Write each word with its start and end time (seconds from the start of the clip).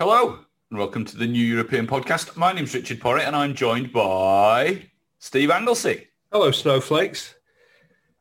Hello, 0.00 0.38
and 0.70 0.78
welcome 0.78 1.04
to 1.04 1.18
the 1.18 1.26
New 1.26 1.44
European 1.44 1.86
Podcast. 1.86 2.34
My 2.34 2.54
name's 2.54 2.72
Richard 2.72 3.00
Porritt, 3.00 3.26
and 3.26 3.36
I'm 3.36 3.54
joined 3.54 3.92
by 3.92 4.84
Steve 5.18 5.50
Anglesey. 5.50 6.08
Hello, 6.32 6.50
snowflakes. 6.52 7.34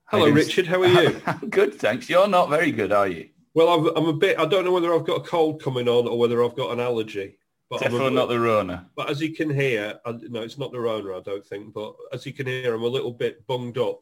Hello, 0.07 0.25
doing? 0.25 0.35
Richard. 0.35 0.67
How 0.67 0.81
are 0.81 0.88
you? 0.88 1.22
I'm 1.25 1.50
good, 1.50 1.75
thanks. 1.75 2.09
You're 2.09 2.27
not 2.27 2.50
very 2.50 2.73
good, 2.73 2.91
are 2.91 3.07
you? 3.07 3.30
well, 3.53 3.69
I'm, 3.69 3.95
I'm 3.95 4.09
a 4.09 4.13
bit. 4.13 4.38
I 4.38 4.45
don't 4.45 4.66
know 4.66 4.73
whether 4.73 4.94
I've 4.94 5.05
got 5.05 5.25
a 5.25 5.30
cold 5.30 5.63
coming 5.63 5.88
on 5.88 6.05
or 6.05 6.19
whether 6.19 6.44
I've 6.44 6.57
got 6.57 6.72
an 6.72 6.81
allergy. 6.81 7.38
But 7.69 7.77
I'm 7.77 7.88
a 7.88 7.91
Definitely 7.91 8.16
not 8.16 8.27
the 8.27 8.41
Rona. 8.41 8.89
But 8.97 9.09
as 9.09 9.22
you 9.22 9.33
can 9.33 9.50
hear, 9.50 10.02
I, 10.05 10.19
no, 10.27 10.41
it's 10.41 10.57
not 10.57 10.73
the 10.73 10.81
Rona, 10.81 11.16
I 11.16 11.22
don't 11.22 11.45
think. 11.45 11.73
But 11.73 11.95
as 12.11 12.25
you 12.25 12.33
can 12.33 12.45
hear, 12.45 12.75
I'm 12.75 12.83
a 12.83 12.88
little 12.88 13.13
bit 13.13 13.47
bunged 13.47 13.77
up. 13.77 14.02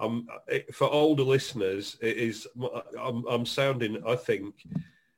I'm, 0.00 0.26
it, 0.48 0.74
for 0.74 0.88
older 0.88 1.24
listeners, 1.24 1.98
it 2.00 2.16
is. 2.16 2.46
I'm, 2.98 3.26
I'm 3.26 3.44
sounding, 3.44 4.02
I 4.08 4.16
think, 4.16 4.54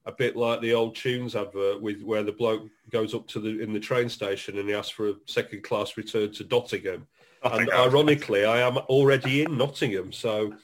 a 0.05 0.13
bit 0.13 0.37
like 0.37 0.61
the 0.61 0.75
old 0.75 0.97
tunes 0.97 1.37
advert 1.37 1.81
with 1.81 2.03
where 2.03 2.23
the 2.23 2.33
bloke 2.33 2.69
goes 2.91 3.15
up 3.15 3.27
to 3.29 3.41
the 3.41 3.61
in 3.61 3.73
the 3.73 3.81
train 3.81 4.09
station 4.09 4.59
and 4.59 4.69
he 4.69 4.75
asks 4.75 4.91
for 4.91 5.11
a 5.11 5.15
second 5.27 5.63
class 5.63 5.97
return 5.97 6.33
to 6.33 6.47
Nottingham. 6.51 7.07
And 7.45 7.71
ironically, 7.73 8.45
I 8.45 8.61
am 8.61 8.79
already 8.79 9.43
in 9.43 9.57
Nottingham, 9.57 10.13
so 10.13 10.55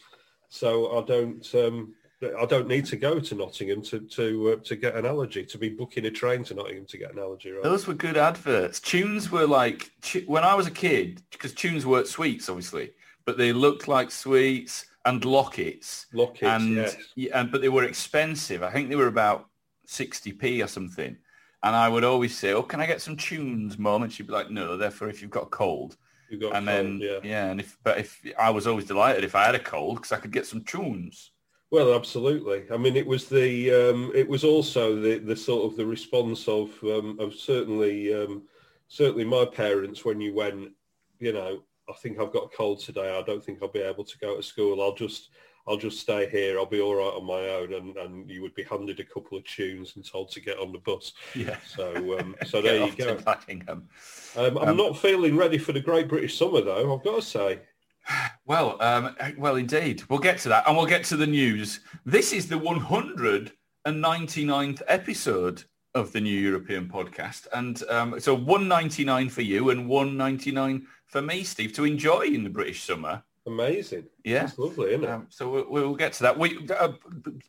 so 0.48 0.98
I 0.98 1.05
don't. 1.05 1.55
Um, 1.55 1.94
I 2.36 2.47
don't 2.47 2.66
need 2.66 2.84
to 2.86 2.97
go 2.97 3.20
to 3.20 3.34
Nottingham 3.34 3.83
to 3.83 4.00
to 4.00 4.53
uh, 4.53 4.64
to 4.64 4.77
get 4.77 4.97
an 4.97 5.06
allergy. 5.06 5.44
To 5.44 5.59
be 5.59 5.69
booking 5.69 6.06
a 6.06 6.11
train 6.11 6.42
to 6.44 6.55
Nottingham 6.55 6.86
to 6.86 6.98
get 6.98 7.12
an 7.12 7.19
allergy. 7.19 7.50
Right? 7.50 7.62
Those 7.62 7.86
were 7.86 7.94
good 7.94 8.16
adverts. 8.16 8.81
Tunes 8.81 9.31
were 9.31 9.47
like, 9.47 9.91
when 10.27 10.42
I 10.42 10.55
was 10.55 10.66
a 10.66 10.72
kid, 10.72 11.22
because 11.31 11.53
tunes 11.53 11.86
weren't 11.86 12.09
sweets, 12.09 12.48
obviously, 12.48 12.92
but 13.25 13.39
they 13.39 13.53
looked 13.53 13.86
like 13.86 14.11
sweets 14.11 14.86
and 15.05 15.25
lockets. 15.25 16.07
Lockets, 16.13 16.43
and, 16.43 16.77
yes. 16.77 16.97
yeah, 17.17 17.41
and 17.41 17.51
but 17.51 17.61
they 17.61 17.69
were 17.69 17.85
expensive. 17.85 18.63
I 18.63 18.71
think 18.71 18.89
they 18.89 18.97
were 18.97 19.07
about 19.07 19.47
60p 19.87 20.65
or 20.65 20.69
something. 20.69 21.17
And 21.63 21.75
I 21.75 21.89
would 21.89 22.05
always 22.05 22.39
say, 22.39 22.53
oh, 22.53 22.62
can 22.62 22.81
I 22.81 22.87
get 22.87 23.03
some 23.03 23.17
tunes, 23.17 23.78
Mum? 23.78 24.05
And 24.05 24.12
she'd 24.12 24.28
be 24.28 24.33
like, 24.33 24.50
no, 24.50 24.77
they're 24.77 24.93
for 24.93 25.09
if 25.09 25.21
you've 25.21 25.31
got 25.31 25.45
a 25.45 25.47
cold. 25.47 25.97
You 26.31 26.39
got 26.39 26.55
and 26.55 26.67
cold, 26.67 26.78
then, 26.78 27.00
yeah. 27.00 27.19
yeah, 27.22 27.47
and 27.47 27.59
if, 27.59 27.78
but 27.83 27.99
if 27.99 28.22
I 28.39 28.50
was 28.50 28.67
always 28.67 28.84
delighted 28.84 29.25
if 29.25 29.34
I 29.34 29.47
had 29.47 29.55
a 29.55 29.59
cold 29.59 29.97
because 29.97 30.12
I 30.12 30.19
could 30.19 30.31
get 30.31 30.47
some 30.47 30.62
tunes. 30.62 31.33
Well, 31.71 31.95
absolutely. 31.95 32.65
I 32.72 32.77
mean, 32.77 32.97
it 32.97 33.06
was 33.06 33.28
the 33.28 33.72
um, 33.72 34.12
it 34.15 34.28
was 34.28 34.45
also 34.45 34.97
the 35.01 35.19
the 35.19 35.37
sort 35.37 35.71
of 35.71 35.77
the 35.77 35.84
response 35.84 36.49
of 36.49 36.71
um, 36.83 37.19
of 37.19 37.34
certainly 37.34 38.15
um, 38.15 38.45
certainly 38.89 39.25
my 39.25 39.45
parents 39.45 40.05
when 40.05 40.21
you 40.21 40.34
went, 40.34 40.72
you 41.19 41.33
know, 41.33 41.62
I 41.88 41.94
think 41.94 42.21
I've 42.21 42.32
got 42.32 42.44
a 42.44 42.56
cold 42.56 42.78
today. 42.81 43.16
I 43.16 43.22
don't 43.22 43.44
think 43.44 43.60
I'll 43.62 43.69
be 43.69 43.81
able 43.81 44.04
to 44.04 44.19
go 44.19 44.37
to 44.37 44.43
school. 44.43 44.82
I'll 44.82 44.94
just 44.94 45.31
I'll 45.66 45.76
just 45.76 46.00
stay 46.00 46.28
here. 46.31 46.59
I'll 46.59 46.66
be 46.66 46.81
all 46.81 46.94
right 46.94 47.15
on 47.15 47.26
my 47.26 47.49
own. 47.50 47.75
And, 47.75 47.94
and 47.97 48.31
you 48.31 48.41
would 48.43 48.54
be 48.54 48.62
handed 48.62 49.00
a 49.00 49.04
couple 49.04 49.37
of 49.37 49.44
tunes 49.44 49.97
and 49.97 50.04
told 50.04 50.31
to 50.31 50.41
get 50.41 50.59
on 50.59 50.72
the 50.72 50.78
bus. 50.78 51.12
Yeah. 51.34 51.56
So 51.66 52.19
um, 52.19 52.37
so 52.47 52.62
there 52.62 52.87
you 52.87 52.93
go. 52.93 53.19
Nottingham. 53.27 53.88
Um, 54.37 54.59
I'm 54.59 54.77
not 54.77 54.98
feeling 54.98 55.37
ready 55.37 55.59
for 55.59 55.72
the 55.72 55.81
Great 55.81 56.06
British 56.09 56.38
Summer 56.38 56.60
though. 56.60 56.94
I've 56.94 57.03
got 57.04 57.16
to 57.16 57.22
say. 57.22 57.60
Well, 58.47 58.81
um, 58.81 59.16
well, 59.37 59.56
indeed. 59.56 60.04
We'll 60.09 60.21
get 60.21 60.38
to 60.38 60.48
that, 60.48 60.66
and 60.66 60.75
we'll 60.75 60.87
get 60.87 61.04
to 61.04 61.19
the 61.19 61.27
news. 61.27 61.81
This 62.06 62.32
is 62.32 62.48
the 62.48 62.59
199th 62.59 64.82
episode 64.88 65.65
of 65.94 66.12
the 66.12 66.21
New 66.22 66.41
European 66.41 66.88
Podcast, 66.88 67.47
and 67.53 67.82
um, 67.91 68.19
so 68.19 68.34
199 68.34 69.28
for 69.28 69.43
you 69.43 69.69
and 69.69 69.87
199 69.87 70.87
for 71.09 71.23
me, 71.23 71.43
Steve, 71.43 71.73
to 71.73 71.85
enjoy 71.85 72.23
in 72.23 72.45
the 72.45 72.51
British 72.51 72.83
summer. 72.85 73.23
Amazing. 73.47 74.05
Yeah. 74.25 74.41
That's 74.41 74.59
lovely, 74.59 74.91
isn't 74.91 75.05
it? 75.05 75.11
Um, 75.11 75.27
so 75.31 75.51
we'll, 75.51 75.67
we'll 75.69 75.95
get 75.95 76.13
to 76.15 76.23
that. 76.25 76.39
We 76.39 76.69
uh, 76.79 76.93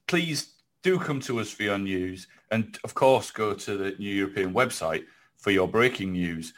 please 0.07 0.53
do 0.81 0.97
come 0.97 1.19
to 1.21 1.39
us 1.39 1.51
for 1.51 1.63
your 1.63 1.77
news, 1.77 2.27
and 2.51 2.79
of 2.85 2.93
course, 2.95 3.31
go 3.31 3.53
to 3.53 3.77
the 3.77 3.91
New 3.99 4.09
European 4.09 4.53
website 4.53 5.03
for 5.37 5.51
your 5.51 5.67
breaking 5.67 6.13
news. 6.13 6.53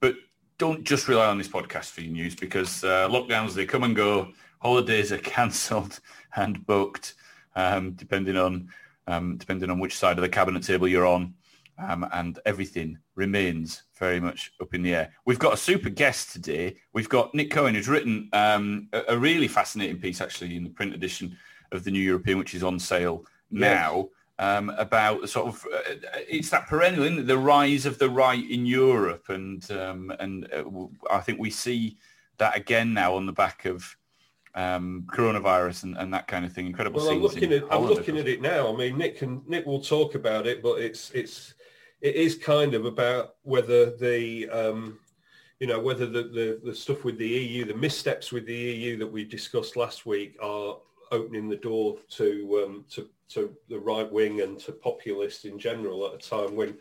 But 0.00 0.16
don't 0.58 0.82
just 0.82 1.06
rely 1.06 1.26
on 1.26 1.38
this 1.38 1.48
podcast 1.48 1.90
for 1.90 2.00
your 2.00 2.12
news 2.12 2.34
because 2.34 2.82
uh, 2.82 3.08
lockdowns 3.08 3.54
they 3.54 3.66
come 3.66 3.84
and 3.84 3.94
go. 3.94 4.32
Holidays 4.60 5.12
are 5.12 5.18
cancelled 5.36 6.00
and 6.34 6.66
booked, 6.66 7.14
um, 7.54 7.92
depending 7.92 8.36
on 8.36 8.68
um, 9.06 9.36
depending 9.36 9.70
on 9.70 9.78
which 9.78 9.96
side 9.96 10.18
of 10.18 10.22
the 10.22 10.28
cabinet 10.28 10.64
table 10.64 10.88
you're 10.88 11.06
on, 11.06 11.34
um, 11.88 12.06
and 12.12 12.38
everything 12.44 12.98
remains 13.14 13.82
very 13.98 14.20
much 14.20 14.52
up 14.60 14.74
in 14.74 14.82
the 14.82 14.94
air. 14.94 15.12
We've 15.24 15.38
got 15.38 15.54
a 15.54 15.56
super 15.56 15.90
guest 15.90 16.32
today. 16.32 16.76
We've 16.92 17.08
got 17.08 17.34
Nick 17.34 17.50
Cohen, 17.50 17.74
who's 17.74 17.88
written 17.88 18.28
um, 18.32 18.88
a, 18.92 19.02
a 19.08 19.18
really 19.18 19.48
fascinating 19.48 19.98
piece, 19.98 20.20
actually, 20.20 20.56
in 20.56 20.64
the 20.64 20.70
print 20.70 20.94
edition 20.94 21.36
of 21.72 21.84
the 21.84 21.90
New 21.90 22.00
European, 22.00 22.38
which 22.38 22.54
is 22.54 22.62
on 22.62 22.78
sale 22.78 23.24
now. 23.50 24.08
Um, 24.38 24.70
about 24.70 25.20
the 25.20 25.28
sort 25.28 25.46
of 25.46 25.64
uh, 25.72 25.94
it's 26.28 26.50
that 26.50 26.66
perennial, 26.66 27.04
isn't 27.04 27.18
it? 27.18 27.26
The 27.26 27.38
rise 27.38 27.86
of 27.86 27.98
the 27.98 28.08
right 28.10 28.50
in 28.50 28.66
Europe, 28.66 29.28
and 29.28 29.70
um, 29.70 30.12
and 30.18 30.48
uh, 30.52 30.64
I 31.10 31.20
think 31.20 31.38
we 31.38 31.50
see 31.50 31.98
that 32.38 32.56
again 32.56 32.92
now 32.92 33.14
on 33.14 33.26
the 33.26 33.32
back 33.32 33.66
of 33.66 33.96
um, 34.54 35.04
coronavirus 35.12 35.84
and, 35.84 35.96
and 35.96 36.12
that 36.12 36.26
kind 36.26 36.44
of 36.44 36.52
thing. 36.52 36.66
Incredible 36.66 37.00
Well, 37.00 37.10
I'm 37.10 37.22
looking 37.22 37.52
at 37.52 37.64
I'm 37.70 37.84
looking 37.84 38.18
at 38.18 38.28
it 38.28 38.40
now. 38.40 38.72
I 38.72 38.76
mean, 38.76 38.98
Nick 38.98 39.18
can 39.18 39.42
Nick 39.46 39.66
will 39.66 39.80
talk 39.80 40.14
about 40.14 40.46
it, 40.46 40.62
but 40.62 40.80
it's 40.80 41.10
it's 41.12 41.54
it 42.02 42.16
is 42.16 42.34
kind 42.34 42.74
of 42.74 42.84
about 42.84 43.36
whether 43.42 43.96
the 43.96 44.48
um, 44.50 44.98
you 45.60 45.66
know 45.66 45.80
whether 45.80 46.04
the, 46.06 46.24
the 46.24 46.60
the 46.64 46.74
stuff 46.74 47.04
with 47.04 47.16
the 47.16 47.28
EU, 47.28 47.64
the 47.64 47.74
missteps 47.74 48.32
with 48.32 48.44
the 48.44 48.54
EU 48.54 48.98
that 48.98 49.06
we 49.06 49.24
discussed 49.24 49.76
last 49.76 50.04
week, 50.04 50.36
are 50.42 50.76
opening 51.12 51.48
the 51.48 51.56
door 51.56 51.96
to 52.10 52.64
um, 52.66 52.84
to 52.90 53.08
to 53.28 53.56
the 53.68 53.78
right 53.78 54.10
wing 54.10 54.42
and 54.42 54.58
to 54.58 54.72
populists 54.72 55.44
in 55.44 55.58
general 55.58 56.06
at 56.06 56.14
a 56.14 56.18
time 56.18 56.54
when 56.56 56.76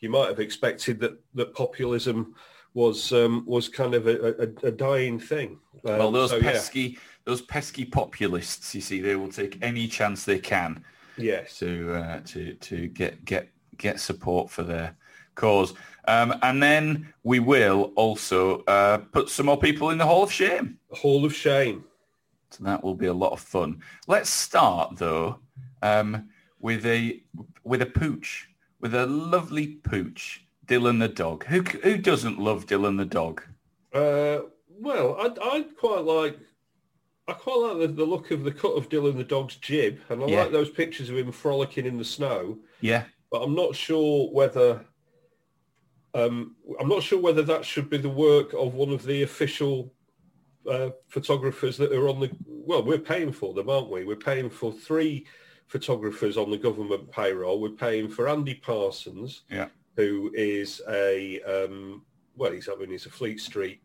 you 0.00 0.10
might 0.10 0.28
have 0.28 0.38
expected 0.38 1.00
that 1.00 1.18
that 1.34 1.54
populism 1.54 2.34
was 2.74 3.12
um, 3.12 3.44
was 3.46 3.68
kind 3.68 3.94
of 3.94 4.06
a, 4.06 4.42
a, 4.42 4.68
a 4.68 4.70
dying 4.70 5.18
thing. 5.18 5.58
Um, 5.86 5.98
Well, 5.98 6.12
those 6.12 6.30
so, 6.30 6.36
yeah. 6.36 6.52
pesky 6.52 6.98
those 7.24 7.40
pesky 7.40 7.86
populists, 7.86 8.74
you 8.74 8.80
see, 8.82 9.00
they 9.00 9.16
will 9.16 9.32
take 9.32 9.58
any 9.62 9.88
chance 9.88 10.24
they 10.24 10.38
can 10.38 10.84
yes, 11.16 11.58
to 11.58 11.94
uh, 11.94 12.20
to 12.26 12.54
to 12.54 12.88
get 12.88 13.24
get 13.24 13.48
get 13.78 14.00
support 14.00 14.50
for 14.50 14.62
their 14.62 14.96
cause. 15.34 15.74
Um, 16.06 16.34
and 16.42 16.62
then 16.62 17.12
we 17.22 17.38
will 17.38 17.92
also 17.96 18.62
uh, 18.64 18.98
put 18.98 19.28
some 19.28 19.46
more 19.46 19.58
people 19.58 19.90
in 19.90 19.98
the 19.98 20.06
Hall 20.06 20.22
of 20.22 20.32
Shame. 20.32 20.78
The 20.90 20.96
Hall 20.96 21.24
of 21.24 21.34
Shame. 21.34 21.84
So 22.50 22.64
that 22.64 22.82
will 22.82 22.94
be 22.94 23.06
a 23.06 23.12
lot 23.12 23.32
of 23.32 23.40
fun. 23.40 23.82
Let's 24.06 24.30
start 24.30 24.96
though 24.96 25.38
um, 25.82 26.28
with 26.60 26.86
a 26.86 27.22
with 27.62 27.82
a 27.82 27.86
pooch, 27.86 28.48
with 28.80 28.94
a 28.94 29.06
lovely 29.06 29.66
pooch, 29.66 30.46
Dylan 30.66 30.98
the 30.98 31.08
dog. 31.08 31.44
Who 31.44 31.60
who 31.62 31.98
doesn't 31.98 32.38
love 32.38 32.66
Dylan 32.66 32.96
the 32.96 33.04
dog? 33.04 33.42
Uh, 33.92 34.40
well, 34.80 35.16
I 35.20 35.56
I 35.56 35.62
quite 35.78 36.04
like 36.04 36.38
I 37.26 37.34
quite 37.34 37.56
like 37.56 37.78
the, 37.80 37.88
the 37.88 38.04
look 38.06 38.30
of 38.30 38.44
the 38.44 38.52
cut 38.52 38.72
of 38.72 38.88
Dylan 38.88 39.18
the 39.18 39.24
dog's 39.24 39.56
jib, 39.56 40.00
and 40.08 40.22
I 40.22 40.26
Yeah. 40.26 40.42
like 40.44 40.52
those 40.52 40.70
pictures 40.70 41.10
of 41.10 41.18
him 41.18 41.30
frolicking 41.30 41.84
in 41.84 41.98
the 41.98 42.04
snow. 42.04 42.58
Yeah, 42.80 43.04
But 43.30 43.42
I'm 43.42 43.54
not 43.54 43.74
sure 43.76 44.30
whether 44.30 44.84
um, 46.14 46.56
I'm 46.80 46.88
not 46.88 47.02
sure 47.02 47.20
whether 47.20 47.42
that 47.42 47.64
should 47.64 47.90
be 47.90 47.98
the 47.98 48.08
work 48.08 48.52
of 48.54 48.74
one 48.74 48.90
of 48.90 49.04
the 49.04 49.22
official 49.22 49.92
uh, 50.68 50.90
photographers 51.08 51.76
that 51.76 51.92
are 51.92 52.08
on 52.08 52.20
the 52.20 52.30
well, 52.46 52.82
we're 52.82 52.98
paying 52.98 53.32
for 53.32 53.54
them, 53.54 53.70
aren't 53.70 53.90
we? 53.90 54.04
We're 54.04 54.16
paying 54.16 54.50
for 54.50 54.72
three 54.72 55.26
photographers 55.68 56.36
on 56.36 56.50
the 56.50 56.58
government 56.58 57.10
payroll. 57.10 57.60
We're 57.60 57.70
paying 57.70 58.08
for 58.08 58.28
Andy 58.28 58.54
Parsons, 58.54 59.42
Yeah. 59.50 59.68
who 59.96 60.30
is 60.34 60.80
a 60.88 61.40
um, 61.42 62.04
well, 62.36 62.52
he's 62.52 62.68
I 62.68 62.76
mean 62.76 62.90
he's 62.90 63.06
a 63.06 63.10
Fleet 63.10 63.40
Street 63.40 63.80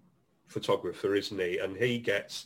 photographer, 0.47 1.15
isn't 1.15 1.39
he? 1.39 1.57
And 1.59 1.75
he 1.75 1.99
gets. 1.99 2.45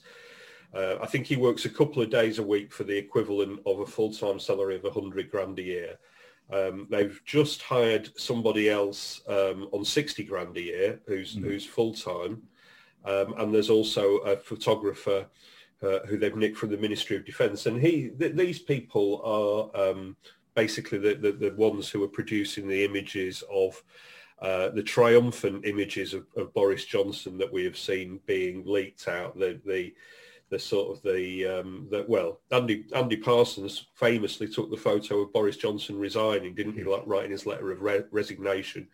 Uh, 0.73 0.97
I 1.01 1.05
think 1.07 1.25
he 1.25 1.37
works 1.37 1.63
a 1.63 1.69
couple 1.69 2.01
of 2.01 2.09
days 2.09 2.39
a 2.39 2.43
week 2.43 2.73
for 2.73 2.83
the 2.83 2.97
equivalent 2.97 3.61
of 3.65 3.79
a 3.79 3.85
full-time 3.85 4.37
salary 4.37 4.75
of 4.75 4.83
a 4.83 4.91
hundred 4.91 5.31
grand 5.31 5.57
a 5.59 5.63
year. 5.63 5.97
Um, 6.51 6.87
they've 6.89 7.19
just 7.25 7.61
hired 7.61 8.09
somebody 8.17 8.69
else 8.69 9.21
um, 9.27 9.67
on 9.71 9.83
60 9.83 10.23
grand 10.23 10.55
a 10.57 10.61
year 10.61 10.99
who's, 11.05 11.35
who's 11.35 11.65
full-time. 11.65 12.41
Um, 13.03 13.35
and 13.37 13.53
there's 13.53 13.69
also 13.69 14.17
a 14.17 14.37
photographer 14.37 15.27
uh, 15.83 15.99
who 16.07 16.17
they've 16.17 16.35
nicked 16.35 16.57
from 16.57 16.69
the 16.69 16.77
Ministry 16.77 17.15
of 17.15 17.25
Defence. 17.25 17.65
And 17.65 17.81
he, 17.81 18.09
th- 18.17 18.35
these 18.35 18.59
people 18.59 19.21
are 19.75 19.89
um, 19.89 20.15
basically 20.55 20.97
the, 20.97 21.15
the, 21.15 21.31
the 21.31 21.55
ones 21.55 21.89
who 21.89 22.03
are 22.03 22.09
producing 22.09 22.67
the 22.67 22.83
images 22.83 23.43
of 23.51 23.83
uh, 24.41 24.69
the 24.69 24.83
triumphant 24.83 25.65
images 25.65 26.13
of, 26.13 26.25
of 26.35 26.53
Boris 26.53 26.85
Johnson 26.85 27.37
that 27.37 27.51
we 27.51 27.63
have 27.63 27.77
seen 27.77 28.19
being 28.25 28.63
leaked 28.65 29.07
out. 29.07 29.37
The, 29.37 29.59
the, 29.65 29.93
the 30.49 30.59
sort 30.59 30.95
of 30.95 31.03
the, 31.03 31.45
um, 31.45 31.87
the 31.91 32.05
well, 32.07 32.39
Andy 32.51 32.85
Andy 32.95 33.17
Parsons 33.17 33.87
famously 33.95 34.47
took 34.47 34.69
the 34.69 34.77
photo 34.77 35.19
of 35.19 35.33
Boris 35.33 35.57
Johnson 35.57 35.97
resigning, 35.99 36.55
didn't 36.55 36.77
he? 36.77 36.83
Like 36.83 37.03
writing 37.05 37.31
his 37.31 37.45
letter 37.45 37.71
of 37.71 37.81
re- 37.81 38.03
resignation 38.11 38.87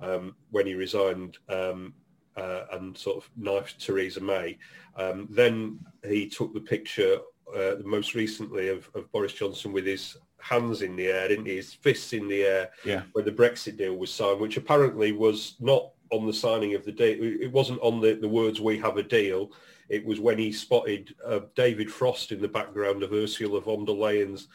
um, 0.00 0.34
when 0.50 0.66
he 0.66 0.74
resigned 0.74 1.38
um, 1.48 1.94
uh, 2.36 2.64
and 2.72 2.96
sort 2.96 3.16
of 3.16 3.30
knifed 3.36 3.80
Theresa 3.84 4.20
May. 4.20 4.58
Um, 4.96 5.26
then 5.30 5.78
he 6.06 6.28
took 6.28 6.52
the 6.52 6.60
picture 6.60 7.18
uh, 7.56 7.76
most 7.84 8.14
recently 8.14 8.68
of, 8.68 8.88
of 8.94 9.10
Boris 9.10 9.32
Johnson 9.32 9.72
with 9.72 9.86
his 9.86 10.16
hands 10.38 10.82
in 10.82 10.96
the 10.96 11.06
air, 11.06 11.28
didn't 11.28 11.46
he? 11.46 11.56
His 11.56 11.72
fists 11.74 12.12
in 12.12 12.28
the 12.28 12.42
air 12.44 12.70
Yeah. 12.84 13.02
when 13.12 13.24
the 13.24 13.32
Brexit 13.32 13.76
deal 13.78 13.96
was 13.96 14.12
signed, 14.12 14.40
which 14.40 14.56
apparently 14.56 15.12
was 15.12 15.56
not 15.60 15.90
on 16.10 16.26
the 16.26 16.32
signing 16.32 16.74
of 16.74 16.84
the 16.84 16.92
deal. 16.92 17.18
It 17.22 17.52
wasn't 17.52 17.80
on 17.80 18.00
the, 18.00 18.14
the 18.14 18.28
words 18.28 18.60
"We 18.60 18.78
have 18.78 18.96
a 18.98 19.02
deal." 19.02 19.52
It 19.90 20.06
was 20.06 20.20
when 20.20 20.38
he 20.38 20.52
spotted 20.52 21.14
uh, 21.26 21.40
David 21.56 21.90
Frost 21.90 22.30
in 22.30 22.40
the 22.40 22.48
background 22.48 23.02
of 23.02 23.12
Ursula 23.12 23.60
von 23.60 23.84
der 23.84 23.92
Leyen's 23.92 24.46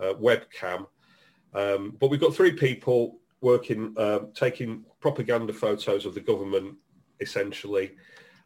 uh, 0.00 0.14
webcam. 0.14 0.86
Um, 1.54 1.96
but 2.00 2.10
we've 2.10 2.20
got 2.20 2.34
three 2.34 2.52
people 2.52 3.20
working, 3.40 3.94
uh, 3.96 4.20
taking 4.34 4.84
propaganda 4.98 5.52
photos 5.52 6.06
of 6.06 6.14
the 6.14 6.20
government, 6.20 6.74
essentially. 7.20 7.92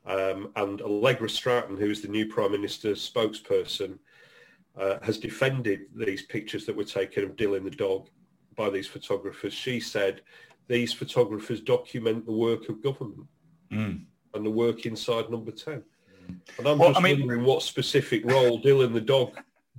Um, 0.05 0.53
and 0.57 0.83
Allegra 0.83 1.31
Stratton, 1.31 1.79
who 1.79 1.91
is 1.91 2.03
the 2.03 2.09
new 2.09 2.27
Prime 2.27 2.53
Minister's 2.53 3.11
spokesperson, 3.11 3.99
uh, 4.79 4.99
has 5.03 5.17
defended 5.19 5.87
these 5.95 6.23
pictures 6.27 6.67
that 6.67 6.77
were 6.77 6.85
taken 6.85 7.25
of 7.25 7.37
Dylan 7.37 7.65
the 7.65 7.71
dog 7.71 8.11
by 8.55 8.69
these 8.69 8.87
photographers. 8.87 9.55
She 9.55 9.81
said 9.81 10.21
these 10.69 10.93
photographers 10.93 11.63
document 11.63 12.27
the 12.27 12.33
work 12.33 12.69
of 12.69 12.83
government 12.83 13.27
Mm. 13.73 14.05
and 14.35 14.45
the 14.47 14.51
work 14.51 14.85
inside 14.85 15.31
number 15.31 15.51
10. 15.51 15.83
And 16.59 16.67
I'm 16.69 16.79
Well, 16.79 16.91
just 16.91 17.01
I 17.01 17.03
mean- 17.03 17.21
wondering 17.21 17.45
what 17.45 17.63
specific 17.63 18.25
role 18.25 18.61
Dylan 18.63 18.93
the 18.93 19.01
dog 19.01 19.33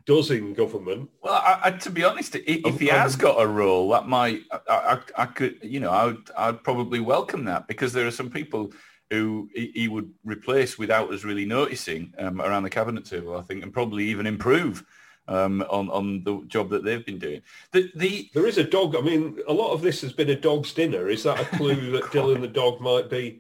does 0.06 0.30
in 0.30 0.54
government. 0.54 1.10
Well, 1.24 1.34
I, 1.34 1.60
I, 1.64 1.72
to 1.72 1.90
be 1.90 2.04
honest, 2.04 2.36
if 2.36 2.80
he 2.80 2.92
Um, 2.92 3.00
has 3.00 3.16
got 3.16 3.42
a 3.42 3.48
role, 3.48 3.90
that 3.90 4.08
might 4.08 4.42
I, 4.52 4.60
I, 4.70 5.00
I 5.24 5.26
could, 5.26 5.58
you 5.64 5.80
know, 5.80 5.90
I 5.90 6.06
would, 6.06 6.30
I'd 6.38 6.64
probably 6.64 7.00
welcome 7.00 7.46
that 7.46 7.68
because 7.68 7.92
there 7.92 8.06
are 8.06 8.12
some 8.12 8.30
people 8.30 8.72
who 9.10 9.50
he, 9.56 9.72
he 9.74 9.88
would 9.88 10.12
replace 10.24 10.78
without 10.78 11.12
us 11.12 11.24
really 11.24 11.46
noticing 11.46 12.14
um, 12.20 12.40
around 12.42 12.64
the 12.64 12.70
cabinet 12.70 13.06
table, 13.06 13.36
I 13.36 13.42
think, 13.42 13.64
and 13.64 13.74
probably 13.74 14.06
even 14.06 14.28
improve 14.28 14.84
um, 15.28 15.64
on 15.72 15.90
on 15.90 16.24
the 16.24 16.44
job 16.46 16.70
that 16.70 16.84
they've 16.84 17.06
been 17.06 17.18
doing. 17.20 17.42
The 17.72 17.92
the 17.96 18.30
There 18.36 18.46
is 18.46 18.60
a 18.60 18.64
dog. 18.64 18.96
I 18.96 19.02
mean, 19.02 19.40
a 19.48 19.54
lot 19.54 19.72
of 19.74 19.82
this 19.82 20.02
has 20.02 20.14
been 20.14 20.30
a 20.30 20.36
dog's 20.36 20.72
dinner. 20.72 21.10
Is 21.10 21.24
that 21.24 21.40
a 21.40 21.46
clue 21.58 21.92
that 21.94 22.04
Dylan 22.12 22.42
the 22.42 22.48
dog 22.48 22.80
might 22.80 23.10
be 23.10 23.40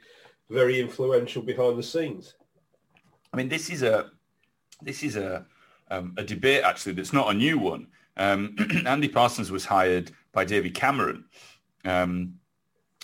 very 0.49 0.79
influential 0.79 1.43
behind 1.43 1.77
the 1.77 1.83
scenes? 1.83 2.33
I 3.35 3.37
mean, 3.37 3.49
this 3.49 3.69
is 3.69 3.83
a 3.83 4.11
this 4.81 5.03
is 5.03 5.17
a 5.17 5.45
um, 5.91 6.13
a 6.15 6.23
debate 6.23 6.63
actually 6.63 6.93
that's 6.93 7.11
not 7.11 7.29
a 7.29 7.33
new 7.33 7.59
one. 7.59 7.87
Um, 8.15 8.55
Andy 8.85 9.09
Parsons 9.09 9.51
was 9.51 9.65
hired 9.65 10.11
by 10.31 10.45
David 10.45 10.73
Cameron, 10.73 11.25
um, 11.83 12.35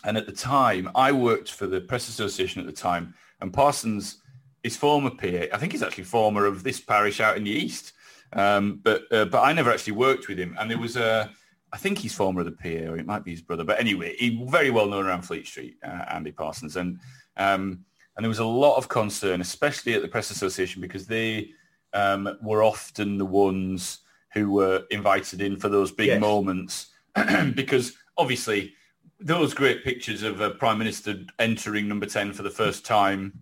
and 0.06 0.16
at 0.16 0.26
the 0.26 0.32
time, 0.32 0.90
I 0.96 1.12
worked 1.12 1.52
for 1.52 1.68
the 1.68 1.82
Press 1.82 2.08
Association 2.08 2.62
at 2.62 2.66
the 2.66 2.72
time, 2.72 3.14
and 3.42 3.52
Parsons 3.52 4.22
is 4.64 4.78
former 4.78 5.10
PA. 5.10 5.48
I 5.52 5.58
think 5.58 5.74
he's 5.74 5.84
actually 5.84 6.06
former 6.06 6.46
of 6.46 6.64
this 6.64 6.80
parish 6.80 7.20
out 7.20 7.36
in 7.36 7.44
the 7.44 7.52
east, 7.52 7.92
um, 8.32 8.80
but 8.84 9.12
uh, 9.12 9.26
but 9.26 9.42
I 9.42 9.52
never 9.52 9.70
actually 9.70 9.98
worked 9.98 10.30
with 10.30 10.40
him. 10.40 10.56
And 10.58 10.72
there 10.72 10.80
was 10.80 10.96
a, 10.96 11.30
I 11.74 11.78
think 11.78 11.98
he's 11.98 12.16
former 12.16 12.40
of 12.40 12.46
the 12.46 12.54
PA, 12.54 12.90
or 12.90 12.98
it 12.98 13.06
might 13.06 13.26
be 13.26 13.32
his 13.32 13.42
brother. 13.42 13.66
But 13.66 13.82
anyway, 13.82 14.16
he 14.18 14.46
very 14.46 14.70
well 14.70 14.88
known 14.88 15.06
around 15.06 15.24
Fleet 15.24 15.46
Street, 15.46 15.76
uh, 15.84 16.06
Andy 16.08 16.32
Parsons, 16.32 16.78
and 16.78 17.02
um, 17.36 17.84
and 18.22 18.26
there 18.26 18.30
was 18.30 18.38
a 18.38 18.46
lot 18.46 18.78
of 18.78 18.88
concern, 18.88 19.42
especially 19.42 19.96
at 19.96 20.04
the 20.04 20.08
Press 20.08 20.30
Association, 20.30 20.80
because 20.80 21.08
they 21.08 21.50
um, 21.92 22.38
were 22.40 22.62
often 22.62 23.18
the 23.18 23.26
ones 23.26 24.02
who 24.36 24.52
were 24.52 24.84
invited 24.92 25.42
in 25.42 25.58
for 25.58 25.70
those 25.70 25.92
big 25.92 26.06
Yes. 26.06 26.22
moments, 26.22 26.92
because 27.56 27.94
obviously 28.20 28.76
those 29.20 29.56
great 29.56 29.84
pictures 29.84 30.22
of 30.22 30.40
a 30.40 30.52
prime 30.52 30.78
minister 30.78 31.16
entering 31.40 31.88
number 31.88 32.06
10 32.06 32.32
for 32.34 32.44
the 32.44 32.52
first 32.52 32.86
time, 32.86 33.42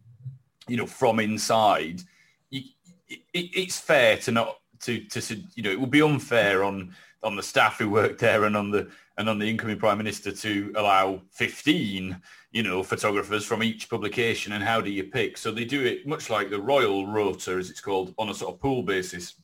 you 0.69 0.77
know, 0.77 0.85
from 0.85 1.19
inside, 1.19 2.01
you, 2.49 2.61
it, 3.09 3.19
it's 3.33 3.77
fair 3.77 4.15
to 4.15 4.31
not 4.31 4.59
to, 4.83 5.03
to, 5.07 5.35
you 5.55 5.63
know, 5.63 5.71
it 5.71 5.79
would 5.81 5.91
be 5.91 6.01
unfair 6.01 6.63
on, 6.63 6.95
on 7.21 7.35
the 7.35 7.43
staff 7.43 7.79
who 7.79 7.89
work 7.89 8.17
there 8.17 8.45
and 8.45 8.55
on 8.55 8.71
the, 8.71 8.89
and 9.17 9.27
on 9.27 9.39
the 9.39 9.49
incoming 9.49 9.77
prime 9.77 9.97
minister 9.97 10.31
to 10.31 10.71
allow 10.77 11.21
15, 11.31 12.15
you 12.51 12.63
know, 12.63 12.81
photographers 12.81 13.46
from 13.46 13.62
each 13.62 13.90
publication. 13.90 14.54
And 14.54 14.63
how 14.63 14.81
do 14.81 14.90
you 14.90 15.04
pick? 15.04 15.38
So 15.38 15.51
they 15.51 15.66
do 15.66 15.86
it 15.86 16.07
much 16.07 16.30
like 16.30 16.50
the 16.50 16.60
royal 16.60 17.07
rota, 17.07 17.51
as 17.51 17.69
it's 17.69 17.81
called, 17.81 18.13
on 18.18 18.30
a 18.30 18.34
sort 18.34 18.54
of 18.54 18.60
pool 18.60 18.84
basis. 18.84 19.36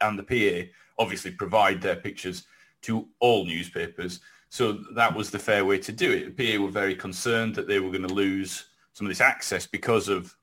And 0.00 0.18
the 0.18 0.22
PA 0.22 0.70
obviously 0.98 1.30
provide 1.30 1.80
their 1.80 1.96
pictures 1.96 2.44
to 2.82 3.08
all 3.20 3.44
newspapers. 3.44 4.20
So 4.48 4.72
that 4.94 5.14
was 5.14 5.30
the 5.30 5.38
fair 5.38 5.64
way 5.64 5.78
to 5.78 5.92
do 5.92 6.12
it. 6.12 6.36
The 6.36 6.56
PA 6.56 6.62
were 6.62 6.70
very 6.70 6.94
concerned 6.94 7.54
that 7.54 7.68
they 7.68 7.80
were 7.80 7.90
going 7.90 8.06
to 8.06 8.14
lose 8.14 8.66
some 8.92 9.06
of 9.06 9.10
this 9.10 9.20
access 9.20 9.66
because 9.66 10.08
of 10.08 10.34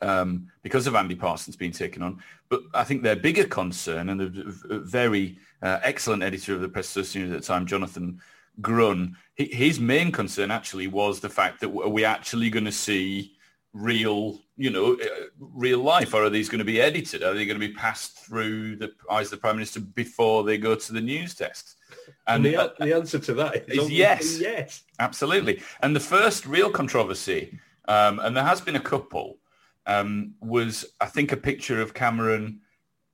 um, 0.00 0.48
because 0.62 0.86
of 0.86 0.94
Andy 0.94 1.14
Parsons 1.14 1.54
being 1.54 1.72
taken 1.72 2.02
on. 2.02 2.22
But 2.48 2.62
I 2.72 2.82
think 2.82 3.02
their 3.02 3.16
bigger 3.16 3.44
concern, 3.44 4.08
and 4.08 4.22
a, 4.22 4.80
very 4.80 5.38
uh, 5.60 5.80
excellent 5.82 6.22
editor 6.22 6.54
of 6.54 6.62
the 6.62 6.68
Press 6.68 6.88
Association 6.88 7.30
at 7.32 7.40
the 7.40 7.46
time, 7.46 7.66
Jonathan 7.66 8.20
Grun, 8.60 9.16
his 9.34 9.80
main 9.80 10.12
concern 10.12 10.50
actually 10.50 10.86
was 10.86 11.20
the 11.20 11.28
fact 11.28 11.60
that 11.60 11.68
are 11.68 11.88
we 11.88 12.04
actually 12.04 12.50
going 12.50 12.66
to 12.66 12.72
see 12.72 13.36
real, 13.72 14.38
you 14.56 14.70
know, 14.70 14.94
uh, 14.94 15.24
real 15.38 15.82
life, 15.82 16.12
or 16.12 16.24
are 16.24 16.30
these 16.30 16.48
going 16.48 16.58
to 16.58 16.64
be 16.64 16.80
edited? 16.80 17.22
Are 17.22 17.32
they 17.32 17.46
going 17.46 17.58
to 17.58 17.66
be 17.66 17.72
passed 17.72 18.18
through 18.18 18.76
the 18.76 18.92
eyes 19.10 19.26
of 19.26 19.30
the 19.32 19.36
Prime 19.38 19.56
Minister 19.56 19.80
before 19.80 20.44
they 20.44 20.58
go 20.58 20.74
to 20.74 20.92
the 20.92 21.00
news 21.00 21.34
desks? 21.34 21.76
And, 22.26 22.44
the, 22.44 22.56
uh, 22.56 22.68
the 22.78 22.94
answer 22.94 23.18
to 23.18 23.34
that 23.34 23.68
is 23.70 23.84
is 23.84 23.90
yes. 23.90 24.38
yes. 24.38 24.82
Absolutely. 24.98 25.62
And 25.80 25.96
the 25.96 26.00
first 26.00 26.46
real 26.46 26.70
controversy, 26.70 27.58
um, 27.88 28.18
and 28.18 28.36
there 28.36 28.44
has 28.44 28.60
been 28.60 28.76
a 28.76 28.80
couple, 28.80 29.38
um, 29.86 30.34
was 30.40 30.84
I 31.00 31.06
think 31.06 31.32
a 31.32 31.36
picture 31.36 31.80
of 31.80 31.94
Cameron 31.94 32.60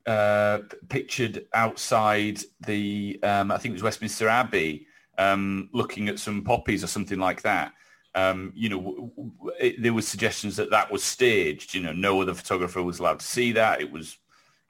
uh, 0.07 0.61
pictured 0.89 1.47
outside 1.55 2.41
the, 2.67 3.21
um, 3.23 3.53
I 3.53 3.59
think 3.59 3.73
it 3.73 3.77
was 3.77 3.83
Westminster 3.83 4.29
Abbey, 4.29 4.88
um, 5.19 5.69
looking 5.73 6.09
at 6.09 6.19
some 6.19 6.43
poppies 6.43 6.83
or 6.83 6.87
something 6.87 7.19
like 7.19 7.43
that. 7.43 7.73
Um, 8.15 8.53
you 8.57 8.69
know, 8.69 9.43
it, 9.61 9.83
there 9.83 9.93
was 9.93 10.09
suggestions 10.09 10.57
that 10.57 10.71
that 10.71 10.91
was 10.91 11.05
staged. 11.05 11.75
You 11.75 11.83
know, 11.83 11.93
no 11.93 12.23
other 12.23 12.35
photographer 12.35 12.83
was 12.83 12.99
allowed 12.99 13.21
to 13.21 13.27
see 13.27 13.53
that. 13.53 13.81
It 13.81 13.93
was, 13.93 14.17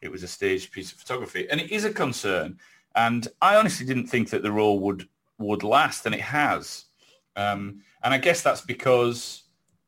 it 0.03 0.11
was 0.11 0.23
a 0.23 0.29
staged 0.29 0.73
piece 0.73 0.93
of 0.93 0.99
photography, 0.99 1.49
and 1.51 1.61
it 1.61 1.71
is 1.71 1.85
a 1.85 1.93
concern. 1.93 2.59
And 2.97 3.29
I 3.41 3.57
honestly 3.57 3.87
didn't 3.87 4.09
think 4.09 4.31
that 4.31 4.43
the 4.43 4.53
role 4.53 4.81
would 4.81 5.09
would 5.39 5.63
last, 5.63 6.05
and 6.05 6.15
it 6.15 6.21
has. 6.21 6.87
Um, 7.37 7.83
and 8.03 8.13
I 8.13 8.19
guess 8.19 8.43
that's 8.43 8.61
because 8.61 9.45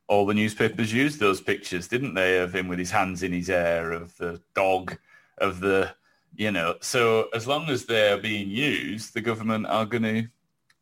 all 0.06 0.26
the 0.26 0.34
newspapers 0.34 0.92
used 0.92 1.18
those 1.18 1.40
pictures, 1.40 1.88
didn't 1.88 2.14
they, 2.14 2.38
of 2.38 2.54
him 2.54 2.68
with 2.68 2.78
his 2.78 2.90
hands 2.90 3.22
in 3.22 3.32
his 3.32 3.48
hair, 3.48 3.92
of 3.92 4.16
the 4.16 4.40
dog, 4.54 4.96
of 5.38 5.60
the, 5.60 5.92
you 6.36 6.50
know. 6.50 6.76
So 6.80 7.28
as 7.34 7.46
long 7.46 7.68
as 7.68 7.84
they're 7.84 8.18
being 8.18 8.48
used, 8.48 9.14
the 9.14 9.20
government 9.20 9.66
are 9.66 9.86
going 9.86 10.02
to 10.02 10.28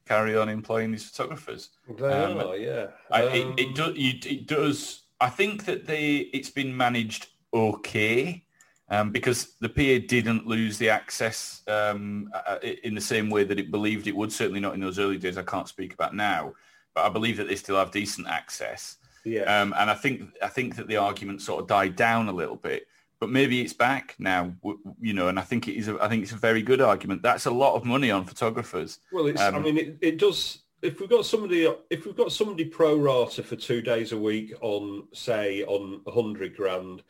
carry 0.08 0.36
on 0.36 0.48
employing 0.48 0.90
these 0.90 1.08
photographers. 1.10 1.70
They 1.98 2.06
Um, 2.12 2.38
are, 2.38 2.56
yeah. 2.56 2.86
I, 3.10 3.22
Um, 3.24 3.54
it, 3.58 3.60
it, 3.60 3.74
do, 3.74 3.92
you- 3.94 4.20
it 4.24 4.46
does. 4.46 5.02
I 5.20 5.28
think 5.28 5.64
that 5.66 5.86
they 5.86 6.16
it's 6.32 6.50
been 6.50 6.74
managed 6.76 7.26
okay 7.52 8.44
um, 8.88 9.10
because 9.10 9.54
the 9.60 9.68
PA 9.68 10.06
didn't 10.06 10.46
lose 10.46 10.78
the 10.78 10.88
access 10.88 11.62
um, 11.68 12.30
uh, 12.34 12.58
in 12.84 12.94
the 12.94 13.00
same 13.00 13.28
way 13.28 13.44
that 13.44 13.58
it 13.58 13.70
believed 13.70 14.06
it 14.06 14.16
would. 14.16 14.32
Certainly 14.32 14.60
not 14.60 14.74
in 14.74 14.80
those 14.80 14.98
early 14.98 15.18
days. 15.18 15.36
I 15.36 15.42
can't 15.42 15.68
speak 15.68 15.92
about 15.92 16.14
now, 16.14 16.54
but 16.94 17.04
I 17.04 17.08
believe 17.10 17.36
that 17.36 17.48
they 17.48 17.56
still 17.56 17.76
have 17.76 17.90
decent 17.90 18.28
access. 18.28 18.96
Yeah. 19.24 19.42
Um, 19.42 19.74
and 19.76 19.90
I 19.90 19.94
think 19.94 20.30
I 20.42 20.48
think 20.48 20.76
that 20.76 20.86
the 20.88 20.96
argument 20.96 21.42
sort 21.42 21.60
of 21.60 21.66
died 21.68 21.96
down 21.96 22.28
a 22.28 22.32
little 22.32 22.56
bit, 22.56 22.86
but 23.20 23.30
maybe 23.30 23.60
it's 23.60 23.72
back 23.72 24.14
now. 24.18 24.54
You 25.00 25.12
know, 25.12 25.28
and 25.28 25.38
I 25.38 25.42
think 25.42 25.68
it 25.68 25.76
is. 25.76 25.88
A, 25.88 25.98
I 26.02 26.08
think 26.08 26.22
it's 26.22 26.32
a 26.32 26.36
very 26.36 26.62
good 26.62 26.80
argument. 26.80 27.22
That's 27.22 27.46
a 27.46 27.50
lot 27.50 27.74
of 27.74 27.84
money 27.84 28.10
on 28.10 28.24
photographers. 28.24 29.00
Well, 29.12 29.26
it's. 29.26 29.40
I 29.40 29.48
Um, 29.48 29.62
mean, 29.62 29.78
it, 29.78 29.98
it 30.00 30.18
does. 30.18 30.62
If 30.82 31.00
we've 31.00 31.10
got 31.10 31.26
somebody, 31.26 31.72
if 31.90 32.06
we've 32.06 32.16
got 32.16 32.30
somebody 32.30 32.64
pro 32.64 32.96
rata 32.96 33.42
for 33.42 33.56
two 33.56 33.82
days 33.82 34.12
a 34.12 34.18
week 34.18 34.54
on, 34.60 35.08
say, 35.12 35.64
on 35.64 36.00
a 36.06 36.10
hundred 36.12 36.56
grand, 36.56 37.02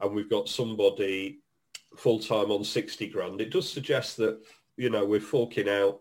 and 0.00 0.14
we've 0.14 0.30
got 0.30 0.48
somebody 0.48 1.40
full 1.96 2.18
time 2.18 2.50
on 2.50 2.62
sixty 2.62 3.08
grand, 3.08 3.40
it 3.40 3.50
does 3.50 3.70
suggest 3.70 4.18
that 4.18 4.38
you 4.76 4.90
know 4.90 5.04
we're 5.04 5.20
forking 5.20 5.68
out. 5.68 6.00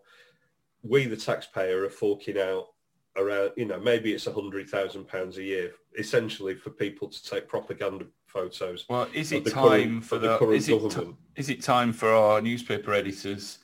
We, 0.83 1.05
the 1.05 1.17
taxpayer, 1.17 1.83
are 1.83 1.89
forking 1.89 2.37
out 2.37 2.67
around. 3.15 3.51
You 3.55 3.65
know, 3.65 3.79
maybe 3.79 4.13
it's 4.13 4.27
a 4.27 4.33
hundred 4.33 4.69
thousand 4.69 5.07
pounds 5.07 5.37
a 5.37 5.43
year, 5.43 5.71
essentially 5.97 6.55
for 6.55 6.71
people 6.71 7.07
to 7.07 7.23
take 7.23 7.47
propaganda 7.47 8.05
photos. 8.39 8.85
Well, 8.89 9.07
is 9.13 9.31
it 9.31 9.45
time 9.45 9.53
current- 10.01 10.05
for 10.05 10.17
the 10.19 10.37
the, 10.37 10.49
is, 10.51 10.67
it 10.69 10.91
ti- 10.91 11.15
is 11.37 11.49
it 11.49 11.61
time 11.61 11.93
for 11.93 12.11
our 12.11 12.41
newspaper 12.41 12.93
editors, 12.93 13.59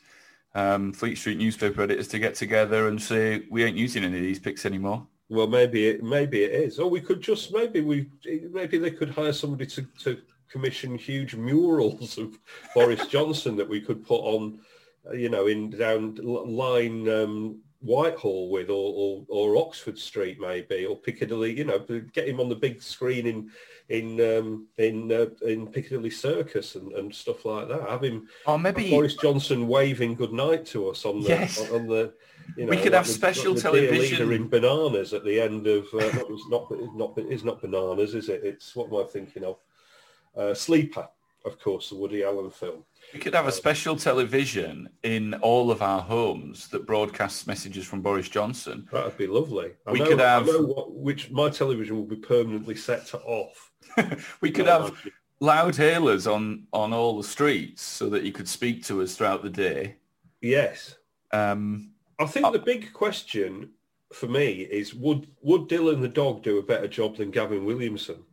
um, 0.55 0.93
Fleet 0.93 1.17
Street 1.17 1.37
newspaper 1.37 1.81
editors, 1.81 2.07
to 2.09 2.19
get 2.19 2.35
together 2.35 2.87
and 2.87 2.99
say 3.01 3.43
we 3.51 3.63
ain't 3.63 3.77
using 3.77 4.03
any 4.03 4.17
of 4.17 4.23
these 4.23 4.39
pics 4.39 4.65
anymore? 4.65 5.05
Well, 5.29 5.47
maybe 5.47 5.87
it 5.87 6.03
maybe 6.03 6.43
it 6.43 6.51
is. 6.51 6.79
Or 6.79 6.89
we 6.89 7.01
could 7.01 7.21
just 7.21 7.53
maybe 7.53 7.81
we 7.81 8.07
maybe 8.51 8.77
they 8.77 8.91
could 8.91 9.09
hire 9.09 9.33
somebody 9.33 9.65
to, 9.67 9.85
to 10.03 10.17
commission 10.49 10.97
huge 10.97 11.35
murals 11.35 12.17
of 12.17 12.37
Boris 12.75 13.05
Johnson 13.07 13.55
that 13.57 13.67
we 13.69 13.81
could 13.81 14.05
put 14.05 14.21
on, 14.21 14.59
you 15.13 15.29
know, 15.29 15.47
in 15.47 15.69
down 15.69 16.15
line 16.15 17.07
um, 17.09 17.59
Whitehall 17.81 18.49
with, 18.51 18.69
or, 18.69 18.93
or 18.93 19.25
or 19.27 19.57
Oxford 19.57 19.97
Street 19.97 20.39
maybe, 20.39 20.85
or 20.85 20.95
Piccadilly. 20.95 21.57
You 21.57 21.65
know, 21.65 21.79
get 22.13 22.27
him 22.29 22.39
on 22.39 22.49
the 22.49 22.55
big 22.55 22.81
screen 22.81 23.25
in 23.25 23.49
in 23.91 24.19
um, 24.37 24.67
in 24.77 25.11
uh, 25.11 25.25
in 25.47 25.67
Piccadilly 25.67 26.09
Circus 26.09 26.75
and, 26.75 26.91
and 26.93 27.13
stuff 27.13 27.45
like 27.45 27.67
that. 27.67 27.81
Have 27.89 28.03
him 28.03 28.27
Or 28.47 28.57
maybe 28.57 28.89
Boris 28.89 29.15
Johnson 29.15 29.67
waving 29.67 30.15
good 30.15 30.33
night 30.33 30.65
to 30.67 30.89
us 30.89 31.05
on 31.05 31.21
the 31.21 31.29
Yes. 31.29 31.59
on, 31.69 31.81
on 31.81 31.87
the. 31.87 32.13
You 32.57 32.65
know, 32.65 32.69
We 32.71 32.77
could 32.77 32.85
like 32.93 32.93
have 32.93 33.07
the- 33.07 33.13
special 33.13 33.53
like 33.53 33.63
the 33.63 33.69
television. 33.69 34.17
leader 34.29 34.33
in 34.33 34.47
bananas 34.49 35.13
at 35.13 35.23
the 35.23 35.39
end 35.39 35.67
of 35.67 35.85
uh, 35.93 35.99
not, 35.99 36.25
it's 36.29 36.47
not 36.49 36.95
not 36.95 37.13
it's 37.17 37.43
not 37.43 37.61
bananas, 37.61 38.15
is 38.15 38.29
it? 38.29 38.41
It's 38.43 38.75
what 38.75 38.87
am 38.87 38.95
I 38.95 39.03
thinking 39.03 39.43
of? 39.43 39.57
Uh, 40.35 40.53
Sleeper, 40.53 41.07
of 41.45 41.59
course, 41.59 41.89
the 41.89 41.95
Woody 41.95 42.23
Allen 42.23 42.49
film. 42.49 42.83
We 43.13 43.19
could 43.19 43.33
have 43.33 43.47
a 43.47 43.51
special 43.51 43.95
television 43.95 44.89
in 45.03 45.33
all 45.35 45.71
of 45.71 45.81
our 45.81 46.01
homes 46.01 46.67
that 46.69 46.85
broadcasts 46.85 47.45
messages 47.47 47.85
from 47.85 48.01
Boris 48.01 48.29
Johnson. 48.29 48.87
That 48.91 49.05
would 49.05 49.17
be 49.17 49.27
lovely. 49.27 49.71
I 49.85 49.91
We 49.91 49.99
know, 49.99 50.05
could 50.07 50.19
have- 50.19 50.47
I 50.49 50.51
what, 50.53 50.93
which 50.93 51.29
my 51.31 51.49
television 51.49 51.95
will 51.97 52.05
be 52.05 52.15
permanently 52.15 52.75
set 52.75 53.05
to 53.07 53.19
off. 53.19 53.71
we 54.41 54.51
could 54.51 54.67
have 54.67 54.91
actually- 54.91 55.11
loud 55.39 55.75
hailers 55.75 56.27
on 56.27 56.67
on 56.71 56.93
all 56.93 57.17
the 57.17 57.27
streets 57.27 57.81
so 57.81 58.09
that 58.09 58.23
you 58.23 58.31
could 58.31 58.47
speak 58.47 58.83
to 58.85 59.01
us 59.01 59.15
throughout 59.15 59.41
the 59.43 59.49
day. 59.49 59.95
Yes, 60.41 60.95
Um, 61.31 61.91
I 62.19 62.25
think 62.25 62.51
the 62.51 62.59
big 62.59 62.93
question 62.93 63.71
for 64.13 64.27
me 64.27 64.61
is 64.61 64.93
would 64.93 65.27
would 65.41 65.67
Dylan 65.67 66.01
the 66.01 66.07
dog 66.07 66.43
do 66.43 66.57
a 66.59 66.63
better 66.63 66.87
job 66.87 67.17
than 67.17 67.31
Gavin 67.31 67.65
Williamson? 67.65 68.23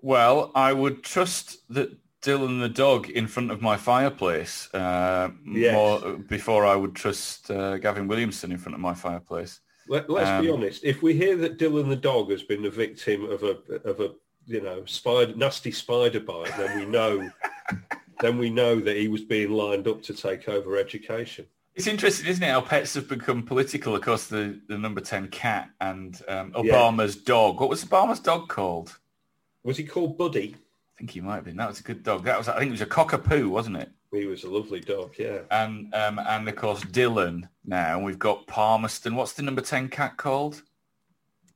Well, 0.00 0.52
I 0.54 0.72
would 0.72 1.02
trust 1.02 1.58
that 1.74 1.90
Dylan 2.22 2.60
the 2.60 2.68
dog 2.68 3.08
in 3.10 3.26
front 3.26 3.50
of 3.50 3.62
my 3.62 3.76
fireplace 3.76 4.72
uh, 4.74 5.30
Yes. 5.46 5.72
more 5.74 6.16
before 6.18 6.66
I 6.66 6.74
would 6.74 6.94
trust 6.94 7.50
uh, 7.50 7.78
Gavin 7.78 8.08
Williamson 8.08 8.50
in 8.52 8.58
front 8.58 8.74
of 8.74 8.80
my 8.80 8.94
fireplace. 8.94 9.60
Let, 9.88 10.10
let's 10.10 10.42
be 10.42 10.48
Um, 10.50 10.56
honest. 10.60 10.84
If 10.84 11.02
we 11.02 11.14
hear 11.14 11.36
that 11.36 11.58
Dylan 11.58 11.88
the 11.88 11.96
dog 11.96 12.30
has 12.30 12.42
been 12.42 12.62
the 12.62 12.70
victim 12.70 13.24
of 13.30 13.42
a 13.42 13.56
of 13.88 14.00
a 14.00 14.12
you 14.46 14.60
know 14.60 14.84
spider 14.84 15.34
nasty 15.36 15.70
spider 15.70 16.20
bite, 16.20 16.56
then 16.56 16.78
we 16.78 16.86
know 16.86 17.30
then 18.20 18.36
we 18.38 18.50
know 18.50 18.80
that 18.80 18.96
he 18.96 19.08
was 19.08 19.22
being 19.22 19.52
lined 19.52 19.86
up 19.88 20.02
to 20.02 20.12
take 20.14 20.48
over 20.48 20.76
education. 20.76 21.46
It's 21.74 21.86
interesting, 21.86 22.26
isn't 22.26 22.42
it, 22.42 22.50
how 22.50 22.60
pets 22.60 22.94
have 22.94 23.08
become 23.08 23.44
political. 23.44 23.94
Of 23.94 24.02
course, 24.02 24.26
the, 24.26 24.60
the 24.66 24.76
number 24.76 25.00
10 25.00 25.28
cat 25.28 25.70
and 25.80 26.20
um, 26.26 26.52
Yeah. 26.64 26.74
Obama's 26.74 27.14
dog. 27.14 27.60
What 27.60 27.68
was 27.70 27.84
Obama's 27.84 28.18
dog 28.18 28.48
called? 28.48 28.98
Was 29.62 29.76
he 29.76 29.84
called 29.84 30.18
Buddy? 30.18 30.56
I 30.98 31.02
think 31.02 31.12
he 31.12 31.20
might 31.20 31.36
have 31.36 31.44
been. 31.44 31.56
That 31.56 31.68
was 31.68 31.78
a 31.78 31.84
good 31.84 32.02
dog. 32.02 32.24
That 32.24 32.36
was, 32.36 32.48
I 32.48 32.58
think 32.58 32.70
it 32.70 32.72
was 32.72 32.80
a 32.80 32.86
cockapoo, 32.86 33.48
wasn't 33.48 33.76
it? 33.76 33.88
He 34.10 34.26
was 34.26 34.42
a 34.42 34.50
lovely 34.50 34.80
dog. 34.80 35.14
Yeah. 35.16 35.42
And 35.48 35.94
um, 35.94 36.18
and 36.18 36.48
of 36.48 36.56
course 36.56 36.82
Dylan 36.82 37.48
now. 37.64 37.96
And 37.96 38.04
we've 38.04 38.18
got 38.18 38.48
Palmerston. 38.48 39.14
What's 39.14 39.34
the 39.34 39.44
number 39.44 39.60
10 39.60 39.90
cat 39.90 40.16
called? 40.16 40.60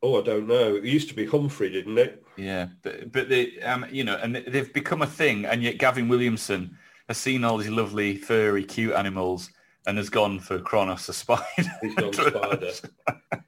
Oh, 0.01 0.21
I 0.21 0.23
don't 0.23 0.47
know. 0.47 0.77
It 0.77 0.85
used 0.85 1.09
to 1.09 1.15
be 1.15 1.27
Humphrey, 1.27 1.71
didn't 1.71 1.99
it? 1.99 2.25
Yeah, 2.37 2.69
but, 2.83 3.11
but 3.11 3.29
they, 3.29 3.61
um, 3.63 3.85
you 3.91 4.05
know, 4.05 4.17
and 4.17 4.37
they've 4.37 4.73
become 4.73 5.03
a 5.03 5.07
thing. 5.09 5.45
And 5.45 5.61
yet 5.61 5.79
Gavin 5.79 6.09
Williamson 6.09 6.79
has 7.09 7.19
seen 7.19 7.43
all 7.43 7.59
these 7.59 7.69
lovely, 7.69 8.17
furry, 8.17 8.63
cute 8.63 8.95
animals 8.95 9.51
and 9.89 9.99
has 9.99 10.09
gone 10.09 10.39
for 10.39 10.61
Cronus 10.61 11.07
the 11.07 11.13
spider. 11.13 11.45
He's 11.81 11.95
gone 11.97 12.13
spider. 12.13 12.71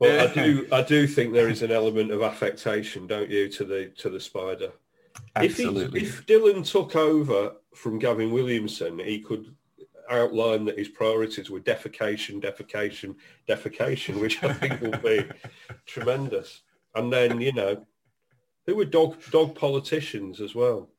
Well, 0.00 0.28
I 0.28 0.32
do. 0.32 0.68
I 0.70 0.82
do 0.82 1.08
think 1.08 1.32
there 1.32 1.48
is 1.48 1.62
an 1.62 1.72
element 1.72 2.12
of 2.12 2.22
affectation, 2.22 3.08
don't 3.08 3.28
you, 3.28 3.48
to 3.48 3.64
the 3.64 3.86
to 3.98 4.08
the 4.08 4.20
spider? 4.20 4.70
Absolutely. 5.44 6.00
If, 6.00 6.06
he, 6.06 6.08
if 6.08 6.26
Dylan 6.26 6.68
took 6.70 6.96
over 6.96 7.52
from 7.74 7.98
Gavin 7.98 8.30
Williamson, 8.30 8.98
he 8.98 9.20
could 9.20 9.54
outline 10.10 10.64
that 10.64 10.78
his 10.78 10.88
priorities 10.88 11.50
were 11.50 11.60
defecation, 11.60 12.42
defecation, 12.42 13.14
defecation, 13.48 14.20
which 14.20 14.42
I 14.42 14.52
think 14.52 14.80
will 14.80 14.98
be 14.98 15.24
tremendous. 15.86 16.62
And 16.94 17.12
then, 17.12 17.40
you 17.40 17.52
know, 17.52 17.86
who 18.66 18.74
were 18.76 18.84
dog 18.84 19.16
dog 19.30 19.54
politicians 19.54 20.40
as 20.40 20.54
well? 20.54 20.90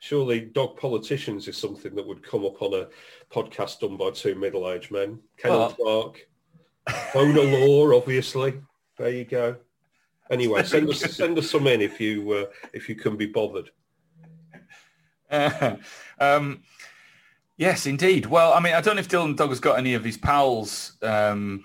Surely 0.00 0.40
dog 0.40 0.78
politicians 0.78 1.46
is 1.46 1.58
something 1.58 1.94
that 1.94 2.06
would 2.06 2.22
come 2.22 2.44
up 2.46 2.62
on 2.62 2.72
a 2.74 2.88
podcast 3.30 3.80
done 3.80 3.98
by 3.98 4.10
two 4.10 4.34
middle-aged 4.34 4.90
men. 4.90 5.20
Kenneth 5.36 5.76
Well- 5.78 6.14
Clarke, 6.14 6.28
Bonar 7.12 7.44
Law, 7.44 7.94
obviously. 7.94 8.60
There 8.96 9.10
you 9.10 9.24
go. 9.24 9.56
Anyway, 10.30 10.62
send 10.62 10.88
us 10.88 11.00
send 11.16 11.36
us 11.38 11.50
some 11.50 11.66
in 11.66 11.80
if 11.80 12.00
you 12.00 12.32
uh, 12.32 12.44
if 12.72 12.88
you 12.88 12.94
can 12.94 13.16
be 13.16 13.26
bothered. 13.26 13.70
um, 16.18 16.62
yes, 17.56 17.86
indeed. 17.86 18.26
Well, 18.26 18.52
I 18.52 18.60
mean, 18.60 18.74
I 18.74 18.80
don't 18.80 18.96
know 18.96 19.00
if 19.00 19.08
Dylan 19.08 19.36
Dog 19.36 19.50
has 19.50 19.60
got 19.60 19.78
any 19.78 19.94
of 19.94 20.04
his 20.04 20.16
pals 20.16 20.96
um, 21.02 21.64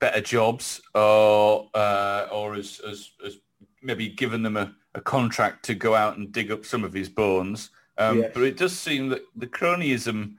better 0.00 0.20
jobs 0.20 0.80
or 0.94 1.68
uh, 1.74 2.26
or 2.32 2.54
has, 2.54 2.80
has, 2.86 3.10
has 3.22 3.38
maybe 3.82 4.08
given 4.08 4.42
them 4.42 4.56
a, 4.56 4.74
a 4.94 5.00
contract 5.00 5.64
to 5.66 5.74
go 5.74 5.94
out 5.94 6.16
and 6.16 6.32
dig 6.32 6.50
up 6.50 6.64
some 6.64 6.84
of 6.84 6.92
his 6.92 7.08
bones. 7.08 7.70
Um, 7.98 8.18
Yes. 8.18 8.30
But 8.32 8.42
it 8.44 8.56
does 8.56 8.78
seem 8.78 9.10
that 9.10 9.22
the 9.36 9.46
cronyism, 9.46 10.36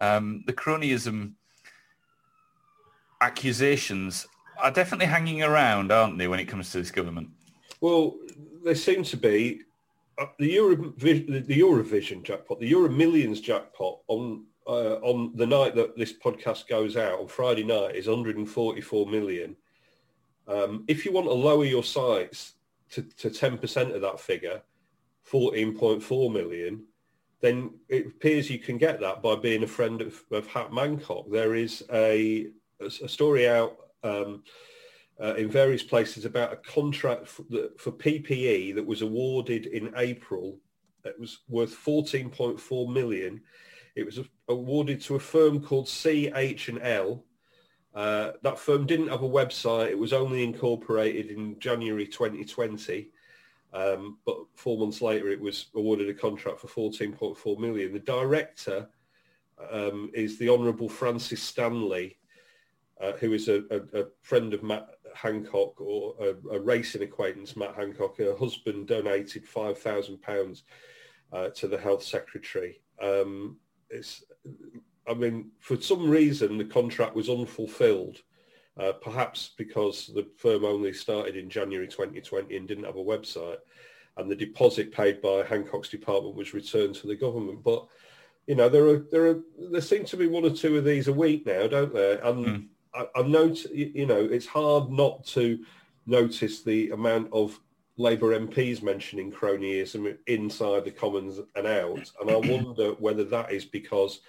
um, 0.00 0.44
the 0.46 0.52
cronyism 0.52 1.34
accusations 3.20 4.26
are 4.58 4.70
definitely 4.70 5.06
hanging 5.06 5.42
around, 5.42 5.92
aren't 5.92 6.18
they, 6.18 6.28
when 6.28 6.40
it 6.40 6.46
comes 6.46 6.70
to 6.72 6.78
this 6.78 6.90
government? 6.90 7.30
Well, 7.80 8.16
they 8.64 8.74
seem 8.74 9.02
to 9.04 9.16
be 9.16 9.62
uh, 10.18 10.26
the 10.38 10.56
Eurovision, 10.56 11.46
the 11.46 11.60
Eurovision 11.60 12.22
jackpot, 12.22 12.60
the 12.60 12.68
Euro 12.68 12.90
Millions 12.90 13.40
jackpot 13.40 14.00
on 14.08 14.44
uh, 14.66 14.94
on 15.02 15.32
the 15.34 15.46
night 15.46 15.74
that 15.74 15.96
this 15.96 16.12
podcast 16.12 16.68
goes 16.68 16.96
out 16.96 17.18
on 17.18 17.26
Friday 17.26 17.64
night 17.64 17.96
is 17.96 18.06
144 18.06 19.06
million. 19.06 19.56
Um, 20.46 20.84
if 20.86 21.04
you 21.04 21.12
want 21.12 21.26
to 21.26 21.32
lower 21.32 21.64
your 21.64 21.82
sights 21.82 22.54
to, 22.90 23.02
to 23.02 23.30
10% 23.30 23.94
of 23.94 24.00
that 24.02 24.20
figure, 24.20 24.62
14.4 25.28 26.32
million, 26.32 26.84
then 27.40 27.74
it 27.88 28.06
appears 28.06 28.50
you 28.50 28.58
can 28.58 28.78
get 28.78 29.00
that 29.00 29.22
by 29.22 29.34
being 29.34 29.64
a 29.64 29.68
friend 29.68 30.00
of, 30.00 30.22
of 30.30 30.46
Hat 30.46 30.70
Mancock. 30.70 31.30
There 31.30 31.54
is 31.54 31.82
a, 31.92 32.48
a 32.80 33.08
story 33.08 33.48
out 33.48 33.76
um, 34.02 34.42
uh, 35.22 35.34
in 35.34 35.48
various 35.48 35.82
places 35.82 36.24
about 36.24 36.52
a 36.52 36.56
contract 36.56 37.28
for, 37.28 37.44
for 37.78 37.92
PPE 37.92 38.74
that 38.74 38.86
was 38.86 39.02
awarded 39.02 39.66
in 39.66 39.92
April. 39.96 40.58
It 41.04 41.18
was 41.18 41.40
worth 41.48 41.74
14.4 41.74 42.92
million. 42.92 43.40
It 43.94 44.04
was 44.04 44.20
awarded 44.48 45.00
to 45.02 45.16
a 45.16 45.20
firm 45.20 45.62
called 45.62 45.88
CH&L. 45.88 47.24
Uh, 47.94 48.32
that 48.42 48.58
firm 48.58 48.86
didn't 48.86 49.08
have 49.08 49.22
a 49.22 49.28
website. 49.28 49.90
It 49.90 49.98
was 49.98 50.12
only 50.12 50.42
incorporated 50.42 51.30
in 51.30 51.58
January 51.58 52.06
2020. 52.06 53.10
Um, 53.74 54.18
but 54.24 54.36
four 54.54 54.78
months 54.78 55.00
later, 55.00 55.28
it 55.28 55.40
was 55.40 55.66
awarded 55.74 56.08
a 56.08 56.14
contract 56.14 56.60
for 56.60 56.68
14.4 56.68 57.58
million. 57.58 57.92
The 57.92 57.98
director 58.00 58.88
um, 59.70 60.10
is 60.14 60.38
the 60.38 60.48
Honourable 60.48 60.88
Francis 60.88 61.42
Stanley, 61.42 62.18
uh, 63.00 63.12
who 63.12 63.32
is 63.32 63.48
a, 63.48 63.62
a, 63.70 64.00
a 64.00 64.06
friend 64.22 64.54
of 64.54 64.62
Matt 64.62 64.88
Hancock 65.14 65.80
or 65.80 66.14
a, 66.20 66.56
a 66.56 66.60
racing 66.60 67.02
acquaintance, 67.02 67.56
Matt 67.56 67.74
Hancock. 67.74 68.18
Her 68.18 68.36
husband 68.36 68.88
donated 68.88 69.46
five 69.46 69.78
thousand 69.78 70.22
pounds 70.22 70.64
uh, 71.32 71.48
to 71.50 71.68
the 71.68 71.78
health 71.78 72.02
secretary. 72.02 72.80
Um, 73.00 73.56
it's, 73.90 74.24
I 75.08 75.14
mean, 75.14 75.50
for 75.58 75.80
some 75.80 76.08
reason, 76.08 76.58
the 76.58 76.64
contract 76.64 77.14
was 77.14 77.28
unfulfilled, 77.28 78.18
uh, 78.78 78.92
perhaps 78.92 79.50
because 79.56 80.10
the 80.14 80.28
firm 80.36 80.64
only 80.64 80.92
started 80.92 81.36
in 81.36 81.50
January 81.50 81.88
2020 81.88 82.56
and 82.56 82.68
didn't 82.68 82.84
have 82.84 82.96
a 82.96 83.04
website, 83.04 83.58
and 84.16 84.30
the 84.30 84.36
deposit 84.36 84.92
paid 84.92 85.20
by 85.20 85.42
Hancock's 85.44 85.88
department 85.88 86.36
was 86.36 86.54
returned 86.54 86.94
to 86.96 87.06
the 87.06 87.16
government. 87.16 87.62
But 87.62 87.86
you 88.46 88.54
know, 88.54 88.68
there 88.68 88.86
are 88.88 89.06
there 89.10 89.26
are 89.26 89.40
there 89.70 89.80
seem 89.80 90.04
to 90.06 90.16
be 90.16 90.26
one 90.26 90.44
or 90.44 90.50
two 90.50 90.76
of 90.76 90.84
these 90.84 91.08
a 91.08 91.12
week 91.12 91.46
now, 91.46 91.66
don't 91.66 91.94
there? 91.94 92.24
And 92.24 92.46
mm. 92.46 92.66
I, 92.94 93.06
I've 93.14 93.28
noticed, 93.28 93.70
you 93.70 94.06
know, 94.06 94.20
it's 94.20 94.46
hard 94.46 94.90
not 94.90 95.24
to 95.28 95.64
notice 96.06 96.62
the 96.62 96.90
amount 96.90 97.28
of 97.32 97.58
Labour 97.96 98.38
MPs 98.38 98.82
mentioning 98.82 99.30
cronyism 99.30 100.16
inside 100.26 100.84
the 100.84 100.90
Commons 100.90 101.40
and 101.54 101.66
out, 101.66 102.10
and 102.20 102.30
I 102.30 102.36
wonder 102.36 102.92
whether 102.92 103.24
that 103.24 103.52
is 103.52 103.64
because 103.64 104.20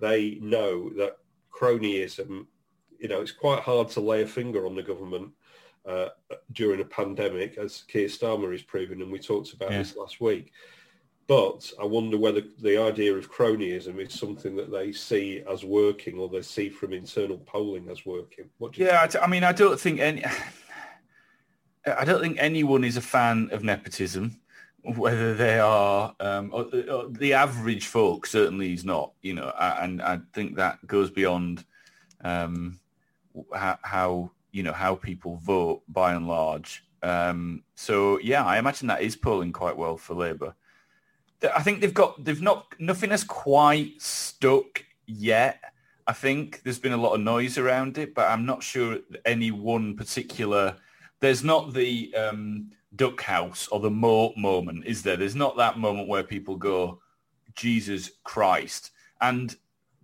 they 0.00 0.38
know 0.40 0.90
that 0.96 1.18
cronyism, 1.52 2.46
you 2.98 3.08
know, 3.08 3.20
it's 3.20 3.32
quite 3.32 3.60
hard 3.60 3.88
to 3.90 4.00
lay 4.00 4.22
a 4.22 4.26
finger 4.26 4.66
on 4.66 4.74
the 4.74 4.82
government 4.82 5.30
uh, 5.86 6.08
during 6.52 6.80
a 6.80 6.84
pandemic, 6.84 7.58
as 7.58 7.82
Keir 7.82 8.08
Starmer 8.08 8.52
has 8.52 8.62
proven, 8.62 9.02
and 9.02 9.12
we 9.12 9.18
talked 9.18 9.52
about 9.52 9.70
yeah. 9.70 9.78
this 9.78 9.96
last 9.96 10.20
week. 10.20 10.52
But 11.28 11.72
I 11.80 11.84
wonder 11.84 12.18
whether 12.18 12.42
the 12.60 12.82
idea 12.82 13.14
of 13.14 13.30
cronyism 13.30 13.98
is 13.98 14.12
something 14.12 14.56
that 14.56 14.72
they 14.72 14.92
see 14.92 15.42
as 15.50 15.64
working 15.64 16.18
or 16.18 16.28
they 16.28 16.42
see 16.42 16.68
from 16.68 16.92
internal 16.92 17.38
polling 17.38 17.88
as 17.88 18.04
working. 18.04 18.46
yeah, 18.74 19.08
I 19.20 19.26
mean, 19.26 19.44
I 19.44 19.52
don't 19.52 19.78
think 19.78 20.00
any... 20.00 20.24
I 21.86 22.04
don't 22.04 22.20
think 22.20 22.36
anyone 22.38 22.84
is 22.84 22.96
a 22.96 23.00
fan 23.00 23.48
of 23.50 23.64
nepotism, 23.64 24.40
whether 24.82 25.34
they 25.34 25.58
are 25.58 26.14
um, 26.20 26.50
or, 26.52 26.66
or 26.88 27.08
the 27.08 27.32
average 27.32 27.86
folk 27.86 28.24
certainly 28.24 28.72
is 28.72 28.84
not. 28.84 29.12
You 29.20 29.34
know, 29.34 29.52
and 29.58 30.00
I 30.00 30.20
think 30.32 30.56
that 30.56 30.86
goes 30.86 31.10
beyond 31.10 31.64
um, 32.22 32.78
how, 33.52 33.78
how, 33.82 34.30
you 34.52 34.62
know 34.62 34.72
how 34.72 34.94
people 34.94 35.38
vote 35.38 35.82
by 35.88 36.14
and 36.14 36.28
large. 36.28 36.84
Um, 37.02 37.64
so 37.74 38.20
yeah, 38.20 38.44
I 38.44 38.58
imagine 38.58 38.86
that 38.86 39.02
is 39.02 39.16
polling 39.16 39.52
quite 39.52 39.76
well 39.76 39.96
for 39.96 40.14
Labour. 40.14 40.54
I 41.54 41.62
think 41.62 41.80
they've 41.80 41.94
got 41.94 42.24
they've 42.24 42.40
not 42.40 42.74
nothing 42.78 43.10
has 43.10 43.24
quite 43.24 44.00
stuck 44.00 44.84
yet. 45.06 45.60
I 46.06 46.12
think 46.12 46.62
there's 46.62 46.78
been 46.78 46.92
a 46.92 46.96
lot 46.96 47.14
of 47.14 47.20
noise 47.20 47.58
around 47.58 47.96
it, 47.98 48.14
but 48.14 48.28
I'm 48.28 48.44
not 48.44 48.62
sure 48.62 48.98
any 49.24 49.50
one 49.50 49.96
particular 49.96 50.76
there's 51.22 51.44
not 51.44 51.72
the 51.72 52.12
um, 52.16 52.72
duck 52.96 53.22
house 53.22 53.68
or 53.68 53.78
the 53.78 53.90
moat 53.90 54.36
moment, 54.36 54.84
is 54.84 55.02
there? 55.02 55.16
There's 55.16 55.36
not 55.36 55.56
that 55.56 55.78
moment 55.78 56.08
where 56.08 56.24
people 56.24 56.56
go, 56.56 57.00
Jesus 57.54 58.10
Christ. 58.24 58.90
And 59.20 59.54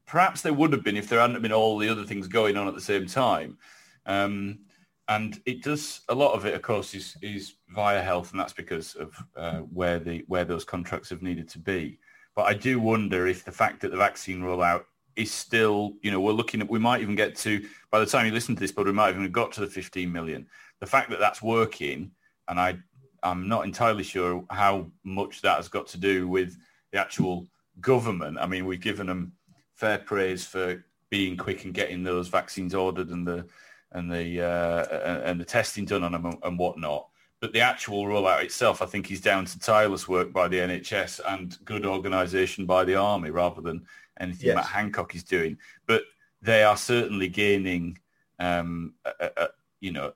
perhaps 0.06 0.42
there 0.42 0.54
would 0.54 0.72
have 0.72 0.84
been 0.84 0.96
if 0.96 1.08
there 1.08 1.20
hadn't 1.20 1.42
been 1.42 1.52
all 1.52 1.76
the 1.76 1.88
other 1.88 2.04
things 2.04 2.28
going 2.28 2.56
on 2.56 2.68
at 2.68 2.74
the 2.74 2.80
same 2.80 3.06
time. 3.06 3.58
Um, 4.06 4.60
and 5.08 5.40
it 5.46 5.62
does 5.62 6.02
a 6.08 6.14
lot 6.14 6.34
of 6.34 6.44
it, 6.44 6.54
of 6.54 6.62
course, 6.62 6.94
is, 6.94 7.16
is 7.22 7.54
via 7.70 8.02
health, 8.02 8.30
and 8.30 8.40
that's 8.40 8.52
because 8.52 8.94
of 8.96 9.14
uh, 9.36 9.58
where 9.58 9.98
the 9.98 10.24
where 10.28 10.44
those 10.44 10.64
contracts 10.64 11.10
have 11.10 11.22
needed 11.22 11.48
to 11.50 11.58
be. 11.58 11.98
But 12.34 12.46
I 12.46 12.54
do 12.54 12.78
wonder 12.78 13.26
if 13.26 13.44
the 13.44 13.52
fact 13.52 13.80
that 13.80 13.90
the 13.90 13.96
vaccine 13.96 14.40
rollout 14.40 14.84
is 15.16 15.32
still, 15.32 15.94
you 16.02 16.12
know, 16.12 16.20
we're 16.20 16.32
looking 16.32 16.60
at, 16.60 16.70
we 16.70 16.78
might 16.78 17.00
even 17.00 17.16
get 17.16 17.34
to, 17.34 17.66
by 17.90 17.98
the 17.98 18.06
time 18.06 18.24
you 18.24 18.30
listen 18.30 18.54
to 18.54 18.60
this, 18.60 18.70
but 18.70 18.86
we 18.86 18.92
might 18.92 19.10
even 19.10 19.28
got 19.32 19.50
to 19.50 19.60
the 19.60 19.66
15 19.66 20.12
million 20.12 20.46
the 20.80 20.86
fact 20.86 21.10
that 21.10 21.18
that's 21.18 21.42
working, 21.42 22.10
and 22.48 22.60
I, 22.60 22.78
I'm 23.22 23.48
not 23.48 23.64
entirely 23.64 24.04
sure 24.04 24.44
how 24.50 24.90
much 25.04 25.42
that 25.42 25.56
has 25.56 25.68
got 25.68 25.86
to 25.88 25.98
do 25.98 26.28
with 26.28 26.56
the 26.92 26.98
actual 26.98 27.46
government. 27.80 28.38
I 28.40 28.46
mean, 28.46 28.64
we've 28.64 28.80
given 28.80 29.06
them 29.06 29.32
fair 29.74 29.98
praise 29.98 30.44
for 30.44 30.84
being 31.10 31.36
quick 31.36 31.64
and 31.64 31.74
getting 31.74 32.02
those 32.02 32.28
vaccines 32.28 32.74
ordered 32.74 33.08
and 33.08 33.26
the 33.26 33.46
and 33.92 34.10
the 34.10 34.42
uh, 34.42 35.20
and 35.24 35.40
the 35.40 35.44
testing 35.44 35.84
done 35.84 36.02
on 36.02 36.12
them 36.12 36.38
and 36.42 36.58
whatnot. 36.58 37.08
But 37.40 37.52
the 37.52 37.60
actual 37.60 38.04
rollout 38.04 38.42
itself, 38.42 38.82
I 38.82 38.86
think, 38.86 39.10
is 39.10 39.20
down 39.20 39.44
to 39.44 39.58
tireless 39.60 40.08
work 40.08 40.32
by 40.32 40.48
the 40.48 40.56
NHS 40.56 41.20
and 41.28 41.56
good 41.64 41.86
organisation 41.86 42.66
by 42.66 42.84
the 42.84 42.96
army, 42.96 43.30
rather 43.30 43.60
than 43.60 43.86
anything 44.18 44.48
yes. 44.48 44.56
Matt 44.56 44.66
Hancock 44.66 45.14
is 45.14 45.22
doing. 45.22 45.56
But 45.86 46.02
they 46.42 46.64
are 46.64 46.76
certainly 46.76 47.28
gaining, 47.28 47.98
um, 48.40 48.94
a, 49.04 49.30
a, 49.36 49.48
you 49.80 49.92
know, 49.92 50.12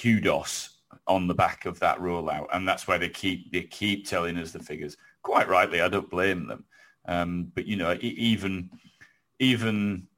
kudos 0.00 0.78
on 1.06 1.28
the 1.28 1.34
back 1.34 1.66
of 1.66 1.78
that 1.80 1.98
rollout, 1.98 2.48
and 2.52 2.66
that's 2.66 2.88
why 2.88 2.98
they 2.98 3.08
keep 3.08 3.52
they 3.52 3.62
keep 3.62 4.06
telling 4.06 4.36
us 4.36 4.52
the 4.52 4.58
figures. 4.58 4.96
Quite 5.22 5.48
rightly, 5.48 5.80
I 5.80 5.88
don't 5.88 6.10
blame 6.10 6.48
them. 6.48 6.64
Um, 7.06 7.52
but 7.54 7.66
you 7.66 7.76
know, 7.76 7.96
even 8.00 8.70
even 9.38 10.08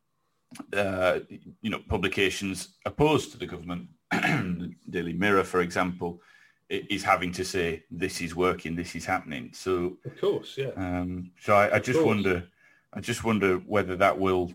uh, 0.73 1.21
you 1.61 1.71
know 1.71 1.81
publications 1.89 2.77
opposed 2.85 3.33
to 3.33 3.39
the 3.39 3.47
government, 3.47 3.89
the 4.11 4.75
Daily 4.91 5.13
Mirror, 5.13 5.45
for 5.45 5.61
example, 5.61 6.21
is 6.69 7.03
having 7.03 7.33
to 7.33 7.45
say 7.45 7.85
this 7.91 8.21
is 8.21 8.35
working, 8.35 8.75
this 8.75 8.95
is 8.95 9.05
happening. 9.05 9.51
So 9.53 9.99
of 10.05 10.21
course, 10.21 10.57
yeah. 10.57 10.71
Um, 10.77 11.31
so 11.41 11.55
I, 11.55 11.77
I 11.77 11.79
just 11.79 12.03
wonder, 12.03 12.45
I 12.93 13.01
just 13.01 13.25
wonder 13.25 13.57
whether 13.59 13.97
that 13.97 14.19
will 14.19 14.53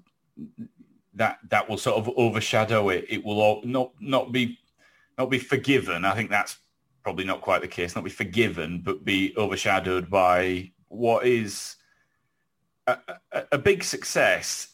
that 1.15 1.39
that 1.49 1.69
will 1.69 1.77
sort 1.77 1.97
of 1.97 2.09
overshadow 2.17 2.89
it. 2.89 3.05
It 3.09 3.23
will 3.23 3.39
all, 3.39 3.61
not 3.63 3.91
not 3.99 4.31
be 4.31 4.59
not 5.17 5.29
be 5.29 5.39
forgiven. 5.39 6.05
I 6.05 6.15
think 6.15 6.29
that's 6.29 6.57
probably 7.03 7.25
not 7.25 7.41
quite 7.41 7.61
the 7.61 7.67
case. 7.67 7.95
Not 7.95 8.03
be 8.03 8.09
forgiven, 8.09 8.81
but 8.83 9.05
be 9.05 9.33
overshadowed 9.37 10.09
by 10.09 10.71
what 10.87 11.25
is 11.25 11.75
a, 12.87 12.97
a, 13.31 13.43
a 13.53 13.57
big 13.57 13.83
success 13.83 14.72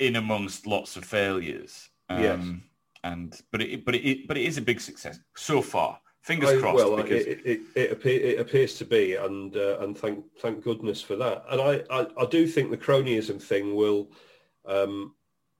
in 0.00 0.16
amongst 0.16 0.66
lots 0.66 0.96
of 0.96 1.04
failures. 1.04 1.88
Um, 2.08 2.22
yes. 2.22 2.46
And 3.04 3.40
but 3.52 3.62
it 3.62 3.84
but 3.84 3.94
it 3.94 4.26
but 4.26 4.36
it 4.36 4.44
is 4.44 4.58
a 4.58 4.62
big 4.62 4.80
success 4.80 5.20
so 5.36 5.62
far. 5.62 6.00
Fingers 6.22 6.50
I, 6.50 6.58
crossed. 6.58 6.76
Well, 6.76 6.96
because... 6.96 7.24
it, 7.24 7.40
it, 7.46 7.60
it, 7.74 7.92
appear, 7.92 8.20
it, 8.20 8.40
appears 8.40 8.74
to 8.76 8.84
be, 8.84 9.14
and 9.14 9.56
uh, 9.56 9.78
and 9.80 9.96
thank 9.96 10.22
thank 10.40 10.62
goodness 10.62 11.00
for 11.00 11.16
that. 11.16 11.44
And 11.48 11.60
I, 11.62 11.82
I, 11.90 12.06
I 12.18 12.26
do 12.26 12.46
think 12.46 12.70
the 12.70 12.76
cronyism 12.76 13.40
thing 13.40 13.74
will 13.74 14.10
um, 14.66 15.14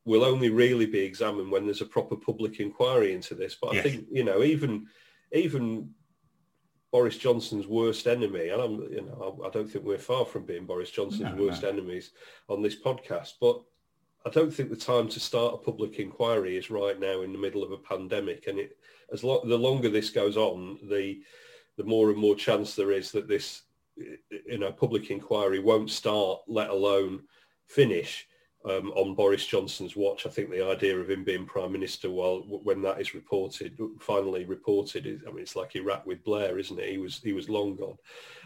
will 0.05 0.22
only 0.22 0.50
really 0.50 0.85
be 0.85 1.00
examined 1.00 1.50
when 1.50 1.64
there's 1.64 1.81
a 1.81 1.87
proper 1.87 2.14
public 2.14 2.61
inquiry 2.61 3.14
into 3.14 3.35
this. 3.35 3.57
But 3.61 3.72
yes. 3.72 3.87
I 3.87 3.88
think 3.88 4.07
you 4.11 4.24
know 4.24 4.42
even 4.42 4.87
even 5.33 5.90
Boris 6.92 7.16
Johnson's 7.16 7.66
worst 7.66 8.07
enemy, 8.07 8.50
and 8.50 8.61
I'm 8.61 8.92
you 8.92 9.00
know 9.00 9.40
I, 9.46 9.48
don't 9.48 9.66
think 9.70 9.87
we're 9.87 9.96
far 9.96 10.26
from 10.26 10.44
being 10.44 10.66
Boris 10.66 10.90
Johnson's 10.90 11.35
no, 11.35 11.42
worst 11.42 11.62
no. 11.62 11.70
enemies 11.70 12.11
on 12.48 12.62
this 12.62 12.76
podcast, 12.76 13.35
but. 13.40 13.62
I 14.26 14.30
don't 14.30 14.52
think 14.52 14.68
the 14.68 14.76
time 14.76 15.09
to 15.09 15.20
start 15.20 15.54
a 15.54 15.59
public 15.59 15.98
inquiry 15.98 16.56
is 16.56 16.70
right 16.70 16.98
now 16.98 17.22
in 17.22 17.33
the 17.33 17.38
middle 17.38 17.62
of 17.62 17.72
a 17.72 17.78
pandemic, 17.78 18.46
and 18.46 18.59
it 18.59 18.76
as 19.12 19.24
lo- 19.24 19.42
the 19.44 19.56
longer 19.56 19.88
this 19.88 20.11
goes 20.11 20.37
on, 20.37 20.78
the 20.90 21.22
the 21.76 21.85
more 21.85 22.11
and 22.11 22.18
more 22.18 22.35
chance 22.35 22.74
there 22.74 22.92
is 22.92 23.11
that 23.12 23.28
this 23.28 23.62
you 23.96 24.59
know 24.59 24.72
public 24.72 25.11
inquiry 25.11 25.59
won't 25.59 25.90
start, 25.90 26.40
let 26.46 26.70
alone 26.70 27.22
finish 27.66 28.26
um, 28.64 28.90
on 28.92 29.14
Boris 29.14 29.46
Johnson's 29.46 29.96
watch. 29.96 30.27
I 30.27 30.31
think 30.31 30.51
the 30.51 30.66
idea 30.66 30.99
of 30.99 31.09
him 31.09 31.25
being 31.25 31.46
prime 31.46 31.73
minister, 31.73 32.11
while 32.11 32.40
when 32.40 32.83
that 32.83 33.01
is 33.01 33.14
reported, 33.14 33.79
finally 33.99 34.44
reported, 34.44 35.07
is, 35.07 35.20
I 35.27 35.31
mean, 35.31 35.40
it's 35.40 35.57
like 35.57 35.77
Iraq 35.77 36.05
with 36.05 36.23
Blair, 36.25 36.59
isn't 36.59 36.79
it? 36.79 36.90
He 36.90 36.99
was 36.99 37.20
he 37.25 37.33
was 37.33 37.49
long 37.49 37.77
gone. 37.77 37.96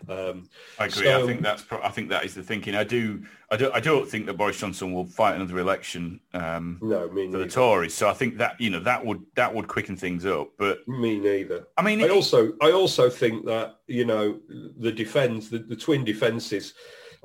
Um, 0.09 0.49
I 0.79 0.87
agree. 0.87 1.05
So, 1.05 1.23
I 1.23 1.27
think 1.27 1.43
that's 1.43 1.65
I 1.83 1.89
think 1.89 2.11
that 2.11 2.25
is 2.25 2.35
the 2.35 2.45
thinking. 2.45 2.77
I 2.77 2.85
do 2.85 3.25
I 3.51 3.57
don't 3.57 3.75
I 3.75 3.81
don't 3.81 4.09
think 4.09 4.27
that 4.27 4.35
Boris 4.35 4.59
Johnson 4.59 4.93
will 4.93 5.05
fight 5.05 5.35
another 5.35 5.59
election. 5.59 6.21
Um, 6.33 6.79
no, 6.81 7.11
me 7.11 7.31
for 7.33 7.39
the 7.39 7.49
Tories. 7.49 7.95
So 7.95 8.09
I 8.09 8.15
think 8.15 8.39
that 8.39 8.61
you 8.61 8.71
know 8.71 8.81
that 8.81 9.05
would 9.05 9.21
that 9.35 9.53
would 9.53 9.67
quicken 9.67 9.97
things 9.97 10.25
up. 10.25 10.51
But 10.59 10.87
me 10.87 11.19
neither. 11.19 11.67
I 11.77 11.83
mean, 11.83 12.01
I 12.03 12.09
also 12.09 12.53
I 12.63 12.71
also 12.71 13.11
think 13.11 13.47
that 13.47 13.81
you 13.89 14.05
know 14.05 14.39
the 14.49 14.93
defence, 14.93 15.49
the, 15.49 15.59
the 15.59 15.77
twin 15.77 16.05
defences 16.05 16.75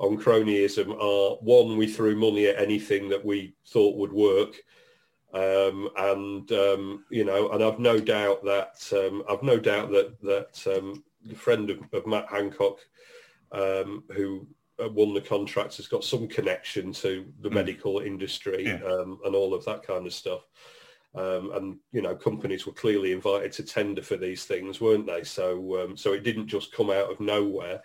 on 0.00 0.16
cronyism 0.16 0.88
are 0.98 1.36
one, 1.42 1.76
we 1.76 1.86
threw 1.86 2.16
money 2.16 2.46
at 2.46 2.58
anything 2.58 3.08
that 3.10 3.24
we 3.24 3.54
thought 3.66 3.98
would 3.98 4.12
work. 4.12 4.56
Um, 5.32 5.90
and 5.96 6.50
um, 6.50 7.04
you 7.10 7.24
know, 7.24 7.50
and 7.50 7.62
I've 7.62 7.78
no 7.78 8.00
doubt 8.00 8.42
that 8.44 8.82
um, 8.92 9.22
I've 9.30 9.44
no 9.44 9.58
doubt 9.58 9.90
that 9.92 10.20
that 10.22 10.76
um, 10.76 11.04
the 11.24 11.36
friend 11.36 11.70
of, 11.70 11.78
of, 11.92 12.06
Matt 12.06 12.26
Hancock, 12.28 12.78
um, 13.52 14.02
who 14.16 14.48
uh, 14.82 14.88
won 14.88 15.14
the 15.14 15.20
contract, 15.20 15.76
has 15.76 15.86
got 15.86 16.02
some 16.02 16.26
connection 16.26 16.92
to 16.94 17.26
the 17.42 17.48
mm. 17.48 17.52
medical 17.52 18.00
industry 18.00 18.64
yeah. 18.64 18.82
Um, 18.82 19.20
and 19.24 19.36
all 19.36 19.54
of 19.54 19.64
that 19.66 19.84
kind 19.84 20.04
of 20.04 20.12
stuff. 20.12 20.48
and 21.14 21.78
you 21.92 22.02
know, 22.02 22.16
companies 22.16 22.66
were 22.66 22.72
clearly 22.72 23.12
invited 23.12 23.52
to 23.52 23.62
tender 23.62 24.02
for 24.02 24.16
these 24.16 24.46
things, 24.46 24.80
weren't 24.80 25.06
they? 25.06 25.22
So, 25.22 25.92
so 25.94 26.12
it 26.14 26.24
didn't 26.24 26.48
just 26.48 26.72
come 26.72 26.90
out 26.90 27.12
of 27.12 27.20
nowhere. 27.20 27.82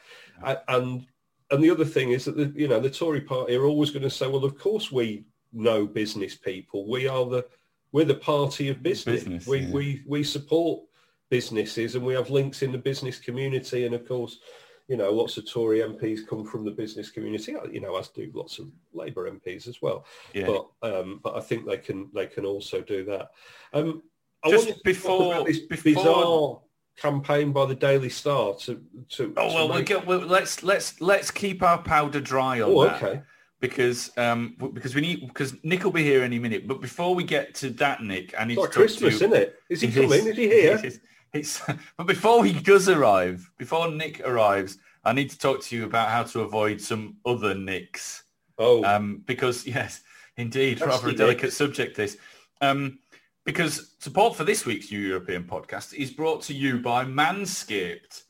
and 0.68 1.06
and 1.52 1.64
the 1.64 1.70
other 1.70 1.86
thing 1.86 2.12
is 2.12 2.26
that 2.26 2.38
the, 2.38 2.52
you 2.56 2.68
know 2.68 2.80
the 2.80 2.90
Tory 2.90 3.22
party 3.22 3.56
are 3.56 3.66
always 3.66 3.92
going 3.92 4.04
to 4.04 4.10
say, 4.10 4.28
well, 4.28 4.46
of 4.46 4.58
course 4.58 4.92
we 4.92 5.26
know 5.54 5.86
business 5.86 6.36
people. 6.36 6.88
We 6.88 7.08
are 7.08 7.26
the 7.26 7.46
we're 7.92 8.06
the 8.06 8.16
party 8.16 8.70
of 8.70 8.84
business. 8.84 9.24
business 9.24 9.48
we, 9.48 9.60
yeah. 9.60 9.72
we 9.72 10.04
we 10.06 10.24
support 10.24 10.82
businesses 11.30 11.96
and 11.96 12.06
we 12.06 12.14
have 12.14 12.30
links 12.30 12.62
in 12.62 12.72
the 12.72 12.78
business 12.78 13.20
community. 13.20 13.86
And 13.86 13.96
of 13.96 14.08
course, 14.08 14.40
you 14.88 14.98
know, 14.98 15.12
lots 15.12 15.38
of 15.38 15.50
Tory 15.50 15.80
MPs 15.80 16.28
come 16.28 16.46
from 16.46 16.66
the 16.66 16.72
business 16.72 17.10
community, 17.10 17.56
you 17.72 17.82
know, 17.82 17.96
as 17.98 18.10
do 18.10 18.30
lots 18.34 18.60
of 18.60 18.72
Labour 18.94 19.30
MPs 19.32 19.68
as 19.68 19.82
well. 19.82 20.06
Yeah. 20.34 20.48
But 20.48 20.68
um, 20.82 21.20
but 21.24 21.36
I 21.36 21.42
think 21.42 21.66
they 21.66 21.78
can 21.78 22.10
they 22.14 22.28
can 22.28 22.46
also 22.46 22.82
do 22.82 23.06
that. 23.06 23.32
Um, 23.74 24.04
Just 24.48 24.84
before- 24.84 25.44
this 25.44 25.60
before- 25.60 25.94
bizarre 25.94 26.60
campaign 26.98 27.52
by 27.52 27.66
the 27.66 27.76
Daily 27.76 28.10
Star 28.10 28.54
to 28.56 28.82
to. 29.10 29.34
Oh 29.38 29.50
to 29.50 29.56
well, 29.56 29.68
we 29.70 29.76
make- 29.78 29.86
get, 29.88 30.06
well, 30.06 30.20
let's 30.20 30.64
let's 30.64 31.00
let's 31.02 31.32
keep 31.32 31.62
our 31.64 31.78
powder 31.82 32.20
dry 32.20 32.62
on 32.62 32.72
Oh, 32.72 32.84
that. 32.86 33.02
okay. 33.04 33.22
Because 33.62 34.16
um 34.18 34.56
because 34.74 34.94
we 34.96 35.02
need 35.02 35.28
because 35.28 35.56
Nick 35.64 35.84
will 35.84 35.92
be 35.92 36.04
here 36.04 36.24
any 36.24 36.40
minute. 36.40 36.68
But 36.68 36.82
before 36.82 37.16
we 37.16 37.24
get 37.24 37.56
to 37.56 37.70
that, 37.72 38.04
Nick, 38.04 38.34
I 38.40 38.46
need 38.46 38.58
It's 38.58 38.62
to 38.62 38.68
talk 38.68 38.74
to 38.74 38.80
Christmas, 38.80 39.16
isn't 39.16 39.34
it? 39.34 39.56
Is 39.70 39.82
he 39.82 39.92
coming? 39.92 40.12
Is 40.12 40.26
he 40.38 40.48
here? 40.48 40.76
it 40.78 40.86
is. 40.86 41.00
It's, 41.34 41.62
but 41.98 42.08
before 42.08 42.46
he 42.46 42.54
does 42.54 42.88
arrive, 42.88 43.50
before 43.58 43.92
Nick 43.92 44.22
arrives, 44.26 44.78
I 45.04 45.12
need 45.12 45.30
to 45.32 45.38
talk 45.38 45.62
to 45.64 45.76
you 45.76 45.84
about 45.84 46.08
how 46.10 46.24
to 46.24 46.42
avoid 46.42 46.80
some 46.80 47.18
other 47.26 47.54
Nicks. 47.54 48.24
Oh, 48.58 48.86
Um, 48.86 49.22
because 49.26 49.68
yes, 49.78 50.02
indeed, 50.38 50.80
Nasty 50.80 50.86
rather 50.90 51.08
a 51.08 51.10
Nick. 51.10 51.18
delicate 51.18 51.52
subject. 51.52 51.98
This, 51.98 52.16
um, 52.62 53.00
because 53.46 53.96
support 54.00 54.36
for 54.36 54.44
this 54.44 54.66
week's 54.66 54.92
New 54.92 55.00
European 55.00 55.44
podcast 55.44 55.94
is 55.94 56.10
brought 56.10 56.42
to 56.44 56.54
you 56.54 56.80
by 56.80 57.06
Manscaped. 57.06 58.24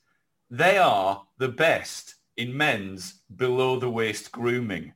They 0.49 0.78
are 0.78 1.25
the 1.38 1.47
best 1.47 2.15
in 2.36 2.56
men's 2.56 3.21
below 3.36 3.80
the 3.80 3.89
waist 3.89 4.32
grooming. 4.34 4.93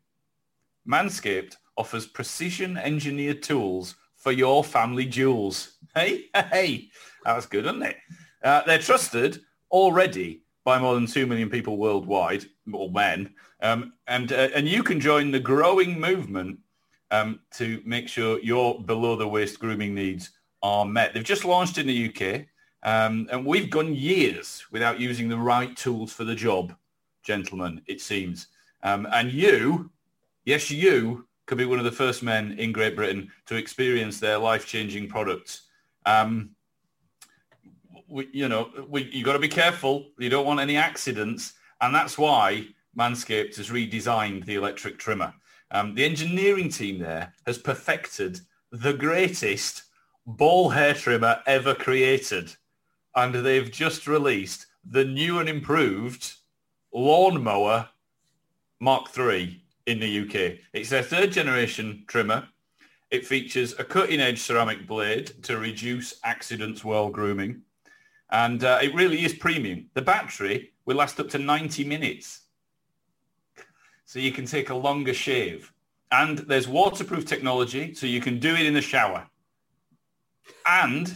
Manscaped 0.87 1.55
offers 1.77 2.05
precision 2.05 2.77
engineered 2.77 3.41
tools 3.41 3.95
for 4.17 4.33
your 4.33 4.63
family 4.63 5.05
jewels. 5.05 5.77
Hey, 5.95 6.25
hey, 6.51 6.89
that's 7.23 7.45
good, 7.45 7.65
isn't 7.65 7.81
it? 7.81 7.95
Uh, 8.43 8.61
they're 8.65 8.77
trusted 8.77 9.39
already 9.71 10.43
by 10.65 10.79
more 10.79 10.95
than 10.95 11.07
2 11.07 11.25
million 11.27 11.49
people 11.49 11.77
worldwide, 11.77 12.43
or 12.73 12.91
men, 12.91 13.33
um, 13.61 13.93
and, 14.07 14.33
uh, 14.33 14.49
and 14.53 14.67
you 14.67 14.83
can 14.83 14.99
join 14.99 15.31
the 15.31 15.39
growing 15.39 15.99
movement 15.99 16.59
um, 17.11 17.39
to 17.51 17.81
make 17.85 18.07
sure 18.07 18.39
your 18.39 18.81
below-the-waist 18.81 19.59
grooming 19.59 19.95
needs 19.95 20.31
are 20.61 20.85
met. 20.85 21.13
They've 21.13 21.23
just 21.23 21.45
launched 21.45 21.77
in 21.77 21.87
the 21.87 22.09
UK, 22.09 22.45
um, 22.83 23.27
and 23.31 23.45
we've 23.45 23.69
gone 23.69 23.93
years 23.93 24.65
without 24.71 24.99
using 24.99 25.29
the 25.29 25.37
right 25.37 25.75
tools 25.75 26.13
for 26.13 26.23
the 26.23 26.35
job, 26.35 26.75
gentlemen, 27.23 27.81
it 27.87 28.01
seems. 28.01 28.47
Um, 28.83 29.07
and 29.11 29.31
you, 29.31 29.89
yes, 30.45 30.71
you 30.71 31.27
could 31.45 31.57
be 31.57 31.65
one 31.65 31.79
of 31.79 31.85
the 31.85 31.91
first 31.91 32.23
men 32.23 32.53
in 32.59 32.71
Great 32.71 32.95
Britain 32.95 33.31
to 33.47 33.55
experience 33.55 34.19
their 34.19 34.37
life-changing 34.37 35.09
products. 35.09 35.63
Um, 36.05 36.51
we, 38.07 38.27
you 38.31 38.47
know, 38.47 38.69
we, 38.87 39.09
you 39.11 39.23
got 39.23 39.33
to 39.33 39.39
be 39.39 39.47
careful. 39.47 40.07
You 40.17 40.29
don't 40.29 40.45
want 40.45 40.59
any 40.59 40.77
accidents. 40.77 41.53
And 41.81 41.93
that's 41.93 42.17
why 42.17 42.67
Manscaped 42.97 43.57
has 43.57 43.69
redesigned 43.69 44.45
the 44.45 44.55
electric 44.55 44.97
trimmer. 44.97 45.33
Um, 45.71 45.95
the 45.95 46.05
engineering 46.05 46.69
team 46.69 46.99
there 46.99 47.33
has 47.45 47.57
perfected 47.57 48.39
the 48.71 48.93
greatest 48.93 49.83
ball 50.25 50.69
hair 50.69 50.93
trimmer 50.93 51.41
ever 51.45 51.73
created. 51.73 52.55
And 53.15 53.33
they've 53.33 53.71
just 53.71 54.07
released 54.07 54.67
the 54.83 55.03
new 55.03 55.39
and 55.39 55.49
improved 55.49 56.33
lawnmower 56.93 57.89
Mark 58.79 59.17
III 59.17 59.61
in 59.85 59.99
the 59.99 60.19
UK. 60.21 60.59
It's 60.73 60.89
their 60.89 61.03
third 61.03 61.31
generation 61.31 62.03
trimmer. 62.07 62.47
It 63.11 63.25
features 63.25 63.73
a 63.79 63.83
cutting 63.83 64.19
edge 64.19 64.39
ceramic 64.39 64.87
blade 64.87 65.43
to 65.43 65.57
reduce 65.57 66.19
accidents 66.23 66.83
while 66.83 67.09
grooming. 67.09 67.63
And 68.31 68.63
uh, 68.63 68.79
it 68.81 68.93
really 68.93 69.25
is 69.25 69.33
premium. 69.33 69.89
The 69.95 70.03
battery 70.03 70.71
will 70.85 70.97
last 70.97 71.19
up 71.19 71.29
to 71.29 71.39
90 71.39 71.83
minutes. 71.85 72.41
So 74.09 74.17
you 74.17 74.31
can 74.31 74.47
take 74.47 74.71
a 74.71 74.75
longer 74.75 75.13
shave. 75.13 75.71
And 76.11 76.39
there's 76.39 76.67
waterproof 76.67 77.27
technology, 77.27 77.93
so 77.93 78.07
you 78.07 78.19
can 78.19 78.39
do 78.39 78.55
it 78.55 78.65
in 78.65 78.73
the 78.73 78.81
shower. 78.81 79.27
And 80.65 81.15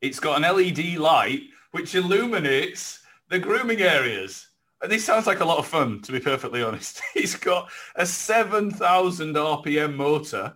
it's 0.00 0.20
got 0.20 0.36
an 0.36 0.56
LED 0.56 0.98
light 0.98 1.40
which 1.72 1.96
illuminates 1.96 3.00
the 3.28 3.40
grooming 3.40 3.80
areas. 3.80 4.46
And 4.80 4.92
this 4.92 5.04
sounds 5.04 5.26
like 5.26 5.40
a 5.40 5.44
lot 5.44 5.58
of 5.58 5.66
fun, 5.66 6.00
to 6.02 6.12
be 6.12 6.20
perfectly 6.20 6.62
honest. 6.62 7.02
It's 7.16 7.34
got 7.34 7.68
a 7.96 8.06
7,000 8.06 9.34
RPM 9.34 9.96
motor, 9.96 10.54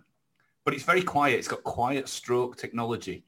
but 0.63 0.73
it's 0.73 0.83
very 0.83 1.03
quiet. 1.03 1.37
It's 1.37 1.49
got 1.49 1.65
quiet 1.65 2.07
stroke 2.07 2.55
technology. 2.55 3.25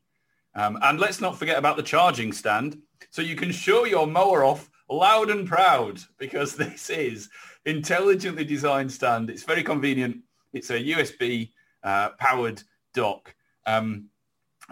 Um, 0.55 0.79
and 0.81 0.97
let's 0.97 1.19
not 1.19 1.37
forget 1.37 1.57
about 1.57 1.75
the 1.75 1.83
charging 1.83 2.31
stand. 2.31 2.81
So 3.09 3.21
you 3.21 3.35
can 3.35 3.51
show 3.51 3.83
your 3.83 4.07
mower 4.07 4.45
off 4.45 4.69
loud 4.89 5.29
and 5.29 5.45
proud 5.45 5.99
because 6.17 6.55
this 6.55 6.89
is 6.89 7.29
intelligently 7.69 8.43
designed 8.43 8.91
stand. 8.91 9.29
It's 9.29 9.43
very 9.43 9.63
convenient. 9.63 10.17
It's 10.53 10.69
a 10.69 10.79
USB 10.79 11.51
uh, 11.83 12.09
powered 12.19 12.61
dock. 12.93 13.33
Um, 13.65 14.09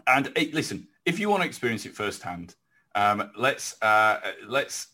and 0.08 0.32
eh, 0.36 0.48
listen, 0.54 0.88
if 1.06 1.20
you 1.20 1.30
want 1.30 1.44
to 1.44 1.48
experience 1.48 1.86
it 1.86 1.96
firsthand, 1.96 2.56
um, 2.96 3.32
let's 3.38 3.82
uh, 3.82 4.20
let's 4.48 4.88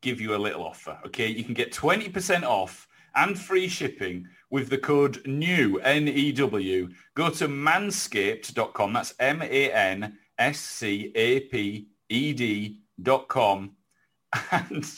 give 0.00 0.20
you 0.20 0.34
a 0.34 0.38
little 0.38 0.64
offer. 0.64 0.98
Okay, 1.06 1.28
you 1.28 1.44
can 1.44 1.54
get 1.54 1.72
20% 1.72 2.42
off 2.44 2.88
and 3.14 3.38
free 3.38 3.68
shipping 3.68 4.26
with 4.50 4.68
the 4.70 4.78
code 4.78 5.20
NEW, 5.26 5.78
N-E-W. 5.80 6.88
Go 7.14 7.30
to 7.30 7.48
manscaped.com. 7.48 8.92
That's 8.92 9.14
M-A-N-S-C-A-P-E-D 9.18 10.12
dot 13.02 13.28
com 13.28 13.76
and 14.50 14.90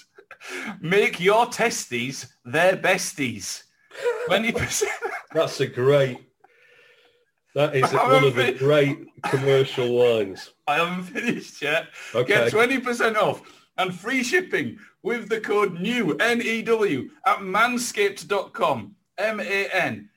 make 0.81 1.21
your 1.21 1.47
testes 1.47 2.27
their 2.45 2.77
besties. 2.77 3.63
20%. 4.29 4.85
that's 5.33 5.61
a 5.61 5.67
great. 5.67 6.19
That 7.55 7.75
is 7.75 7.93
one 7.93 8.25
of 8.25 8.35
the 8.35 8.53
great 8.53 8.99
commercial 9.25 9.89
lines. 9.89 10.53
I 10.67 10.77
haven't 10.77 11.05
finished 11.05 11.61
yet. 11.63 11.87
Okay. 12.15 12.51
Get 12.51 12.53
20% 12.53 13.17
off 13.17 13.43
and 13.79 13.95
free 13.95 14.23
shipping 14.23 14.79
with 15.03 15.29
the 15.29 15.41
code 15.41 15.81
NEW, 15.81 16.17
N-E-W, 16.21 17.11
at 17.27 17.39
manscaped.com, 17.39 18.95
M-A-N-S-C-A-P-E-D 19.19 20.09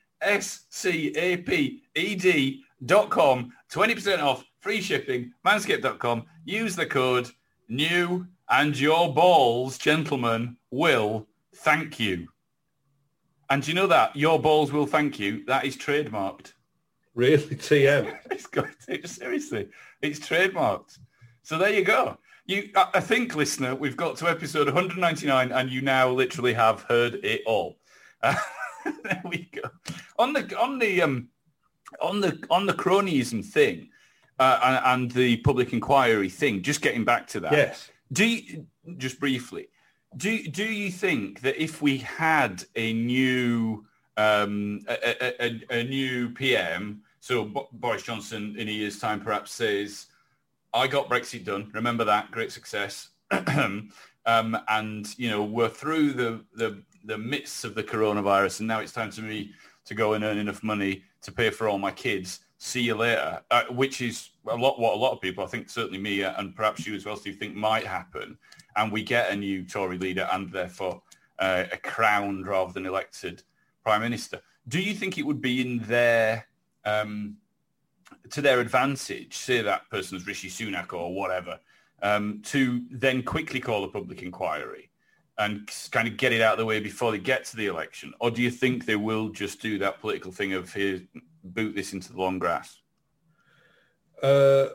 dot 2.84 3.10
com. 3.10 3.52
20% 3.72 4.22
off, 4.22 4.44
free 4.60 4.80
shipping, 4.80 5.32
manscaped.com. 5.46 6.24
Use 6.44 6.76
the 6.76 6.86
code 6.86 7.30
NEW 7.68 8.26
and 8.50 8.78
your 8.78 9.12
balls, 9.12 9.78
gentlemen, 9.78 10.56
will 10.70 11.26
thank 11.56 11.98
you. 11.98 12.28
And 13.50 13.62
do 13.62 13.70
you 13.70 13.74
know 13.74 13.86
that? 13.86 14.16
Your 14.16 14.40
balls 14.40 14.72
will 14.72 14.86
thank 14.86 15.18
you. 15.18 15.44
That 15.46 15.64
is 15.64 15.76
trademarked. 15.76 16.52
Really, 17.14 17.38
TM. 17.38 18.16
It's 18.30 18.46
got 18.46 18.66
to, 18.88 19.06
seriously, 19.06 19.68
it's 20.02 20.18
trademarked. 20.18 20.98
So 21.42 21.58
there 21.58 21.72
you 21.72 21.84
go. 21.84 22.18
You, 22.46 22.70
I, 22.74 22.88
I 22.94 23.00
think, 23.00 23.34
listener, 23.34 23.74
we've 23.74 23.96
got 23.96 24.16
to 24.16 24.28
episode 24.28 24.66
199, 24.66 25.52
and 25.52 25.70
you 25.70 25.82
now 25.82 26.10
literally 26.10 26.54
have 26.54 26.82
heard 26.82 27.14
it 27.24 27.42
all. 27.46 27.78
Uh, 28.22 28.34
there 29.04 29.22
we 29.24 29.48
go. 29.52 29.62
On 30.18 30.32
the 30.32 30.58
on 30.58 30.78
the 30.78 31.02
um 31.02 31.28
on 32.00 32.20
the 32.20 32.44
on 32.50 32.66
the 32.66 32.74
cronyism 32.74 33.44
thing 33.44 33.88
uh, 34.38 34.58
and, 34.62 35.02
and 35.02 35.10
the 35.12 35.36
public 35.38 35.72
inquiry 35.72 36.28
thing. 36.28 36.62
Just 36.62 36.82
getting 36.82 37.04
back 37.04 37.26
to 37.28 37.40
that. 37.40 37.52
Yes. 37.52 37.90
Do 38.12 38.26
you, 38.26 38.66
just 38.98 39.18
briefly, 39.18 39.68
do 40.16 40.46
do 40.48 40.64
you 40.64 40.90
think 40.90 41.40
that 41.40 41.60
if 41.62 41.82
we 41.82 41.98
had 41.98 42.64
a 42.76 42.92
new 42.92 43.86
um, 44.16 44.80
a, 44.88 45.44
a, 45.44 45.60
a, 45.70 45.84
new 45.84 46.30
PM, 46.30 47.02
so 47.18 47.44
Bo- 47.44 47.68
Boris 47.72 48.02
Johnson 48.02 48.54
in 48.56 48.68
a 48.68 48.70
year's 48.70 48.98
time 48.98 49.20
perhaps 49.20 49.52
says, 49.52 50.06
"I 50.72 50.86
got 50.86 51.08
Brexit 51.08 51.44
done. 51.44 51.70
Remember 51.74 52.04
that 52.04 52.30
great 52.30 52.52
success." 52.52 53.08
um, 53.30 53.90
and 54.26 55.18
you 55.18 55.30
know 55.30 55.42
we're 55.42 55.68
through 55.68 56.12
the, 56.12 56.44
the 56.54 56.82
the 57.04 57.18
midst 57.18 57.64
of 57.64 57.74
the 57.74 57.82
coronavirus, 57.82 58.60
and 58.60 58.68
now 58.68 58.80
it's 58.80 58.92
time 58.92 59.10
for 59.10 59.22
me 59.22 59.52
to 59.86 59.94
go 59.94 60.14
and 60.14 60.24
earn 60.24 60.38
enough 60.38 60.62
money 60.62 61.02
to 61.22 61.32
pay 61.32 61.50
for 61.50 61.68
all 61.68 61.78
my 61.78 61.90
kids. 61.90 62.40
See 62.66 62.80
you 62.80 62.94
later, 62.94 63.42
uh, 63.50 63.64
which 63.64 64.00
is 64.00 64.30
a 64.46 64.56
lot 64.56 64.80
what 64.80 64.94
a 64.94 64.96
lot 64.96 65.12
of 65.12 65.20
people, 65.20 65.44
I 65.44 65.48
think 65.48 65.68
certainly 65.68 65.98
me 65.98 66.24
uh, 66.24 66.32
and 66.38 66.56
perhaps 66.56 66.86
you 66.86 66.94
as 66.94 67.04
well, 67.04 67.14
Steve, 67.14 67.36
think 67.36 67.54
might 67.54 67.86
happen. 67.86 68.38
And 68.74 68.90
we 68.90 69.02
get 69.02 69.30
a 69.30 69.36
new 69.36 69.64
Tory 69.64 69.98
leader 69.98 70.26
and 70.32 70.50
therefore 70.50 71.02
uh, 71.38 71.64
a 71.70 71.76
crowned 71.76 72.46
rather 72.46 72.72
than 72.72 72.86
elected 72.86 73.42
prime 73.82 74.00
minister. 74.00 74.40
Do 74.66 74.80
you 74.80 74.94
think 74.94 75.18
it 75.18 75.26
would 75.26 75.42
be 75.42 75.60
in 75.60 75.80
their 75.80 76.46
um, 76.86 77.36
to 78.30 78.40
their 78.40 78.60
advantage, 78.60 79.36
say 79.36 79.60
that 79.60 79.90
person's 79.90 80.26
Rishi 80.26 80.48
Sunak 80.48 80.94
or 80.94 81.14
whatever, 81.14 81.60
um, 82.00 82.40
to 82.44 82.82
then 82.90 83.22
quickly 83.22 83.60
call 83.60 83.84
a 83.84 83.88
public 83.88 84.22
inquiry 84.22 84.88
and 85.36 85.70
kind 85.90 86.08
of 86.08 86.16
get 86.16 86.32
it 86.32 86.40
out 86.40 86.54
of 86.54 86.58
the 86.60 86.64
way 86.64 86.80
before 86.80 87.12
they 87.12 87.18
get 87.18 87.44
to 87.44 87.56
the 87.56 87.66
election? 87.66 88.14
Or 88.20 88.30
do 88.30 88.40
you 88.40 88.50
think 88.50 88.86
they 88.86 88.96
will 88.96 89.28
just 89.28 89.60
do 89.60 89.78
that 89.80 90.00
political 90.00 90.32
thing 90.32 90.54
of 90.54 90.72
here, 90.72 91.02
boot 91.48 91.74
this 91.74 91.92
into 91.92 92.12
the 92.12 92.18
long 92.18 92.38
grass? 92.38 92.80
Uh, 94.22 94.68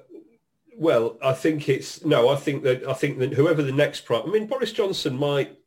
Well, 0.77 1.17
I 1.21 1.33
think 1.33 1.67
it's 1.67 2.05
no. 2.05 2.29
I 2.29 2.37
think 2.37 2.63
that 2.63 2.87
I 2.87 2.93
think 2.93 3.19
that 3.19 3.33
whoever 3.33 3.61
the 3.61 3.71
next 3.73 4.05
prime. 4.05 4.23
I 4.25 4.31
mean, 4.31 4.47
Boris 4.47 4.71
Johnson 4.71 5.17
might 5.17 5.57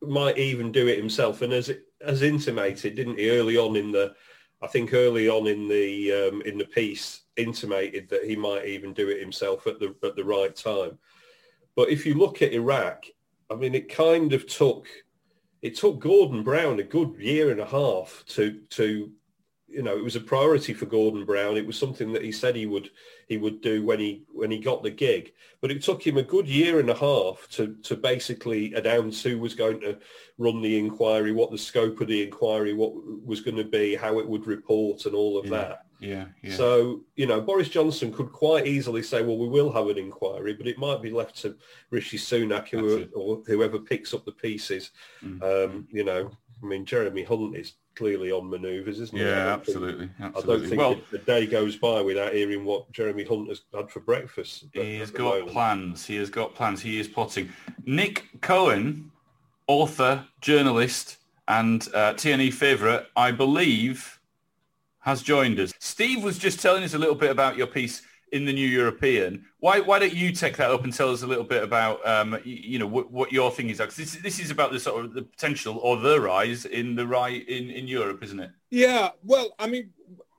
might 0.00 0.38
even 0.38 0.70
do 0.70 0.86
it 0.86 0.98
himself, 0.98 1.42
and 1.42 1.52
as 1.52 1.72
as 2.00 2.22
intimated, 2.22 2.94
didn't 2.94 3.18
he, 3.18 3.30
early 3.30 3.56
on 3.56 3.74
in 3.74 3.90
the, 3.90 4.14
I 4.62 4.68
think 4.68 4.92
early 4.92 5.28
on 5.28 5.46
in 5.46 5.66
the 5.66 6.12
um, 6.12 6.42
in 6.42 6.56
the 6.58 6.66
piece, 6.66 7.22
intimated 7.36 8.08
that 8.10 8.24
he 8.24 8.36
might 8.36 8.66
even 8.66 8.92
do 8.92 9.08
it 9.08 9.20
himself 9.20 9.66
at 9.66 9.80
the 9.80 9.94
at 10.04 10.14
the 10.14 10.24
right 10.24 10.54
time. 10.54 10.98
But 11.74 11.88
if 11.88 12.06
you 12.06 12.14
look 12.14 12.40
at 12.42 12.52
Iraq, 12.52 13.06
I 13.50 13.56
mean, 13.56 13.74
it 13.74 13.88
kind 13.88 14.32
of 14.32 14.46
took 14.46 14.86
it 15.62 15.74
took 15.76 15.98
Gordon 15.98 16.44
Brown 16.44 16.78
a 16.78 16.84
good 16.84 17.16
year 17.18 17.50
and 17.50 17.60
a 17.60 17.66
half 17.66 18.22
to 18.28 18.60
to 18.70 19.10
you 19.74 19.82
know 19.82 19.96
it 19.96 20.04
was 20.04 20.16
a 20.16 20.20
priority 20.20 20.72
for 20.72 20.86
Gordon 20.86 21.24
Brown. 21.24 21.56
It 21.56 21.66
was 21.66 21.78
something 21.78 22.12
that 22.12 22.22
he 22.22 22.30
said 22.30 22.54
he 22.54 22.66
would 22.66 22.90
he 23.28 23.36
would 23.36 23.60
do 23.60 23.84
when 23.84 23.98
he 23.98 24.22
when 24.32 24.50
he 24.50 24.58
got 24.58 24.82
the 24.82 24.90
gig. 24.90 25.32
But 25.60 25.70
it 25.70 25.82
took 25.82 26.06
him 26.06 26.16
a 26.16 26.22
good 26.22 26.46
year 26.46 26.78
and 26.78 26.90
a 26.90 26.94
half 26.94 27.48
to 27.52 27.74
to 27.82 27.96
basically 27.96 28.72
announce 28.74 29.22
who 29.22 29.38
was 29.38 29.54
going 29.54 29.80
to 29.80 29.98
run 30.38 30.62
the 30.62 30.78
inquiry, 30.78 31.32
what 31.32 31.50
the 31.50 31.58
scope 31.58 32.00
of 32.00 32.08
the 32.08 32.22
inquiry, 32.22 32.74
what 32.74 32.92
was 33.24 33.40
going 33.40 33.56
to 33.56 33.64
be, 33.64 33.96
how 33.96 34.18
it 34.18 34.28
would 34.28 34.46
report, 34.46 35.06
and 35.06 35.14
all 35.14 35.38
of 35.38 35.46
yeah, 35.46 35.50
that. 35.50 35.86
Yeah, 36.00 36.24
yeah. 36.42 36.56
So 36.56 37.00
you 37.16 37.26
know, 37.26 37.40
Boris 37.40 37.68
Johnson 37.68 38.12
could 38.12 38.30
quite 38.30 38.66
easily 38.66 39.02
say, 39.02 39.22
"Well, 39.22 39.38
we 39.38 39.48
will 39.48 39.72
have 39.72 39.88
an 39.88 39.98
inquiry," 39.98 40.54
but 40.54 40.66
it 40.66 40.78
might 40.78 41.02
be 41.02 41.10
left 41.10 41.36
to 41.42 41.56
Rishi 41.90 42.18
Sunak 42.18 42.68
who, 42.68 43.08
or 43.14 43.42
whoever 43.46 43.78
picks 43.78 44.12
up 44.12 44.24
the 44.24 44.32
pieces. 44.32 44.90
Mm. 45.24 45.42
Um, 45.42 45.88
you 45.90 46.04
know, 46.04 46.30
I 46.64 46.66
mean, 46.66 46.86
Jeremy 46.86 47.22
Hunt 47.22 47.56
is 47.56 47.74
clearly 47.94 48.32
on 48.32 48.48
manoeuvres, 48.48 48.98
isn't 48.98 49.16
he? 49.16 49.22
Yeah, 49.22 49.52
absolutely, 49.52 50.08
absolutely. 50.20 50.54
I 50.54 50.58
don't 50.58 50.68
think 50.68 50.80
well, 50.80 51.00
a 51.12 51.18
day 51.18 51.46
goes 51.46 51.76
by 51.76 52.00
without 52.00 52.32
hearing 52.32 52.64
what 52.64 52.90
Jeremy 52.90 53.24
Hunt 53.24 53.50
has 53.50 53.62
had 53.74 53.90
for 53.90 54.00
breakfast. 54.00 54.66
He 54.72 54.98
has 54.98 55.10
got 55.10 55.34
moment. 55.34 55.50
plans. 55.50 56.06
He 56.06 56.16
has 56.16 56.30
got 56.30 56.54
plans. 56.54 56.80
He 56.80 56.98
is 56.98 57.06
plotting. 57.06 57.50
Nick 57.84 58.24
Cohen, 58.40 59.12
author, 59.66 60.24
journalist, 60.40 61.18
and 61.48 61.86
uh, 61.94 62.14
TNE 62.14 62.52
favourite, 62.54 63.04
I 63.14 63.30
believe, 63.30 64.18
has 65.00 65.22
joined 65.22 65.60
us. 65.60 65.74
Steve 65.78 66.24
was 66.24 66.38
just 66.38 66.60
telling 66.60 66.82
us 66.82 66.94
a 66.94 66.98
little 66.98 67.14
bit 67.14 67.30
about 67.30 67.58
your 67.58 67.66
piece 67.66 68.00
in 68.32 68.44
the 68.44 68.52
New 68.52 68.66
European. 68.66 69.44
Why 69.60 69.80
why 69.80 69.98
don't 69.98 70.14
you 70.14 70.32
take 70.32 70.56
that 70.56 70.70
up 70.70 70.84
and 70.84 70.92
tell 70.92 71.10
us 71.10 71.22
a 71.22 71.26
little 71.26 71.44
bit 71.44 71.62
about 71.62 72.06
um, 72.06 72.38
you, 72.44 72.54
you, 72.54 72.78
know 72.78 72.86
what, 72.86 73.10
what 73.10 73.32
your 73.32 73.50
thing 73.50 73.70
is? 73.70 73.78
Because 73.78 73.96
this 73.96 74.16
this 74.16 74.38
is 74.38 74.50
about 74.50 74.72
the 74.72 74.80
sort 74.80 75.04
of 75.04 75.14
the 75.14 75.22
potential 75.22 75.78
or 75.78 75.96
the 75.96 76.20
rise 76.20 76.64
in 76.64 76.94
the 76.94 77.06
right 77.06 77.46
in 77.48 77.70
in 77.70 77.86
Europe, 77.86 78.22
isn't 78.22 78.40
it? 78.40 78.50
Yeah. 78.70 79.10
Well, 79.22 79.54
I 79.58 79.66
mean, 79.66 79.90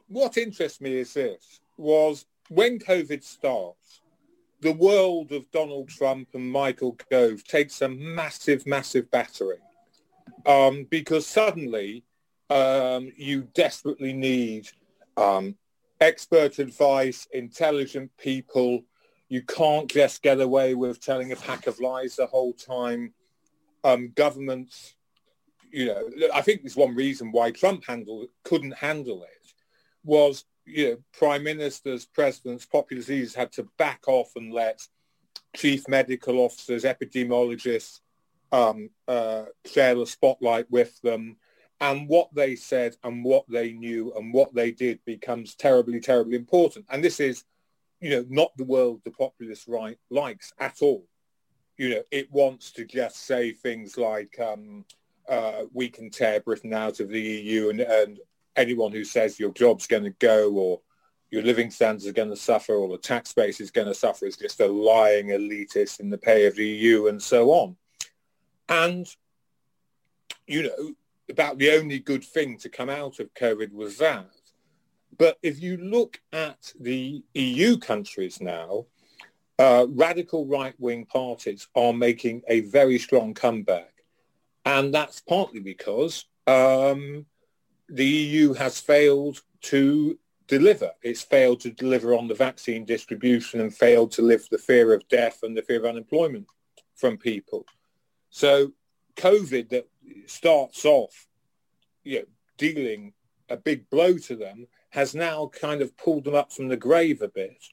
what 0.08 0.38
interests 0.38 0.82
me 0.82 0.98
is 0.98 1.14
this: 1.14 1.60
was 1.78 2.26
when 2.50 2.80
COVID 2.80 3.24
starts, 3.24 4.02
the 4.62 4.74
world 4.74 5.32
of 5.32 5.50
Donald 5.52 5.90
Trump 5.90 6.30
and 6.34 6.52
Michael 6.52 6.98
Gove 7.12 7.44
takes 7.44 7.82
a 7.82 7.90
massive, 7.90 8.66
massive 8.66 9.10
battering 9.12 9.60
um, 10.46 10.86
because 10.90 11.26
suddenly 11.28 12.04
um, 12.50 13.12
you 13.16 13.48
desperately 13.54 14.14
need 14.14 14.70
um, 15.18 15.56
expert 16.02 16.60
advice, 16.60 17.28
intelligent 17.32 18.12
people. 18.18 18.84
You 19.30 19.42
can't 19.42 19.90
just 19.90 20.22
get 20.22 20.40
away 20.40 20.76
with 20.76 21.02
telling 21.02 21.32
a 21.32 21.36
pack 21.36 21.68
of 21.68 21.80
lies 21.80 22.16
the 22.16 22.28
whole 22.28 22.54
time. 22.54 23.14
Um, 23.84 24.12
governments, 24.16 24.96
you 25.72 25.88
know, 25.88 26.10
I 26.34 26.42
think 26.42 26.62
there's 26.62 26.76
one 26.76 26.96
reason 26.96 27.32
why 27.32 27.52
Trump 27.52 27.86
handled 27.86 28.28
couldn't 28.44 28.78
handle 28.78 29.24
it 29.24 29.54
was, 30.04 30.46
you 30.66 30.90
know, 30.90 30.98
prime 31.18 31.44
ministers, 31.44 32.06
presidents, 32.06 32.66
populist 32.66 33.10
leaders 33.10 33.36
had 33.36 33.52
to 33.54 33.68
back 33.78 34.08
off 34.08 34.32
and 34.36 34.54
let 34.54 34.82
chief 35.56 35.88
medical 35.88 36.40
officers, 36.40 36.84
epidemiologists 36.84 38.00
um, 38.52 38.90
uh, 39.08 39.44
share 39.66 39.96
the 39.96 40.06
spotlight 40.06 40.70
with 40.70 41.00
them 41.02 41.38
and 41.82 42.08
what 42.08 42.34
they 42.34 42.56
said 42.56 42.96
and 43.04 43.24
what 43.24 43.46
they 43.50 43.74
knew 43.74 44.14
and 44.16 44.34
what 44.34 44.54
they 44.54 44.72
did 44.72 45.00
becomes 45.06 45.56
terribly, 45.56 46.00
terribly 46.00 46.36
important. 46.36 46.86
And 46.90 47.04
this 47.04 47.20
is, 47.20 47.44
you 48.00 48.10
know, 48.12 48.26
not 48.30 48.56
the 48.58 48.64
world 48.64 49.02
the 49.04 49.12
populist 49.12 49.68
right 49.68 49.98
likes 50.10 50.54
at 50.60 50.82
all. 50.82 51.06
You 51.78 51.90
know, 51.90 52.04
it 52.12 52.32
wants 52.32 52.72
to 52.74 52.86
just 52.86 53.26
say 53.26 53.52
things 53.52 53.98
like, 53.98 54.40
um, 54.40 54.86
uh, 55.28 55.64
we 55.74 55.90
can 55.90 56.10
tear 56.10 56.40
Britain 56.40 56.74
out 56.74 57.00
of 57.00 57.10
the 57.10 57.20
EU 57.20 57.70
and, 57.70 57.82
and 57.82 58.20
anyone 58.56 58.92
who 58.92 59.04
says 59.04 59.40
your 59.40 59.52
job's 59.52 59.88
going 59.88 60.04
to 60.04 60.12
go 60.12 60.54
or 60.54 60.80
your 61.32 61.44
living 61.44 61.72
standards 61.72 62.08
are 62.08 62.14
going 62.14 62.30
to 62.30 62.36
suffer 62.38 62.76
or 62.76 62.88
the 62.88 62.98
tax 62.98 63.34
base 63.34 63.60
is 63.60 63.72
going 63.72 63.88
to 63.88 63.94
suffer 63.94 64.26
is 64.26 64.38
just 64.38 64.62
a 64.62 64.68
lying 64.68 65.28
elitist 65.28 66.00
in 66.00 66.10
the 66.10 66.18
pay 66.18 66.46
of 66.46 66.56
the 66.56 66.66
EU 66.66 67.08
and 67.08 67.22
so 67.22 67.52
on. 67.52 67.76
And, 68.70 69.08
you 70.48 70.64
know, 70.64 70.94
about 71.30 71.58
the 71.58 71.72
only 71.72 72.00
good 72.00 72.24
thing 72.24 72.58
to 72.60 72.70
come 72.70 72.90
out 72.90 73.20
of 73.20 73.34
COVID 73.34 73.74
was 73.74 73.98
that. 73.98 74.30
But 75.18 75.38
if 75.42 75.62
you 75.62 75.78
look 75.78 76.20
at 76.34 76.74
the 76.80 77.24
EU 77.34 77.78
countries 77.78 78.42
now, 78.42 78.86
uh, 79.58 79.88
radical 79.90 80.46
right-wing 80.46 81.06
parties 81.06 81.68
are 81.76 81.94
making 81.94 82.42
a 82.48 82.62
very 82.62 83.00
strong 83.00 83.34
comeback. 83.34 83.94
And 84.66 84.94
that's 84.94 85.22
partly 85.22 85.62
because 85.62 86.26
um, 86.48 87.26
the 87.88 88.06
EU 88.06 88.54
has 88.54 88.80
failed 88.80 89.42
to 89.62 90.18
deliver. 90.48 90.92
It's 91.02 91.22
failed 91.22 91.62
to 91.62 91.72
deliver 91.72 92.14
on 92.14 92.28
the 92.28 92.36
vaccine 92.36 92.86
distribution 92.86 93.62
and 93.62 93.74
failed 93.74 94.12
to 94.14 94.22
lift 94.22 94.52
the 94.52 94.58
fear 94.58 94.94
of 94.94 95.08
death 95.08 95.40
and 95.44 95.56
the 95.56 95.62
fear 95.62 95.80
of 95.80 95.86
unemployment 95.86 96.48
from 96.96 97.18
people. 97.18 97.66
So 98.30 98.74
COVID 99.16 99.70
that 99.70 99.88
starts 100.28 100.86
off, 100.86 101.28
you 102.04 102.20
know, 102.20 102.26
dealing 102.58 103.14
a 103.50 103.58
big 103.58 103.90
blow 103.90 104.18
to 104.18 104.36
them, 104.36 104.68
has 104.90 105.14
now 105.14 105.48
kind 105.48 105.82
of 105.82 105.96
pulled 105.98 106.24
them 106.24 106.36
up 106.36 106.52
from 106.52 106.68
the 106.68 106.78
grave 106.78 107.22
a 107.22 107.28
bit 107.28 107.64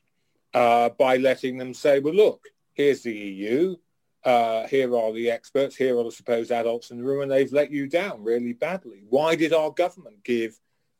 uh, 0.54 0.90
by 0.90 1.16
letting 1.16 1.56
them 1.56 1.72
say, 1.72 2.00
well, 2.00 2.14
look, 2.14 2.46
here's 2.74 3.02
the 3.02 3.12
EU, 3.12 3.76
uh, 4.24 4.66
here 4.68 4.96
are 4.96 5.12
the 5.12 5.30
experts, 5.30 5.76
here 5.76 5.98
are 5.98 6.04
the 6.04 6.12
supposed 6.12 6.52
adults 6.52 6.90
in 6.90 6.98
the 6.98 7.04
room, 7.04 7.22
and 7.22 7.30
they've 7.30 7.52
let 7.52 7.70
you 7.70 7.86
down 7.86 8.22
really 8.22 8.52
badly. 8.52 9.04
Why 9.08 9.34
did 9.34 9.52
our 9.52 9.70
government 9.70 10.22
give 10.24 10.58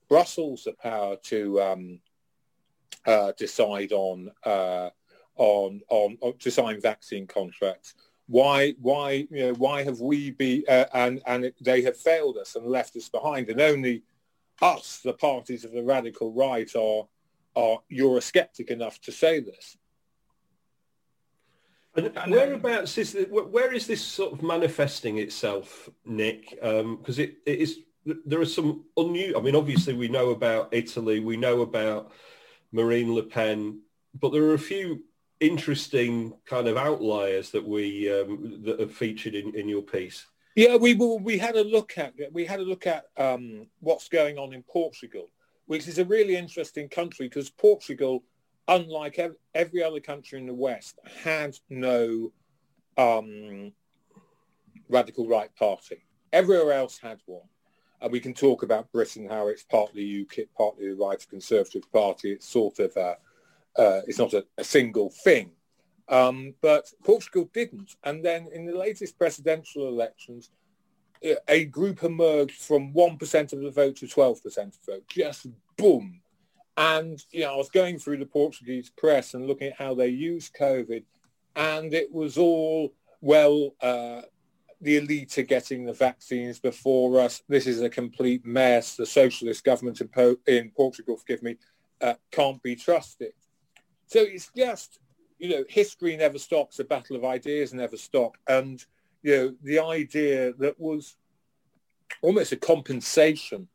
Brussels 0.09 0.65
the 0.65 0.73
power 0.73 1.17
to 1.25 1.61
um, 1.61 2.01
uh, 3.07 3.33
decide 3.39 3.93
on, 3.93 4.31
uh, 4.45 4.91
on, 5.37 5.81
on, 5.89 6.19
on 6.21 6.39
to 6.39 6.51
sign 6.51 6.81
vaccine 6.81 7.27
contracts? 7.27 7.95
Why 8.33 8.75
why 8.81 9.27
you 9.31 9.47
know 9.47 9.53
why 9.53 9.85
have 9.85 10.01
we 10.01 10.31
be 10.31 10.67
uh, 10.67 10.87
and 10.95 11.21
and 11.27 11.45
it, 11.45 11.55
they 11.61 11.83
have 11.83 11.99
failed 11.99 12.39
us 12.39 12.57
and 12.57 12.67
left 12.67 12.97
us 12.97 13.11
behind. 13.11 13.51
And 13.51 13.61
only 13.61 14.05
us 14.63 15.01
the 15.05 15.13
parties 15.13 15.67
of 15.67 15.73
the 15.73 15.83
radical 15.83 16.33
right 16.33 16.75
are 16.75 17.07
are 17.55 17.79
Eurosceptic 17.93 18.71
enough 18.71 18.99
to 19.03 19.13
say 19.13 19.41
this. 19.41 19.77
And 21.95 22.11
whereabouts 22.33 22.97
is 22.97 23.13
the, 23.13 23.25
where 23.25 23.71
is 23.71 23.87
this 23.87 24.03
sort 24.03 24.33
of 24.33 24.43
manifesting 24.43 25.19
itself 25.19 25.91
nick? 26.07 26.49
Because 26.53 27.19
um, 27.19 27.25
it, 27.25 27.37
it 27.45 27.59
is 27.61 27.81
there 28.25 28.41
are 28.41 28.55
some 28.59 28.85
unusual 28.97 29.39
i 29.39 29.41
mean 29.41 29.55
obviously 29.55 29.95
we 29.95 30.09
know 30.09 30.31
about 30.31 30.75
italy 30.75 31.21
we 31.21 31.37
know 31.37 31.61
about 31.61 32.11
marine 32.73 33.15
le 33.15 33.23
pen 33.23 33.81
but 34.21 34.33
there 34.33 34.43
are 34.43 34.55
a 34.55 34.59
few 34.59 35.05
interesting 35.43 36.33
kind 36.47 36.69
of 36.69 36.77
outliers 36.77 37.51
that 37.51 37.67
we 37.67 38.11
um, 38.11 38.63
that 38.65 38.81
have 38.81 38.95
featured 38.95 39.35
in, 39.35 39.55
in 39.55 39.69
your 39.69 39.83
piece? 39.83 40.27
Yeah, 40.55 40.77
we 40.77 40.95
we 40.95 41.39
had 41.39 41.57
a 41.57 41.65
look 41.65 41.99
at 41.99 42.15
we 42.33 42.45
had 42.45 42.61
a 42.61 42.65
look 42.65 42.87
at 42.87 43.05
um, 43.17 43.67
what's 43.81 44.09
going 44.09 44.39
on 44.39 44.53
in 44.53 44.63
Portugal, 44.63 45.27
which 45.67 45.89
is 45.89 45.99
a 45.99 46.05
really 46.05 46.37
interesting 46.37 46.89
country 46.89 47.29
because 47.29 47.51
Portugal, 47.51 48.23
unlike 48.69 49.19
every 49.55 49.83
other 49.83 50.01
country 50.01 50.39
in 50.39 50.47
the 50.47 50.55
West, 50.55 50.99
had 51.25 51.57
no 51.69 52.33
um, 52.97 53.73
radical 54.89 55.27
right 55.27 55.55
party. 55.57 56.05
Everywhere 56.33 56.73
else 56.73 56.99
had 56.99 57.19
one. 57.27 57.49
And 58.01 58.11
we 58.11 58.21
can 58.21 58.35
talk 58.35 58.63
about 58.63 58.91
Britain, 58.91 59.29
how 59.29 59.47
it's 59.47 59.63
partly 59.63 60.03
UKIP, 60.03 60.49
partly 60.57 60.89
the 60.89 60.97
right 60.97 61.25
conservative 61.31 61.91
party. 61.93 62.33
It's 62.33 62.49
sort 62.49 62.81
of 62.81 62.97
a, 62.97 63.17
uh, 63.77 64.01
it's 64.07 64.19
not 64.19 64.35
a, 64.35 64.45
a 64.59 64.65
single 64.65 65.11
thing. 65.25 65.51
Um, 66.09 66.55
but 66.61 66.91
Portugal 67.05 67.49
didn't. 67.55 67.97
And 68.05 68.25
then 68.25 68.49
in 68.53 68.67
the 68.67 68.77
latest 68.77 69.19
presidential 69.19 69.89
elections, 69.89 70.51
a 71.49 71.65
group 71.67 72.03
emerged 72.03 72.61
from 72.61 72.93
1% 72.93 73.53
of 73.53 73.61
the 73.61 73.71
vote 73.71 73.97
to 73.97 74.07
12% 74.07 74.45
of 74.45 74.55
the 74.55 74.93
vote. 74.93 75.05
Just 75.09 75.47
boom. 75.77 76.21
And, 76.77 77.23
you 77.31 77.43
know, 77.43 77.55
I 77.55 77.57
was 77.57 77.71
going 77.71 77.99
through 77.99 78.19
the 78.19 78.27
Portuguese 78.27 78.91
press 78.91 79.35
and 79.35 79.47
looking 79.47 79.69
at 79.69 79.79
how 79.79 79.95
they 79.95 80.09
used 80.09 80.55
COVID. 80.55 81.05
And 81.55 81.93
it 81.93 82.13
was 82.13 82.39
all, 82.39 82.93
well, 83.21 83.75
uh, 83.81 84.23
the 84.81 84.97
elite 84.97 85.39
are 85.39 85.43
getting 85.43 85.85
the 85.85 85.93
vaccines 85.93 86.59
before 86.59 87.21
us. 87.21 87.43
This 87.49 87.67
is 87.67 87.83
a 87.83 87.91
complete 87.91 88.45
mess. 88.45 88.97
The 88.97 89.07
socialist 89.07 89.65
government 89.65 90.01
in, 90.01 90.09
po- 90.09 90.39
in 90.47 90.71
Portugal, 90.71 91.17
forgive 91.17 91.43
me, 91.43 91.57
uh, 92.01 92.15
can't 92.33 92.61
be 92.63 92.75
trusted. 92.75 93.33
So 94.13 94.21
it's 94.21 94.51
just, 94.55 94.99
you 95.39 95.49
know, 95.49 95.65
history 95.71 96.15
never 96.19 96.39
stops. 96.39 96.79
A 96.79 96.85
battle 96.85 97.17
of 97.17 97.25
ideas 97.25 97.73
never 97.73 97.97
stop. 97.97 98.37
And, 98.47 98.85
you 99.23 99.35
know, 99.35 99.55
the 99.63 99.79
idea 99.79 100.53
that 100.59 100.79
was 100.79 101.17
almost 102.21 102.53
a 102.53 102.59
compensation 102.59 103.69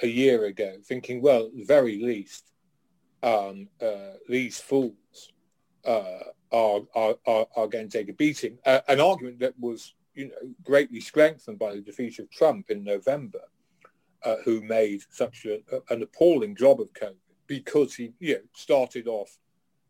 a 0.00 0.06
year 0.06 0.44
ago, 0.44 0.76
thinking, 0.84 1.20
well, 1.20 1.46
at 1.46 1.56
the 1.56 1.64
very 1.64 2.00
least, 2.00 2.52
um, 3.24 3.66
uh, 3.82 4.14
these 4.28 4.60
fools 4.60 5.32
uh, 5.84 6.20
are, 6.52 6.82
are, 6.94 7.16
are, 7.26 7.46
are, 7.56 7.66
going 7.66 7.88
to 7.88 7.98
take 7.98 8.08
a 8.08 8.12
beating. 8.12 8.58
Uh, 8.64 8.82
an 8.86 9.00
argument 9.00 9.40
that 9.40 9.58
was, 9.58 9.94
you 10.14 10.28
know, 10.28 10.54
greatly 10.62 11.00
strengthened 11.00 11.58
by 11.58 11.74
the 11.74 11.80
defeat 11.80 12.20
of 12.20 12.30
Trump 12.30 12.70
in 12.70 12.84
November, 12.84 13.42
uh, 14.22 14.36
who 14.44 14.62
made 14.62 15.02
such 15.10 15.46
a, 15.46 15.58
an 15.92 16.00
appalling 16.02 16.54
job 16.54 16.80
of 16.80 16.92
COVID 16.92 17.16
because 17.48 17.96
he, 17.96 18.12
you 18.20 18.34
know, 18.34 18.40
started 18.54 19.08
off 19.08 19.36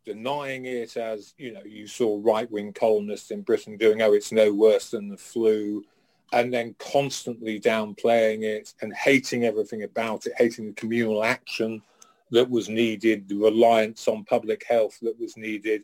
denying 0.04 0.64
it 0.66 0.96
as, 0.96 1.34
you 1.38 1.52
know, 1.52 1.62
you 1.64 1.86
saw 1.86 2.20
right-wing 2.22 2.72
columnists 2.72 3.30
in 3.30 3.42
Britain 3.42 3.76
doing, 3.76 4.02
oh, 4.02 4.12
it's 4.12 4.32
no 4.32 4.52
worse 4.52 4.90
than 4.90 5.08
the 5.08 5.16
flu, 5.16 5.84
and 6.32 6.52
then 6.52 6.74
constantly 6.78 7.60
downplaying 7.60 8.42
it 8.42 8.74
and 8.82 8.94
hating 8.94 9.44
everything 9.44 9.82
about 9.82 10.26
it, 10.26 10.32
hating 10.38 10.66
the 10.66 10.72
communal 10.72 11.24
action 11.24 11.82
that 12.30 12.48
was 12.48 12.68
needed, 12.68 13.28
the 13.28 13.36
reliance 13.36 14.06
on 14.06 14.24
public 14.24 14.64
health 14.68 14.98
that 15.02 15.18
was 15.18 15.36
needed. 15.36 15.82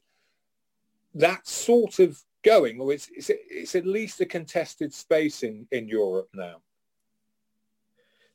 That 1.15 1.47
sort 1.47 1.99
of 1.99 2.23
going, 2.45 2.81
or 2.81 2.93
it's, 2.93 3.09
it's, 3.15 3.31
it's 3.51 3.75
at 3.75 3.87
least 3.87 4.21
a 4.21 4.27
contested 4.27 4.95
space 4.95 5.43
in, 5.43 5.67
in 5.73 5.89
Europe 5.89 6.29
now. 6.33 6.63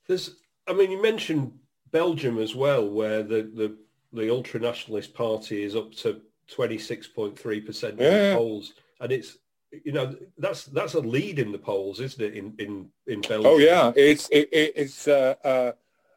There's, 0.07 0.35
I 0.67 0.73
mean, 0.73 0.91
you 0.91 1.01
mentioned 1.01 1.53
Belgium 1.91 2.37
as 2.37 2.53
well, 2.53 2.89
where 2.89 3.23
the, 3.23 3.43
the, 3.43 3.77
the 4.13 4.29
ultra-nationalist 4.29 5.13
party 5.13 5.63
is 5.63 5.75
up 5.75 5.93
to 5.95 6.21
26.3% 6.55 7.99
yeah. 7.99 8.31
in 8.31 8.37
polls. 8.37 8.73
And 8.99 9.11
it's, 9.11 9.37
you 9.85 9.93
know, 9.93 10.15
that's 10.37 10.65
that's 10.65 10.95
a 10.95 10.99
lead 10.99 11.39
in 11.39 11.51
the 11.51 11.57
polls, 11.57 11.99
isn't 11.99 12.21
it, 12.21 12.35
in, 12.35 12.53
in, 12.59 12.89
in 13.07 13.21
Belgium? 13.21 13.45
Oh, 13.45 13.57
yeah. 13.57 13.91
It's, 13.95 14.27
it, 14.29 14.49
it's 14.51 15.07
uh, 15.07 15.35
uh, 15.43 15.71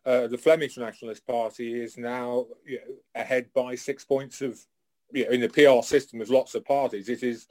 uh, 0.09 0.27
the 0.27 0.39
Flemish 0.39 0.77
Nationalist 0.77 1.27
Party 1.27 1.81
is 1.81 1.97
now 1.97 2.47
you 2.67 2.79
know, 2.79 2.95
ahead 3.15 3.47
by 3.55 3.75
six 3.75 4.05
points 4.05 4.43
of, 4.43 4.59
you 5.13 5.25
know, 5.25 5.31
in 5.31 5.41
the 5.41 5.49
PR 5.49 5.83
system 5.85 6.21
of 6.21 6.31
lots 6.31 6.55
of 6.55 6.65
parties. 6.65 7.09
It 7.09 7.23
is 7.23 7.47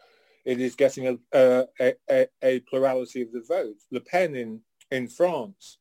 it 0.45 0.59
is 0.59 0.75
getting 0.75 1.19
a, 1.33 1.67
a, 1.79 1.93
a, 2.09 2.27
a 2.41 2.59
plurality 2.61 3.21
of 3.21 3.31
the 3.31 3.41
vote. 3.41 3.77
Le 3.91 4.01
Pen 4.01 4.35
in, 4.35 4.59
in 4.91 5.07
France, 5.07 5.77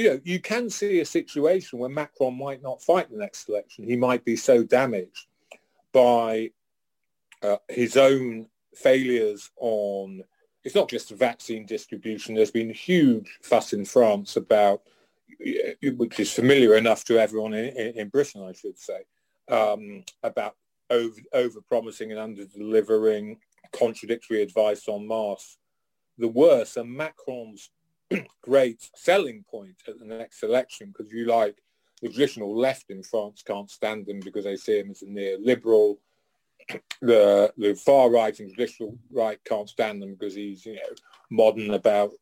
you 0.00 0.08
know, 0.08 0.20
you 0.24 0.40
can 0.40 0.70
see 0.70 1.00
a 1.00 1.04
situation 1.04 1.78
where 1.78 1.90
Macron 1.90 2.38
might 2.38 2.62
not 2.62 2.82
fight 2.82 3.10
the 3.10 3.18
next 3.18 3.50
election. 3.50 3.84
He 3.84 3.96
might 3.96 4.24
be 4.24 4.34
so 4.34 4.64
damaged 4.64 5.26
by 5.92 6.52
uh, 7.42 7.56
his 7.68 7.98
own 7.98 8.46
failures 8.74 9.50
on, 9.58 10.22
it's 10.64 10.74
not 10.74 10.88
just 10.88 11.10
vaccine 11.10 11.66
distribution. 11.66 12.34
There's 12.34 12.50
been 12.50 12.70
huge 12.70 13.38
fuss 13.42 13.74
in 13.74 13.84
France 13.84 14.36
about 14.36 14.80
which 15.96 16.18
is 16.18 16.32
familiar 16.32 16.76
enough 16.76 17.04
to 17.04 17.18
everyone 17.18 17.52
in, 17.52 17.76
in, 17.76 17.88
in 17.98 18.08
Britain, 18.08 18.42
I 18.42 18.52
should 18.52 18.78
say, 18.78 19.02
um, 19.48 20.02
about 20.22 20.56
over, 20.88 21.20
over 21.34 21.60
promising 21.60 22.10
and 22.10 22.20
under 22.20 22.46
delivering 22.46 23.38
contradictory 23.72 24.40
advice 24.40 24.88
on 24.88 25.06
masks. 25.06 25.58
The 26.16 26.28
worse, 26.28 26.76
and 26.76 26.90
Macron's 26.90 27.70
great 28.42 28.88
selling 28.94 29.44
point 29.50 29.76
at 29.88 29.98
the 29.98 30.04
next 30.04 30.42
election, 30.42 30.92
because 30.96 31.12
you 31.12 31.26
like 31.26 31.56
the 32.02 32.08
traditional 32.08 32.56
left 32.56 32.90
in 32.90 33.02
France 33.02 33.42
can't 33.42 33.70
stand 33.70 34.08
him 34.08 34.20
because 34.20 34.44
they 34.44 34.56
see 34.56 34.78
him 34.78 34.90
as 34.90 35.02
a 35.02 35.06
neoliberal. 35.06 35.96
The 37.02 37.50
the 37.56 37.74
far 37.74 38.10
right 38.10 38.38
and 38.38 38.54
traditional 38.54 38.98
right 39.10 39.42
can't 39.44 39.68
stand 39.68 40.02
him 40.02 40.12
because 40.12 40.34
he's 40.34 40.66
you 40.66 40.74
know 40.74 40.94
modern 41.30 41.70
about 41.72 42.12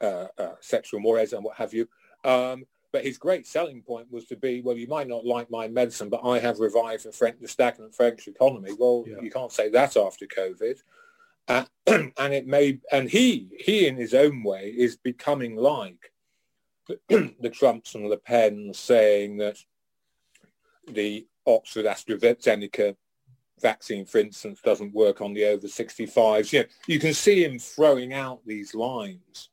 uh, 0.00 0.28
uh, 0.38 0.54
sexual 0.60 1.00
mores 1.00 1.34
and 1.34 1.44
what 1.44 1.56
have 1.56 1.74
you. 1.74 1.88
Um, 2.24 2.64
but 2.90 3.04
his 3.04 3.18
great 3.18 3.46
selling 3.46 3.82
point 3.82 4.10
was 4.10 4.24
to 4.26 4.36
be, 4.36 4.62
well, 4.62 4.76
you 4.76 4.86
might 4.86 5.08
not 5.08 5.26
like 5.26 5.50
my 5.50 5.68
medicine, 5.68 6.08
but 6.08 6.22
I 6.24 6.38
have 6.38 6.58
revived 6.58 7.04
the, 7.04 7.12
French, 7.12 7.38
the 7.40 7.48
stagnant 7.48 7.94
French 7.94 8.26
economy. 8.26 8.70
Well, 8.78 9.04
yeah. 9.06 9.16
you 9.20 9.30
can't 9.30 9.52
say 9.52 9.68
that 9.70 9.96
after 9.96 10.26
COVID. 10.26 10.78
Uh, 11.48 11.64
and 11.86 12.34
it 12.34 12.46
may, 12.46 12.78
and 12.92 13.08
he, 13.08 13.48
he 13.58 13.86
in 13.86 13.96
his 13.96 14.14
own 14.14 14.42
way 14.42 14.68
is 14.76 14.96
becoming 14.96 15.56
like 15.56 16.12
the 17.08 17.50
Trumps 17.52 17.94
and 17.94 18.08
Le 18.08 18.18
Pen 18.18 18.72
saying 18.74 19.38
that 19.38 19.56
the 20.86 21.26
Oxford 21.46 21.86
AstraZeneca 21.86 22.94
vaccine, 23.60 24.04
for 24.04 24.18
instance, 24.18 24.60
doesn't 24.62 24.94
work 24.94 25.20
on 25.20 25.34
the 25.34 25.44
over 25.46 25.66
65s. 25.66 26.52
You 26.52 26.60
know, 26.60 26.66
you 26.86 26.98
can 26.98 27.14
see 27.14 27.44
him 27.44 27.58
throwing 27.58 28.12
out 28.12 28.40
these 28.46 28.74
lines 28.74 29.50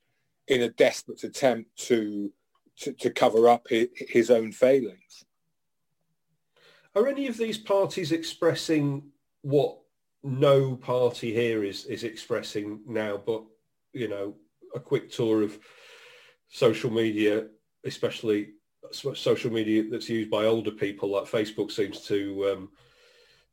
in 0.48 0.62
a 0.62 0.70
desperate 0.70 1.24
attempt 1.24 1.76
to 1.88 2.32
to, 2.78 2.92
to 2.92 3.10
cover 3.10 3.48
up 3.48 3.68
his, 3.70 3.88
his 3.96 4.30
own 4.30 4.52
failings. 4.52 5.24
Are 6.94 7.08
any 7.08 7.28
of 7.28 7.38
these 7.38 7.58
parties 7.58 8.12
expressing 8.12 9.04
what 9.44 9.78
no 10.26 10.76
party 10.76 11.34
here 11.34 11.64
is 11.64 11.86
is 11.86 12.04
expressing 12.04 12.82
now? 12.88 13.18
But 13.18 13.44
you 13.94 14.08
know, 14.08 14.36
a 14.74 14.80
quick 14.80 15.12
tour 15.12 15.44
of 15.44 15.58
social 16.50 16.92
media, 16.92 17.48
especially 17.84 18.54
social 18.92 19.52
media 19.52 19.84
that's 19.90 20.10
used 20.10 20.30
by 20.30 20.46
older 20.46 20.72
people, 20.72 21.10
like 21.10 21.26
Facebook, 21.26 21.72
seems 21.72 22.02
to 22.08 22.50
um, 22.52 22.70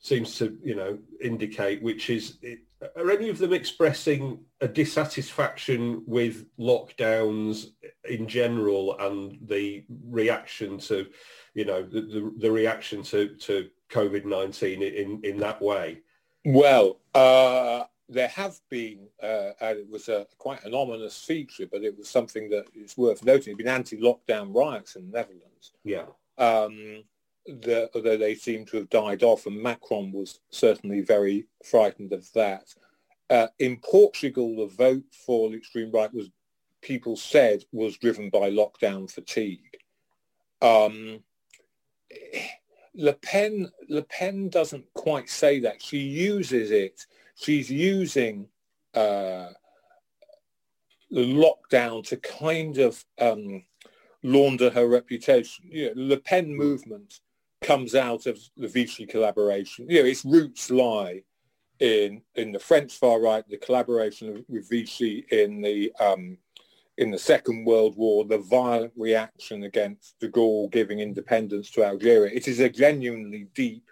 seems 0.00 0.36
to 0.38 0.58
you 0.64 0.74
know 0.74 0.98
indicate, 1.20 1.82
which 1.82 2.10
is 2.10 2.38
are 2.96 3.10
any 3.10 3.28
of 3.28 3.38
them 3.38 3.52
expressing 3.52 4.40
a 4.60 4.68
dissatisfaction 4.68 6.02
with 6.06 6.46
lockdowns 6.58 7.66
in 8.08 8.26
general 8.26 8.98
and 8.98 9.38
the 9.42 9.84
reaction 10.08 10.78
to, 10.78 11.06
you 11.54 11.64
know, 11.64 11.82
the, 11.82 12.00
the, 12.00 12.32
the 12.38 12.50
reaction 12.50 13.02
to, 13.02 13.36
to 13.36 13.68
COVID-19 13.90 14.94
in, 14.94 15.20
in 15.22 15.38
that 15.38 15.62
way? 15.62 15.98
Well, 16.44 16.98
uh, 17.14 17.84
there 18.08 18.28
have 18.28 18.58
been, 18.68 19.08
uh, 19.22 19.50
and 19.60 19.78
it 19.78 19.88
was 19.88 20.08
a 20.08 20.26
quite 20.38 20.64
an 20.64 20.74
ominous 20.74 21.24
feature, 21.24 21.66
but 21.70 21.84
it 21.84 21.96
was 21.96 22.08
something 22.08 22.50
that 22.50 22.66
is 22.74 22.96
worth 22.96 23.24
noting. 23.24 23.56
There 23.56 23.66
have 23.66 23.84
been 23.84 23.98
anti-lockdown 23.98 24.54
riots 24.54 24.96
in 24.96 25.10
the 25.10 25.18
Netherlands. 25.18 25.72
Yeah. 25.84 26.06
Um, 26.38 27.04
the, 27.46 27.90
although 27.94 28.16
they 28.16 28.34
seem 28.34 28.66
to 28.66 28.76
have 28.78 28.90
died 28.90 29.22
off, 29.22 29.46
and 29.46 29.60
Macron 29.60 30.12
was 30.12 30.40
certainly 30.50 31.00
very 31.00 31.46
frightened 31.64 32.12
of 32.12 32.30
that. 32.32 32.74
Uh, 33.30 33.48
in 33.58 33.78
Portugal, 33.78 34.56
the 34.56 34.66
vote 34.74 35.04
for 35.12 35.48
the 35.48 35.56
extreme 35.56 35.90
right 35.90 36.12
was, 36.12 36.28
people 36.82 37.16
said, 37.16 37.64
was 37.72 37.96
driven 37.96 38.30
by 38.30 38.50
lockdown 38.50 39.10
fatigue. 39.10 39.78
Um, 40.60 41.20
Le 42.94 43.12
Pen, 43.14 43.70
Le 43.88 44.02
Pen 44.02 44.48
doesn't 44.48 44.84
quite 44.94 45.28
say 45.28 45.60
that. 45.60 45.82
She 45.82 45.98
uses 45.98 46.70
it. 46.70 47.06
She's 47.34 47.70
using 47.70 48.48
uh, 48.94 49.48
the 51.10 51.20
lockdown 51.20 52.06
to 52.08 52.16
kind 52.16 52.78
of 52.78 53.04
um, 53.18 53.64
launder 54.22 54.70
her 54.70 54.86
reputation. 54.86 55.66
You 55.70 55.86
know, 55.86 55.92
Le 55.96 56.16
Pen 56.18 56.54
movement 56.54 57.20
comes 57.62 57.94
out 57.94 58.26
of 58.26 58.38
the 58.56 58.68
Vichy 58.68 59.06
collaboration. 59.06 59.86
You 59.88 60.02
know, 60.02 60.08
its 60.08 60.24
roots 60.24 60.70
lie 60.70 61.22
in 61.78 62.22
in 62.34 62.52
the 62.52 62.58
French 62.58 62.92
far 62.94 63.20
right, 63.20 63.48
the 63.48 63.56
collaboration 63.56 64.44
with 64.48 64.68
Vichy 64.68 65.26
in 65.30 65.60
the 65.62 65.92
um, 66.00 66.38
in 67.02 67.10
the 67.10 67.18
Second 67.18 67.64
World 67.64 67.96
War, 67.96 68.24
the 68.24 68.38
violent 68.38 68.92
reaction 68.96 69.64
against 69.64 70.18
de 70.20 70.28
Gaulle 70.28 70.70
giving 70.70 71.00
independence 71.00 71.70
to 71.72 71.84
Algeria. 71.84 72.32
It 72.32 72.48
is 72.48 72.60
a 72.60 72.70
genuinely 72.70 73.48
deep 73.54 73.84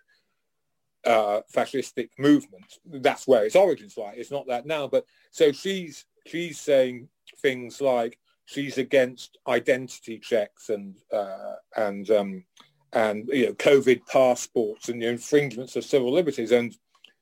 uh, 1.05 1.40
fascistic 1.53 2.11
movement. 2.18 2.79
That's 2.87 3.27
where 3.27 3.44
its 3.44 3.57
origins 3.57 3.96
lie. 3.96 4.14
It's 4.16 4.31
not 4.31 4.46
that 4.46 4.64
now, 4.64 4.87
but 4.87 5.05
so 5.31 5.51
she's 5.51 6.07
she's 6.27 6.59
saying 6.59 7.09
things 7.42 7.81
like 7.81 8.18
she's 8.46 8.79
against 8.79 9.38
identity 9.49 10.18
checks 10.18 10.68
and 10.68 10.94
uh, 11.12 11.57
and 11.77 12.11
um, 12.11 12.44
and 12.92 13.29
you 13.33 13.47
know 13.47 13.55
COVID 13.55 14.07
passports 14.07 14.89
and 14.89 15.03
the 15.03 15.09
infringements 15.09 15.74
of 15.74 15.84
civil 15.84 16.12
liberties, 16.12 16.53
and 16.53 16.76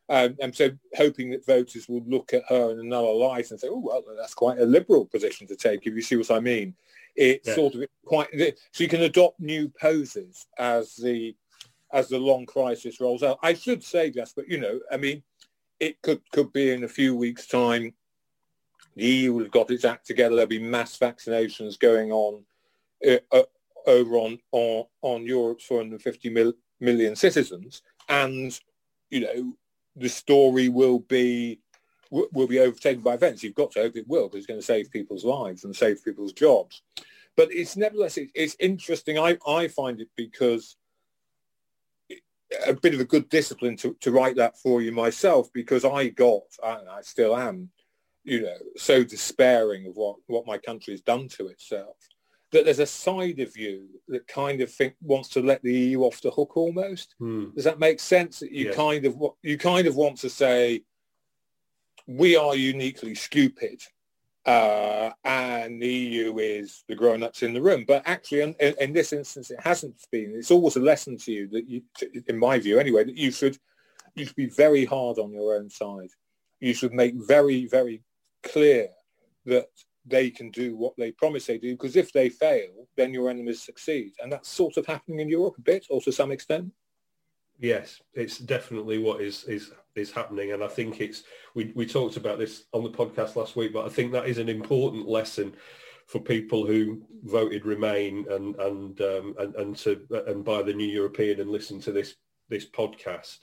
um, 0.08 0.36
and 0.40 0.54
so 0.54 0.70
hoping 0.96 1.30
that 1.30 1.44
voters 1.44 1.88
will 1.88 2.02
look 2.06 2.32
at 2.32 2.42
her 2.48 2.70
in 2.70 2.80
another 2.80 3.10
light 3.10 3.50
and 3.50 3.60
say, 3.60 3.68
oh 3.70 3.78
well, 3.78 4.02
that's 4.16 4.34
quite 4.34 4.58
a 4.58 4.64
liberal 4.64 5.04
position 5.04 5.46
to 5.48 5.56
take. 5.56 5.86
If 5.86 5.94
you 5.94 6.02
see 6.02 6.16
what 6.16 6.30
I 6.30 6.40
mean, 6.40 6.74
it's 7.14 7.48
yeah. 7.48 7.54
sort 7.54 7.74
of 7.74 7.84
quite 8.04 8.28
so 8.32 8.84
you 8.84 8.88
can 8.88 9.02
adopt 9.02 9.40
new 9.40 9.70
poses 9.80 10.46
as 10.58 10.96
the 10.96 11.36
as 11.92 12.08
the 12.08 12.18
long 12.18 12.46
crisis 12.46 13.00
rolls 13.00 13.22
out. 13.22 13.38
I 13.42 13.54
should 13.54 13.82
say, 13.82 14.10
just, 14.10 14.36
but 14.36 14.48
you 14.48 14.60
know, 14.60 14.80
I 14.90 14.96
mean, 14.96 15.22
it 15.80 16.00
could 16.02 16.20
could 16.32 16.52
be 16.52 16.70
in 16.70 16.84
a 16.84 16.88
few 16.88 17.14
weeks' 17.14 17.46
time. 17.46 17.92
The 18.96 19.04
EU 19.04 19.34
will 19.34 19.44
have 19.44 19.52
got 19.52 19.70
its 19.70 19.84
act 19.84 20.06
together. 20.06 20.34
There'll 20.34 20.48
be 20.48 20.58
mass 20.58 20.98
vaccinations 20.98 21.78
going 21.78 22.10
on 22.10 22.42
uh, 23.06 23.18
uh, 23.30 23.42
over 23.86 24.16
on, 24.16 24.38
on, 24.50 24.84
on 25.02 25.24
Europe's 25.24 25.64
450 25.64 26.30
mil, 26.30 26.52
million 26.80 27.14
citizens. 27.14 27.82
and 28.08 28.58
you 29.10 29.20
know 29.20 29.56
the 29.98 30.08
story 30.08 30.68
will 30.68 31.00
be 31.00 31.60
will 32.10 32.46
be 32.46 32.58
overtaken 32.58 33.02
by 33.02 33.14
events. 33.14 33.42
You've 33.42 33.54
got 33.54 33.70
to 33.72 33.80
hope 33.80 33.96
it 33.96 34.08
will, 34.08 34.28
because 34.28 34.38
it's 34.38 34.46
going 34.46 34.60
to 34.60 34.64
save 34.66 34.90
people's 34.90 35.24
lives 35.24 35.64
and 35.64 35.76
save 35.76 36.02
people's 36.02 36.32
jobs. 36.32 36.82
But 37.36 37.52
it's 37.52 37.76
nevertheless 37.76 38.16
it, 38.16 38.30
it's 38.34 38.56
interesting. 38.58 39.18
I 39.18 39.38
I 39.46 39.68
find 39.68 40.00
it 40.00 40.08
because 40.16 40.76
a 42.66 42.72
bit 42.72 42.94
of 42.94 43.00
a 43.00 43.04
good 43.04 43.28
discipline 43.28 43.76
to, 43.76 43.94
to 44.00 44.10
write 44.10 44.36
that 44.36 44.58
for 44.58 44.80
you 44.80 44.92
myself 44.92 45.52
because 45.52 45.84
I 45.84 46.08
got, 46.08 46.44
and 46.64 46.88
I 46.88 47.02
still 47.02 47.36
am, 47.36 47.70
you 48.24 48.42
know, 48.42 48.56
so 48.76 49.04
despairing 49.04 49.86
of 49.86 49.96
what, 49.96 50.16
what 50.26 50.46
my 50.46 50.58
country 50.58 50.94
has 50.94 51.02
done 51.02 51.28
to 51.28 51.48
itself 51.48 51.96
that 52.52 52.64
there's 52.64 52.78
a 52.78 52.86
side 52.86 53.40
of 53.40 53.56
you 53.56 53.86
that 54.08 54.26
kind 54.26 54.60
of 54.60 54.72
think 54.72 54.94
wants 55.02 55.28
to 55.30 55.42
let 55.42 55.62
the 55.62 55.72
EU 55.72 56.02
off 56.02 56.22
the 56.22 56.30
hook 56.30 56.56
almost. 56.56 57.14
Hmm. 57.18 57.50
Does 57.54 57.64
that 57.64 57.78
make 57.78 58.00
sense? 58.00 58.40
That 58.40 58.52
you 58.52 58.66
Yes. 58.66 58.74
kind 58.76 59.04
of 59.04 59.16
you 59.42 59.58
kind 59.58 59.86
of 59.86 59.96
want 59.96 60.18
to 60.18 60.30
say 60.30 60.82
we 62.06 62.36
are 62.36 62.56
uniquely 62.56 63.14
stupid, 63.14 63.82
uh, 64.46 65.10
and 65.24 65.82
the 65.82 65.88
EU 65.88 66.38
is 66.38 66.84
the 66.88 66.94
grown-ups 66.94 67.42
in 67.42 67.52
the 67.52 67.60
room. 67.60 67.84
But 67.86 68.02
actually, 68.06 68.40
in, 68.40 68.54
in, 68.60 68.74
in 68.80 68.92
this 68.94 69.12
instance, 69.12 69.50
it 69.50 69.60
hasn't 69.60 69.96
been. 70.10 70.32
It's 70.34 70.50
always 70.50 70.76
a 70.76 70.80
lesson 70.80 71.18
to 71.18 71.32
you 71.32 71.48
that 71.48 71.68
you, 71.68 71.82
in 72.28 72.38
my 72.38 72.58
view, 72.58 72.78
anyway, 72.78 73.04
that 73.04 73.16
you 73.16 73.30
should 73.30 73.58
you 74.14 74.24
should 74.24 74.36
be 74.36 74.46
very 74.48 74.84
hard 74.86 75.18
on 75.18 75.32
your 75.32 75.54
own 75.56 75.68
side. 75.68 76.08
You 76.60 76.72
should 76.72 76.94
make 76.94 77.14
very 77.14 77.66
very 77.66 78.02
clear 78.42 78.88
that 79.44 79.68
they 80.08 80.30
can 80.30 80.50
do 80.50 80.76
what 80.76 80.94
they 80.96 81.12
promise 81.12 81.46
they 81.46 81.58
do, 81.58 81.72
because 81.72 81.96
if 81.96 82.12
they 82.12 82.28
fail, 82.28 82.88
then 82.96 83.14
your 83.14 83.30
enemies 83.30 83.62
succeed. 83.62 84.12
And 84.20 84.32
that's 84.32 84.48
sort 84.48 84.76
of 84.76 84.86
happening 84.86 85.20
in 85.20 85.28
Europe 85.28 85.58
a 85.58 85.62
bit, 85.62 85.86
or 85.90 86.00
to 86.02 86.12
some 86.12 86.32
extent. 86.32 86.72
Yes, 87.58 88.00
it's 88.14 88.38
definitely 88.38 88.98
what 88.98 89.20
is 89.20 89.44
is 89.44 89.72
is 89.96 90.12
happening, 90.12 90.52
and 90.52 90.62
I 90.62 90.68
think 90.68 91.00
it's 91.00 91.24
we 91.54 91.72
we 91.74 91.86
talked 91.86 92.16
about 92.16 92.38
this 92.38 92.64
on 92.72 92.84
the 92.84 92.90
podcast 92.90 93.34
last 93.34 93.56
week, 93.56 93.72
but 93.72 93.84
I 93.84 93.88
think 93.88 94.12
that 94.12 94.28
is 94.28 94.38
an 94.38 94.48
important 94.48 95.08
lesson 95.08 95.54
for 96.06 96.20
people 96.20 96.66
who 96.66 97.02
voted 97.24 97.66
Remain 97.66 98.26
and 98.30 98.54
and 98.56 99.00
um, 99.00 99.34
and 99.38 99.54
and 99.56 99.76
to 99.78 100.06
and 100.28 100.44
buy 100.44 100.62
the 100.62 100.72
New 100.72 100.86
European 100.86 101.40
and 101.40 101.50
listen 101.50 101.80
to 101.80 101.92
this 101.92 102.14
this 102.48 102.64
podcast. 102.64 103.38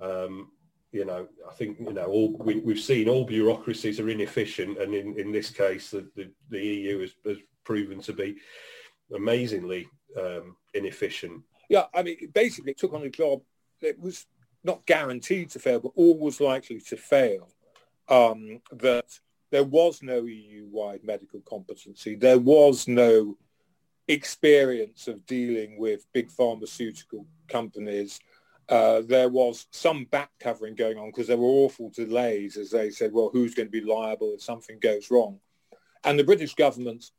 Um, 0.00 0.50
you 0.92 1.06
know, 1.06 1.26
I 1.48 1.54
think 1.54 1.78
you 1.80 1.92
know 1.92 2.06
all 2.06 2.36
we, 2.38 2.56
we've 2.60 2.78
seen 2.78 3.08
all 3.08 3.24
bureaucracies 3.24 3.98
are 3.98 4.10
inefficient, 4.10 4.78
and 4.78 4.94
in, 4.94 5.18
in 5.18 5.32
this 5.32 5.50
case, 5.50 5.90
the, 5.90 6.06
the, 6.14 6.30
the 6.50 6.60
EU 6.60 7.00
has, 7.00 7.14
has 7.26 7.38
proven 7.64 8.00
to 8.02 8.12
be 8.12 8.36
amazingly 9.14 9.88
um, 10.20 10.56
inefficient. 10.74 11.42
Yeah, 11.68 11.84
I 11.94 12.02
mean, 12.02 12.30
basically, 12.34 12.72
it 12.72 12.78
took 12.78 12.92
on 12.92 13.02
a 13.04 13.10
job 13.10 13.40
that 13.80 13.98
was 13.98 14.26
not 14.64 14.84
guaranteed 14.86 15.50
to 15.50 15.58
fail, 15.58 15.80
but 15.80 15.92
always 15.96 16.40
likely 16.40 16.80
to 16.80 16.96
fail. 16.96 17.48
Um, 18.08 18.60
that 18.72 19.06
there 19.50 19.64
was 19.64 20.02
no 20.02 20.24
EU-wide 20.24 21.04
medical 21.04 21.40
competency. 21.40 22.14
There 22.16 22.38
was 22.38 22.86
no 22.86 23.38
experience 24.08 25.08
of 25.08 25.24
dealing 25.26 25.78
with 25.78 26.06
big 26.12 26.30
pharmaceutical 26.30 27.26
companies. 27.48 28.18
Uh, 28.68 29.02
there 29.04 29.28
was 29.28 29.66
some 29.70 30.04
back 30.04 30.30
covering 30.40 30.74
going 30.74 30.96
on 30.96 31.08
because 31.08 31.26
there 31.26 31.36
were 31.36 31.44
awful 31.46 31.90
delays 31.90 32.56
as 32.56 32.70
they 32.70 32.90
said, 32.90 33.12
well, 33.12 33.30
who's 33.32 33.54
going 33.54 33.66
to 33.66 33.72
be 33.72 33.80
liable 33.80 34.32
if 34.34 34.42
something 34.42 34.78
goes 34.78 35.10
wrong? 35.10 35.40
And 36.04 36.18
the 36.18 36.24
British 36.24 36.54
government 36.54 37.10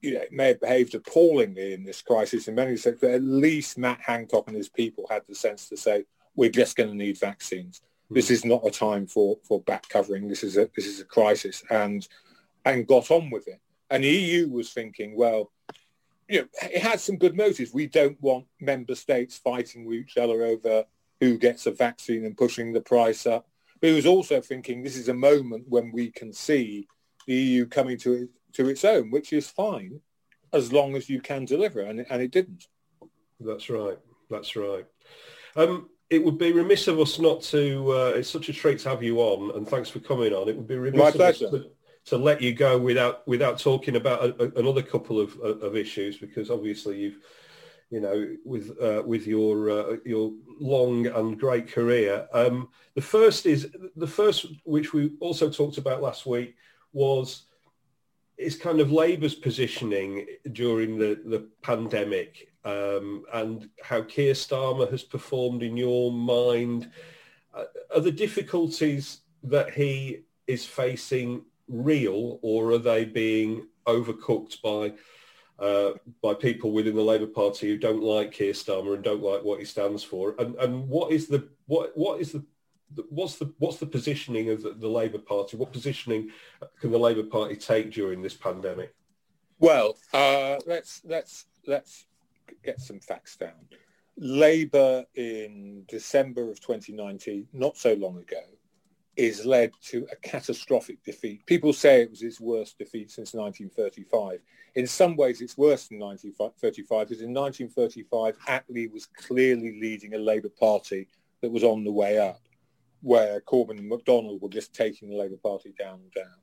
you 0.00 0.14
know, 0.14 0.24
may 0.30 0.48
have 0.48 0.60
behaved 0.60 0.94
appallingly 0.94 1.72
in 1.74 1.84
this 1.84 2.02
crisis 2.02 2.48
in 2.48 2.54
many 2.54 2.72
respects, 2.72 3.00
but 3.00 3.10
at 3.10 3.22
least 3.22 3.78
Matt 3.78 4.00
Hancock 4.00 4.48
and 4.48 4.56
his 4.56 4.68
people 4.68 5.06
had 5.08 5.22
the 5.28 5.34
sense 5.34 5.68
to 5.68 5.76
say, 5.76 6.04
we're 6.34 6.50
just 6.50 6.76
going 6.76 6.90
to 6.90 6.96
need 6.96 7.18
vaccines. 7.18 7.80
This 8.10 8.30
is 8.30 8.44
not 8.44 8.66
a 8.66 8.70
time 8.70 9.06
for, 9.06 9.38
for 9.42 9.60
back 9.60 9.88
covering. 9.88 10.28
This 10.28 10.44
is 10.44 10.56
a 10.56 10.70
this 10.76 10.86
is 10.86 11.00
a 11.00 11.04
crisis, 11.04 11.64
and 11.70 12.06
and 12.64 12.86
got 12.86 13.10
on 13.10 13.30
with 13.30 13.48
it. 13.48 13.60
And 13.90 14.04
the 14.04 14.08
EU 14.08 14.48
was 14.48 14.72
thinking, 14.72 15.16
well, 15.16 15.50
you 16.28 16.40
know, 16.40 16.46
it 16.62 16.82
had 16.82 17.00
some 17.00 17.16
good 17.16 17.36
motives. 17.36 17.72
We 17.72 17.86
don't 17.86 18.20
want 18.20 18.46
member 18.60 18.94
states 18.94 19.38
fighting 19.38 19.84
with 19.84 19.96
each 19.98 20.16
other 20.16 20.44
over 20.44 20.84
who 21.20 21.38
gets 21.38 21.66
a 21.66 21.70
vaccine 21.70 22.24
and 22.24 22.36
pushing 22.36 22.72
the 22.72 22.80
price 22.80 23.26
up. 23.26 23.46
But 23.80 23.90
it 23.90 23.94
was 23.94 24.06
also 24.06 24.40
thinking 24.40 24.82
this 24.82 24.96
is 24.96 25.08
a 25.08 25.14
moment 25.14 25.64
when 25.68 25.92
we 25.92 26.10
can 26.10 26.32
see 26.32 26.88
the 27.26 27.34
EU 27.34 27.66
coming 27.66 27.96
to 27.98 28.12
it, 28.14 28.28
to 28.54 28.68
its 28.68 28.84
own, 28.84 29.10
which 29.10 29.32
is 29.32 29.48
fine 29.48 30.00
as 30.52 30.72
long 30.72 30.96
as 30.96 31.08
you 31.10 31.20
can 31.20 31.44
deliver, 31.44 31.80
and, 31.80 32.00
it- 32.00 32.06
and 32.10 32.22
it 32.22 32.30
didn't. 32.30 32.66
That's 33.40 33.68
right. 33.68 33.98
That's 34.30 34.56
right. 34.56 34.86
Um, 35.56 35.90
it 36.08 36.24
would 36.24 36.38
be 36.38 36.52
remiss 36.52 36.88
of 36.88 36.98
us 37.00 37.18
not 37.18 37.42
to. 37.42 37.90
Uh, 37.92 38.12
it's 38.16 38.30
such 38.30 38.48
a 38.48 38.52
treat 38.52 38.78
to 38.80 38.88
have 38.88 39.02
you 39.02 39.18
on, 39.20 39.56
and 39.56 39.68
thanks 39.68 39.88
for 39.90 39.98
coming 40.00 40.32
on. 40.32 40.48
It 40.48 40.56
would 40.56 40.66
be 40.68 40.76
remiss 40.76 40.98
My 41.00 41.08
of 41.08 41.14
us 41.20 41.38
pleasure. 41.38 41.50
to, 41.50 41.70
to 42.06 42.16
let 42.16 42.40
you 42.40 42.54
go 42.54 42.78
without 42.78 43.26
without 43.26 43.58
talking 43.58 43.96
about 43.96 44.24
a, 44.24 44.44
a- 44.44 44.60
another 44.60 44.82
couple 44.82 45.20
of, 45.20 45.38
of 45.40 45.76
issues 45.76 46.16
because 46.16 46.50
obviously 46.50 46.98
you've, 46.98 47.18
you 47.90 48.00
know, 48.00 48.36
with 48.44 48.80
uh, 48.80 49.02
with 49.04 49.26
your 49.26 49.70
uh, 49.70 49.96
your 50.04 50.32
long 50.60 51.06
and 51.06 51.38
great 51.38 51.68
career. 51.68 52.26
Um, 52.32 52.68
the 52.94 53.02
first 53.02 53.44
is 53.44 53.74
the 53.96 54.06
first, 54.06 54.46
which 54.64 54.92
we 54.92 55.12
also 55.20 55.50
talked 55.50 55.78
about 55.78 56.02
last 56.02 56.26
week, 56.26 56.56
was 56.92 57.42
is 58.38 58.56
kind 58.56 58.80
of 58.80 58.92
Labour's 58.92 59.34
positioning 59.34 60.26
during 60.52 60.98
the, 60.98 61.20
the 61.24 61.48
pandemic 61.62 62.52
um, 62.64 63.24
and 63.32 63.68
how 63.82 64.02
Keir 64.02 64.34
Starmer 64.34 64.90
has 64.90 65.02
performed 65.02 65.62
in 65.62 65.76
your 65.76 66.12
mind. 66.12 66.90
Uh, 67.54 67.64
are 67.94 68.00
the 68.00 68.12
difficulties 68.12 69.20
that 69.42 69.70
he 69.72 70.24
is 70.46 70.66
facing 70.66 71.42
real 71.68 72.38
or 72.42 72.72
are 72.72 72.78
they 72.78 73.04
being 73.04 73.66
overcooked 73.86 74.60
by 74.62 74.92
uh, 75.58 75.92
by 76.22 76.34
people 76.34 76.72
within 76.72 76.94
the 76.94 77.02
Labour 77.02 77.26
Party 77.26 77.68
who 77.68 77.78
don't 77.78 78.02
like 78.02 78.32
Keir 78.32 78.52
Starmer 78.52 78.94
and 78.94 79.02
don't 79.02 79.22
like 79.22 79.42
what 79.42 79.58
he 79.58 79.64
stands 79.64 80.02
for? 80.02 80.34
And, 80.38 80.54
and 80.56 80.88
what 80.88 81.12
is 81.12 81.28
the 81.28 81.48
what 81.66 81.96
what 81.96 82.20
is 82.20 82.32
the 82.32 82.44
what's 83.08 83.36
the 83.36 83.52
what's 83.58 83.78
the 83.78 83.86
positioning 83.86 84.50
of 84.50 84.62
the, 84.62 84.72
the 84.72 84.88
Labour 84.88 85.18
Party? 85.18 85.56
What 85.56 85.72
positioning 85.72 86.30
can 86.80 86.90
the 86.90 86.98
Labour 86.98 87.24
Party 87.24 87.56
take 87.56 87.90
during 87.92 88.22
this 88.22 88.34
pandemic? 88.34 88.94
Well, 89.58 89.96
uh, 90.12 90.58
let's 90.66 91.00
let's 91.04 91.46
let's 91.66 92.06
get 92.62 92.80
some 92.80 93.00
facts 93.00 93.36
down. 93.36 93.68
Labour 94.18 95.04
in 95.14 95.84
December 95.88 96.50
of 96.50 96.60
2019, 96.60 97.48
not 97.52 97.76
so 97.76 97.94
long 97.94 98.18
ago, 98.18 98.40
is 99.16 99.46
led 99.46 99.72
to 99.82 100.06
a 100.12 100.16
catastrophic 100.16 101.02
defeat. 101.02 101.44
People 101.46 101.72
say 101.72 102.02
it 102.02 102.10
was 102.10 102.22
its 102.22 102.40
worst 102.40 102.78
defeat 102.78 103.10
since 103.10 103.32
1935. 103.34 104.40
In 104.74 104.86
some 104.86 105.16
ways, 105.16 105.40
it's 105.40 105.56
worse 105.56 105.88
than 105.88 105.98
1935 105.98 107.08
because 107.08 107.22
in 107.22 107.32
1935, 107.32 108.36
Attlee 108.46 108.92
was 108.92 109.06
clearly 109.06 109.78
leading 109.80 110.14
a 110.14 110.18
Labour 110.18 110.50
Party 110.50 111.08
that 111.40 111.50
was 111.50 111.64
on 111.64 111.82
the 111.82 111.92
way 111.92 112.18
up, 112.18 112.40
where 113.00 113.40
Corbyn 113.40 113.78
and 113.78 113.90
McDonnell 113.90 114.40
were 114.40 114.48
just 114.48 114.74
taking 114.74 115.08
the 115.08 115.16
Labour 115.16 115.38
Party 115.42 115.72
down 115.78 116.00
and 116.00 116.12
down. 116.12 116.36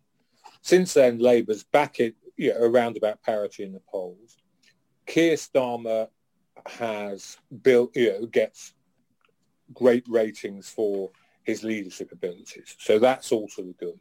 Since 0.62 0.96
then, 0.96 1.20
Labour's 1.20 1.64
back 1.64 2.00
at 2.00 2.14
you 2.38 2.54
know, 2.54 2.62
around 2.62 2.98
about 2.98 3.22
parity 3.22 3.64
in 3.64 3.74
the 3.74 3.82
polls. 3.88 4.38
Keir 5.06 5.36
Starmer 5.36 6.08
has 6.66 7.38
built, 7.62 7.96
you 7.96 8.14
know, 8.14 8.26
gets 8.26 8.74
great 9.74 10.06
ratings 10.08 10.70
for 10.70 11.12
his 11.44 11.64
leadership 11.64 12.12
abilities. 12.12 12.76
So 12.80 13.00
that's 13.00 13.32
also 13.32 13.64
good. 13.80 14.00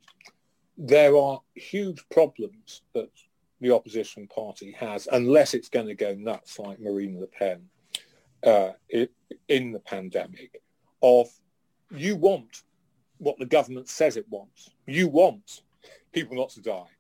There 0.79 1.17
are 1.17 1.41
huge 1.55 2.03
problems 2.11 2.83
that 2.95 3.11
the 3.61 3.73
opposition 3.73 4.27
party 4.27 4.73
has, 4.73 5.09
unless 5.13 5.55
it's 5.55 5.69
going 5.69 5.87
to 5.87 5.95
go 5.95 6.15
nuts 6.15 6.59
like 6.59 6.81
Marine 6.81 7.21
Le 7.21 7.27
Pen 7.27 7.69
uh, 8.45 8.71
i- 8.93 9.09
in 9.49 9.73
the 9.73 9.79
pandemic, 9.81 10.61
of 11.03 11.29
you 11.91 12.17
want 12.17 12.63
what 13.19 13.39
the 13.39 13.47
government 13.47 13.89
says 13.89 14.17
it 14.17 14.27
wants. 14.29 14.71
You 14.87 15.09
want 15.09 15.63
people 16.13 16.37
not 16.37 16.51
to 16.51 16.61
die. 16.61 16.91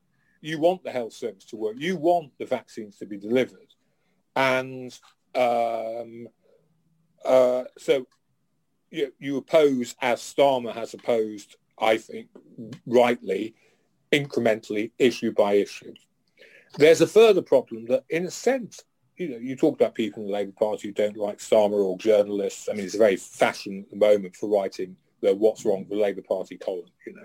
You 0.41 0.59
want 0.59 0.85
the 0.85 0.91
health 0.91 1.13
service 1.13 1.45
to 1.47 1.57
work. 1.57 1.77
You 1.79 1.97
want 1.97 2.33
the 2.39 2.47
vaccines 2.47 2.97
to 2.99 3.07
be 3.07 3.17
delivered. 3.17 3.75
And 4.37 4.97
um, 5.35 6.29
uh, 7.25 7.65
so 7.79 8.07
you, 8.93 9.13
you 9.19 9.37
oppose, 9.39 9.97
as 10.01 10.21
Starmer 10.21 10.75
has 10.75 10.95
opposed, 10.95 11.57
I 11.79 11.97
think, 11.97 12.29
rightly, 12.87 13.55
incrementally, 14.13 14.93
issue 14.99 15.33
by 15.33 15.55
issue. 15.55 15.95
There's 16.77 17.01
a 17.01 17.07
further 17.07 17.43
problem 17.43 17.87
that, 17.87 18.05
in 18.11 18.27
a 18.27 18.31
sense, 18.31 18.85
you 19.17 19.31
know, 19.31 19.39
you 19.39 19.57
talk 19.57 19.75
about 19.75 19.95
people 19.95 20.23
in 20.23 20.29
the 20.29 20.35
Labour 20.35 20.53
Party 20.53 20.89
who 20.89 20.95
don't 20.95 21.17
like 21.17 21.39
Starmer 21.39 21.85
or 21.85 21.97
journalists. 21.99 22.69
I 22.69 22.75
mean, 22.75 22.85
it's 22.85 22.95
a 22.95 22.99
very 22.99 23.17
fashion 23.17 23.85
at 23.85 23.91
the 23.91 23.97
moment 23.97 24.37
for 24.37 24.49
writing 24.49 24.97
the 25.21 25.35
"What's 25.35 25.65
Wrong 25.65 25.81
with 25.81 25.91
the 25.91 25.97
Labour 25.97 26.23
Party" 26.23 26.57
column. 26.57 26.87
You 27.07 27.15
know, 27.15 27.23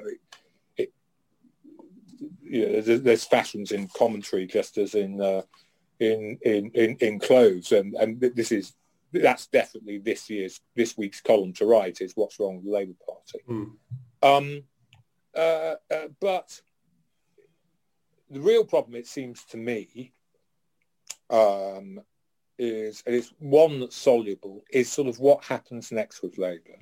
it, 0.77 0.93
you 2.41 2.65
know, 2.65 2.81
there's, 2.81 3.01
there's 3.01 3.23
fashions 3.23 3.71
in 3.71 3.87
commentary 3.95 4.47
just 4.47 4.77
as 4.77 4.95
in 4.95 5.21
uh, 5.21 5.41
in, 5.99 6.37
in 6.43 6.71
in 6.73 6.97
in 6.97 7.19
clothes, 7.19 7.71
and 7.71 7.95
and 7.95 8.19
this 8.19 8.51
is 8.51 8.73
that's 9.13 9.47
definitely 9.47 9.97
this 9.99 10.29
year's 10.29 10.61
this 10.75 10.97
week's 10.97 11.21
column 11.21 11.53
to 11.53 11.65
write 11.65 12.01
is 12.01 12.13
what's 12.15 12.39
wrong 12.39 12.57
with 12.57 12.65
the 12.65 12.71
Labour 12.71 12.93
Party. 13.05 13.43
Mm. 13.49 13.71
Um, 14.21 14.63
uh, 15.35 15.75
uh, 15.93 16.07
but 16.19 16.61
the 18.29 18.41
real 18.41 18.65
problem, 18.65 18.95
it 18.95 19.07
seems 19.07 19.45
to 19.45 19.57
me, 19.57 20.13
um, 21.29 22.01
is 22.59 23.03
and 23.05 23.15
it's 23.15 23.33
one 23.39 23.79
that's 23.79 23.95
soluble 23.95 24.63
is 24.71 24.91
sort 24.91 25.07
of 25.07 25.19
what 25.19 25.43
happens 25.43 25.91
next 25.91 26.21
with 26.21 26.37
Labour. 26.37 26.79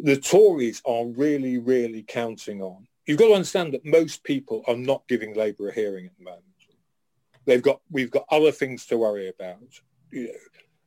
The 0.00 0.16
Tories 0.16 0.80
are 0.86 1.06
really, 1.06 1.58
really 1.58 2.02
counting 2.02 2.62
on. 2.62 2.86
You've 3.06 3.18
got 3.18 3.28
to 3.28 3.34
understand 3.34 3.74
that 3.74 3.84
most 3.84 4.22
people 4.22 4.62
are 4.66 4.76
not 4.76 5.06
giving 5.08 5.34
Labour 5.34 5.68
a 5.68 5.74
hearing 5.74 6.06
at 6.06 6.12
the 6.18 6.24
moment. 6.24 6.44
They've 7.44 7.62
got 7.62 7.80
we've 7.90 8.10
got 8.10 8.26
other 8.30 8.52
things 8.52 8.86
to 8.86 8.98
worry 8.98 9.28
about. 9.28 9.58
You 10.10 10.24
know, 10.24 10.32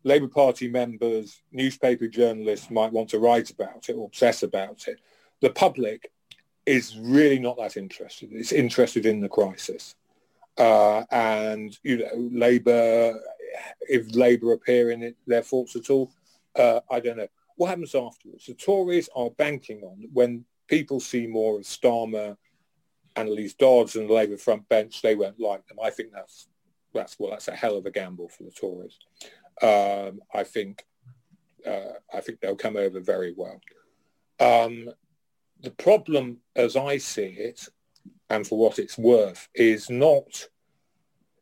Labour 0.04 0.28
Party 0.28 0.68
members, 0.68 1.42
newspaper 1.52 2.08
journalists 2.08 2.72
might 2.72 2.92
want 2.92 3.10
to 3.10 3.20
write 3.20 3.50
about 3.50 3.88
it 3.90 3.94
or 3.94 4.06
obsess 4.06 4.44
about 4.44 4.88
it. 4.88 5.00
The 5.42 5.52
public 5.52 6.12
is 6.66 6.98
really 6.98 7.40
not 7.40 7.58
that 7.58 7.78
interested. 7.78 8.30
It's 8.32 8.52
interested 8.52 9.06
in 9.06 9.20
the 9.20 9.30
crisis. 9.30 9.96
Uh, 10.58 11.04
and, 11.12 11.78
you 11.84 11.98
know, 11.98 12.30
Labour, 12.32 13.20
if 13.82 14.16
Labour 14.16 14.54
appear 14.54 14.92
in 14.92 15.02
it, 15.04 15.16
their 15.28 15.44
faults 15.44 15.76
at 15.76 15.90
all, 15.90 16.12
uh, 16.56 16.82
I 16.90 17.00
don't 17.00 17.18
know. 17.18 17.28
What 17.56 17.70
happens 17.70 17.96
afterwards? 17.96 18.46
The 18.46 18.54
Tories 18.54 19.10
are 19.16 19.30
banking 19.32 19.82
on 19.84 20.08
when 20.14 20.46
people 20.68 21.00
see 21.00 21.28
more 21.28 21.58
of 21.58 21.64
Starmer, 21.64 22.38
Anneliese 23.16 23.58
Dodds 23.58 23.96
and 23.96 24.10
the 24.10 24.14
Labour 24.14 24.38
front 24.38 24.68
bench, 24.70 25.02
they 25.02 25.16
won't 25.16 25.40
like 25.40 25.68
them. 25.68 25.78
I 25.84 25.90
think 25.90 26.12
that's 26.12 26.48
that's 26.94 27.18
well, 27.20 27.32
that's 27.32 27.48
a 27.48 27.56
hell 27.56 27.78
of 27.78 27.86
a 27.86 27.92
gamble 27.92 28.30
for 28.30 28.44
the 28.44 28.52
Tories. 28.52 28.98
Um, 29.62 30.22
I 30.34 30.44
think 30.44 30.86
uh, 31.66 31.94
I 32.14 32.22
think 32.22 32.40
they'll 32.40 32.56
come 32.56 32.78
over 32.78 33.00
very 33.00 33.34
well. 33.36 33.60
Um, 34.40 34.90
the 35.62 35.72
problem, 35.72 36.38
as 36.56 36.76
I 36.76 36.98
see 36.98 37.28
it, 37.28 37.68
and 38.30 38.48
for 38.48 38.58
what 38.58 38.80
it's 38.80 38.98
worth, 38.98 39.48
is 39.54 39.90
not, 39.90 40.48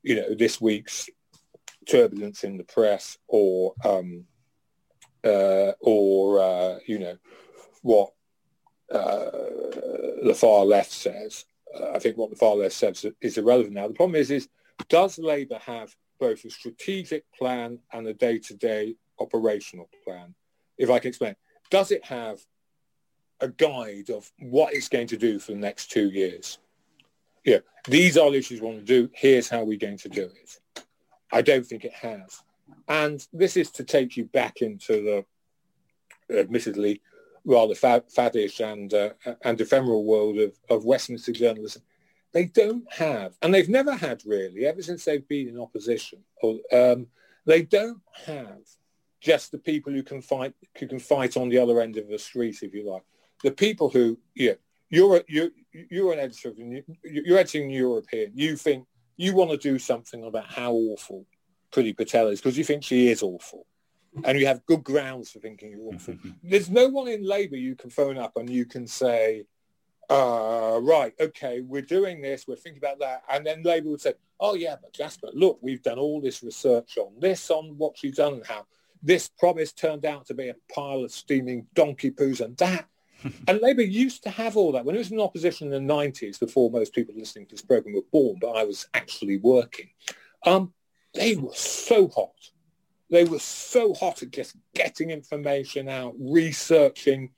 you 0.03 0.15
know, 0.15 0.35
this 0.35 0.59
week's 0.59 1.09
turbulence 1.89 2.43
in 2.43 2.57
the 2.57 2.63
press 2.63 3.17
or, 3.27 3.73
um, 3.85 4.25
uh, 5.23 5.71
or 5.79 6.41
uh, 6.41 6.79
you 6.85 6.99
know, 6.99 7.17
what 7.81 8.11
uh, 8.91 9.31
the 10.23 10.35
far 10.35 10.65
left 10.65 10.91
says. 10.91 11.45
Uh, 11.73 11.91
I 11.91 11.99
think 11.99 12.17
what 12.17 12.29
the 12.29 12.35
far 12.35 12.55
left 12.55 12.75
says 12.75 13.05
is 13.21 13.37
irrelevant 13.37 13.75
now. 13.75 13.87
The 13.87 13.93
problem 13.93 14.15
is, 14.15 14.31
is 14.31 14.49
does 14.89 15.17
Labour 15.17 15.59
have 15.65 15.95
both 16.19 16.45
a 16.45 16.49
strategic 16.49 17.23
plan 17.33 17.79
and 17.93 18.07
a 18.07 18.13
day-to-day 18.13 18.95
operational 19.19 19.89
plan? 20.03 20.35
If 20.77 20.89
I 20.89 20.99
can 20.99 21.09
explain, 21.09 21.35
does 21.69 21.91
it 21.91 22.05
have 22.05 22.39
a 23.41 23.47
guide 23.47 24.09
of 24.09 24.31
what 24.39 24.73
it's 24.73 24.89
going 24.89 25.07
to 25.07 25.17
do 25.17 25.39
for 25.39 25.53
the 25.53 25.57
next 25.57 25.91
two 25.91 26.09
years. 26.09 26.59
Yeah, 27.45 27.59
these 27.87 28.17
are 28.17 28.29
the 28.29 28.37
issues 28.37 28.61
we 28.61 28.67
want 28.67 28.79
to 28.79 28.85
do. 28.85 29.09
Here's 29.13 29.49
how 29.49 29.63
we're 29.63 29.77
going 29.77 29.97
to 29.99 30.09
do 30.09 30.23
it. 30.23 30.85
I 31.31 31.41
don't 31.41 31.65
think 31.65 31.85
it 31.85 31.93
has. 31.93 32.43
And 32.87 33.25
this 33.31 33.55
is 33.55 33.71
to 33.71 33.83
take 33.83 34.17
you 34.17 34.25
back 34.25 34.61
into 34.61 35.25
the, 36.29 36.35
admittedly, 36.37 37.01
rather 37.45 37.73
faddish 37.73 38.59
and, 38.59 38.93
uh, 38.93 39.11
and 39.43 39.59
ephemeral 39.59 40.03
world 40.03 40.37
of, 40.37 40.59
of 40.69 40.85
Westminster 40.85 41.31
journalism. 41.31 41.81
They 42.31 42.45
don't 42.45 42.91
have, 42.93 43.35
and 43.41 43.53
they've 43.53 43.69
never 43.69 43.95
had 43.95 44.21
really, 44.25 44.65
ever 44.65 44.81
since 44.81 45.03
they've 45.05 45.27
been 45.27 45.47
in 45.49 45.59
opposition, 45.59 46.19
or, 46.43 46.59
um, 46.71 47.07
they 47.45 47.63
don't 47.63 48.01
have 48.25 48.59
just 49.19 49.51
the 49.51 49.57
people 49.57 49.91
who 49.91 50.03
can 50.03 50.21
fight 50.21 50.53
who 50.77 50.87
can 50.87 50.99
fight 50.99 51.35
on 51.35 51.49
the 51.49 51.57
other 51.57 51.81
end 51.81 51.97
of 51.97 52.07
the 52.07 52.19
street, 52.19 52.61
if 52.61 52.73
you 52.73 52.89
like 52.89 53.03
the 53.43 53.51
people 53.51 53.89
who, 53.89 54.17
yeah, 54.35 54.53
you're 54.89 55.17
a, 55.17 55.23
you're 55.27 55.49
you're 55.71 56.13
an 56.13 56.19
editor, 56.19 56.53
you're 57.03 57.37
editing 57.37 57.69
European. 57.69 58.31
You 58.35 58.55
think 58.55 58.85
you 59.17 59.33
want 59.33 59.51
to 59.51 59.57
do 59.57 59.79
something 59.79 60.23
about 60.23 60.45
how 60.47 60.73
awful 60.73 61.25
Priti 61.71 61.95
Patel 61.95 62.27
is 62.27 62.39
because 62.39 62.57
you 62.57 62.63
think 62.63 62.83
she 62.83 63.09
is 63.09 63.23
awful, 63.23 63.65
and 64.23 64.39
you 64.39 64.47
have 64.47 64.65
good 64.65 64.83
grounds 64.83 65.31
for 65.31 65.39
thinking 65.39 65.71
you're 65.71 65.93
awful. 65.93 66.15
There's 66.43 66.69
no 66.69 66.89
one 66.89 67.07
in 67.07 67.23
Labour 67.23 67.57
you 67.57 67.75
can 67.75 67.89
phone 67.89 68.17
up 68.17 68.37
and 68.37 68.49
you 68.49 68.65
can 68.65 68.87
say, 68.87 69.45
uh, 70.09 70.79
right, 70.81 71.13
okay, 71.19 71.61
we're 71.61 71.81
doing 71.81 72.21
this, 72.21 72.47
we're 72.47 72.55
thinking 72.55 72.81
about 72.81 72.99
that, 72.99 73.23
and 73.31 73.45
then 73.45 73.63
Labour 73.63 73.89
would 73.89 74.01
say, 74.01 74.13
oh 74.39 74.55
yeah, 74.55 74.75
but 74.81 74.93
Jasper, 74.93 75.29
look, 75.33 75.59
we've 75.61 75.83
done 75.83 75.99
all 75.99 76.19
this 76.21 76.43
research 76.43 76.97
on 76.97 77.13
this, 77.19 77.49
on 77.51 77.77
what 77.77 77.97
she's 77.97 78.15
done 78.15 78.33
and 78.33 78.45
how 78.45 78.65
this 79.01 79.29
promise 79.29 79.71
turned 79.71 80.05
out 80.05 80.25
to 80.25 80.33
be 80.33 80.49
a 80.49 80.55
pile 80.73 81.03
of 81.03 81.11
steaming 81.11 81.67
donkey 81.73 82.11
poos, 82.11 82.41
and 82.41 82.57
that 82.57 82.87
and 83.47 83.61
Labour 83.61 83.81
used 83.81 84.23
to 84.23 84.29
have 84.29 84.55
all 84.55 84.71
that. 84.71 84.85
When 84.85 84.95
it 84.95 84.99
was 84.99 85.11
in 85.11 85.19
opposition 85.19 85.73
in 85.73 85.87
the 85.87 85.93
90s, 85.93 86.39
before 86.39 86.71
most 86.71 86.93
people 86.93 87.13
listening 87.17 87.45
to 87.47 87.55
this 87.55 87.61
programme 87.61 87.95
were 87.95 88.01
born, 88.11 88.37
but 88.39 88.51
I 88.51 88.63
was 88.63 88.87
actually 88.93 89.37
working, 89.37 89.89
um, 90.45 90.73
they 91.13 91.35
were 91.35 91.53
so 91.53 92.07
hot. 92.07 92.35
They 93.09 93.23
were 93.23 93.39
so 93.39 93.93
hot 93.93 94.21
at 94.21 94.31
just 94.31 94.55
getting 94.75 95.09
information 95.09 95.89
out, 95.89 96.15
researching. 96.19 97.31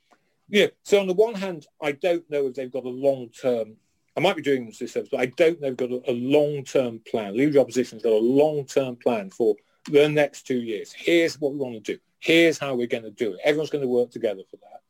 Yeah. 0.51 0.67
So 0.83 0.99
on 0.99 1.07
the 1.07 1.13
one 1.13 1.33
hand, 1.33 1.65
I 1.81 1.93
don't 1.93 2.29
know 2.29 2.47
if 2.47 2.55
they've 2.55 2.71
got 2.71 2.83
a 2.83 2.89
long-term, 2.89 3.77
I 4.17 4.19
might 4.19 4.35
be 4.35 4.41
doing 4.41 4.65
this 4.65 4.79
service, 4.91 5.07
but 5.09 5.21
I 5.21 5.27
don't 5.27 5.61
know 5.61 5.69
if 5.69 5.77
they've 5.77 5.89
got 5.89 5.97
a, 6.07 6.11
a 6.11 6.13
long-term 6.13 7.01
plan. 7.09 7.37
Leader 7.37 7.59
opposition's 7.59 8.03
got 8.03 8.11
a 8.11 8.17
long-term 8.17 8.97
plan 8.97 9.29
for 9.29 9.55
the 9.89 10.09
next 10.09 10.45
two 10.45 10.59
years. 10.59 10.91
Here's 10.91 11.39
what 11.39 11.53
we 11.53 11.57
want 11.57 11.83
to 11.85 11.93
do. 11.93 11.99
Here's 12.19 12.59
how 12.59 12.75
we're 12.75 12.87
going 12.87 13.05
to 13.05 13.11
do 13.11 13.33
it. 13.33 13.39
Everyone's 13.45 13.69
going 13.69 13.83
to 13.83 13.87
work 13.87 14.11
together 14.11 14.43
for 14.51 14.57
that. 14.57 14.81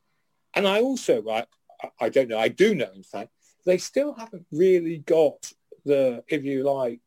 And 0.54 0.66
I 0.66 0.80
also, 0.80 1.26
I, 1.30 1.46
I 2.00 2.08
don't 2.08 2.28
know, 2.28 2.38
I 2.38 2.48
do 2.48 2.74
know, 2.74 2.90
in 2.94 3.04
fact, 3.04 3.30
they 3.64 3.78
still 3.78 4.12
haven't 4.12 4.44
really 4.50 4.98
got 4.98 5.52
the, 5.84 6.24
if 6.26 6.42
you 6.42 6.64
like, 6.64 6.98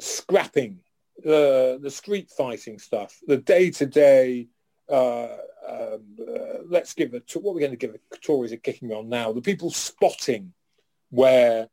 scrapping, 0.00 0.78
the, 1.22 1.78
the 1.82 1.90
street 1.90 2.30
fighting 2.30 2.78
stuff, 2.78 3.20
the 3.26 3.36
day-to-day, 3.36 4.48
uh, 4.88 5.28
um, 5.68 6.16
uh, 6.20 6.62
let's 6.66 6.94
give 6.94 7.14
it, 7.14 7.30
what 7.34 7.54
we're 7.54 7.60
going 7.60 7.72
to 7.72 7.76
give 7.76 7.92
the 7.92 8.16
Tories 8.18 8.52
a 8.52 8.56
kicking 8.56 8.92
on 8.92 9.08
now, 9.08 9.32
the 9.32 9.40
people 9.40 9.70
spotting 9.70 10.52
where 11.10 11.68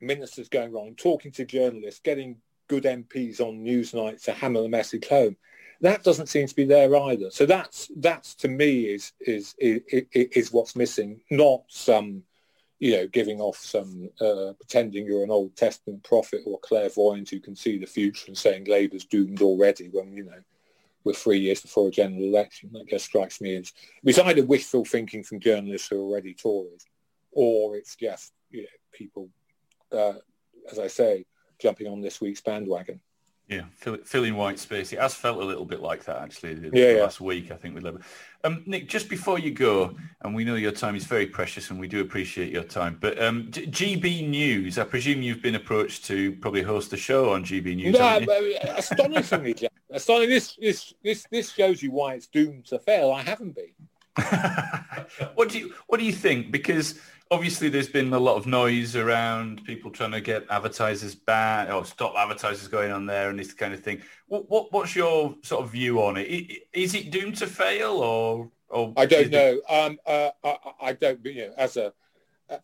ministers 0.00 0.48
going 0.48 0.72
wrong, 0.72 0.94
talking 0.96 1.32
to 1.32 1.44
journalists, 1.44 2.00
getting 2.00 2.36
good 2.68 2.84
MPs 2.84 3.40
on 3.40 3.64
Newsnight 3.64 4.22
to 4.24 4.32
hammer 4.32 4.62
the 4.62 4.68
message 4.68 5.06
home. 5.08 5.36
That 5.80 6.02
doesn't 6.02 6.28
seem 6.28 6.46
to 6.46 6.56
be 6.56 6.64
there 6.64 6.94
either. 6.96 7.30
So 7.30 7.44
that's 7.44 7.90
that's 7.96 8.34
to 8.36 8.48
me 8.48 8.84
is 8.84 9.12
is 9.20 9.54
is, 9.58 9.82
is 10.12 10.52
what's 10.52 10.74
missing, 10.74 11.20
not 11.30 11.64
some 11.68 12.22
you 12.78 12.92
know, 12.92 13.06
giving 13.06 13.40
off 13.40 13.56
some, 13.56 14.10
uh, 14.20 14.52
pretending 14.58 15.06
you're 15.06 15.24
an 15.24 15.30
Old 15.30 15.56
Testament 15.56 16.02
prophet 16.02 16.42
or 16.44 16.58
clairvoyant 16.60 17.30
who 17.30 17.40
can 17.40 17.56
see 17.56 17.78
the 17.78 17.86
future 17.86 18.26
and 18.26 18.36
saying 18.36 18.64
Labour's 18.64 19.06
doomed 19.06 19.40
already 19.40 19.88
when, 19.92 20.12
you 20.12 20.24
know, 20.24 20.38
we're 21.06 21.12
three 21.12 21.38
years 21.38 21.60
before 21.60 21.88
a 21.88 21.90
general 21.90 22.24
election. 22.24 22.70
That 22.72 22.88
just 22.88 23.04
strikes 23.04 23.40
me 23.40 23.56
as, 23.56 23.72
it's 24.04 24.18
either 24.18 24.44
wishful 24.44 24.84
thinking 24.84 25.22
from 25.22 25.40
journalists 25.40 25.88
who 25.88 25.96
are 25.96 26.04
already 26.04 26.34
Tories 26.34 26.84
or 27.30 27.76
it's 27.76 27.94
just, 27.94 28.32
you 28.50 28.62
know, 28.62 28.68
people, 28.92 29.28
uh, 29.92 30.14
as 30.70 30.80
I 30.80 30.88
say, 30.88 31.24
jumping 31.60 31.86
on 31.86 32.00
this 32.00 32.20
week's 32.20 32.40
bandwagon. 32.40 33.00
Yeah, 33.48 33.62
fill, 33.76 33.98
filling 33.98 34.34
white 34.34 34.58
space. 34.58 34.92
It 34.92 34.98
has 34.98 35.14
felt 35.14 35.40
a 35.40 35.44
little 35.44 35.64
bit 35.64 35.80
like 35.80 36.04
that 36.06 36.20
actually. 36.20 36.54
The, 36.54 36.70
yeah, 36.76 36.94
the 36.94 37.02
last 37.02 37.20
week, 37.20 37.52
I 37.52 37.54
think 37.54 37.76
with 37.76 37.84
Labour. 37.84 38.00
Um, 38.42 38.64
Nick, 38.66 38.88
just 38.88 39.08
before 39.08 39.38
you 39.38 39.52
go, 39.52 39.94
and 40.22 40.34
we 40.34 40.42
know 40.42 40.56
your 40.56 40.72
time 40.72 40.96
is 40.96 41.04
very 41.04 41.26
precious, 41.26 41.70
and 41.70 41.78
we 41.78 41.86
do 41.86 42.00
appreciate 42.00 42.50
your 42.52 42.64
time. 42.64 42.98
But 43.00 43.22
um, 43.22 43.46
GB 43.52 44.28
News, 44.28 44.78
I 44.78 44.84
presume 44.84 45.22
you've 45.22 45.42
been 45.42 45.54
approached 45.54 46.04
to 46.06 46.32
probably 46.32 46.62
host 46.62 46.92
a 46.92 46.96
show 46.96 47.30
on 47.30 47.44
GB 47.44 47.76
News. 47.76 47.96
No, 47.96 48.18
astonishingly, 48.76 49.54
Jack. 49.54 49.70
Astonishing. 49.90 50.30
This, 50.30 50.56
this, 50.56 50.94
this, 51.02 51.26
this 51.30 51.52
shows 51.52 51.82
you 51.82 51.90
why 51.90 52.14
it's 52.14 52.26
doomed 52.26 52.66
to 52.66 52.78
fail. 52.78 53.12
I 53.12 53.22
haven't 53.22 53.54
been. 53.54 53.72
what 55.34 55.50
do 55.50 55.58
you 55.58 55.74
What 55.86 55.98
do 55.98 56.06
you 56.06 56.12
think? 56.12 56.50
Because 56.50 56.98
obviously 57.30 57.68
there's 57.68 57.88
been 57.88 58.12
a 58.12 58.18
lot 58.18 58.36
of 58.36 58.46
noise 58.46 58.96
around 58.96 59.64
people 59.64 59.90
trying 59.90 60.12
to 60.12 60.20
get 60.20 60.46
advertisers 60.50 61.14
back 61.14 61.70
or 61.70 61.84
stop 61.84 62.14
advertisers 62.16 62.68
going 62.68 62.92
on 62.92 63.06
there 63.06 63.30
and 63.30 63.38
this 63.38 63.52
kind 63.52 63.74
of 63.74 63.80
thing. 63.80 64.00
What, 64.28 64.48
what 64.48 64.72
what's 64.72 64.96
your 64.96 65.34
sort 65.42 65.64
of 65.64 65.70
view 65.70 66.02
on 66.02 66.16
it? 66.16 66.24
Is 66.72 66.94
it 66.94 67.10
doomed 67.10 67.36
to 67.36 67.46
fail 67.46 67.92
or? 67.92 68.50
or 68.68 68.92
I 68.96 69.06
don't 69.06 69.30
know. 69.30 69.60
Um, 69.68 69.98
uh, 70.06 70.30
I, 70.42 70.56
I, 70.80 70.92
don't. 70.92 71.24
You 71.24 71.48
know, 71.48 71.54
as 71.56 71.76
a 71.76 71.92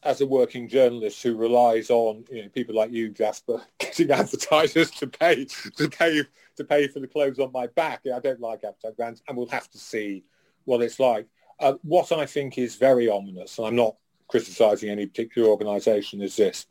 as 0.02 0.20
a 0.20 0.26
working 0.26 0.68
journalist 0.68 1.22
who 1.22 1.36
relies 1.36 1.90
on 1.90 2.24
you 2.30 2.42
know 2.42 2.48
people 2.48 2.74
like 2.74 2.92
you, 2.92 3.10
Jasper, 3.10 3.62
getting 3.78 4.10
advertisers 4.10 4.90
to 4.92 5.06
pay 5.06 5.46
to 5.76 5.88
pay 5.88 6.22
to 6.56 6.64
pay 6.64 6.88
for 6.88 7.00
the 7.00 7.06
clothes 7.06 7.38
on 7.38 7.52
my 7.52 7.66
back. 7.68 8.02
I 8.12 8.20
don't 8.20 8.40
like 8.40 8.64
advertising 8.64 9.22
and 9.28 9.36
we'll 9.36 9.48
have 9.48 9.70
to 9.70 9.78
see 9.78 10.24
what 10.64 10.82
it's 10.82 11.00
like. 11.00 11.26
Uh, 11.58 11.74
what 11.82 12.12
I 12.12 12.26
think 12.26 12.58
is 12.58 12.76
very 12.76 13.08
ominous, 13.08 13.58
and 13.58 13.66
I'm 13.66 13.76
not 13.76 13.96
criticising 14.28 14.90
any 14.90 15.06
particular 15.06 15.48
organisation 15.48 16.22
is 16.22 16.36
this. 16.36 16.66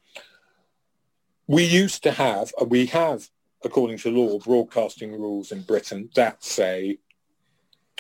We 1.47 1.63
used 1.63 2.03
to 2.03 2.11
have, 2.11 2.51
and 2.59 2.69
we 2.69 2.87
have 2.87 3.29
according 3.63 3.97
to 3.99 4.09
law, 4.09 4.39
broadcasting 4.39 5.11
rules 5.11 5.51
in 5.51 5.61
Britain 5.61 6.09
that 6.15 6.43
say 6.43 6.97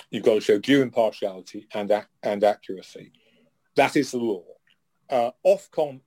you've 0.09 0.23
got 0.23 0.35
to 0.35 0.41
show 0.41 0.59
due 0.59 0.81
impartiality 0.81 1.67
and, 1.73 2.05
and 2.23 2.43
accuracy. 2.43 3.11
That 3.75 3.95
is 3.95 4.11
the 4.11 4.17
law. 4.17 4.43
Uh, 5.09 5.31
Ofcom 5.45 6.01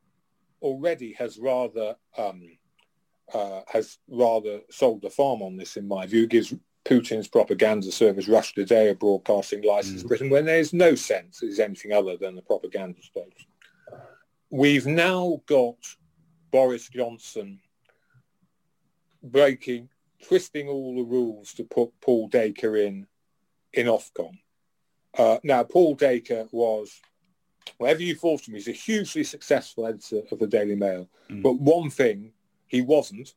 already 0.60 1.12
has 1.14 1.38
rather 1.38 1.96
um, 2.16 2.42
uh, 3.32 3.60
has 3.66 3.98
rather 4.08 4.60
sold 4.70 5.02
the 5.02 5.10
farm 5.10 5.42
on 5.42 5.56
this, 5.56 5.76
in 5.76 5.88
my 5.88 6.06
view. 6.06 6.26
Gives 6.26 6.54
Putin's 6.84 7.28
propaganda 7.28 7.90
service 7.90 8.28
Russia 8.28 8.54
Today 8.54 8.90
a 8.90 8.94
broadcasting 8.94 9.62
license 9.64 10.00
mm. 10.00 10.02
in 10.02 10.08
Britain 10.08 10.30
when 10.30 10.44
there's 10.44 10.72
no 10.72 10.94
sense 10.94 11.42
it 11.42 11.48
is 11.48 11.60
anything 11.60 11.92
other 11.92 12.16
than 12.16 12.36
a 12.36 12.42
propaganda 12.42 13.02
station. 13.02 13.48
We've 14.50 14.86
now 14.86 15.40
got 15.46 15.76
Boris 16.50 16.88
Johnson 16.88 17.58
breaking, 19.22 19.88
twisting 20.22 20.68
all 20.68 20.94
the 20.94 21.02
rules 21.02 21.54
to 21.54 21.64
put 21.64 21.98
Paul 22.00 22.28
Dacre 22.28 22.76
in 22.76 23.06
in 23.72 23.86
Ofcom. 23.86 24.38
Uh, 25.18 25.38
now, 25.42 25.64
Paul 25.64 25.94
Dacre 25.94 26.46
was, 26.52 27.00
whatever 27.78 28.02
you 28.02 28.14
thought 28.14 28.42
of 28.42 28.48
him, 28.48 28.54
he's 28.54 28.68
a 28.68 28.72
hugely 28.72 29.24
successful 29.24 29.86
editor 29.86 30.22
of 30.30 30.38
the 30.38 30.46
Daily 30.46 30.76
Mail. 30.76 31.08
Mm. 31.30 31.42
But 31.42 31.58
one 31.58 31.90
thing 31.90 32.32
he 32.66 32.82
wasn't 32.82 33.34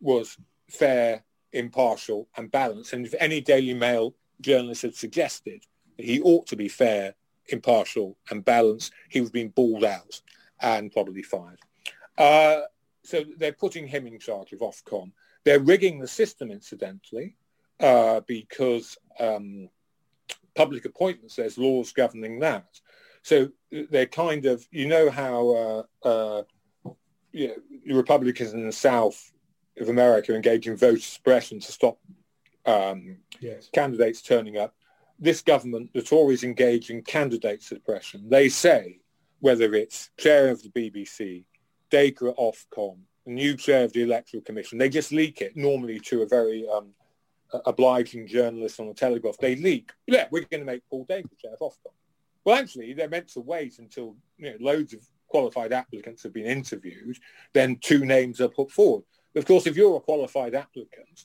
was 0.00 0.36
fair, 0.68 1.24
impartial 1.52 2.28
and 2.36 2.50
balanced. 2.50 2.92
And 2.92 3.06
if 3.06 3.14
any 3.18 3.40
Daily 3.40 3.74
Mail 3.74 4.14
journalist 4.40 4.82
had 4.82 4.94
suggested 4.94 5.64
that 5.96 6.06
he 6.06 6.20
ought 6.20 6.46
to 6.48 6.56
be 6.56 6.68
fair, 6.68 7.14
impartial 7.48 8.16
and 8.30 8.44
balanced, 8.44 8.92
he 9.08 9.20
would 9.20 9.26
have 9.26 9.32
been 9.32 9.48
bawled 9.48 9.84
out 9.84 10.20
and 10.60 10.92
probably 10.92 11.22
fired. 11.22 11.58
Uh, 12.16 12.62
so 13.02 13.24
they're 13.38 13.52
putting 13.52 13.86
him 13.86 14.06
in 14.06 14.18
charge 14.18 14.52
of 14.52 14.60
Ofcom. 14.60 15.12
They're 15.44 15.60
rigging 15.60 15.98
the 15.98 16.08
system, 16.08 16.50
incidentally, 16.50 17.36
uh, 17.80 18.20
because 18.26 18.98
um, 19.18 19.68
public 20.54 20.84
appointments, 20.84 21.36
there's 21.36 21.58
laws 21.58 21.92
governing 21.92 22.40
that. 22.40 22.80
So 23.22 23.50
they're 23.70 24.06
kind 24.06 24.46
of, 24.46 24.66
you 24.70 24.86
know 24.86 25.10
how 25.10 25.86
uh, 26.04 26.08
uh, 26.08 26.42
you 27.32 27.48
know, 27.48 27.96
Republicans 27.96 28.52
in 28.52 28.66
the 28.66 28.72
South 28.72 29.32
of 29.78 29.88
America 29.88 30.34
engage 30.34 30.68
in 30.68 30.76
voter 30.76 31.00
suppression 31.00 31.60
to 31.60 31.72
stop 31.72 31.98
um, 32.66 33.18
yes. 33.40 33.68
candidates 33.72 34.22
turning 34.22 34.58
up. 34.58 34.74
This 35.18 35.42
government, 35.42 35.90
the 35.92 36.02
Tories 36.02 36.44
engage 36.44 36.90
in 36.90 37.02
candidate 37.02 37.62
suppression. 37.62 38.28
They 38.28 38.48
say, 38.48 39.00
whether 39.40 39.74
it's 39.74 40.10
chair 40.18 40.48
of 40.48 40.62
the 40.62 40.70
BBC, 40.70 41.44
Dacre 41.90 42.32
Ofcom, 42.32 42.98
the 43.26 43.32
new 43.32 43.56
chair 43.56 43.84
of 43.84 43.92
the 43.92 44.02
Electoral 44.02 44.42
Commission, 44.42 44.78
they 44.78 44.88
just 44.88 45.12
leak 45.12 45.40
it 45.40 45.56
normally 45.56 46.00
to 46.00 46.22
a 46.22 46.26
very 46.26 46.66
um, 46.68 46.94
obliging 47.66 48.26
journalist 48.26 48.80
on 48.80 48.88
the 48.88 48.94
Telegraph. 48.94 49.36
They 49.38 49.56
leak, 49.56 49.90
yeah, 50.06 50.26
we're 50.30 50.44
going 50.50 50.60
to 50.60 50.66
make 50.66 50.82
Paul 50.88 51.04
Dacre 51.08 51.28
chair 51.40 51.52
of 51.52 51.60
Ofcom. 51.60 51.92
Well, 52.44 52.56
actually, 52.56 52.94
they're 52.94 53.08
meant 53.08 53.28
to 53.28 53.40
wait 53.40 53.78
until 53.78 54.16
you 54.38 54.50
know, 54.50 54.56
loads 54.60 54.94
of 54.94 55.06
qualified 55.30 55.72
applicants 55.72 56.22
have 56.22 56.34
been 56.34 56.46
interviewed, 56.46 57.16
then 57.54 57.76
two 57.80 58.04
names 58.04 58.40
are 58.40 58.48
put 58.48 58.70
forward. 58.70 59.04
Of 59.34 59.46
course, 59.46 59.66
if 59.66 59.76
you're 59.76 59.96
a 59.96 60.00
qualified 60.00 60.54
applicant, 60.54 61.24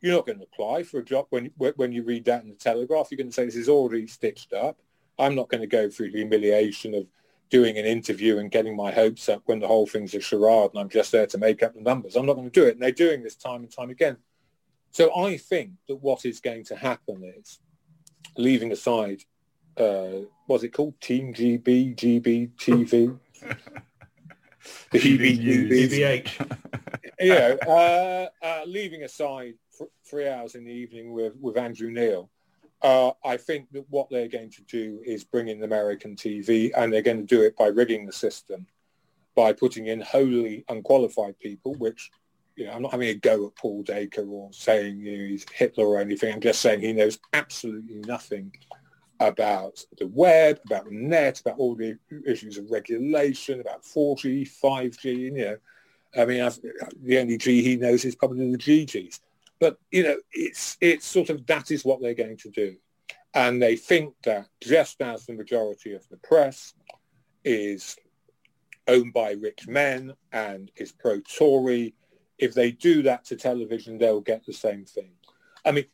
you're 0.00 0.14
not 0.14 0.26
going 0.26 0.38
to 0.38 0.44
apply 0.44 0.82
for 0.82 0.98
a 0.98 1.04
job 1.04 1.26
when 1.30 1.50
when 1.76 1.92
you 1.92 2.02
read 2.02 2.24
that 2.26 2.42
in 2.42 2.50
the 2.50 2.56
Telegraph. 2.56 3.08
You're 3.10 3.18
going 3.18 3.28
to 3.28 3.32
say 3.32 3.44
this 3.44 3.56
is 3.56 3.68
already 3.68 4.06
stitched 4.06 4.52
up. 4.52 4.76
I'm 5.18 5.34
not 5.34 5.48
going 5.48 5.60
to 5.60 5.66
go 5.66 5.88
through 5.88 6.10
the 6.10 6.18
humiliation 6.18 6.94
of 6.94 7.06
doing 7.50 7.78
an 7.78 7.84
interview 7.84 8.38
and 8.38 8.50
getting 8.50 8.74
my 8.74 8.90
hopes 8.90 9.28
up 9.28 9.42
when 9.44 9.60
the 9.60 9.68
whole 9.68 9.86
thing's 9.86 10.14
a 10.14 10.20
charade 10.20 10.70
and 10.72 10.80
I'm 10.80 10.88
just 10.88 11.12
there 11.12 11.26
to 11.26 11.38
make 11.38 11.62
up 11.62 11.74
the 11.74 11.82
numbers. 11.82 12.16
I'm 12.16 12.26
not 12.26 12.34
going 12.34 12.50
to 12.50 12.60
do 12.60 12.66
it. 12.66 12.72
And 12.72 12.82
they're 12.82 12.90
doing 12.90 13.22
this 13.22 13.36
time 13.36 13.60
and 13.62 13.70
time 13.70 13.90
again. 13.90 14.16
So 14.90 15.14
I 15.14 15.36
think 15.36 15.72
that 15.86 15.96
what 15.96 16.24
is 16.24 16.40
going 16.40 16.64
to 16.64 16.76
happen 16.76 17.22
is, 17.38 17.60
leaving 18.36 18.72
aside, 18.72 19.20
uh, 19.76 20.24
what's 20.52 20.64
it 20.64 20.74
called? 20.74 21.00
Team 21.00 21.32
GB, 21.32 21.96
GB, 21.96 22.50
TV? 22.56 23.18
the 24.90 24.98
GBH. 24.98 26.58
you 27.20 27.30
know, 27.30 27.56
uh, 27.66 28.28
uh, 28.44 28.62
leaving 28.66 29.02
aside 29.02 29.54
three 30.06 30.28
hours 30.28 30.54
in 30.54 30.64
the 30.66 30.70
evening 30.70 31.12
with, 31.12 31.32
with 31.40 31.56
Andrew 31.56 31.90
Neil, 31.90 32.28
uh, 32.82 33.12
I 33.24 33.38
think 33.38 33.72
that 33.72 33.86
what 33.88 34.10
they're 34.10 34.28
going 34.28 34.50
to 34.50 34.62
do 34.64 35.00
is 35.06 35.24
bring 35.24 35.48
in 35.48 35.62
American 35.62 36.16
TV 36.16 36.70
and 36.76 36.92
they're 36.92 37.00
going 37.00 37.26
to 37.26 37.34
do 37.34 37.42
it 37.42 37.56
by 37.56 37.68
rigging 37.68 38.04
the 38.04 38.12
system, 38.12 38.66
by 39.34 39.54
putting 39.54 39.86
in 39.86 40.02
wholly 40.02 40.66
unqualified 40.68 41.38
people, 41.38 41.74
which, 41.76 42.10
you 42.56 42.66
know, 42.66 42.72
I'm 42.72 42.82
not 42.82 42.90
having 42.90 43.08
a 43.08 43.14
go 43.14 43.46
at 43.46 43.56
Paul 43.56 43.84
Dacre 43.84 44.28
or 44.28 44.52
saying 44.52 45.00
you 45.00 45.16
know, 45.16 45.28
he's 45.28 45.46
Hitler 45.50 45.86
or 45.86 45.98
anything. 45.98 46.34
I'm 46.34 46.40
just 46.42 46.60
saying 46.60 46.80
he 46.80 46.92
knows 46.92 47.18
absolutely 47.32 48.02
nothing 48.06 48.52
about 49.28 49.84
the 49.98 50.06
web, 50.08 50.60
about 50.66 50.86
the 50.86 50.94
net, 50.94 51.40
about 51.40 51.58
all 51.58 51.74
the 51.74 51.96
issues 52.26 52.58
of 52.58 52.70
regulation, 52.70 53.60
about 53.60 53.82
4G, 53.82 54.50
5G, 54.62 55.04
you 55.04 55.30
know. 55.30 55.56
I 56.16 56.24
mean, 56.26 56.42
I've, 56.42 56.58
the 57.02 57.18
only 57.18 57.38
G 57.38 57.62
he 57.62 57.76
knows 57.76 58.04
is 58.04 58.16
probably 58.16 58.50
the 58.50 58.58
GGs. 58.58 59.20
But, 59.60 59.78
you 59.90 60.02
know, 60.02 60.16
it's, 60.32 60.76
it's 60.80 61.06
sort 61.06 61.30
of 61.30 61.46
that 61.46 61.70
is 61.70 61.84
what 61.84 62.00
they're 62.00 62.14
going 62.14 62.36
to 62.38 62.50
do. 62.50 62.76
And 63.32 63.62
they 63.62 63.76
think 63.76 64.14
that 64.24 64.48
just 64.60 65.00
as 65.00 65.24
the 65.24 65.34
majority 65.34 65.94
of 65.94 66.06
the 66.08 66.18
press 66.18 66.74
is 67.44 67.96
owned 68.88 69.12
by 69.12 69.32
rich 69.32 69.68
men 69.68 70.12
and 70.32 70.70
is 70.76 70.92
pro-Tory, 70.92 71.94
if 72.38 72.54
they 72.54 72.72
do 72.72 73.02
that 73.04 73.24
to 73.26 73.36
television, 73.36 73.98
they'll 73.98 74.20
get 74.20 74.44
the 74.44 74.52
same 74.52 74.84
thing. 74.84 75.12
I 75.64 75.70
mean, 75.70 75.84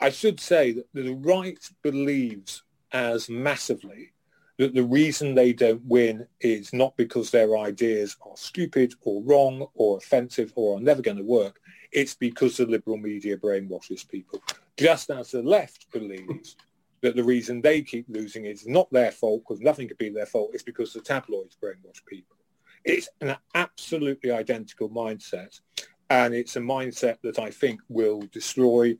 I 0.00 0.10
should 0.10 0.40
say 0.40 0.72
that 0.72 0.86
the 0.92 1.14
right 1.14 1.58
believes 1.82 2.62
as 2.92 3.28
massively 3.28 4.12
that 4.58 4.74
the 4.74 4.82
reason 4.82 5.34
they 5.34 5.52
don't 5.52 5.84
win 5.84 6.26
is 6.40 6.72
not 6.72 6.96
because 6.96 7.30
their 7.30 7.58
ideas 7.58 8.16
are 8.22 8.36
stupid 8.36 8.94
or 9.02 9.22
wrong 9.22 9.66
or 9.74 9.98
offensive 9.98 10.52
or 10.56 10.78
are 10.78 10.80
never 10.80 11.02
going 11.02 11.18
to 11.18 11.22
work. 11.22 11.60
It's 11.92 12.14
because 12.14 12.56
the 12.56 12.66
liberal 12.66 12.96
media 12.96 13.36
brainwashes 13.36 14.08
people. 14.08 14.42
Just 14.76 15.10
as 15.10 15.30
the 15.30 15.42
left 15.42 15.90
believes 15.92 16.56
that 17.02 17.16
the 17.16 17.24
reason 17.24 17.60
they 17.60 17.82
keep 17.82 18.06
losing 18.08 18.46
is 18.46 18.66
not 18.66 18.90
their 18.90 19.12
fault 19.12 19.42
because 19.46 19.60
nothing 19.60 19.88
could 19.88 19.98
be 19.98 20.08
their 20.08 20.26
fault. 20.26 20.50
It's 20.54 20.62
because 20.62 20.92
the 20.92 21.00
tabloids 21.00 21.56
brainwash 21.62 22.04
people. 22.06 22.36
It's 22.84 23.08
an 23.20 23.36
absolutely 23.54 24.30
identical 24.30 24.88
mindset. 24.88 25.60
And 26.08 26.34
it's 26.34 26.56
a 26.56 26.60
mindset 26.60 27.18
that 27.22 27.38
I 27.38 27.50
think 27.50 27.80
will 27.88 28.22
destroy 28.32 28.96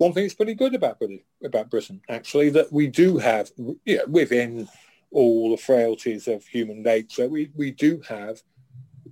one 0.00 0.14
thing 0.14 0.24
that's 0.24 0.34
pretty 0.34 0.54
good 0.54 0.74
about 0.74 0.98
Britain, 0.98 1.20
about 1.44 1.68
Britain, 1.68 2.00
actually, 2.08 2.48
that 2.48 2.72
we 2.72 2.86
do 2.86 3.18
have, 3.18 3.50
you 3.84 3.98
know, 3.98 4.04
within 4.08 4.66
all 5.10 5.50
the 5.50 5.58
frailties 5.58 6.26
of 6.26 6.42
human 6.46 6.82
nature, 6.82 7.28
we, 7.28 7.50
we 7.54 7.70
do 7.70 8.00
have 8.08 8.40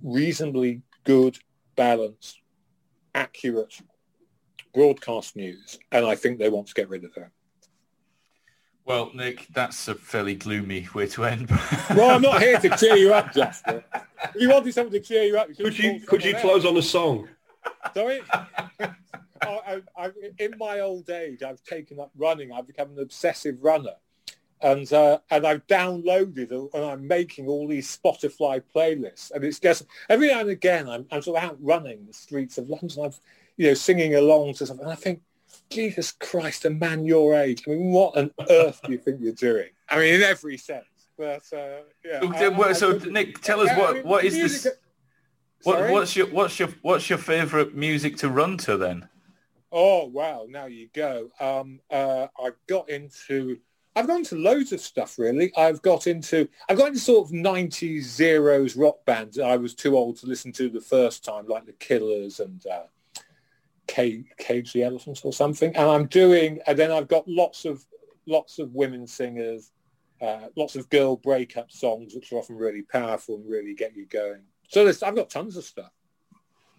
reasonably 0.01 0.81
good, 1.03 1.37
balanced, 1.75 2.39
accurate 3.13 3.75
broadcast 4.73 5.35
news. 5.35 5.77
And 5.91 6.07
I 6.07 6.15
think 6.15 6.39
they 6.39 6.49
want 6.49 6.65
to 6.69 6.73
get 6.73 6.89
rid 6.89 7.03
of 7.03 7.13
that. 7.13 7.29
Well, 8.83 9.11
Nick, 9.13 9.45
that's 9.53 9.89
a 9.89 9.93
fairly 9.93 10.33
gloomy 10.33 10.87
way 10.95 11.05
to 11.05 11.25
end. 11.25 11.51
well, 11.91 12.09
I'm 12.09 12.23
not 12.23 12.41
here 12.41 12.57
to 12.57 12.69
cheer 12.75 12.95
you 12.95 13.13
up, 13.13 13.31
Jasper. 13.31 13.83
If 14.33 14.41
you 14.41 14.49
wanted 14.49 14.73
something 14.73 14.99
to 14.99 15.07
cheer 15.07 15.21
you 15.21 15.37
up, 15.37 15.49
you 15.49 15.65
could 15.65 15.77
you 15.77 15.99
could 15.99 16.25
you 16.25 16.33
close 16.33 16.65
on 16.65 16.75
a 16.77 16.81
song? 16.81 17.29
Sorry. 17.93 18.21
I, 19.41 19.81
I, 19.97 20.11
in 20.37 20.55
my 20.57 20.79
old 20.79 21.09
age, 21.09 21.43
I've 21.43 21.63
taken 21.63 21.99
up 21.99 22.11
running. 22.17 22.51
I've 22.51 22.67
become 22.67 22.91
an 22.91 22.99
obsessive 22.99 23.57
runner, 23.61 23.95
and 24.61 24.91
uh, 24.91 25.19
and 25.31 25.45
I've 25.45 25.65
downloaded 25.67 26.51
and 26.73 26.85
I'm 26.85 27.07
making 27.07 27.47
all 27.47 27.67
these 27.67 27.97
Spotify 27.97 28.61
playlists. 28.75 29.31
And 29.31 29.43
it's 29.43 29.59
just 29.59 29.85
every 30.09 30.27
now 30.27 30.41
and 30.41 30.49
again, 30.49 30.89
I'm, 30.89 31.05
I'm 31.11 31.21
sort 31.21 31.37
of 31.37 31.43
out 31.43 31.57
running 31.61 32.05
the 32.05 32.13
streets 32.13 32.57
of 32.57 32.69
London. 32.69 33.05
I'm 33.05 33.13
you 33.57 33.67
know 33.67 33.73
singing 33.73 34.15
along 34.15 34.55
to 34.55 34.65
something, 34.65 34.83
and 34.83 34.93
I 34.93 34.95
think, 34.95 35.21
Jesus 35.69 36.11
Christ, 36.11 36.65
a 36.65 36.69
man 36.69 37.05
your 37.05 37.35
age. 37.35 37.63
I 37.67 37.71
mean, 37.71 37.91
what 37.91 38.17
on 38.17 38.31
earth 38.49 38.81
do 38.83 38.91
you 38.91 38.97
think 38.97 39.19
you're 39.21 39.33
doing? 39.33 39.69
I 39.89 39.99
mean, 39.99 40.15
in 40.15 40.21
every 40.21 40.57
sense. 40.57 40.85
But 41.17 41.43
uh, 41.53 41.81
yeah. 42.03 42.19
So, 42.21 42.63
I, 42.63 42.73
so 42.73 42.91
Nick, 43.09 43.41
tell 43.41 43.61
us 43.61 43.69
what 43.77 44.05
what 44.05 44.25
is 44.25 44.35
this? 44.35 44.67
What, 45.63 45.89
what's 45.91 46.15
your 46.15 46.27
what's 46.27 46.59
your 46.59 46.69
what's 46.81 47.09
your 47.09 47.19
favourite 47.19 47.75
music 47.75 48.17
to 48.17 48.29
run 48.29 48.57
to 48.59 48.77
then? 48.77 49.09
Oh 49.71 50.05
wow! 50.05 50.45
Now 50.49 50.65
you 50.65 50.89
go. 50.93 51.29
Um, 51.39 51.79
uh, 51.91 52.27
I've 52.41 52.57
got 52.67 52.89
into. 52.89 53.59
I've 53.95 54.07
gone 54.07 54.23
to 54.25 54.35
loads 54.35 54.71
of 54.71 54.79
stuff 54.79 55.19
really. 55.19 55.51
I've 55.57 55.81
got 55.81 56.07
into. 56.07 56.47
I've 56.69 56.77
got 56.77 56.87
into 56.87 56.99
sort 56.99 57.27
of 57.27 57.33
'90s 57.33 58.03
zeros 58.03 58.75
rock 58.75 59.03
bands. 59.05 59.35
that 59.37 59.45
I 59.45 59.57
was 59.57 59.75
too 59.75 59.97
old 59.97 60.17
to 60.17 60.27
listen 60.27 60.51
to 60.53 60.69
the 60.69 60.81
first 60.81 61.25
time, 61.25 61.45
like 61.47 61.65
the 61.65 61.73
Killers 61.73 62.39
and 62.39 62.65
uh, 62.65 62.83
Cage, 63.87 64.25
Cage 64.37 64.71
the 64.71 64.83
Elephants 64.83 65.21
or 65.23 65.33
something. 65.33 65.75
And 65.75 65.89
I'm 65.89 66.05
doing. 66.07 66.59
And 66.65 66.79
then 66.79 66.91
I've 66.91 67.07
got 67.09 67.27
lots 67.27 67.65
of 67.65 67.85
lots 68.25 68.59
of 68.59 68.73
women 68.73 69.05
singers, 69.05 69.71
uh, 70.21 70.47
lots 70.55 70.77
of 70.77 70.89
girl 70.89 71.17
breakup 71.17 71.69
songs, 71.69 72.15
which 72.15 72.31
are 72.31 72.37
often 72.37 72.55
really 72.55 72.83
powerful 72.83 73.35
and 73.35 73.49
really 73.49 73.75
get 73.75 73.95
you 73.95 74.05
going. 74.05 74.41
So 74.69 74.87
I've 74.87 75.15
got 75.15 75.29
tons 75.29 75.57
of 75.57 75.63
stuff. 75.65 75.91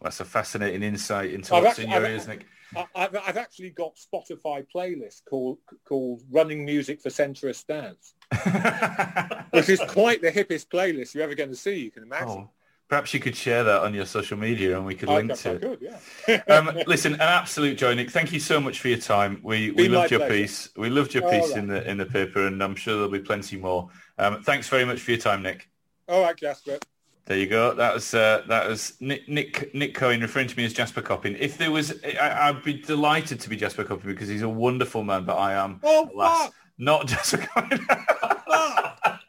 that's 0.00 0.20
a 0.20 0.24
fascinating 0.24 0.82
insight 0.82 1.30
into 1.32 1.54
I've 1.54 1.62
what's 1.64 1.78
actually- 1.78 1.84
in 1.84 1.90
your 1.90 2.04
I've- 2.06 2.12
ears, 2.14 2.26
Nick. 2.28 2.46
I've, 2.94 3.16
I've 3.16 3.36
actually 3.36 3.70
got 3.70 3.96
Spotify 3.96 4.64
playlist 4.72 5.24
called 5.28 5.58
called 5.84 6.22
Running 6.30 6.64
Music 6.64 7.00
for 7.02 7.08
Centrist 7.08 7.66
Dads, 7.66 8.14
which 9.50 9.68
is 9.68 9.80
quite 9.88 10.22
the 10.22 10.30
hippest 10.30 10.68
playlist 10.68 11.12
you're 11.14 11.24
ever 11.24 11.34
going 11.34 11.50
to 11.50 11.56
see. 11.56 11.80
You 11.80 11.90
can 11.90 12.04
imagine. 12.04 12.28
oh, 12.28 12.50
perhaps 12.88 13.12
you 13.12 13.18
could 13.18 13.34
share 13.34 13.64
that 13.64 13.82
on 13.82 13.92
your 13.92 14.06
social 14.06 14.38
media 14.38 14.76
and 14.76 14.86
we 14.86 14.94
could 14.94 15.08
I, 15.08 15.16
link 15.16 15.34
to 15.34 15.52
it. 15.54 15.60
could, 15.60 15.80
yeah. 16.28 16.42
um, 16.54 16.70
listen, 16.86 17.14
an 17.14 17.20
absolute 17.22 17.76
joy, 17.76 17.92
Nick. 17.94 18.12
Thank 18.12 18.30
you 18.30 18.38
so 18.38 18.60
much 18.60 18.78
for 18.78 18.86
your 18.86 18.98
time. 18.98 19.40
We 19.42 19.72
we 19.72 19.88
loved 19.88 20.12
your 20.12 20.20
pleasure. 20.20 20.34
piece. 20.42 20.68
We 20.76 20.90
loved 20.90 21.12
your 21.12 21.24
All 21.24 21.30
piece 21.32 21.48
right. 21.50 21.58
in 21.58 21.66
the 21.66 21.90
in 21.90 21.96
the 21.98 22.06
paper, 22.06 22.46
and 22.46 22.62
I'm 22.62 22.76
sure 22.76 22.94
there'll 22.94 23.10
be 23.10 23.18
plenty 23.18 23.56
more. 23.56 23.88
Um, 24.16 24.44
thanks 24.44 24.68
very 24.68 24.84
much 24.84 25.00
for 25.00 25.10
your 25.10 25.18
time, 25.20 25.42
Nick. 25.42 25.68
All 26.08 26.22
right, 26.22 26.36
Jasper. 26.36 26.78
There 27.26 27.38
you 27.38 27.46
go. 27.46 27.74
That 27.74 27.94
was 27.94 28.12
uh, 28.12 28.42
that 28.48 28.68
was 28.68 28.94
Nick, 29.00 29.28
Nick 29.28 29.72
Nick 29.74 29.94
Cohen 29.94 30.20
referring 30.20 30.48
to 30.48 30.56
me 30.56 30.64
as 30.64 30.72
Jasper 30.72 31.02
Coppin. 31.02 31.36
If 31.38 31.58
there 31.58 31.70
was, 31.70 31.94
I, 32.20 32.48
I'd 32.48 32.64
be 32.64 32.74
delighted 32.74 33.38
to 33.40 33.48
be 33.48 33.56
Jasper 33.56 33.84
Coppin 33.84 34.10
because 34.10 34.28
he's 34.28 34.42
a 34.42 34.48
wonderful 34.48 35.04
man. 35.04 35.24
But 35.24 35.36
I 35.36 35.52
am, 35.54 35.80
Oh, 35.84 36.10
alas, 36.12 36.50
not 36.78 37.06
Jasper 37.06 37.36
Coppin. 37.54 37.78
Fuck! 37.78 39.20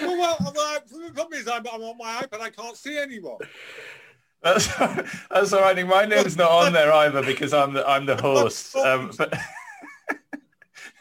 well, 0.00 0.16
well, 0.16 0.52
well, 0.54 0.80
the 0.90 1.10
problem 1.12 1.38
is 1.38 1.48
I'm, 1.48 1.66
I'm 1.70 1.82
on 1.82 1.98
my 1.98 2.22
iPad. 2.22 2.40
I 2.40 2.50
can't 2.50 2.76
see 2.76 2.98
anyone. 2.98 3.38
That's, 4.42 4.66
that's 5.30 5.52
all 5.52 5.60
right. 5.60 5.76
Nick. 5.76 5.86
My 5.86 6.04
name's 6.04 6.36
not 6.36 6.50
on 6.50 6.72
there 6.72 6.92
either 6.92 7.22
because 7.22 7.52
I'm 7.52 7.74
the 7.74 7.86
I'm 7.88 8.06
the 8.06 8.16
host. 8.16 8.74
Um, 8.82 9.12
but 9.16 9.34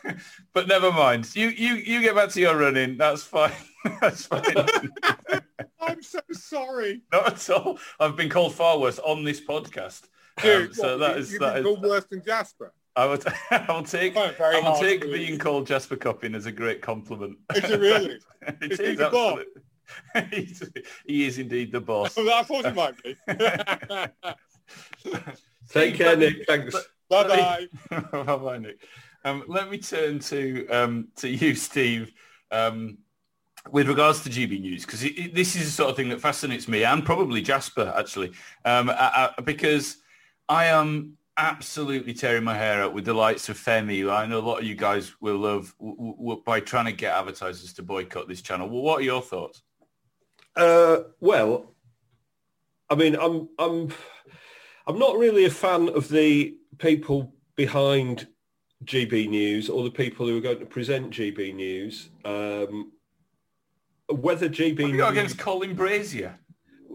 but 0.54 0.68
never 0.68 0.92
mind. 0.92 1.34
You 1.36 1.48
you 1.48 1.76
you 1.76 2.02
get 2.02 2.16
back 2.16 2.30
to 2.30 2.40
your 2.40 2.58
running. 2.58 2.98
That's 2.98 3.24
fine. 3.24 3.52
That's 4.02 4.26
fine. 4.26 4.44
I'm 5.82 6.02
so 6.04 6.20
sorry. 6.32 7.02
not 7.12 7.34
at 7.34 7.50
all. 7.50 7.80
I've 8.00 8.16
been 8.16 8.30
called 8.30 8.54
far 8.56 8.80
worse 8.80 9.00
on 9.00 9.24
this 9.24 9.42
podcast. 9.42 10.04
Dude, 10.42 10.68
Um, 10.70 10.74
so 10.74 10.84
what, 10.92 11.00
that 11.00 11.16
you- 11.16 11.22
is 11.22 11.32
you've 11.32 11.42
that 11.42 11.54
been 11.56 11.60
is. 11.60 11.66
called 11.66 11.84
worse 11.84 12.06
than 12.10 12.24
Jasper. 12.24 12.74
I 12.96 13.06
would. 13.06 13.24
I 13.52 13.66
will 13.70 13.84
take 13.84 14.14
very 14.14 14.58
I 14.58 14.60
will 14.60 14.78
take 14.80 15.02
being 15.02 15.12
believe. 15.14 15.40
called 15.40 15.66
Jasper 15.68 15.96
Coppin 15.96 16.36
as 16.36 16.46
a 16.46 16.52
great 16.52 16.82
compliment. 16.82 17.38
Is 17.56 17.70
it 17.70 17.80
really? 17.80 18.20
it 18.42 18.72
Is 18.72 18.80
is 18.80 18.88
he 18.90 18.96
the 18.96 19.10
boss? 19.10 19.40
absolutely. 20.16 20.84
He 21.06 21.26
is 21.26 21.38
indeed 21.38 21.72
the 21.72 21.82
boss. 21.82 22.18
I 22.18 22.44
thought 22.44 22.66
he 22.66 22.72
might 22.72 22.96
be. 23.04 23.16
Take 25.70 25.96
care, 25.96 26.16
Nick. 26.18 26.46
Thanks. 26.48 26.76
bye 27.10 27.28
bye. 27.28 27.68
Bye 28.12 28.36
bye, 28.38 28.58
Nick. 28.58 28.82
Um, 29.24 29.44
let 29.48 29.70
me 29.70 29.78
turn 29.78 30.20
to 30.20 30.68
um, 30.70 31.08
to 31.18 31.30
you, 31.30 31.56
Steve. 31.56 32.12
Um, 32.52 32.98
with 33.70 33.88
regards 33.88 34.22
to 34.24 34.30
GB 34.30 34.60
News, 34.60 34.86
because 34.86 35.02
this 35.02 35.56
is 35.56 35.66
the 35.66 35.72
sort 35.72 35.90
of 35.92 35.96
thing 35.96 36.10
that 36.10 36.22
fascinates 36.22 36.68
me 36.68 36.84
and 36.84 37.06
probably 37.06 37.42
Jasper 37.42 37.94
actually, 37.96 38.32
um, 38.66 38.90
I, 38.90 39.34
I- 39.38 39.42
because 39.42 39.98
I 40.50 40.66
am 40.66 41.18
absolutely 41.38 42.14
tearing 42.14 42.44
my 42.44 42.56
hair 42.56 42.84
out 42.84 42.94
with 42.94 43.06
the 43.06 43.14
likes 43.14 43.50
of 43.50 43.58
Femi. 43.58 44.12
I 44.12 44.26
know 44.26 44.40
a 44.40 44.42
lot 44.42 44.60
of 44.60 44.66
you 44.66 44.76
guys 44.76 45.14
will 45.22 45.38
love 45.38 45.74
w- 45.80 46.16
w- 46.18 46.42
by 46.46 46.60
trying 46.60 46.86
to 46.86 46.92
get 46.92 47.16
advertisers 47.16 47.74
to 47.74 47.84
boycott 47.84 48.28
this 48.28 48.42
channel. 48.42 48.68
Well, 48.70 48.82
what 48.82 49.00
are 49.00 49.04
your 49.04 49.22
thoughts? 49.22 49.62
Uh, 50.56 50.98
well, 51.20 51.74
I 52.90 52.96
mean, 52.96 53.16
I'm 53.16 53.48
I'm 53.58 53.94
I'm 54.88 55.00
not 55.00 55.18
really 55.18 55.46
a 55.46 55.50
fan 55.50 55.88
of 55.90 56.10
the 56.10 56.58
people 56.80 57.34
behind 57.56 58.28
GB 58.84 59.30
News 59.30 59.70
or 59.70 59.84
the 59.84 59.92
people 59.92 60.28
who 60.28 60.38
are 60.38 60.42
going 60.42 60.60
to 60.60 60.66
present 60.66 61.12
GB 61.12 61.56
News. 61.56 62.10
Um, 62.26 62.92
whether 64.14 64.50
GB 64.50 64.74
What 64.78 64.82
have 64.82 64.90
you 64.92 64.98
got 64.98 65.12
against 65.12 65.38
Colin 65.38 65.76
Brazier? 65.76 66.38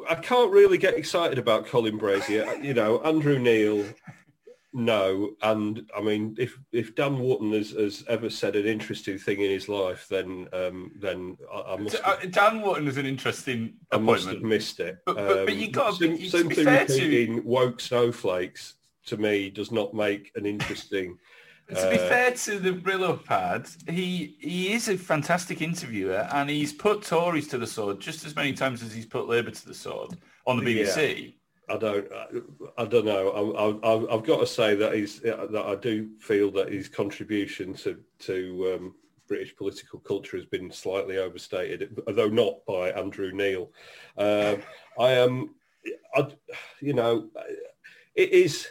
I 0.08 0.14
can't 0.16 0.52
really 0.52 0.78
get 0.78 0.94
excited 0.94 1.38
about 1.38 1.66
Colin 1.66 1.96
Brazier. 1.98 2.46
you 2.62 2.74
know, 2.74 3.00
Andrew 3.02 3.38
Neil, 3.38 3.84
no. 4.72 5.30
And 5.42 5.88
I 5.96 6.00
mean, 6.00 6.36
if 6.38 6.56
if 6.72 6.94
Dan 6.94 7.18
Wootton 7.18 7.52
has, 7.52 7.70
has 7.70 8.04
ever 8.08 8.28
said 8.30 8.56
an 8.56 8.66
interesting 8.66 9.18
thing 9.18 9.40
in 9.40 9.50
his 9.50 9.68
life, 9.68 10.06
then 10.08 10.48
um, 10.52 10.92
then 11.00 11.36
I, 11.52 11.60
I 11.72 11.76
must. 11.76 11.96
Uh, 12.04 12.16
Dan 12.30 12.60
Wootton 12.62 12.86
is 12.86 12.98
an 12.98 13.06
interesting 13.06 13.74
I 13.90 13.98
must 13.98 14.28
have 14.28 14.42
missed 14.42 14.80
it. 14.80 14.98
But- 15.06 15.16
but- 15.16 15.46
but 15.46 15.52
Um, 15.54 15.58
you 15.58 15.70
gotta 15.70 15.98
be- 15.98 16.06
sim- 16.06 16.16
to 16.16 16.22
be 16.22 16.28
simply 16.28 16.64
fair 16.64 16.86
to- 16.86 16.92
repeating 16.92 17.44
woke 17.44 17.80
snowflakes 17.80 18.74
to 19.06 19.16
me 19.16 19.50
does 19.50 19.70
not 19.72 19.94
make 19.94 20.30
an 20.36 20.46
interesting. 20.46 21.18
To 21.68 21.90
be 21.90 21.98
Uh, 21.98 22.08
fair 22.08 22.30
to 22.32 22.58
the 22.60 22.70
Brillo 22.72 23.24
pad, 23.24 23.68
he 23.88 24.36
he 24.38 24.72
is 24.72 24.88
a 24.88 24.96
fantastic 24.96 25.60
interviewer, 25.60 26.28
and 26.32 26.48
he's 26.48 26.72
put 26.72 27.02
Tories 27.02 27.48
to 27.48 27.58
the 27.58 27.66
sword 27.66 27.98
just 27.98 28.24
as 28.24 28.36
many 28.36 28.52
times 28.52 28.82
as 28.84 28.94
he's 28.94 29.06
put 29.06 29.26
Labour 29.26 29.50
to 29.50 29.66
the 29.66 29.74
sword 29.74 30.16
on 30.46 30.62
the 30.62 30.64
BBC. 30.64 31.34
I 31.68 31.76
don't. 31.76 32.06
I, 32.12 32.26
I 32.82 32.84
don't 32.84 33.04
know. 33.04 33.30
I, 33.82 33.88
I, 33.88 34.14
I've 34.14 34.22
got 34.24 34.38
to 34.38 34.46
say 34.46 34.76
that 34.76 34.94
he's 34.94 35.18
that 35.20 35.64
I 35.66 35.74
do 35.74 36.08
feel 36.20 36.52
that 36.52 36.70
his 36.72 36.88
contribution 36.88 37.74
to 37.74 37.98
to 38.20 38.74
um, 38.76 38.94
British 39.26 39.56
political 39.56 39.98
culture 39.98 40.36
has 40.36 40.46
been 40.46 40.70
slightly 40.70 41.18
overstated, 41.18 42.00
although 42.06 42.28
not 42.28 42.64
by 42.64 42.90
Andrew 42.90 43.32
Neil. 43.32 43.72
Um, 44.16 44.62
I 45.00 45.10
am. 45.12 45.56
I, 46.14 46.28
you 46.80 46.92
know, 46.94 47.28
it 48.14 48.30
is 48.30 48.68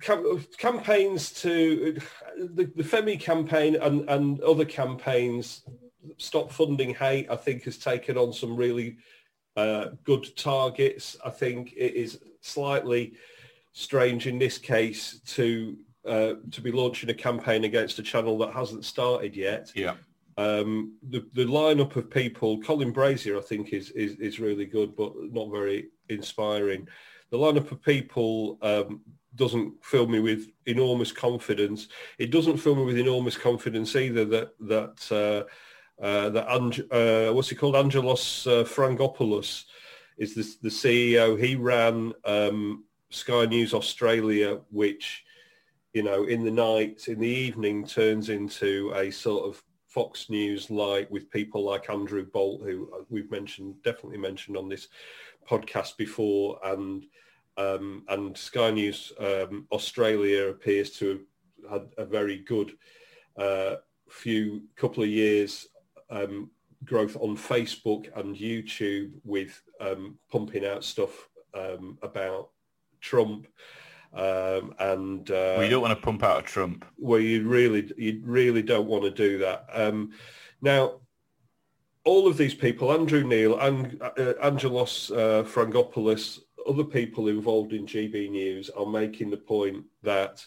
campaigns 0.00 1.32
to 1.32 1.98
the, 2.36 2.64
the 2.64 2.82
Femi 2.82 3.18
campaign 3.20 3.76
and, 3.76 4.08
and 4.08 4.40
other 4.40 4.64
campaigns. 4.64 5.62
Stop 6.16 6.50
funding 6.50 6.94
hate. 6.94 7.30
I 7.30 7.36
think 7.36 7.64
has 7.64 7.78
taken 7.78 8.16
on 8.16 8.32
some 8.32 8.56
really 8.56 8.96
uh, 9.56 9.88
good 10.04 10.34
targets. 10.36 11.16
I 11.24 11.30
think 11.30 11.72
it 11.76 11.94
is 11.94 12.20
slightly 12.40 13.14
strange 13.72 14.26
in 14.26 14.38
this 14.38 14.58
case 14.58 15.20
to 15.26 15.76
uh, 16.06 16.34
to 16.50 16.60
be 16.62 16.72
launching 16.72 17.10
a 17.10 17.14
campaign 17.14 17.64
against 17.64 17.98
a 17.98 18.02
channel 18.02 18.38
that 18.38 18.52
hasn't 18.52 18.84
started 18.84 19.36
yet. 19.36 19.70
Yeah. 19.74 19.94
Um, 20.36 20.96
the 21.10 21.26
the 21.34 21.44
lineup 21.44 21.96
of 21.96 22.10
people, 22.10 22.60
Colin 22.62 22.92
Brazier, 22.92 23.36
I 23.36 23.42
think 23.42 23.72
is 23.72 23.90
is, 23.90 24.14
is 24.16 24.40
really 24.40 24.64
good, 24.64 24.96
but 24.96 25.12
not 25.30 25.50
very 25.50 25.88
inspiring. 26.08 26.88
The 27.30 27.38
lineup 27.38 27.70
of 27.70 27.82
people 27.82 28.58
um, 28.62 29.02
doesn't 29.40 29.82
fill 29.82 30.06
me 30.06 30.20
with 30.20 30.52
enormous 30.66 31.12
confidence. 31.12 31.88
It 32.18 32.30
doesn't 32.30 32.58
fill 32.58 32.76
me 32.76 32.84
with 32.84 32.98
enormous 32.98 33.38
confidence 33.38 33.96
either 33.96 34.26
that 34.26 34.50
that 34.60 34.98
uh, 35.10 36.04
uh, 36.04 36.28
that 36.28 36.46
Ange- 36.48 36.90
uh, 36.90 37.32
what's 37.32 37.48
he 37.48 37.56
called, 37.56 37.74
Angelos 37.74 38.46
uh, 38.46 38.64
Frangopoulos, 38.64 39.64
is 40.18 40.34
the, 40.34 40.42
the 40.62 40.68
CEO. 40.68 41.42
He 41.42 41.56
ran 41.56 42.12
um, 42.26 42.84
Sky 43.08 43.46
News 43.46 43.72
Australia, 43.72 44.60
which 44.70 45.24
you 45.94 46.02
know 46.02 46.24
in 46.24 46.44
the 46.44 46.50
night, 46.50 47.08
in 47.08 47.18
the 47.18 47.26
evening, 47.26 47.86
turns 47.86 48.28
into 48.28 48.92
a 48.94 49.10
sort 49.10 49.46
of 49.46 49.62
Fox 49.86 50.28
News 50.28 50.70
like 50.70 51.10
with 51.10 51.30
people 51.30 51.64
like 51.64 51.88
Andrew 51.88 52.26
Bolt, 52.26 52.60
who 52.62 52.90
we've 53.08 53.30
mentioned, 53.30 53.82
definitely 53.82 54.18
mentioned 54.18 54.58
on 54.58 54.68
this 54.68 54.88
podcast 55.48 55.96
before, 55.96 56.60
and 56.62 57.06
um, 57.60 58.04
and 58.08 58.36
Sky 58.36 58.70
News 58.70 59.12
um, 59.18 59.66
Australia 59.72 60.48
appears 60.48 60.90
to 60.98 61.20
have 61.70 61.82
had 61.82 61.88
a 61.98 62.04
very 62.04 62.38
good 62.38 62.72
uh, 63.36 63.76
few 64.08 64.62
couple 64.76 65.02
of 65.02 65.08
years 65.08 65.66
um, 66.10 66.50
growth 66.84 67.16
on 67.20 67.36
Facebook 67.36 68.08
and 68.18 68.34
YouTube 68.34 69.12
with 69.24 69.62
um, 69.80 70.18
pumping 70.30 70.64
out 70.64 70.84
stuff 70.84 71.28
um, 71.54 71.98
about 72.02 72.50
Trump 73.00 73.46
um, 74.14 74.74
and 74.78 75.30
uh, 75.30 75.54
Well, 75.56 75.64
you 75.64 75.70
don't 75.70 75.82
want 75.82 75.96
to 75.96 76.04
pump 76.04 76.22
out 76.22 76.40
a 76.40 76.42
Trump. 76.42 76.84
well, 76.98 77.20
you 77.20 77.46
really, 77.46 77.92
you 77.96 78.20
really 78.24 78.62
don't 78.62 78.88
want 78.88 79.04
to 79.04 79.10
do 79.10 79.38
that. 79.38 79.66
Um, 79.72 80.10
now, 80.60 81.00
all 82.04 82.26
of 82.26 82.36
these 82.36 82.54
people, 82.54 82.92
Andrew 82.92 83.22
Neil, 83.22 83.58
and 83.58 84.00
uh, 84.02 84.32
Angelos 84.42 85.10
uh, 85.10 85.44
Frangopoulos, 85.46 86.40
other 86.68 86.84
people 86.84 87.28
involved 87.28 87.72
in 87.72 87.86
GB 87.86 88.30
News 88.30 88.70
are 88.70 88.86
making 88.86 89.30
the 89.30 89.36
point 89.36 89.84
that 90.02 90.44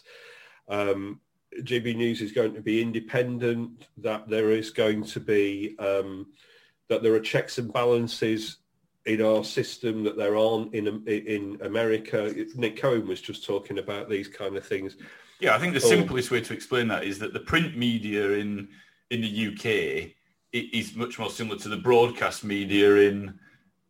um, 0.68 1.20
GB 1.60 1.96
News 1.96 2.20
is 2.20 2.32
going 2.32 2.54
to 2.54 2.60
be 2.60 2.82
independent, 2.82 3.88
that 3.98 4.28
there 4.28 4.50
is 4.50 4.70
going 4.70 5.04
to 5.04 5.20
be, 5.20 5.76
um, 5.78 6.26
that 6.88 7.02
there 7.02 7.14
are 7.14 7.20
checks 7.20 7.58
and 7.58 7.72
balances 7.72 8.58
in 9.06 9.20
our 9.20 9.44
system 9.44 10.02
that 10.04 10.16
there 10.16 10.36
aren't 10.36 10.74
in 10.74 10.86
in 11.06 11.58
America. 11.62 12.32
Nick 12.54 12.76
Cohen 12.76 13.06
was 13.06 13.20
just 13.20 13.44
talking 13.44 13.78
about 13.78 14.08
these 14.08 14.28
kind 14.28 14.56
of 14.56 14.66
things. 14.66 14.96
Yeah, 15.40 15.54
I 15.54 15.58
think 15.58 15.74
the 15.74 15.80
simplest 15.80 16.30
way 16.30 16.40
to 16.40 16.54
explain 16.54 16.88
that 16.88 17.04
is 17.04 17.18
that 17.18 17.32
the 17.32 17.40
print 17.40 17.76
media 17.76 18.32
in 18.32 18.68
in 19.10 19.20
the 19.20 19.48
UK 19.48 20.12
is 20.52 20.94
much 20.94 21.18
more 21.18 21.30
similar 21.30 21.58
to 21.58 21.68
the 21.68 21.76
broadcast 21.76 22.44
media 22.44 22.96
in 22.96 23.38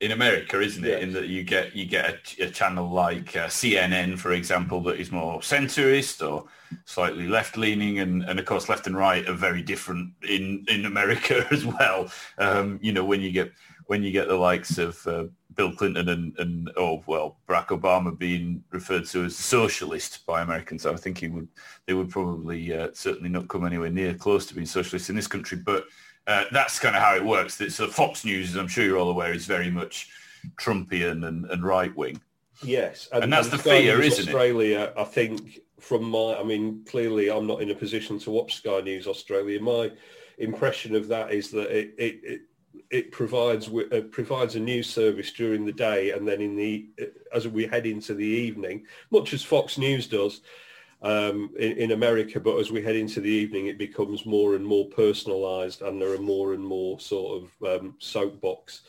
in 0.00 0.12
America, 0.12 0.60
isn't 0.60 0.84
it? 0.84 0.88
Yes. 0.88 1.02
In 1.02 1.12
that 1.12 1.28
you 1.28 1.44
get 1.44 1.74
you 1.74 1.86
get 1.86 2.36
a, 2.38 2.44
a 2.44 2.50
channel 2.50 2.90
like 2.90 3.36
uh, 3.36 3.46
CNN, 3.46 4.18
for 4.18 4.32
example, 4.32 4.82
that 4.82 5.00
is 5.00 5.12
more 5.12 5.40
centrist 5.40 6.26
or 6.26 6.44
slightly 6.84 7.28
left 7.28 7.56
leaning, 7.56 8.00
and, 8.00 8.22
and 8.24 8.38
of 8.38 8.44
course 8.44 8.68
left 8.68 8.86
and 8.86 8.96
right 8.96 9.26
are 9.28 9.34
very 9.34 9.62
different 9.62 10.10
in 10.28 10.64
in 10.68 10.86
America 10.86 11.46
as 11.52 11.64
well. 11.64 12.10
Um, 12.38 12.78
you 12.82 12.92
know, 12.92 13.04
when 13.04 13.20
you 13.20 13.30
get 13.30 13.52
when 13.86 14.02
you 14.02 14.10
get 14.10 14.28
the 14.28 14.36
likes 14.36 14.78
of 14.78 15.06
uh, 15.06 15.24
Bill 15.54 15.72
Clinton 15.72 16.08
and, 16.08 16.38
and 16.38 16.70
oh 16.76 17.02
well 17.06 17.38
Barack 17.48 17.68
Obama 17.68 18.16
being 18.16 18.64
referred 18.70 19.06
to 19.06 19.24
as 19.24 19.36
socialist 19.36 20.26
by 20.26 20.42
Americans. 20.42 20.86
I 20.86 20.94
think 20.96 21.18
he 21.18 21.28
would 21.28 21.48
they 21.86 21.94
would 21.94 22.10
probably 22.10 22.76
uh, 22.76 22.88
certainly 22.92 23.28
not 23.28 23.48
come 23.48 23.64
anywhere 23.64 23.90
near 23.90 24.14
close 24.14 24.46
to 24.46 24.54
being 24.54 24.66
socialist 24.66 25.10
in 25.10 25.16
this 25.16 25.26
country. 25.26 25.58
But 25.58 25.84
uh, 26.26 26.44
that's 26.52 26.78
kind 26.78 26.96
of 26.96 27.02
how 27.02 27.14
it 27.16 27.24
works. 27.24 27.60
So 27.74 27.86
Fox 27.88 28.24
News, 28.24 28.50
as 28.50 28.56
I'm 28.56 28.68
sure 28.68 28.84
you're 28.84 28.98
all 28.98 29.10
aware, 29.10 29.32
is 29.32 29.46
very 29.46 29.70
much 29.70 30.08
Trumpian 30.60 31.26
and, 31.26 31.44
and 31.46 31.64
right 31.64 31.94
wing. 31.96 32.20
Yes, 32.62 33.08
and, 33.12 33.24
and 33.24 33.32
that's 33.32 33.48
and 33.50 33.58
the 33.58 33.62
fear, 33.62 34.00
isn't 34.00 34.26
Australia, 34.26 34.80
it? 34.80 34.94
I 34.96 35.04
think 35.04 35.60
from 35.80 36.04
my, 36.04 36.36
I 36.38 36.44
mean, 36.44 36.84
clearly 36.86 37.30
I'm 37.30 37.46
not 37.46 37.60
in 37.60 37.70
a 37.70 37.74
position 37.74 38.18
to 38.20 38.30
watch 38.30 38.56
Sky 38.56 38.80
News 38.80 39.06
Australia. 39.06 39.60
My 39.60 39.92
impression 40.38 40.94
of 40.94 41.08
that 41.08 41.32
is 41.32 41.50
that 41.50 41.70
it, 41.76 41.94
it, 41.98 42.20
it 42.22 42.40
it 42.90 43.12
provides 43.12 43.68
uh, 43.68 44.02
provides 44.10 44.56
a 44.56 44.60
news 44.60 44.88
service 44.88 45.32
during 45.32 45.64
the 45.64 45.72
day 45.72 46.10
and 46.10 46.26
then 46.26 46.40
in 46.40 46.56
the 46.56 46.88
as 47.32 47.46
we 47.46 47.66
head 47.66 47.86
into 47.86 48.14
the 48.14 48.26
evening, 48.26 48.84
much 49.10 49.32
as 49.32 49.42
Fox 49.42 49.78
News 49.78 50.06
does 50.06 50.40
um, 51.04 51.50
in, 51.58 51.72
in, 51.72 51.92
America. 51.92 52.40
But 52.40 52.58
as 52.58 52.70
we 52.70 52.82
head 52.82 52.96
into 52.96 53.20
the 53.20 53.30
evening, 53.30 53.66
it 53.66 53.78
becomes 53.78 54.26
more 54.26 54.56
and 54.56 54.66
more 54.66 54.88
personalised, 54.88 55.86
and 55.86 56.00
there 56.00 56.12
are 56.12 56.18
more 56.18 56.54
and 56.54 56.64
more 56.64 56.98
sort 56.98 57.44
of 57.44 57.82
um, 57.82 57.94
soapbox 57.98 58.82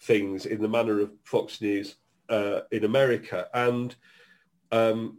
things 0.00 0.46
in 0.46 0.62
the 0.62 0.68
manner 0.68 1.00
of 1.00 1.12
Fox 1.24 1.60
News 1.60 1.96
uh, 2.28 2.60
in 2.72 2.84
America. 2.84 3.46
And 3.54 3.94
um, 4.72 5.18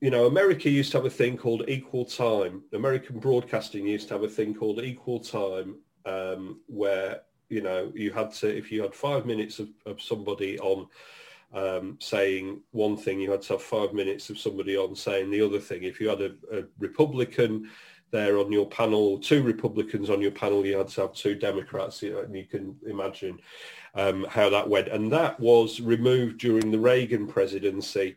you 0.00 0.10
know, 0.10 0.26
America 0.26 0.68
used 0.68 0.90
to 0.92 0.98
have 0.98 1.06
a 1.06 1.10
thing 1.10 1.36
called 1.36 1.68
equal 1.68 2.04
time. 2.04 2.62
American 2.72 3.18
broadcasting 3.20 3.86
used 3.86 4.08
to 4.08 4.14
have 4.14 4.24
a 4.24 4.28
thing 4.28 4.54
called 4.54 4.80
equal 4.80 5.20
time, 5.20 5.76
um, 6.04 6.60
where 6.66 7.20
you 7.48 7.62
know, 7.62 7.92
you 7.94 8.12
had 8.12 8.32
to, 8.32 8.48
if 8.48 8.72
you 8.72 8.82
had 8.82 8.94
five 8.94 9.26
minutes 9.26 9.58
of, 9.58 9.68
of 9.86 10.00
somebody 10.00 10.58
on 10.58 10.88
um, 11.54 11.96
saying 12.00 12.60
one 12.72 12.96
thing, 12.96 13.20
you 13.20 13.30
had 13.30 13.42
to 13.42 13.54
have 13.54 13.62
five 13.62 13.92
minutes 13.92 14.28
of 14.28 14.38
somebody 14.38 14.76
on 14.76 14.94
saying 14.94 15.30
the 15.30 15.40
other 15.40 15.60
thing. 15.60 15.84
If 15.84 16.00
you 16.00 16.08
had 16.08 16.20
a, 16.20 16.32
a 16.52 16.64
Republican 16.78 17.70
there 18.10 18.38
on 18.38 18.52
your 18.52 18.68
panel, 18.68 19.18
two 19.18 19.42
Republicans 19.42 20.10
on 20.10 20.20
your 20.20 20.30
panel, 20.30 20.66
you 20.66 20.76
had 20.76 20.88
to 20.88 21.00
have 21.02 21.14
two 21.14 21.34
Democrats, 21.34 22.02
and 22.02 22.34
you 22.34 22.44
can 22.44 22.76
imagine 22.86 23.38
um, 23.94 24.26
how 24.28 24.50
that 24.50 24.68
went. 24.68 24.88
And 24.88 25.12
that 25.12 25.38
was 25.40 25.80
removed 25.80 26.38
during 26.38 26.70
the 26.70 26.78
Reagan 26.78 27.26
presidency 27.26 28.16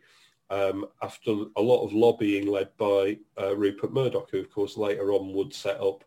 um, 0.50 0.86
after 1.02 1.30
a 1.56 1.62
lot 1.62 1.84
of 1.84 1.92
lobbying 1.92 2.46
led 2.46 2.76
by 2.76 3.18
uh, 3.40 3.56
Rupert 3.56 3.92
Murdoch, 3.92 4.30
who 4.30 4.40
of 4.40 4.50
course 4.50 4.76
later 4.76 5.12
on 5.12 5.32
would 5.34 5.54
set 5.54 5.80
up 5.80 6.04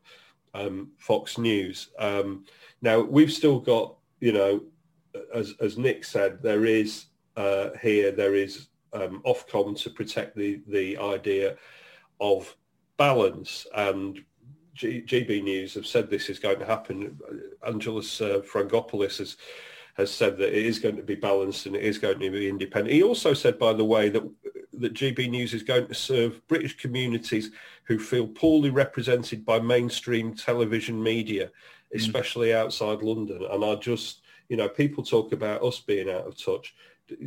um, 0.53 0.91
Fox 0.97 1.37
News. 1.37 1.89
Um, 1.99 2.45
now 2.81 2.99
we've 2.99 3.31
still 3.31 3.59
got, 3.59 3.95
you 4.19 4.31
know, 4.31 4.63
as 5.33 5.53
as 5.59 5.77
Nick 5.77 6.03
said, 6.05 6.41
there 6.41 6.65
is 6.65 7.05
uh, 7.37 7.69
here 7.81 8.11
there 8.11 8.35
is 8.35 8.67
um, 8.93 9.21
Ofcom 9.25 9.81
to 9.83 9.89
protect 9.89 10.35
the 10.35 10.61
the 10.67 10.97
idea 10.97 11.57
of 12.19 12.55
balance 12.97 13.67
and. 13.75 14.23
G- 14.73 15.03
GB 15.05 15.43
News 15.43 15.73
have 15.73 15.85
said 15.85 16.09
this 16.09 16.29
is 16.29 16.39
going 16.39 16.57
to 16.59 16.65
happen. 16.65 17.19
Angelos 17.67 18.21
uh, 18.21 18.39
Frangopoulos 18.39 19.17
has 19.17 19.35
has 19.95 20.09
said 20.09 20.37
that 20.37 20.57
it 20.57 20.65
is 20.65 20.79
going 20.79 20.95
to 20.95 21.03
be 21.03 21.15
balanced 21.15 21.65
and 21.65 21.75
it 21.75 21.83
is 21.83 21.97
going 21.97 22.19
to 22.19 22.31
be 22.31 22.47
independent. 22.47 22.93
He 22.93 23.03
also 23.03 23.33
said, 23.33 23.59
by 23.59 23.73
the 23.73 23.83
way, 23.83 24.07
that 24.09 24.23
that 24.73 24.93
GB 24.93 25.29
News 25.29 25.53
is 25.53 25.63
going 25.63 25.87
to 25.87 25.93
serve 25.93 26.45
British 26.47 26.77
communities 26.77 27.51
who 27.83 27.99
feel 27.99 28.27
poorly 28.27 28.69
represented 28.69 29.45
by 29.45 29.59
mainstream 29.59 30.33
television 30.33 31.01
media, 31.01 31.47
mm. 31.47 31.51
especially 31.93 32.49
mm. 32.49 32.55
outside 32.55 33.01
London. 33.01 33.45
And 33.49 33.63
I 33.63 33.75
just, 33.75 34.21
you 34.49 34.57
know, 34.57 34.69
people 34.69 35.03
talk 35.03 35.33
about 35.33 35.63
us 35.63 35.79
being 35.79 36.09
out 36.09 36.25
of 36.25 36.41
touch. 36.41 36.73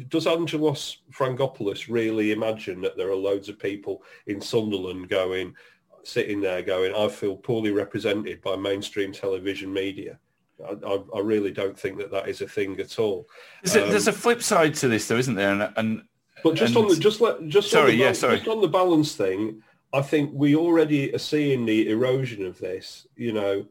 Does 0.09 0.27
Angelos 0.27 0.99
Frangopoulos 1.13 1.89
really 1.89 2.33
imagine 2.33 2.81
that 2.83 2.97
there 2.97 3.11
are 3.11 3.17
loads 3.17 3.49
of 3.49 3.59
people 3.59 4.03
in 4.27 4.41
Sunderland 4.41 5.09
going, 5.09 5.55
sitting 6.03 6.41
there 6.41 6.63
going, 6.63 6.95
I 6.95 7.09
feel 7.09 7.37
poorly 7.37 7.71
represented 7.71 8.43
by 8.43 8.57
mainstream 8.57 9.13
television 9.13 9.73
media? 9.73 10.19
I, 10.65 11.03
I, 11.15 11.19
really 11.19 11.51
don't 11.51 11.79
think 11.79 11.99
that 11.99 12.13
that 12.13 12.29
is 12.29 12.41
a 12.41 12.47
thing 12.47 12.79
at 12.79 12.99
all. 12.99 13.29
Um, 13.75 13.91
there's 13.91 14.07
a 14.07 14.13
flip 14.13 14.41
side 14.41 14.75
to 14.77 14.89
this, 14.89 15.09
though, 15.09 15.17
isn't 15.17 15.35
there? 15.35 15.51
And, 15.51 15.73
and 15.77 16.03
but 16.45 16.55
just 16.55 16.77
and, 16.77 16.85
on 16.85 16.91
the 16.91 16.97
just 16.97 17.21
let 17.21 17.47
just 17.49 17.71
sorry, 17.71 17.93
on 17.93 17.99
the, 17.99 18.05
yeah, 18.05 18.13
sorry. 18.13 18.37
just 18.37 18.49
on 18.49 18.61
the 18.61 18.69
balance 18.69 19.17
thing, 19.17 19.63
I 19.93 20.01
think 20.01 20.31
we 20.33 20.55
already 20.55 21.13
are 21.15 21.19
seeing 21.19 21.67
the 21.67 21.91
erosion 21.91 22.47
of 22.47 22.59
this. 22.59 23.07
You 23.17 23.33
know, 23.33 23.67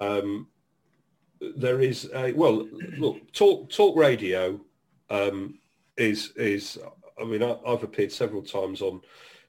um, 0.00 0.48
there 1.56 1.80
is 1.80 2.10
a 2.14 2.32
well, 2.32 2.66
look, 2.98 3.32
talk 3.32 3.70
talk 3.70 3.96
radio 3.96 4.60
um, 5.10 5.58
is 5.96 6.32
is. 6.36 6.78
I 7.20 7.24
mean, 7.24 7.42
I, 7.42 7.56
have 7.66 7.84
appeared 7.84 8.10
several 8.10 8.42
times 8.42 8.82
on 8.82 9.00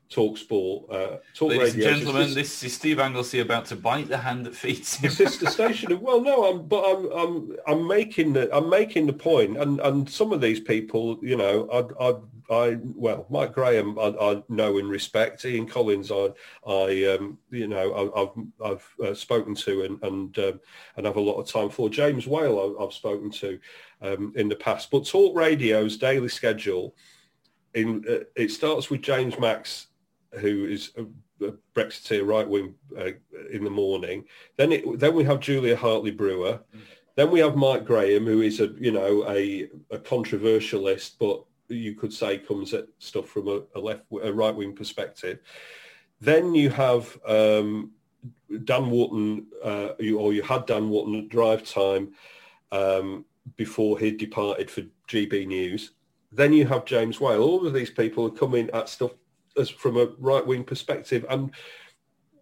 Talk 0.10 0.38
Sport. 0.38 0.92
Uh, 0.92 1.18
Talk 1.34 1.50
Ladies 1.50 1.76
Radio. 1.76 1.90
and 1.90 1.98
gentlemen, 1.98 2.34
this 2.34 2.64
is 2.64 2.74
Steve 2.74 3.00
Anglesey 3.00 3.40
about 3.40 3.66
to 3.66 3.76
bite 3.76 4.08
the 4.08 4.18
hand 4.18 4.46
that 4.46 4.56
feeds 4.56 4.96
him. 4.96 5.10
sister 5.10 5.50
station. 5.50 5.92
Of, 5.92 6.02
well, 6.02 6.22
no, 6.22 6.52
I'm, 6.52 6.68
but 6.68 6.84
I'm, 6.86 7.12
I'm, 7.12 7.56
I'm 7.68 7.88
making 7.88 8.34
the, 8.34 8.56
I'm 8.56 8.70
making 8.70 9.08
the 9.08 9.14
point, 9.14 9.58
and 9.58 9.80
and 9.80 10.10
some 10.10 10.32
of 10.32 10.42
these 10.42 10.60
people, 10.60 11.20
you 11.24 11.36
know, 11.36 11.68
I, 11.72 12.10
I 12.10 12.16
I 12.50 12.78
well, 12.96 13.26
Mike 13.30 13.54
Graham, 13.54 13.98
I, 13.98 14.14
I, 14.22 14.44
know 14.50 14.78
and 14.78 14.90
respect. 14.90 15.46
Ian 15.46 15.68
Collins, 15.68 16.12
I, 16.12 16.30
I, 16.68 17.16
um, 17.16 17.40
you 17.50 17.68
know, 17.68 18.12
I, 18.16 18.20
have 18.20 18.32
I've 18.64 18.96
uh, 19.04 19.14
spoken 19.14 19.56
to 19.56 19.84
and 19.84 20.04
and 20.04 20.38
um, 20.40 20.60
and 20.98 21.06
have 21.06 21.16
a 21.16 21.22
lot 21.22 21.40
of 21.40 21.48
time 21.48 21.70
for. 21.70 21.90
James 21.90 22.28
Whale, 22.28 22.78
I, 22.80 22.84
have 22.84 22.94
spoken 22.94 23.32
to 23.32 23.60
um, 24.02 24.34
in 24.36 24.50
the 24.50 24.56
past. 24.56 24.92
But 24.92 25.06
Talk 25.06 25.36
Radio's 25.36 25.98
daily 25.98 26.30
schedule, 26.30 26.96
in 27.74 28.04
uh, 28.10 28.24
it 28.36 28.52
starts 28.52 28.90
with 28.90 29.02
James 29.02 29.38
Max, 29.40 29.88
who 30.40 30.66
is 30.66 30.92
a, 30.98 31.46
a 31.46 31.54
Brexiteer 31.76 32.26
right 32.26 32.48
wing 32.48 32.76
uh, 32.98 33.12
in 33.52 33.64
the 33.64 33.70
morning. 33.70 34.26
Then 34.58 34.72
it 34.72 35.00
then 35.00 35.14
we 35.14 35.24
have 35.26 35.40
Julia 35.40 35.76
Hartley 35.76 36.12
Brewer. 36.12 36.60
Then 37.16 37.32
we 37.32 37.40
have 37.40 37.56
Mike 37.56 37.86
Graham, 37.86 38.26
who 38.26 38.42
is 38.42 38.60
a 38.60 38.68
you 38.80 38.92
know 38.92 39.26
a, 39.30 39.70
a 39.92 40.00
controversialist, 40.00 41.18
but 41.20 41.44
you 41.68 41.96
could 41.96 42.14
say 42.14 42.38
comes 42.38 42.74
at 42.74 42.86
stuff 43.00 43.28
from 43.28 43.48
a, 43.48 43.62
a 43.76 43.80
left, 43.80 44.04
a 44.22 44.32
right 44.32 44.56
wing 44.56 44.76
perspective. 44.76 45.40
Then 46.22 46.56
you 46.56 46.70
have 46.70 47.18
um, 47.26 47.92
Dan 48.64 48.90
Wootton, 48.90 49.48
uh, 49.64 49.90
you, 50.00 50.20
or 50.20 50.34
you 50.34 50.42
had 50.42 50.66
Dan 50.66 50.90
Wootton 50.90 51.16
at 51.16 51.30
drive 51.30 51.70
time 51.70 52.14
um, 52.72 53.26
before 53.56 54.00
he 54.00 54.12
departed 54.12 54.70
for 54.70 54.84
GB 55.08 55.48
News. 55.48 55.92
Then 56.32 56.54
you 56.54 56.66
have 56.68 56.86
James 56.86 57.20
Whale. 57.20 57.42
All 57.42 57.66
of 57.66 57.74
these 57.74 57.92
people 57.92 58.26
are 58.26 58.32
coming 58.32 58.70
at 58.72 58.90
stuff 58.90 59.12
as 59.58 59.70
from 59.70 59.98
a 59.98 60.08
right 60.20 60.46
wing 60.46 60.64
perspective, 60.64 61.26
and 61.30 61.52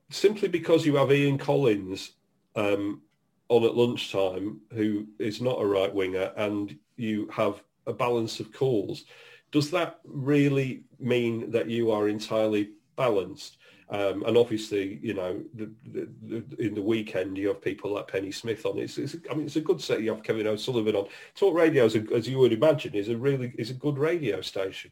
simply 0.10 0.48
because 0.48 0.86
you 0.86 0.96
have 0.96 1.12
Ian 1.12 1.38
Collins 1.38 2.14
um, 2.56 3.02
on 3.50 3.64
at 3.64 3.76
lunchtime, 3.76 4.62
who 4.74 5.08
is 5.20 5.42
not 5.42 5.62
a 5.62 5.66
right 5.66 5.94
winger, 5.94 6.32
and 6.38 6.78
you 6.96 7.30
have 7.32 7.64
a 7.86 7.94
balance 7.94 8.40
of 8.40 8.52
calls. 8.52 9.06
Does 9.52 9.70
that 9.72 10.00
really 10.06 10.84
mean 11.00 11.52
that 11.52 11.70
you 11.70 11.92
are 11.92 12.10
entirely 12.10 12.72
balanced? 12.96 13.58
Um, 13.90 14.24
and 14.24 14.38
obviously, 14.38 15.00
you 15.02 15.14
know, 15.14 15.42
the, 15.54 15.72
the, 15.92 16.10
the, 16.24 16.66
in 16.66 16.74
the 16.74 16.82
weekend 16.82 17.38
you 17.38 17.50
have 17.50 17.62
people 17.62 17.92
like 17.92 18.08
Penny 18.08 18.32
Smith 18.32 18.66
on. 18.66 18.80
It's, 18.80 18.98
it's, 18.98 19.16
I 19.30 19.34
mean, 19.34 19.46
it's 19.46 19.56
a 19.56 19.62
good 19.62 19.82
set. 19.82 20.02
You 20.02 20.14
have 20.14 20.24
Kevin 20.24 20.48
O'Sullivan 20.48 20.96
on. 20.96 21.08
Talk 21.36 21.54
Radio, 21.56 21.86
a, 21.86 22.16
as 22.16 22.28
you 22.28 22.40
would 22.40 22.54
imagine, 22.54 22.96
is 22.96 23.10
a 23.10 23.18
really 23.18 23.54
is 23.58 23.70
a 23.70 23.76
good 23.76 23.98
radio 23.98 24.42
station. 24.42 24.92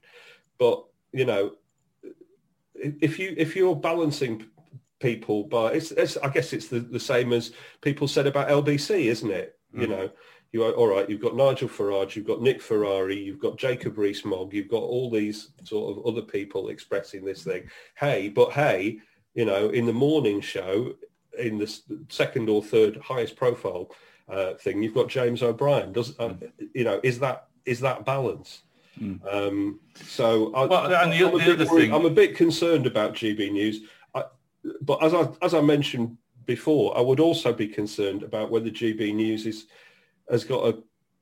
But 0.58 0.84
you 1.14 1.26
know, 1.26 1.54
if 2.74 3.18
you 3.18 3.34
if 3.38 3.56
you're 3.56 3.76
balancing 3.76 4.46
people 5.00 5.46
by, 5.46 5.74
it's, 5.74 5.92
it's 5.92 6.18
I 6.18 6.30
guess 6.30 6.54
it's 6.54 6.68
the, 6.68 6.80
the 6.80 7.00
same 7.00 7.34
as 7.34 7.52
people 7.82 8.08
said 8.08 8.28
about 8.28 8.50
LBC, 8.50 9.06
isn't 9.06 9.32
it? 9.32 9.58
Mm. 9.76 9.82
You 9.82 9.88
know, 9.88 10.10
you 10.52 10.64
are 10.64 10.72
all 10.72 10.88
right. 10.88 11.10
You've 11.10 11.22
got 11.22 11.36
Nigel 11.36 11.70
Farage, 11.70 12.16
you've 12.16 12.28
got 12.28 12.41
Nick 12.41 12.62
Ferrari, 12.62 13.18
you've 13.18 13.39
got 13.39 13.58
Jacob 13.58 13.97
Rees-Mogg, 13.97 14.54
you've 14.54 14.68
got 14.68 14.84
all 14.84 15.10
these 15.10 15.49
sort 15.64 15.97
of 15.97 16.06
other 16.06 16.22
people 16.22 16.70
expressing 16.70 17.24
this 17.24 17.43
thing. 17.43 17.70
Hey, 17.95 18.28
but 18.30 18.52
hey, 18.52 18.99
you 19.34 19.45
know, 19.45 19.70
in 19.70 19.86
the 19.86 19.93
morning 19.93 20.41
show, 20.41 20.93
in 21.39 21.58
the 21.58 21.80
second 22.10 22.49
or 22.49 22.62
third 22.62 22.97
highest 22.97 23.36
profile 23.38 23.91
uh, 24.28 24.56
thing, 24.56 24.84
you've 24.84 24.93
got 24.93 25.08
James 25.08 25.41
O'Brien. 25.41 25.93
Does 25.93 26.20
uh, 26.20 26.34
you 26.74 26.84
know? 26.84 26.99
Is 27.04 27.20
that 27.20 27.47
is 27.66 27.80
that 27.80 28.06
balance? 28.06 28.64
Mm. 28.99 29.34
Um, 29.34 29.80
so 30.04 30.54
I, 30.54 30.66
well, 30.66 30.86
I, 30.86 30.89
the, 30.89 30.97
I'm, 30.99 31.62
a 31.62 31.66
thing... 31.66 31.93
I'm, 31.93 32.06
a 32.06 32.10
bit 32.10 32.36
concerned 32.36 32.86
about 32.86 33.14
GB 33.14 33.52
News. 33.52 33.82
I, 34.14 34.26
but 34.82 35.02
as 35.02 35.14
I 35.14 35.30
as 35.41 35.54
I 35.54 35.62
mentioned 35.62 36.18
before, 36.45 36.97
I 36.97 37.02
would 37.02 37.22
also 37.22 37.54
be 37.54 37.68
concerned 37.68 38.24
about 38.24 38.52
whether 38.52 38.70
GB 38.70 39.16
News 39.16 39.45
is 39.45 39.68
has 40.32 40.44
got 40.44 40.66
a, 40.68 40.78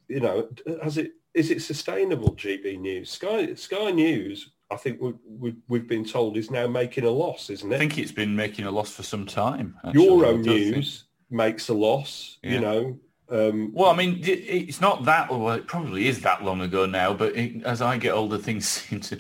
you 0.08 0.20
know, 0.20 0.48
has 0.84 0.98
it 0.98 1.14
is 1.34 1.52
it 1.52 1.62
sustainable? 1.62 2.36
GB 2.36 2.80
News, 2.80 3.12
Sky 3.12 3.54
Sky 3.56 3.92
News. 3.92 4.52
I 4.72 4.76
think 4.76 5.02
we, 5.02 5.14
we, 5.26 5.56
we've 5.68 5.88
been 5.88 6.06
told 6.06 6.38
is 6.38 6.52
now 6.52 6.68
making 6.68 7.04
a 7.04 7.10
loss, 7.10 7.50
isn't 7.50 7.72
it? 7.72 7.76
I 7.76 7.80
think 7.80 7.98
it's 7.98 8.12
been 8.12 8.36
making 8.36 8.66
a 8.66 8.72
loss 8.72 8.92
for 8.92 9.02
some 9.02 9.26
time. 9.26 9.76
Actually. 9.84 10.06
Euro 10.06 10.38
News 10.38 11.06
think... 11.30 11.38
makes 11.38 11.70
a 11.70 11.74
loss. 11.74 12.38
Yeah. 12.44 12.52
You 12.52 12.60
know, 12.60 13.00
Um, 13.32 13.72
Well, 13.74 13.90
I 13.90 13.96
mean, 13.96 14.20
it's 14.22 14.80
not 14.82 15.06
that, 15.06 15.30
well, 15.32 15.50
it 15.56 15.68
probably 15.68 16.08
is 16.08 16.22
that 16.22 16.44
long 16.44 16.62
ago 16.62 16.86
now, 16.86 17.14
but 17.14 17.36
it, 17.36 17.64
as 17.64 17.82
I 17.82 17.98
get 17.98 18.12
older, 18.14 18.38
things 18.38 18.68
seem 18.76 19.00
to, 19.00 19.20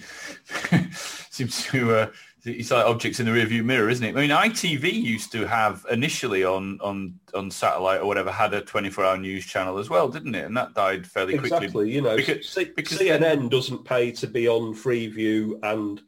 seem 0.91 1.47
to, 1.47 1.95
uh, 1.95 2.07
it's 2.45 2.71
like 2.71 2.85
objects 2.85 3.19
in 3.19 3.25
the 3.25 3.31
rearview 3.31 3.63
mirror, 3.63 3.89
isn't 3.89 4.05
it? 4.05 4.15
I 4.15 4.21
mean, 4.21 4.29
ITV 4.29 4.91
used 4.91 5.31
to 5.33 5.45
have 5.47 5.85
initially 5.91 6.43
on, 6.43 6.79
on, 6.81 7.19
on 7.33 7.51
satellite 7.51 8.01
or 8.01 8.05
whatever, 8.05 8.31
had 8.31 8.53
a 8.53 8.61
24-hour 8.61 9.17
news 9.17 9.45
channel 9.45 9.77
as 9.77 9.89
well, 9.89 10.07
didn't 10.07 10.35
it? 10.35 10.45
And 10.45 10.55
that 10.55 10.73
died 10.73 11.05
fairly 11.05 11.37
quickly. 11.37 11.57
exactly. 11.57 11.91
You 11.91 12.01
know, 12.01 12.15
Because- 12.15 12.47
C- 12.49 12.71
because- 12.75 12.97
CNN 12.99 13.49
doesn't 13.49 13.83
pay 13.85 14.11
to 14.13 14.27
be 14.27 14.47
on 14.47 14.73
Freeview 14.73 15.59
and 15.63 16.01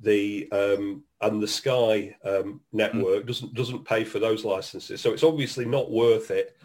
the 0.00 0.48
um, 0.50 1.04
and 1.20 1.40
the 1.40 1.46
Sky 1.46 2.14
um, 2.24 2.60
network 2.72 3.24
doesn't 3.24 3.54
doesn't 3.54 3.84
pay 3.84 4.02
for 4.02 4.18
those 4.18 4.44
licenses. 4.44 5.00
So 5.00 5.12
it's 5.12 5.22
obviously 5.22 5.64
not 5.64 5.90
worth 5.92 6.30
it. 6.32 6.56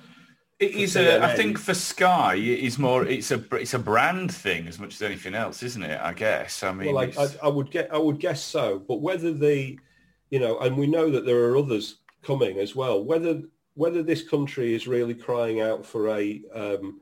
It 0.60 0.72
is 0.72 0.96
a, 0.96 1.24
I 1.24 1.36
think 1.36 1.60
for 1.60 1.76
Sky, 1.76 2.34
it 2.36 2.60
is 2.60 2.80
more, 2.80 3.06
it's 3.06 3.30
a, 3.30 3.44
it's 3.56 3.76
a 3.76 3.80
brand 3.80 4.34
thing 4.34 4.68
as 4.68 4.80
much 4.80 4.96
as 4.96 5.04
anything 5.04 5.36
else, 5.36 5.62
isn't 5.62 5.84
it? 5.84 6.00
I 6.02 6.14
guess. 6.14 6.64
I 6.64 6.72
mean, 6.72 6.96
Well, 6.96 7.12
I, 7.18 7.28
I 7.44 7.48
would 7.48 7.70
get 7.70 7.94
I 7.94 7.98
would 8.00 8.20
guess 8.20 8.44
so. 8.44 8.80
But 8.80 9.02
whether 9.02 9.32
the, 9.32 9.78
you 10.32 10.40
know, 10.40 10.58
and 10.60 10.76
we 10.76 10.88
know 10.88 11.12
that 11.12 11.26
there 11.26 11.44
are 11.46 11.58
others 11.58 12.00
coming 12.24 12.58
as 12.58 12.76
well. 12.76 13.04
Whether 13.04 13.44
whether 13.76 14.02
this 14.02 14.28
country 14.28 14.74
is 14.74 14.88
really 14.88 15.14
crying 15.14 15.62
out 15.62 15.86
for 15.86 16.10
a, 16.10 16.42
um, 16.56 17.02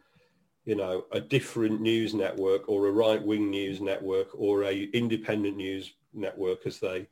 you 0.66 0.76
know, 0.76 1.06
a 1.14 1.22
different 1.22 1.80
news 1.80 2.14
network 2.14 2.68
or 2.68 2.88
a 2.88 2.92
right 2.92 3.24
wing 3.24 3.50
news 3.50 3.80
network 3.80 4.28
or 4.34 4.66
a 4.66 4.84
independent 4.92 5.56
news 5.56 5.94
network, 6.14 6.66
as 6.66 6.80
they 6.80 7.08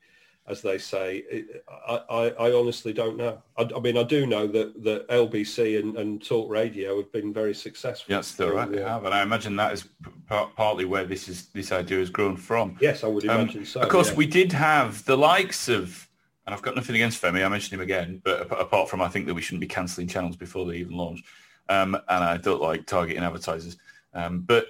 as 0.46 0.62
they 0.62 0.78
say, 0.78 1.24
it, 1.32 1.64
I, 1.88 2.02
I, 2.10 2.28
I 2.48 2.52
honestly 2.54 2.92
don't 2.92 3.16
know. 3.16 3.42
I, 3.58 3.70
I 3.76 3.80
mean, 3.80 3.98
I 3.98 4.04
do 4.04 4.26
know 4.26 4.46
that 4.48 4.84
that 4.84 5.08
LBC 5.08 5.80
and, 5.80 5.96
and 5.98 6.24
Talk 6.24 6.52
Radio 6.52 6.98
have 6.98 7.12
been 7.14 7.34
very 7.34 7.54
successful. 7.54 8.14
That's 8.14 8.28
still 8.28 8.52
right. 8.54 8.70
They 8.70 8.82
have, 8.82 9.06
and 9.06 9.14
I 9.14 9.22
imagine 9.24 9.56
that 9.56 9.72
is 9.74 9.88
par- 10.28 10.52
partly 10.56 10.84
where 10.86 11.06
this 11.06 11.30
is 11.30 11.48
this 11.48 11.72
idea 11.72 12.00
has 12.00 12.10
grown 12.10 12.36
from. 12.36 12.78
Yes, 12.82 13.04
I 13.04 13.08
would 13.08 13.28
Um, 13.28 13.42
imagine 13.42 13.66
so. 13.66 13.80
of 13.82 13.90
course, 13.90 14.10
yeah. 14.10 14.16
we 14.16 14.26
did 14.28 14.52
have 14.52 15.06
the 15.06 15.16
likes 15.18 15.70
of, 15.70 16.10
and 16.46 16.54
I've 16.54 16.62
got 16.62 16.76
nothing 16.76 16.96
against 16.96 17.22
Femi. 17.22 17.46
I 17.46 17.48
mentioned 17.48 17.74
him 17.76 17.82
again, 17.82 18.22
but 18.24 18.42
apart 18.60 18.90
from 18.90 19.02
I 19.02 19.08
think 19.08 19.28
that 19.28 19.34
we 19.34 19.42
shouldn't 19.42 19.62
be 19.62 19.68
cancelling 19.68 20.08
channels 20.10 20.36
before 20.36 20.66
they 20.66 20.76
even 20.76 20.98
launch, 20.98 21.24
um, 21.70 21.96
and 21.96 22.24
I 22.24 22.36
don't 22.36 22.62
like 22.62 22.86
targeting 22.86 23.24
advertisers. 23.24 23.78
Um, 24.14 24.42
but 24.42 24.68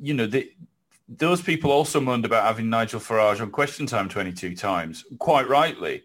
you 0.00 0.14
know, 0.14 0.26
the, 0.26 0.50
those 1.08 1.40
people 1.40 1.70
also 1.70 2.00
moaned 2.00 2.24
about 2.24 2.44
having 2.44 2.68
Nigel 2.68 3.00
Farage 3.00 3.40
on 3.40 3.50
Question 3.50 3.86
Time 3.86 4.08
22 4.08 4.56
times, 4.56 5.04
quite 5.18 5.48
rightly. 5.48 6.02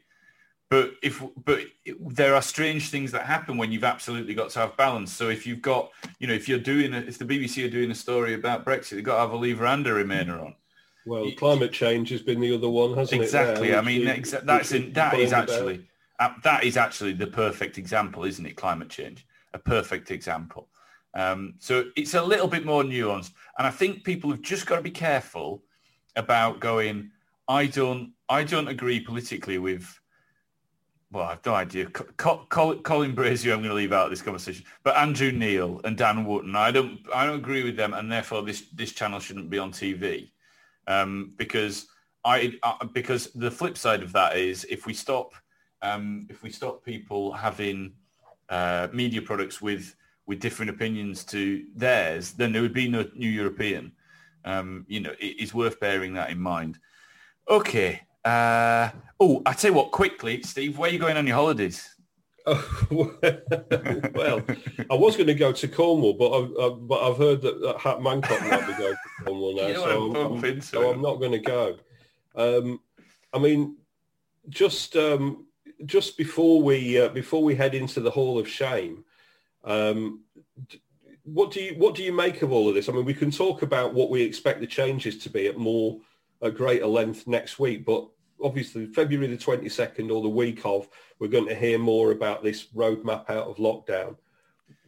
But 0.70 0.93
if 1.04 1.22
but 1.43 1.64
there 1.86 2.34
are 2.34 2.41
strange 2.41 2.89
things 2.89 3.12
that 3.12 3.26
happen 3.26 3.58
when 3.58 3.74
you've 3.74 3.84
absolutely 3.84 4.34
got 4.34 4.52
to 4.52 4.60
have 4.60 4.78
balance. 4.78 5.12
So 5.12 5.28
if 5.30 5.45
you've 5.45 5.62
got, 5.62 5.91
you 6.20 6.28
know, 6.28 6.34
if 6.34 6.47
you're 6.47 6.60
doing, 6.60 6.93
a, 6.93 6.99
if 6.99 7.18
the 7.18 7.26
BBC 7.26 7.66
are 7.66 7.70
doing 7.70 7.91
a 7.91 7.95
story 7.95 8.36
about 8.36 8.66
Brexit, 8.66 8.91
they've 8.91 9.04
got 9.04 9.16
to 9.16 9.22
have 9.22 9.32
a 9.32 9.36
Leaver 9.36 9.66
and 9.66 9.86
a 9.86 9.89
Remainer 9.89 10.41
on. 10.41 10.56
Well, 11.06 11.30
climate 11.32 11.74
change 11.74 12.10
has 12.12 12.22
been 12.22 12.39
the 12.39 12.54
other 12.54 12.70
one, 12.70 12.95
hasn't 12.95 13.22
Exactly. 13.22 13.70
it? 13.70 13.72
Exactly. 13.72 13.76
I 13.76 13.82
mean, 13.82 14.08
exa- 14.08 14.45
that's 14.45 14.72
in, 14.72 14.93
that 14.93 15.20
is 15.20 15.34
actually 15.34 15.88
uh, 16.20 16.34
that 16.43 16.64
is 16.64 16.78
actually 16.78 17.14
the 17.14 17.28
perfect 17.28 17.78
example, 17.78 18.24
isn't 18.24 18.45
it? 18.45 18.56
Climate 18.56 18.89
change, 18.89 19.26
a 19.54 19.60
perfect 19.60 20.12
example. 20.12 20.70
Um, 21.14 21.56
so 21.60 21.86
it's 21.97 22.14
a 22.14 22.24
little 22.24 22.47
bit 22.47 22.66
more 22.66 22.84
nuanced, 22.84 23.32
and 23.62 23.68
I 23.68 23.70
think 23.70 24.03
people 24.03 24.32
have 24.32 24.41
just 24.41 24.66
got 24.66 24.78
to 24.78 24.82
be 24.82 24.89
careful 24.89 25.62
about 26.16 26.59
going. 26.59 27.12
I 27.47 27.68
don't. 27.68 28.14
I 28.28 28.43
don't 28.43 28.68
agree 28.68 28.99
politically 28.99 29.59
with. 29.59 29.99
Well, 31.12 31.26
I've 31.26 31.45
no 31.45 31.53
idea. 31.53 31.86
Co- 31.86 32.47
Co- 32.49 32.80
Colin, 32.80 33.14
Brazier, 33.14 33.53
I'm 33.53 33.59
going 33.59 33.70
to 33.70 33.76
leave 33.76 33.93
out 33.93 34.05
of 34.05 34.09
this 34.09 34.24
conversation. 34.24 34.66
But 34.82 34.95
Andrew 34.95 35.32
Neil 35.32 35.80
and 35.84 35.95
Dan 35.95 36.26
Wootton, 36.26 36.55
I 36.55 36.72
don't. 36.72 37.01
I 37.14 37.28
don't 37.28 37.36
agree 37.36 37.64
with 37.64 37.76
them, 37.76 37.93
and 37.93 38.12
therefore 38.12 38.41
this 38.41 38.62
this 38.74 38.93
channel 38.93 39.20
shouldn't 39.20 39.51
be 39.51 39.59
on 39.59 39.72
TV 39.72 40.32
um, 40.88 41.36
because 41.38 41.86
I 42.26 42.53
because 42.93 43.32
the 43.36 43.51
flip 43.51 43.78
side 43.78 44.01
of 44.01 44.12
that 44.14 44.38
is 44.38 44.64
if 44.72 44.88
we 44.88 44.95
stop 44.95 45.36
um, 45.84 46.26
if 46.32 46.41
we 46.41 46.49
stop 46.49 46.84
people 46.84 47.32
having 47.32 47.93
uh, 48.49 48.88
media 48.91 49.22
products 49.22 49.62
with 49.62 49.93
with 50.28 50.39
different 50.39 50.69
opinions 50.69 51.24
to 51.26 51.65
theirs, 51.76 52.32
then 52.32 52.51
there 52.51 52.61
would 52.61 52.74
be 52.74 52.88
no 52.88 53.05
new 53.15 53.30
European. 53.30 53.91
Um, 54.45 54.86
you 54.88 54.99
know, 54.99 55.13
it 55.19 55.39
is 55.39 55.53
worth 55.53 55.80
bearing 55.80 56.13
that 56.15 56.30
in 56.32 56.39
mind. 56.39 56.80
Okay. 57.49 58.01
Uh, 58.24 58.89
oh, 59.19 59.41
I 59.45 59.53
tell 59.53 59.72
you 59.72 59.78
what, 59.78 59.91
quickly, 59.91 60.41
Steve, 60.43 60.78
where 60.78 60.89
are 60.89 60.93
you 60.93 60.99
going 60.99 61.17
on 61.17 61.28
your 61.28 61.36
holidays? 61.36 61.95
well, 62.45 64.41
I 64.89 64.95
was 64.95 65.15
going 65.15 65.28
to 65.28 65.36
go 65.36 65.51
to 65.51 65.67
Cornwall, 65.67 66.13
but 66.13 66.32
I've, 66.32 66.51
uh, 66.57 66.69
but 66.72 67.01
I've 67.03 67.17
heard 67.17 67.41
that, 67.41 67.61
that 67.61 67.78
Hat 67.80 68.01
Mancock 68.01 68.41
might 68.49 68.65
be 68.65 68.74
going 68.74 68.93
to 68.95 69.26
Cornwall 69.26 69.55
now, 69.55 69.67
You 69.67 69.76
so, 69.76 70.15
I'm, 70.15 70.43
I'm- 70.43 70.61
so. 70.61 70.91
I'm 70.91 71.01
not 71.01 71.19
going 71.19 71.34
to 71.34 71.39
go. 71.39 71.78
Um, 72.36 72.80
I 73.34 73.39
mean, 73.39 73.78
just 74.49 74.95
um, 74.95 75.45
just 75.86 76.17
before 76.17 76.61
we 76.61 76.99
uh, 76.99 77.09
before 77.09 77.43
we 77.43 77.55
head 77.55 77.76
into 77.76 77.99
the 77.99 78.11
Hall 78.11 78.39
of 78.39 78.47
Shame, 78.47 79.03
um, 79.64 80.22
what 81.24 81.51
do 81.51 81.62
you 81.62 81.74
what 81.76 81.95
do 81.95 82.03
you 82.03 82.12
make 82.12 82.41
of 82.41 82.51
all 82.51 82.68
of 82.68 82.76
this? 82.76 82.89
I 82.89 82.91
mean, 82.91 83.05
we 83.05 83.14
can 83.14 83.32
talk 83.32 83.62
about 83.62 83.93
what 83.93 84.09
we 84.09 84.22
expect 84.22 84.59
the 84.59 84.68
changes 84.68 85.18
to 85.20 85.30
be 85.30 85.47
at 85.47 85.57
more 85.57 85.99
at 86.41 86.55
greater 86.55 86.88
length 86.88 87.28
next 87.28 87.59
week, 87.59 87.86
but 87.86 88.07
obviously 88.43 88.88
February 88.88 89.28
the 89.28 89.38
22nd 89.38 90.12
or 90.12 90.22
the 90.24 90.30
week 90.30 90.62
of, 90.66 90.89
we're 91.20 91.28
going 91.28 91.47
to 91.47 91.53
hear 91.55 91.78
more 91.78 92.12
about 92.12 92.43
this 92.43 92.66
roadmap 92.76 93.30
out 93.30 93.47
of 93.47 93.57
lockdown. 93.57 94.16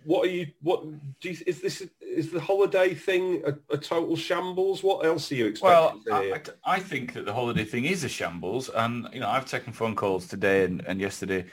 What 0.06 0.28
are 0.28 0.32
you? 0.32 0.48
What 0.62 0.84
do 1.22 1.30
you, 1.30 1.38
is 1.48 1.62
this? 1.62 1.88
Is 2.02 2.30
the 2.32 2.42
holiday 2.42 2.94
thing 2.94 3.42
a, 3.46 3.74
a 3.74 3.78
total 3.78 4.18
shambles? 4.18 4.84
What 4.84 5.06
else 5.06 5.32
are 5.32 5.36
you 5.36 5.54
Well, 5.62 5.90
expecting 6.02 6.04
to 6.06 6.14
I. 6.14 6.72
I- 6.72 6.76
I 6.76 6.80
think 6.80 7.14
that 7.14 7.26
the 7.26 7.34
holiday 7.34 7.64
thing 7.64 7.86
is 7.86 8.04
a 8.04 8.10
shambles, 8.10 8.68
and 8.70 9.08
you 9.14 9.22
know 9.22 9.30
I've 9.30 9.46
taken 9.46 9.72
phone 9.72 9.96
calls 9.96 10.28
today 10.28 10.66
and, 10.66 10.84
and 10.86 11.00
yesterday 11.00 11.46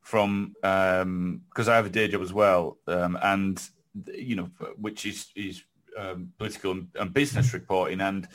from 0.00 0.54
because 0.60 1.68
I 1.68 1.76
have 1.76 1.86
a 1.86 1.90
day 1.90 2.08
job 2.08 2.22
as 2.22 2.32
well, 2.32 2.78
um, 2.86 3.18
and 3.22 3.62
you 4.14 4.36
know 4.36 4.50
which 4.76 5.06
is 5.06 5.28
is 5.36 5.62
um, 5.98 6.32
political 6.38 6.72
and, 6.72 6.88
and 6.94 7.12
business 7.12 7.52
reporting, 7.52 8.00
and 8.00 8.28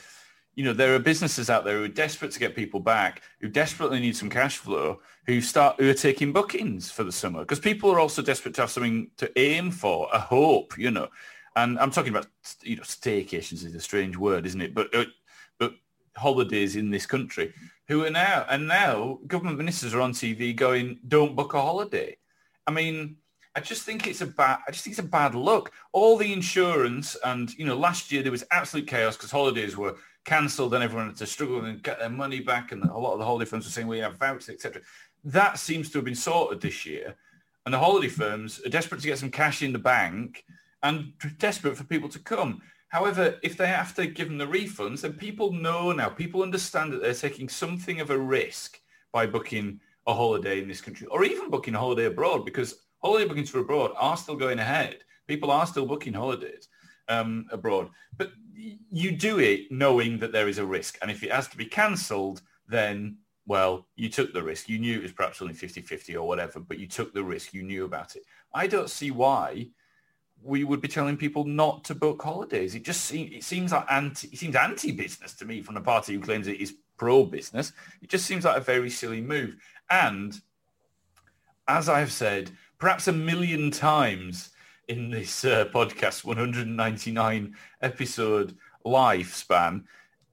you 0.54 0.64
know 0.64 0.72
there 0.72 0.94
are 0.94 1.00
businesses 1.00 1.50
out 1.50 1.64
there 1.64 1.78
who 1.78 1.84
are 1.84 1.88
desperate 1.88 2.30
to 2.32 2.38
get 2.38 2.54
people 2.54 2.80
back, 2.80 3.22
who 3.40 3.48
desperately 3.48 4.00
need 4.00 4.16
some 4.16 4.30
cash 4.30 4.58
flow, 4.58 5.00
who 5.26 5.40
start 5.40 5.76
who 5.78 5.90
are 5.90 5.94
taking 5.94 6.32
bookings 6.32 6.90
for 6.90 7.04
the 7.04 7.12
summer 7.12 7.40
because 7.40 7.60
people 7.60 7.90
are 7.90 8.00
also 8.00 8.22
desperate 8.22 8.54
to 8.54 8.62
have 8.62 8.70
something 8.70 9.10
to 9.16 9.30
aim 9.38 9.70
for, 9.70 10.08
a 10.12 10.18
hope, 10.18 10.78
you 10.78 10.90
know. 10.90 11.08
And 11.56 11.78
I'm 11.78 11.90
talking 11.90 12.10
about 12.10 12.26
you 12.62 12.76
know 12.76 12.82
staycations 12.82 13.64
is 13.64 13.74
a 13.74 13.80
strange 13.80 14.16
word, 14.16 14.46
isn't 14.46 14.60
it? 14.60 14.74
But 14.74 14.94
uh, 14.94 15.04
but 15.58 15.74
holidays 16.16 16.76
in 16.76 16.90
this 16.90 17.06
country 17.06 17.52
who 17.88 18.04
are 18.04 18.10
now 18.10 18.46
and 18.48 18.66
now 18.66 19.18
government 19.26 19.58
ministers 19.58 19.94
are 19.94 20.00
on 20.00 20.12
TV 20.12 20.54
going, 20.54 20.98
don't 21.06 21.36
book 21.36 21.54
a 21.54 21.60
holiday. 21.60 22.16
I 22.66 22.70
mean, 22.70 23.16
I 23.56 23.60
just 23.60 23.82
think 23.84 24.06
it's 24.06 24.20
a 24.20 24.26
bad. 24.26 24.58
I 24.66 24.72
just 24.72 24.84
think 24.84 24.92
it's 24.92 25.06
a 25.06 25.08
bad 25.08 25.34
look. 25.34 25.70
All 25.92 26.16
the 26.16 26.32
insurance 26.32 27.16
and 27.24 27.56
you 27.56 27.64
know, 27.64 27.76
last 27.76 28.10
year 28.10 28.22
there 28.22 28.32
was 28.32 28.44
absolute 28.50 28.88
chaos 28.88 29.16
because 29.16 29.30
holidays 29.30 29.76
were 29.76 29.96
cancelled 30.24 30.74
and 30.74 30.82
everyone 30.82 31.08
had 31.08 31.16
to 31.16 31.26
struggle 31.26 31.64
and 31.64 31.82
get 31.82 31.98
their 31.98 32.10
money 32.10 32.40
back, 32.40 32.72
and 32.72 32.82
a 32.82 32.98
lot 32.98 33.12
of 33.12 33.18
the 33.18 33.24
holiday 33.24 33.48
firms 33.48 33.64
were 33.64 33.70
saying 33.70 33.86
we 33.86 33.98
have 33.98 34.16
vouchers, 34.16 34.48
etc. 34.48 34.82
That 35.22 35.58
seems 35.58 35.90
to 35.90 35.98
have 35.98 36.04
been 36.04 36.14
sorted 36.14 36.60
this 36.60 36.84
year, 36.84 37.14
and 37.64 37.72
the 37.72 37.78
holiday 37.78 38.08
firms 38.08 38.60
are 38.64 38.70
desperate 38.70 39.00
to 39.02 39.06
get 39.06 39.18
some 39.18 39.30
cash 39.30 39.62
in 39.62 39.72
the 39.72 39.78
bank 39.78 40.44
and 40.82 41.12
desperate 41.38 41.76
for 41.76 41.84
people 41.84 42.08
to 42.08 42.18
come. 42.18 42.60
However, 42.94 43.40
if 43.42 43.56
they 43.56 43.66
have 43.66 43.92
to 43.96 44.06
give 44.06 44.28
them 44.28 44.38
the 44.38 44.46
refunds, 44.46 45.00
then 45.00 45.14
people 45.14 45.50
know 45.50 45.90
now, 45.90 46.08
people 46.08 46.44
understand 46.44 46.92
that 46.92 47.02
they're 47.02 47.12
taking 47.12 47.48
something 47.48 47.98
of 47.98 48.10
a 48.10 48.16
risk 48.16 48.78
by 49.10 49.26
booking 49.26 49.80
a 50.06 50.14
holiday 50.14 50.62
in 50.62 50.68
this 50.68 50.80
country 50.80 51.08
or 51.08 51.24
even 51.24 51.50
booking 51.50 51.74
a 51.74 51.78
holiday 51.80 52.04
abroad 52.04 52.44
because 52.44 52.82
holiday 53.02 53.26
bookings 53.26 53.50
for 53.50 53.58
abroad 53.58 53.90
are 53.96 54.16
still 54.16 54.36
going 54.36 54.60
ahead. 54.60 54.98
People 55.26 55.50
are 55.50 55.66
still 55.66 55.86
booking 55.86 56.12
holidays 56.12 56.68
um, 57.08 57.46
abroad. 57.50 57.90
But 58.16 58.30
you 58.54 59.10
do 59.10 59.40
it 59.40 59.72
knowing 59.72 60.20
that 60.20 60.30
there 60.30 60.46
is 60.46 60.58
a 60.58 60.64
risk. 60.64 60.96
And 61.02 61.10
if 61.10 61.24
it 61.24 61.32
has 61.32 61.48
to 61.48 61.56
be 61.56 61.66
cancelled, 61.66 62.42
then, 62.68 63.16
well, 63.44 63.88
you 63.96 64.08
took 64.08 64.32
the 64.32 64.44
risk. 64.44 64.68
You 64.68 64.78
knew 64.78 64.98
it 64.98 65.02
was 65.02 65.12
perhaps 65.12 65.42
only 65.42 65.54
50-50 65.54 66.14
or 66.14 66.28
whatever, 66.28 66.60
but 66.60 66.78
you 66.78 66.86
took 66.86 67.12
the 67.12 67.24
risk. 67.24 67.54
You 67.54 67.64
knew 67.64 67.86
about 67.86 68.14
it. 68.14 68.22
I 68.54 68.68
don't 68.68 68.88
see 68.88 69.10
why 69.10 69.70
we 70.44 70.62
would 70.62 70.80
be 70.80 70.88
telling 70.88 71.16
people 71.16 71.44
not 71.44 71.84
to 71.84 71.94
book 71.94 72.22
holidays. 72.22 72.74
It 72.74 72.84
just 72.84 73.04
seems 73.04 73.32
it 73.32 73.42
seems 73.42 73.72
like 73.72 73.86
anti 73.90 74.28
it 74.28 74.38
seems 74.38 74.54
anti-business 74.54 75.34
to 75.34 75.44
me 75.46 75.62
from 75.62 75.74
the 75.74 75.80
party 75.80 76.14
who 76.14 76.20
claims 76.20 76.46
it 76.46 76.60
is 76.60 76.76
pro-business. 76.98 77.72
It 78.02 78.10
just 78.10 78.26
seems 78.26 78.44
like 78.44 78.56
a 78.56 78.60
very 78.60 78.90
silly 78.90 79.20
move. 79.20 79.56
And 79.90 80.38
as 81.66 81.88
I've 81.88 82.12
said, 82.12 82.50
perhaps 82.78 83.08
a 83.08 83.12
million 83.12 83.70
times 83.70 84.50
in 84.88 85.10
this 85.10 85.44
uh, 85.44 85.64
podcast, 85.72 86.24
199 86.24 87.54
episode 87.80 88.56
lifespan, 88.84 89.84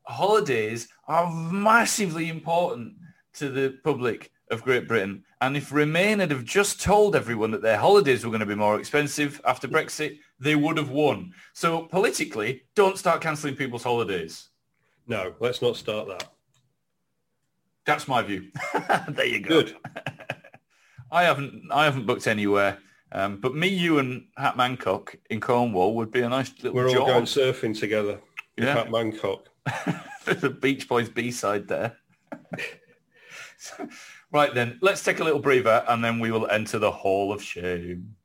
holidays 0.04 0.90
are 1.08 1.32
massively 1.32 2.28
important 2.28 2.96
to 3.34 3.50
the 3.50 3.80
public 3.84 4.32
of 4.50 4.62
Great 4.62 4.88
Britain. 4.88 5.24
And 5.42 5.58
if 5.58 5.72
Remain 5.72 6.20
had 6.20 6.30
have 6.30 6.46
just 6.46 6.80
told 6.80 7.16
everyone 7.16 7.50
that 7.52 7.64
their 7.64 7.78
holidays 7.78 8.24
were 8.24 8.30
going 8.30 8.42
to 8.42 8.46
be 8.46 8.54
more 8.54 8.80
expensive 8.80 9.42
after 9.44 9.68
Brexit, 9.68 10.20
they 10.40 10.56
would 10.56 10.78
have 10.78 10.92
won. 10.92 11.34
So 11.54 11.88
politically, 11.88 12.62
don't 12.76 12.96
start 12.98 13.22
cancelling 13.22 13.56
people's 13.56 13.84
holidays. 13.84 14.50
No, 15.08 15.34
let's 15.40 15.64
not 15.64 15.76
start 15.76 16.08
that. 16.10 16.30
That's 17.86 18.08
my 18.08 18.22
view. 18.22 18.52
there 19.10 19.26
you 19.26 19.40
go. 19.40 19.64
Good. 19.64 19.76
I 21.12 21.24
haven't 21.24 21.70
I 21.72 21.86
haven't 21.86 22.06
booked 22.06 22.28
anywhere. 22.28 22.78
Um, 23.12 23.42
but 23.42 23.56
me, 23.56 23.68
you, 23.68 23.98
and 23.98 24.28
Hat 24.38 24.56
Mancock 24.56 25.16
in 25.30 25.42
Cornwall 25.42 25.96
would 25.96 26.12
be 26.12 26.22
a 26.22 26.30
nice 26.30 26.54
little 26.62 26.74
We're 26.74 26.88
all 26.88 27.06
going 27.06 27.26
surfing 27.26 27.78
together. 27.78 28.22
Yeah. 28.58 28.76
Pat 28.76 28.90
Mancock. 28.90 29.48
the 30.40 30.50
Beach 30.50 30.88
Boys 30.88 31.10
B-side 31.10 31.68
there. 31.68 31.98
So- 33.58 33.90
right 34.32 34.54
then, 34.54 34.78
let's 34.82 35.04
take 35.04 35.20
a 35.20 35.24
little 35.24 35.40
breather 35.40 35.84
and 35.88 36.04
then 36.04 36.20
we 36.20 36.32
will 36.32 36.48
enter 36.48 36.80
the 36.80 36.92
Hall 36.92 37.32
of 37.32 37.42
Shame. 37.42 38.16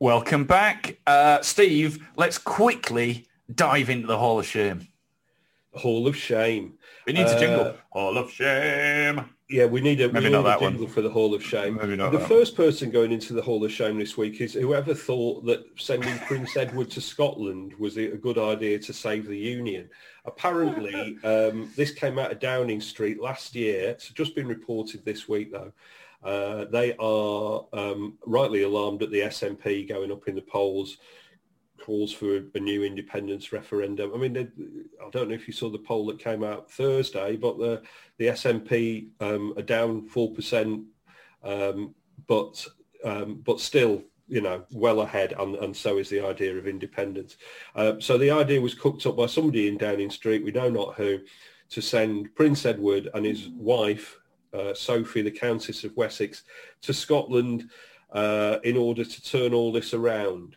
Welcome 0.00 0.44
back. 0.44 0.98
Uh, 1.06 1.42
Steve, 1.42 2.06
let's 2.16 2.38
quickly 2.38 3.26
dive 3.52 3.90
into 3.90 4.06
the 4.06 4.18
Hall 4.18 4.38
of 4.38 4.46
Shame. 4.46 4.86
Hall 5.72 6.06
of 6.06 6.16
Shame. 6.16 6.74
We 7.06 7.12
need 7.12 7.26
to 7.26 7.34
Uh, 7.36 7.38
jingle. 7.40 7.76
Hall 7.90 8.16
of 8.16 8.30
Shame. 8.30 9.30
Yeah, 9.50 9.64
we 9.64 9.80
need 9.80 10.00
a, 10.02 10.12
Maybe 10.12 10.26
we 10.26 10.30
need 10.30 10.36
a 10.36 10.42
one. 10.42 10.58
jingle 10.58 10.86
for 10.86 11.00
the 11.00 11.08
Hall 11.08 11.34
of 11.34 11.42
Shame. 11.42 11.76
Maybe 11.76 11.96
not 11.96 12.12
the 12.12 12.20
first 12.20 12.54
person 12.54 12.90
going 12.90 13.12
into 13.12 13.32
the 13.32 13.40
Hall 13.40 13.64
of 13.64 13.72
Shame 13.72 13.98
this 13.98 14.14
week 14.14 14.42
is 14.42 14.52
whoever 14.52 14.92
thought 14.92 15.46
that 15.46 15.64
sending 15.76 16.18
Prince 16.20 16.54
Edward 16.56 16.90
to 16.90 17.00
Scotland 17.00 17.72
was 17.78 17.96
a 17.96 18.12
a 18.12 18.16
good 18.16 18.36
idea 18.36 18.78
to 18.78 18.92
save 18.92 19.26
the 19.26 19.38
Union. 19.38 19.88
Apparently, 20.26 21.16
um, 21.24 21.70
this 21.76 21.92
came 21.92 22.18
out 22.18 22.30
of 22.30 22.40
Downing 22.40 22.80
Street 22.82 23.20
last 23.22 23.54
year. 23.54 23.90
It's 23.90 24.08
just 24.10 24.34
been 24.34 24.46
reported 24.46 25.02
this 25.04 25.28
week, 25.28 25.50
though. 25.50 25.72
Uh, 26.22 26.64
they 26.66 26.94
are 26.98 27.64
um, 27.72 28.18
rightly 28.26 28.64
alarmed 28.64 29.02
at 29.02 29.10
the 29.10 29.20
SNP 29.20 29.88
going 29.88 30.12
up 30.12 30.28
in 30.28 30.34
the 30.34 30.42
polls 30.42 30.98
calls 31.88 32.12
for 32.12 32.42
a 32.54 32.60
new 32.60 32.84
independence 32.84 33.50
referendum. 33.50 34.12
I 34.14 34.18
mean, 34.18 34.34
they- 34.34 34.52
I 35.02 35.08
don't 35.10 35.28
know 35.28 35.34
if 35.34 35.46
you 35.48 35.54
saw 35.54 35.70
the 35.70 35.78
poll 35.78 36.04
that 36.08 36.18
came 36.18 36.44
out 36.44 36.70
Thursday, 36.70 37.34
but 37.36 37.56
the 37.58 37.80
the 38.18 38.26
SNP 38.26 39.08
um, 39.20 39.54
are 39.56 39.62
down 39.62 40.06
four 40.06 40.30
percent, 40.34 40.84
um, 41.42 41.94
but 42.26 42.66
um, 43.02 43.40
but 43.42 43.58
still, 43.58 44.02
you 44.28 44.42
know, 44.42 44.66
well 44.70 45.00
ahead, 45.00 45.32
and, 45.38 45.54
and 45.56 45.74
so 45.74 45.96
is 45.96 46.10
the 46.10 46.20
idea 46.20 46.54
of 46.58 46.68
independence. 46.68 47.38
Uh, 47.74 47.94
so 48.00 48.18
the 48.18 48.32
idea 48.32 48.60
was 48.60 48.74
cooked 48.74 49.06
up 49.06 49.16
by 49.16 49.26
somebody 49.26 49.66
in 49.66 49.78
Downing 49.78 50.10
Street, 50.10 50.44
we 50.44 50.50
know 50.50 50.68
not 50.68 50.96
who, 50.96 51.20
to 51.70 51.80
send 51.80 52.34
Prince 52.34 52.66
Edward 52.66 53.08
and 53.14 53.24
his 53.24 53.48
wife 53.48 54.18
uh, 54.52 54.74
Sophie, 54.74 55.22
the 55.22 55.30
Countess 55.30 55.84
of 55.84 55.96
Wessex, 55.96 56.42
to 56.82 56.92
Scotland 56.92 57.70
uh, 58.12 58.58
in 58.62 58.76
order 58.76 59.04
to 59.04 59.22
turn 59.22 59.54
all 59.54 59.72
this 59.72 59.94
around. 59.94 60.56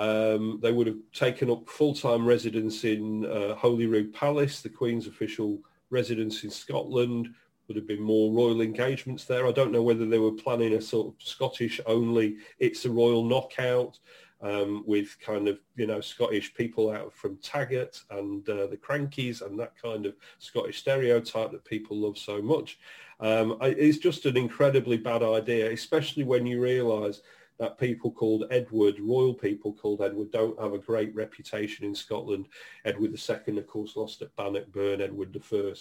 Um, 0.00 0.58
they 0.62 0.72
would 0.72 0.86
have 0.86 0.96
taken 1.12 1.50
up 1.50 1.68
full-time 1.68 2.24
residence 2.24 2.84
in 2.84 3.26
uh, 3.26 3.54
Holyrood 3.54 4.14
Palace, 4.14 4.62
the 4.62 4.70
Queen's 4.70 5.06
official 5.06 5.60
residence 5.90 6.42
in 6.42 6.50
Scotland. 6.50 7.28
Would 7.68 7.76
have 7.76 7.86
been 7.86 8.02
more 8.02 8.32
royal 8.32 8.62
engagements 8.62 9.26
there. 9.26 9.46
I 9.46 9.52
don't 9.52 9.72
know 9.72 9.82
whether 9.82 10.06
they 10.06 10.18
were 10.18 10.32
planning 10.32 10.72
a 10.72 10.80
sort 10.80 11.08
of 11.08 11.14
Scottish 11.22 11.80
only, 11.84 12.38
it's 12.58 12.86
a 12.86 12.90
royal 12.90 13.24
knockout 13.24 13.98
um, 14.40 14.84
with 14.86 15.18
kind 15.20 15.46
of, 15.48 15.58
you 15.76 15.86
know, 15.86 16.00
Scottish 16.00 16.54
people 16.54 16.90
out 16.90 17.12
from 17.12 17.36
Taggart 17.36 18.02
and 18.10 18.48
uh, 18.48 18.68
the 18.68 18.78
Krankies 18.78 19.42
and 19.42 19.60
that 19.60 19.74
kind 19.80 20.06
of 20.06 20.14
Scottish 20.38 20.78
stereotype 20.78 21.52
that 21.52 21.64
people 21.64 21.98
love 21.98 22.16
so 22.16 22.40
much. 22.40 22.78
Um, 23.20 23.58
it's 23.60 23.98
just 23.98 24.24
an 24.24 24.38
incredibly 24.38 24.96
bad 24.96 25.22
idea, 25.22 25.70
especially 25.70 26.24
when 26.24 26.46
you 26.46 26.58
realise 26.58 27.20
that 27.60 27.78
people 27.78 28.10
called 28.10 28.46
Edward, 28.50 28.98
royal 28.98 29.34
people 29.34 29.74
called 29.74 30.00
Edward, 30.00 30.32
don't 30.32 30.58
have 30.58 30.72
a 30.72 30.78
great 30.78 31.14
reputation 31.14 31.84
in 31.84 31.94
Scotland. 31.94 32.48
Edward 32.86 33.12
II, 33.12 33.58
of 33.58 33.66
course, 33.66 33.96
lost 33.96 34.22
at 34.22 34.34
Bannockburn. 34.34 35.02
Edward 35.02 35.36
I, 35.52 35.74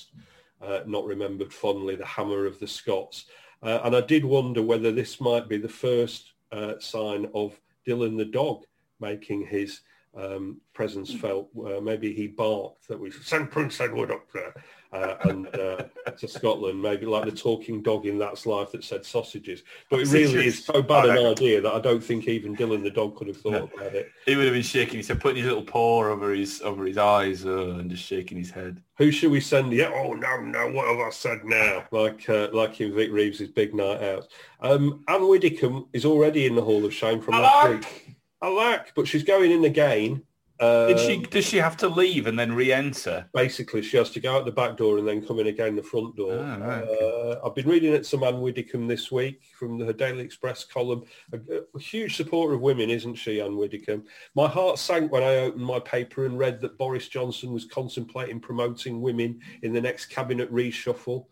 uh, 0.61 0.84
not 0.86 1.05
remembered 1.05 1.53
fondly, 1.53 1.95
the 1.95 2.05
hammer 2.05 2.45
of 2.45 2.59
the 2.59 2.67
Scots. 2.67 3.27
Uh, 3.63 3.80
and 3.86 3.95
I 3.95 4.01
did 4.01 4.25
wonder 4.25 4.61
whether 4.61 4.91
this 4.91 5.21
might 5.21 5.47
be 5.47 5.57
the 5.57 5.69
first 5.69 6.34
uh, 6.51 6.73
sign 6.80 7.30
of 7.34 7.57
Dylan 7.88 8.17
the 8.17 8.25
dog 8.25 8.65
making 8.99 9.45
his 9.45 9.80
um, 10.16 10.60
presence 10.74 11.14
felt. 11.14 11.49
Uh, 11.57 11.80
maybe 11.82 12.14
he 12.14 12.28
barked 12.28 12.88
that 12.88 12.99
we 12.99 13.12
send 13.12 13.51
Prince 13.51 13.80
Edward 13.80 14.12
up 14.12 14.26
there 14.34 14.53
uh, 14.91 15.16
and 15.30 15.47
uh, 15.55 15.84
to 16.18 16.28
Scotland, 16.28 16.82
maybe 16.82 17.05
like 17.05 17.26
the 17.26 17.32
talking 17.32 17.82
dog 17.82 18.05
in 18.05 18.18
That's 18.18 18.45
Life 18.45 18.72
that 18.72 18.84
said 18.84 19.05
sausages. 19.05 19.64
But 19.89 19.99
it 19.99 20.07
really 20.12 20.47
is 20.47 20.66
so 20.66 20.82
bad 20.82 21.10
an 21.10 21.26
idea 21.26 21.62
that 21.62 21.74
I 21.74 21.80
don't 21.80 22.03
think 22.03 22.28
even 22.28 22.55
Dylan 22.55 22.84
the 22.84 22.89
dog 22.89 23.16
could 23.16 23.28
have 23.28 23.38
thought 23.38 23.51
No. 23.51 23.70
about 23.76 23.93
it. 23.93 24.10
He 24.26 24.36
would 24.36 24.45
have 24.45 24.53
been 24.53 24.64
shaking 24.64 24.97
He 24.97 25.03
said, 25.03 25.22
putting 25.22 25.38
his 25.38 25.45
little 25.45 25.64
paw 25.64 26.05
over 26.05 26.34
his 26.34 26.62
over 26.62 26.86
his 26.86 26.97
eyes 26.97 27.45
uh, 27.45 27.76
and 27.78 27.89
just 27.89 28.03
shaking 28.03 28.38
his 28.38 28.49
head. 28.49 28.82
Who 28.97 29.12
should 29.12 29.32
we 29.32 29.41
send? 29.41 29.72
Yeah, 29.72 29.91
oh 29.93 30.14
no, 30.14 30.41
no, 30.41 30.72
what 30.72 30.88
have 30.88 30.99
I 30.99 31.10
said 31.12 31.45
now? 31.45 31.86
Like 31.91 32.28
uh, 32.30 32.49
like 32.51 32.82
in 32.82 32.93
Vic 32.93 33.12
Reeves' 33.12 33.47
big 33.47 33.74
night 33.74 34.01
out. 34.01 34.28
Um, 34.60 35.03
Ann 35.07 35.28
Widdecombe 35.28 35.88
is 35.93 36.03
already 36.03 36.47
in 36.47 36.55
the 36.55 36.62
Hall 36.62 36.84
of 36.84 36.93
Shame 36.93 37.22
from 37.22 37.36
last 37.36 37.70
week. 37.70 38.16
Alack, 38.41 38.93
but 38.95 39.07
she's 39.07 39.23
going 39.23 39.51
in 39.51 39.65
again. 39.65 40.23
Uh, 40.59 40.87
Did 40.87 40.99
she 40.99 41.17
does 41.21 41.45
she 41.45 41.55
have 41.55 41.77
to 41.77 41.87
leave 41.87 42.27
and 42.27 42.37
then 42.37 42.53
re-enter? 42.53 43.29
basically 43.33 43.81
she 43.81 43.95
has 43.95 44.09
to 44.09 44.19
go 44.19 44.35
out 44.35 44.43
the 44.43 44.51
back 44.51 44.75
door 44.75 44.97
and 44.97 45.07
then 45.07 45.25
come 45.25 45.39
in 45.39 45.47
again 45.47 45.73
the 45.73 45.81
front 45.81 46.17
door. 46.17 46.37
Ah, 46.37 46.57
right, 46.57 46.83
uh, 46.83 47.39
I've 47.45 47.55
been 47.55 47.69
reading 47.69 47.93
at 47.93 48.05
some 48.05 48.23
Ann 48.23 48.41
Widdecombe 48.41 48.85
this 48.85 49.09
week 49.09 49.43
from 49.57 49.77
the 49.77 49.85
her 49.85 49.93
Daily 49.93 50.21
Express 50.21 50.65
column. 50.65 51.05
A, 51.31 51.39
a 51.73 51.79
huge 51.79 52.17
supporter 52.17 52.55
of 52.55 52.61
women, 52.61 52.89
isn't 52.89 53.15
she, 53.15 53.39
Ann 53.39 53.55
Widdecombe? 53.55 54.03
My 54.35 54.49
heart 54.49 54.79
sank 54.79 55.13
when 55.13 55.23
I 55.23 55.37
opened 55.37 55.63
my 55.63 55.79
paper 55.79 56.25
and 56.25 56.37
read 56.37 56.59
that 56.59 56.77
Boris 56.77 57.07
Johnson 57.07 57.53
was 57.53 57.63
contemplating 57.63 58.41
promoting 58.41 58.99
women 58.99 59.39
in 59.61 59.71
the 59.71 59.79
next 59.79 60.07
cabinet 60.07 60.51
reshuffle, 60.51 61.27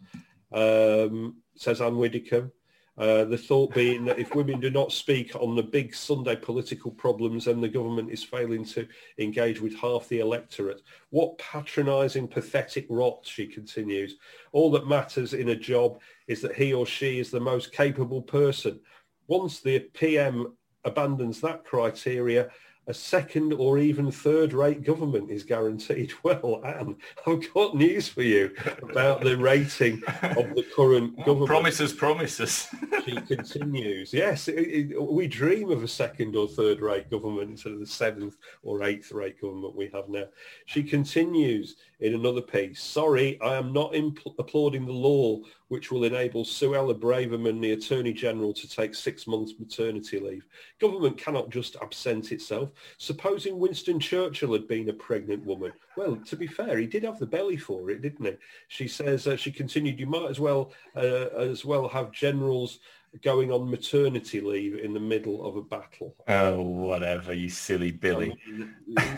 um, 0.53 1.35
says 1.57 1.81
Ann 1.81 1.97
Widdecombe. 1.97 2.49
Uh, 2.97 3.25
the 3.25 3.37
thought 3.37 3.71
being 3.75 4.03
that 4.05 4.17
if 4.17 4.33
women 4.33 4.59
do 4.59 4.71
not 4.71 4.91
speak 4.91 5.35
on 5.35 5.55
the 5.55 5.61
big 5.61 5.93
Sunday 5.93 6.35
political 6.35 6.89
problems, 6.89 7.45
then 7.45 7.61
the 7.61 7.69
government 7.69 8.09
is 8.09 8.23
failing 8.23 8.65
to 8.65 8.87
engage 9.19 9.61
with 9.61 9.75
half 9.75 10.09
the 10.09 10.19
electorate. 10.19 10.81
What 11.11 11.37
patronising, 11.37 12.27
pathetic 12.27 12.87
rot, 12.89 13.19
she 13.23 13.45
continues. 13.45 14.15
All 14.51 14.71
that 14.71 14.87
matters 14.87 15.35
in 15.35 15.49
a 15.49 15.55
job 15.55 15.99
is 16.27 16.41
that 16.41 16.55
he 16.55 16.73
or 16.73 16.87
she 16.87 17.19
is 17.19 17.29
the 17.29 17.39
most 17.39 17.71
capable 17.71 18.23
person. 18.23 18.79
Once 19.27 19.59
the 19.59 19.79
PM 19.93 20.53
abandons 20.83 21.39
that 21.41 21.65
criteria, 21.65 22.49
a 22.87 22.93
second 22.93 23.53
or 23.53 23.77
even 23.77 24.09
third 24.11 24.53
rate 24.53 24.83
government 24.83 25.29
is 25.29 25.43
guaranteed. 25.43 26.13
Well, 26.23 26.61
Ann, 26.65 26.97
I've 27.25 27.53
got 27.53 27.75
news 27.75 28.09
for 28.09 28.21
you 28.21 28.51
about 28.81 29.21
the 29.21 29.37
rating 29.37 30.01
of 30.23 30.55
the 30.55 30.65
current 30.75 31.15
government 31.25 31.47
Promises, 31.47 31.93
promises. 31.93 32.67
she 33.05 33.15
continues. 33.27 34.13
Yes, 34.13 34.49
it, 34.49 34.59
it, 34.91 35.01
we 35.01 35.27
dream 35.27 35.69
of 35.71 35.83
a 35.83 35.87
second 35.87 36.35
or 36.35 36.47
third 36.47 36.81
rate 36.81 37.09
government 37.09 37.51
instead 37.51 37.71
of 37.73 37.79
the 37.79 37.85
seventh 37.85 38.35
or 38.63 38.83
eighth 38.83 39.11
rate 39.13 39.39
government 39.39 39.75
we 39.75 39.89
have 39.93 40.09
now. 40.09 40.25
She 40.65 40.83
continues 40.83 41.75
in 41.99 42.13
another 42.13 42.41
piece. 42.41 42.81
Sorry, 42.81 43.39
I 43.41 43.55
am 43.55 43.73
not 43.73 43.93
impl- 43.93 44.35
applauding 44.37 44.85
the 44.85 44.91
law 44.91 45.39
which 45.69 45.91
will 45.91 46.05
enable 46.05 46.45
Suella 46.45 46.97
Braverman, 46.97 47.61
the 47.61 47.73
Attorney 47.73 48.13
General, 48.13 48.53
to 48.53 48.69
take 48.69 48.95
six 48.95 49.27
months 49.27 49.53
maternity 49.59 50.19
leave. 50.19 50.45
Government 50.79 51.17
cannot 51.17 51.49
just 51.49 51.75
absent 51.81 52.31
itself. 52.31 52.69
Supposing 52.97 53.59
Winston 53.59 53.99
Churchill 53.99 54.53
had 54.53 54.67
been 54.67 54.89
a 54.89 54.93
pregnant 54.93 55.45
woman. 55.45 55.73
Well, 55.97 56.15
to 56.17 56.35
be 56.35 56.47
fair, 56.47 56.77
he 56.77 56.85
did 56.85 57.03
have 57.03 57.19
the 57.19 57.25
belly 57.25 57.57
for 57.57 57.89
it, 57.89 58.01
didn't 58.01 58.25
he? 58.25 58.33
She 58.67 58.87
says, 58.87 59.27
uh, 59.27 59.35
she 59.35 59.51
continued, 59.51 59.99
you 59.99 60.07
might 60.07 60.29
as 60.29 60.39
well, 60.39 60.71
uh, 60.95 61.29
as 61.35 61.65
well 61.65 61.87
have 61.89 62.11
generals 62.11 62.79
going 63.23 63.51
on 63.51 63.69
maternity 63.69 64.41
leave 64.41 64.75
in 64.75 64.93
the 64.93 64.99
middle 64.99 65.45
of 65.47 65.55
a 65.55 65.61
battle. 65.61 66.15
oh, 66.27 66.61
whatever, 66.61 67.33
you 67.33 67.49
silly 67.49 67.91
Billy. 67.91 68.35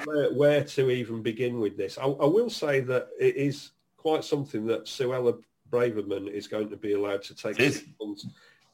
where, 0.05 0.33
where 0.33 0.63
to 0.63 0.89
even 0.89 1.21
begin 1.21 1.59
with 1.59 1.75
this? 1.77 1.97
I, 1.97 2.03
I 2.05 2.25
will 2.25 2.49
say 2.49 2.79
that 2.81 3.09
it 3.19 3.35
is 3.35 3.71
quite 3.97 4.23
something 4.23 4.65
that 4.67 4.85
Suella 4.85 5.37
Braverman 5.71 6.27
is 6.31 6.47
going 6.47 6.69
to 6.69 6.77
be 6.77 6.93
allowed 6.93 7.23
to 7.23 7.35
take 7.35 7.55
six 7.57 7.83
months 8.01 8.25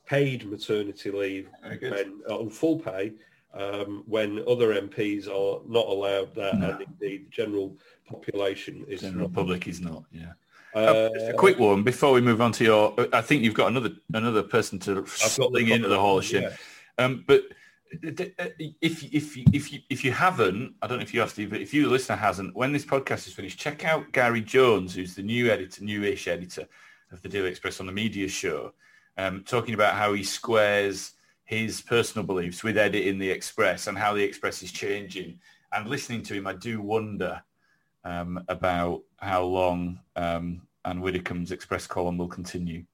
paid 0.05 0.45
maternity 0.49 1.09
leave 1.11 1.49
when, 1.81 2.21
on 2.29 2.49
full 2.49 2.77
pay 2.79 3.13
um, 3.55 4.03
when 4.05 4.43
other 4.47 4.79
MPs 4.79 5.27
are 5.27 5.61
not 5.67 5.87
allowed 5.87 6.35
that 6.35 6.59
No. 6.59 6.69
and 6.71 6.81
indeed 6.81 7.25
the 7.25 7.29
general 7.31 7.75
population 8.07 8.85
is 8.87 9.01
General 9.01 9.27
not. 9.29 9.33
public 9.33 9.67
is 9.67 9.81
not. 9.81 10.03
Yeah. 10.11 10.33
Uh, 10.75 11.09
Just 11.13 11.29
a 11.29 11.33
quick 11.33 11.57
one 11.57 11.83
before 11.83 12.11
we 12.11 12.21
move 12.21 12.41
on 12.41 12.51
to 12.53 12.63
your. 12.63 13.07
I 13.13 13.21
think 13.21 13.43
you've 13.43 13.53
got 13.53 13.67
another 13.67 13.91
another 14.13 14.43
person 14.43 14.77
to 14.79 14.91
I've 14.99 15.05
got 15.05 15.07
the 15.07 15.47
sling 15.51 15.69
into 15.69 15.87
the 15.87 15.99
Hall 15.99 16.17
of 16.17 16.25
Shame. 16.25 16.43
yeah. 16.43 16.55
Um, 16.97 17.23
but 17.25 17.43
if 18.01 19.03
if 19.03 19.37
if 19.37 19.71
you 19.71 19.79
if 19.89 20.03
you 20.03 20.11
haven't, 20.11 20.75
I 20.81 20.87
don't 20.87 20.97
know 20.97 21.03
if 21.03 21.13
you 21.13 21.21
have 21.21 21.33
to, 21.35 21.47
but 21.47 21.61
if 21.61 21.73
you 21.73 21.83
the 21.83 21.89
listener 21.89 22.17
hasn't, 22.17 22.55
when 22.55 22.73
this 22.73 22.85
podcast 22.85 23.27
is 23.27 23.33
finished, 23.33 23.59
check 23.59 23.85
out 23.85 24.11
Gary 24.11 24.41
Jones, 24.41 24.93
who's 24.93 25.15
the 25.15 25.23
new 25.23 25.49
editor, 25.49 25.83
newish 25.83 26.27
editor 26.27 26.67
of 27.11 27.21
the 27.21 27.29
Daily 27.29 27.49
Express 27.49 27.79
on 27.79 27.85
the 27.85 27.91
Media 27.91 28.27
Show, 28.27 28.73
um, 29.17 29.43
talking 29.45 29.73
about 29.73 29.95
how 29.95 30.13
he 30.13 30.23
squares 30.23 31.13
his 31.45 31.81
personal 31.81 32.25
beliefs 32.25 32.63
with 32.63 32.77
editing 32.77 33.19
the 33.19 33.29
Express 33.29 33.87
and 33.87 33.97
how 33.97 34.13
the 34.13 34.23
Express 34.23 34.63
is 34.63 34.71
changing. 34.71 35.39
And 35.71 35.87
listening 35.87 36.23
to 36.23 36.33
him, 36.33 36.47
I 36.47 36.53
do 36.53 36.81
wonder 36.81 37.41
um, 38.05 38.43
about 38.47 39.01
how 39.17 39.43
long 39.43 39.99
um, 40.15 40.61
Ann 40.85 41.01
Widdecombe's 41.01 41.51
Express 41.51 41.87
column 41.87 42.17
will 42.17 42.27
continue. 42.27 42.85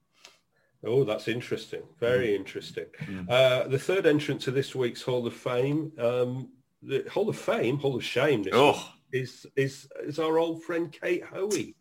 Oh, 0.84 1.04
that's 1.04 1.28
interesting. 1.28 1.82
Very 2.00 2.28
mm. 2.28 2.36
interesting. 2.36 2.86
Mm. 3.04 3.30
Uh, 3.30 3.68
the 3.68 3.78
third 3.78 4.06
entrant 4.06 4.40
to 4.42 4.50
this 4.50 4.74
week's 4.74 5.02
Hall 5.02 5.24
of 5.26 5.34
Fame, 5.34 5.92
um, 5.98 6.48
the 6.82 7.04
Hall 7.08 7.28
of 7.28 7.38
Fame, 7.38 7.78
Hall 7.78 7.94
of 7.94 8.04
Shame, 8.04 8.44
oh. 8.52 8.92
is 9.12 9.46
is 9.54 9.86
is 10.02 10.18
our 10.18 10.38
old 10.38 10.64
friend 10.64 10.90
Kate 10.90 11.22
Hoey. 11.22 11.76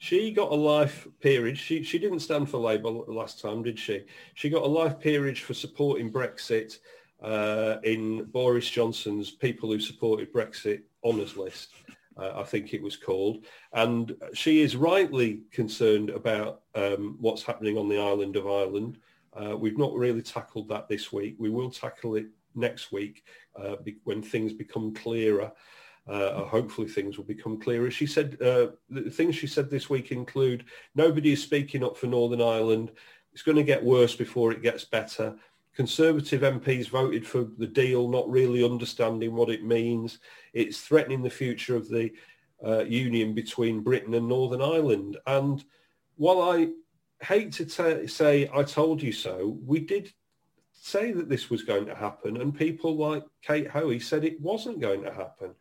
She 0.00 0.30
got 0.30 0.52
a 0.52 0.54
life 0.54 1.08
peerage. 1.20 1.58
She 1.58 1.82
she 1.82 1.98
didn't 1.98 2.20
stand 2.20 2.48
for 2.48 2.58
Labour 2.58 2.88
last 2.88 3.40
time, 3.40 3.62
did 3.64 3.78
she? 3.78 4.04
She 4.34 4.48
got 4.48 4.62
a 4.62 4.66
life 4.66 4.98
peerage 5.00 5.42
for 5.42 5.54
supporting 5.54 6.10
Brexit 6.10 6.78
uh, 7.20 7.76
in 7.82 8.24
Boris 8.26 8.70
Johnson's 8.70 9.32
people 9.32 9.70
who 9.70 9.80
supported 9.80 10.32
Brexit 10.32 10.82
honours 11.04 11.36
list 11.36 11.70
uh, 12.18 12.32
I 12.36 12.44
think 12.44 12.74
it 12.74 12.82
was 12.82 12.96
called. 12.96 13.44
And 13.72 14.14
she 14.34 14.62
is 14.62 14.76
rightly 14.76 15.42
concerned 15.50 16.10
about 16.10 16.62
um, 16.74 17.16
what's 17.20 17.42
happening 17.42 17.78
on 17.78 17.88
the 17.88 17.98
island 17.98 18.36
of 18.36 18.46
Ireland. 18.46 18.98
Uh, 19.32 19.56
we've 19.56 19.78
not 19.78 19.94
really 19.94 20.22
tackled 20.22 20.68
that 20.68 20.88
this 20.88 21.12
week. 21.12 21.36
We 21.38 21.50
will 21.50 21.70
tackle 21.70 22.16
it 22.16 22.26
next 22.54 22.92
week 22.92 23.24
uh, 23.56 23.76
be- 23.76 23.98
when 24.04 24.22
things 24.22 24.52
become 24.52 24.94
clearer. 24.94 25.52
Uh, 26.08 26.44
hopefully 26.44 26.88
things 26.88 27.18
will 27.18 27.24
become 27.24 27.60
clearer. 27.60 27.90
She 27.90 28.06
said 28.06 28.40
uh, 28.40 28.68
the 28.88 29.10
things 29.10 29.36
she 29.36 29.46
said 29.46 29.68
this 29.68 29.90
week 29.90 30.10
include 30.10 30.64
nobody 30.94 31.32
is 31.32 31.42
speaking 31.42 31.84
up 31.84 31.98
for 31.98 32.06
Northern 32.06 32.40
Ireland. 32.40 32.92
It's 33.34 33.42
going 33.42 33.58
to 33.58 33.62
get 33.62 33.84
worse 33.84 34.16
before 34.16 34.50
it 34.50 34.62
gets 34.62 34.84
better. 34.84 35.36
Conservative 35.78 36.40
MPs 36.40 36.88
voted 36.88 37.24
for 37.24 37.46
the 37.56 37.66
deal, 37.68 38.08
not 38.08 38.28
really 38.28 38.64
understanding 38.64 39.36
what 39.36 39.48
it 39.48 39.62
means. 39.62 40.18
It's 40.52 40.80
threatening 40.80 41.22
the 41.22 41.30
future 41.30 41.76
of 41.76 41.88
the 41.88 42.10
uh, 42.66 42.80
union 42.80 43.32
between 43.32 43.84
Britain 43.84 44.14
and 44.14 44.26
Northern 44.28 44.60
Ireland. 44.60 45.18
And 45.28 45.64
while 46.16 46.42
I 46.42 46.70
hate 47.22 47.52
to 47.52 47.64
t- 47.64 48.08
say 48.08 48.50
I 48.52 48.64
told 48.64 49.00
you 49.00 49.12
so, 49.12 49.56
we 49.64 49.78
did 49.78 50.12
say 50.72 51.12
that 51.12 51.28
this 51.28 51.48
was 51.48 51.62
going 51.62 51.86
to 51.86 51.94
happen, 51.94 52.38
and 52.38 52.52
people 52.52 52.96
like 52.96 53.22
Kate 53.42 53.70
Hoey 53.70 54.00
said 54.00 54.24
it 54.24 54.40
wasn't 54.40 54.80
going 54.80 55.04
to 55.04 55.14
happen. 55.14 55.54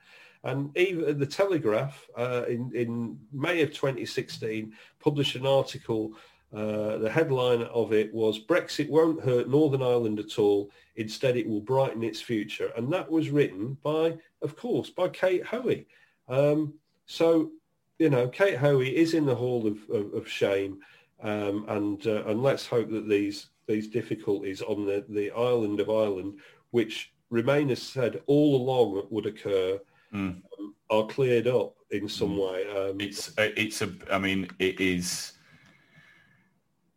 And 0.43 0.75
even 0.75 1.19
the 1.19 1.27
Telegraph 1.27 2.07
uh, 2.17 2.45
in, 2.47 2.71
in 2.73 3.19
May 3.31 3.61
of 3.61 3.71
2016 3.71 4.73
published 4.99 5.35
an 5.35 5.45
article 5.45 6.13
uh, 6.55 6.97
the 6.97 7.09
headline 7.09 7.63
of 7.63 7.91
it 7.91 8.13
was 8.13 8.39
Brexit 8.39 8.89
won't 8.89 9.21
hurt 9.21 9.49
Northern 9.49 9.81
Ireland 9.81 10.19
at 10.19 10.39
all. 10.39 10.71
Instead, 10.95 11.35
it 11.35 11.47
will 11.47 11.59
brighten 11.59 12.03
its 12.03 12.21
future. 12.21 12.71
And 12.77 12.91
that 12.93 13.09
was 13.11 13.29
written 13.29 13.77
by, 13.83 14.17
of 14.41 14.55
course, 14.55 14.89
by 14.89 15.09
Kate 15.09 15.45
Hoey. 15.45 15.87
Um, 16.29 16.73
so, 17.05 17.51
you 17.99 18.09
know, 18.09 18.29
Kate 18.29 18.57
Hoey 18.57 18.95
is 18.95 19.13
in 19.13 19.25
the 19.25 19.35
hall 19.35 19.67
of, 19.67 19.77
of, 19.89 20.13
of 20.13 20.27
shame. 20.27 20.79
Um, 21.21 21.65
and, 21.67 22.07
uh, 22.07 22.23
and 22.27 22.41
let's 22.41 22.65
hope 22.65 22.89
that 22.91 23.09
these, 23.09 23.47
these 23.67 23.87
difficulties 23.87 24.61
on 24.61 24.85
the, 24.85 25.03
the 25.09 25.31
island 25.31 25.81
of 25.81 25.89
Ireland, 25.89 26.39
which 26.71 27.11
Remainers 27.31 27.79
said 27.79 28.21
all 28.25 28.55
along 28.55 29.05
would 29.09 29.25
occur, 29.25 29.79
mm. 30.13 30.41
um, 30.59 30.75
are 30.89 31.07
cleared 31.07 31.47
up 31.47 31.75
in 31.91 32.07
some 32.07 32.37
mm. 32.37 32.51
way. 32.51 32.89
Um, 32.89 33.01
it's, 33.01 33.31
it's 33.37 33.81
a, 33.81 33.91
I 34.09 34.17
mean, 34.17 34.47
it 34.59 34.79
is 34.79 35.33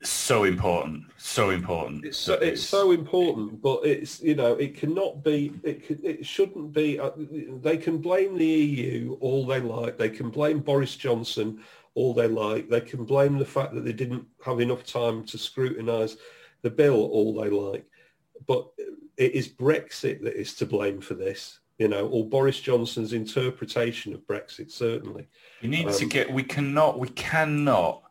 so 0.03 0.45
important 0.45 1.05
so 1.19 1.51
important 1.51 2.05
it's 2.05 2.17
so, 2.17 2.35
it's 2.35 2.63
so 2.63 2.93
important 2.93 3.61
but 3.61 3.85
it's 3.85 4.23
you 4.23 4.35
know 4.35 4.55
it 4.55 4.75
cannot 4.75 5.23
be 5.23 5.53
it 5.63 5.87
can, 5.87 5.99
it 6.03 6.25
shouldn't 6.25 6.73
be 6.73 6.99
uh, 6.99 7.11
they 7.63 7.77
can 7.77 7.99
blame 7.99 8.37
the 8.37 8.47
eu 8.47 9.19
all 9.21 9.45
they 9.45 9.61
like 9.61 9.99
they 9.99 10.09
can 10.09 10.31
blame 10.31 10.61
boris 10.61 10.97
johnson 10.97 11.63
all 11.95 12.15
they 12.15 12.29
like 12.29 12.69
they 12.71 12.81
can 12.81 13.05
blame 13.05 13.37
the 13.37 13.45
fact 13.45 13.75
that 13.75 13.85
they 13.85 13.93
didn't 13.93 14.25
have 14.43 14.61
enough 14.61 14.85
time 14.85 15.23
to 15.25 15.37
scrutinize 15.37 16.17
the 16.63 16.71
bill 16.71 16.95
all 16.95 17.35
they 17.35 17.51
like 17.51 17.85
but 18.47 18.69
it 19.19 19.33
is 19.33 19.49
brexit 19.49 20.23
that 20.23 20.39
is 20.39 20.55
to 20.55 20.65
blame 20.65 21.01
for 21.01 21.15
this 21.15 21.59
you 21.79 21.89
know 21.89 22.07
or 22.09 22.25
boris 22.25 22.59
johnson's 22.59 23.13
interpretation 23.13 24.15
of 24.15 24.21
brexit 24.27 24.71
certainly. 24.71 25.29
You 25.61 25.69
need 25.69 25.89
um, 25.89 25.95
to 25.95 26.07
get 26.07 26.33
we 26.33 26.43
cannot 26.43 26.99
we 26.99 27.09
cannot 27.09 28.10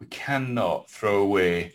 we 0.00 0.06
cannot 0.06 0.90
throw 0.90 1.22
away 1.22 1.74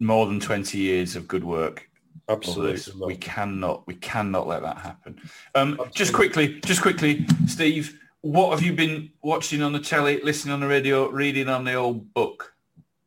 more 0.00 0.26
than 0.26 0.40
20 0.40 0.78
years 0.78 1.16
of 1.16 1.28
good 1.28 1.44
work. 1.44 1.88
Absolutely. 2.28 3.06
We 3.06 3.16
cannot, 3.16 3.86
we 3.86 3.94
cannot 3.94 4.46
let 4.46 4.62
that 4.62 4.78
happen. 4.78 5.20
Um, 5.54 5.80
just 5.92 6.12
quickly, 6.12 6.60
just 6.60 6.82
quickly, 6.82 7.26
Steve, 7.46 7.98
what 8.20 8.50
have 8.50 8.62
you 8.62 8.72
been 8.72 9.10
watching 9.22 9.62
on 9.62 9.72
the 9.72 9.80
telly, 9.80 10.20
listening 10.22 10.54
on 10.54 10.60
the 10.60 10.68
radio, 10.68 11.08
reading 11.08 11.48
on 11.48 11.64
the 11.64 11.74
old 11.74 12.12
book? 12.14 12.54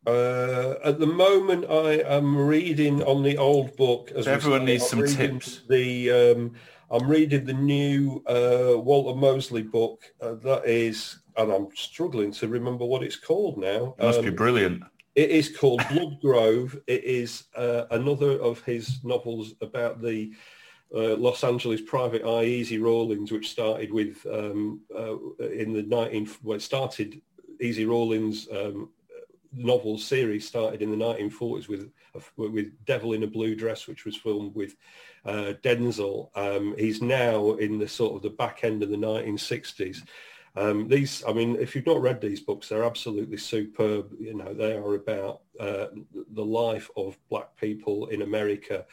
Uh, 0.05 0.75
at 0.83 0.99
the 0.99 1.07
moment, 1.07 1.65
I 1.69 1.93
am 2.15 2.37
reading 2.37 3.01
on 3.03 3.23
the 3.23 3.37
old 3.37 3.75
book. 3.75 4.11
As 4.11 4.25
so 4.25 4.31
everyone 4.31 4.65
needs 4.65 4.87
some 4.87 5.05
tips. 5.05 5.61
The 5.67 6.11
um, 6.11 6.53
I'm 6.91 7.07
reading 7.07 7.45
the 7.45 7.53
new 7.53 8.23
uh, 8.27 8.77
Walter 8.79 9.17
Mosley 9.17 9.63
book. 9.63 10.03
Uh, 10.21 10.35
that 10.35 10.65
is 10.65 11.19
and 11.37 11.51
I'm 11.51 11.67
struggling 11.75 12.31
to 12.33 12.47
remember 12.47 12.85
what 12.85 13.03
it's 13.03 13.15
called 13.15 13.57
now. 13.57 13.95
It 13.99 14.03
must 14.03 14.19
um, 14.19 14.25
be 14.25 14.31
brilliant. 14.31 14.83
It 15.15 15.29
is 15.29 15.55
called 15.55 15.81
Blood 15.89 16.19
Grove. 16.21 16.77
It 16.87 17.03
is 17.03 17.45
uh, 17.55 17.85
another 17.91 18.39
of 18.39 18.61
his 18.61 19.03
novels 19.03 19.53
about 19.61 20.01
the 20.01 20.33
uh, 20.93 21.15
Los 21.15 21.43
Angeles 21.43 21.81
private 21.81 22.23
eye, 22.23 22.45
Easy 22.45 22.77
Rawlins, 22.77 23.31
which 23.31 23.49
started 23.49 23.91
with 23.91 24.25
um, 24.31 24.81
uh, 24.95 25.17
in 25.39 25.73
the 25.73 25.83
19 25.83 26.29
well, 26.43 26.57
it 26.57 26.61
started 26.61 27.21
Easy 27.61 27.85
Rawlins 27.85 28.47
um, 28.51 28.89
novel 29.55 29.97
series 29.97 30.47
started 30.47 30.81
in 30.81 30.91
the 30.91 30.97
1940s 30.97 31.67
with 31.67 31.91
with 32.37 32.85
Devil 32.85 33.13
in 33.13 33.23
a 33.23 33.27
Blue 33.27 33.55
Dress, 33.55 33.87
which 33.87 34.05
was 34.05 34.15
filmed 34.15 34.55
with 34.55 34.75
uh, 35.25 35.53
Denzel. 35.63 36.29
Um, 36.35 36.75
he's 36.77 37.01
now 37.01 37.53
in 37.53 37.77
the 37.77 37.87
sort 37.87 38.15
of 38.15 38.21
the 38.21 38.29
back 38.29 38.63
end 38.63 38.83
of 38.83 38.89
the 38.89 38.97
1960s. 38.97 40.03
Um, 40.57 40.87
these, 40.87 41.23
I 41.27 41.33
mean, 41.33 41.57
if 41.57 41.75
you've 41.75 41.85
not 41.85 42.01
read 42.01 42.21
these 42.21 42.39
books, 42.39 42.69
they're 42.69 42.85
absolutely 42.85 43.37
superb. 43.37 44.11
You 44.17 44.35
know, 44.35 44.53
they 44.53 44.73
are 44.73 44.95
about 44.95 45.41
uh, 45.59 45.87
the 46.31 46.45
life 46.45 46.89
of 46.95 47.17
black 47.29 47.55
people 47.57 48.07
in 48.07 48.21
America 48.21 48.85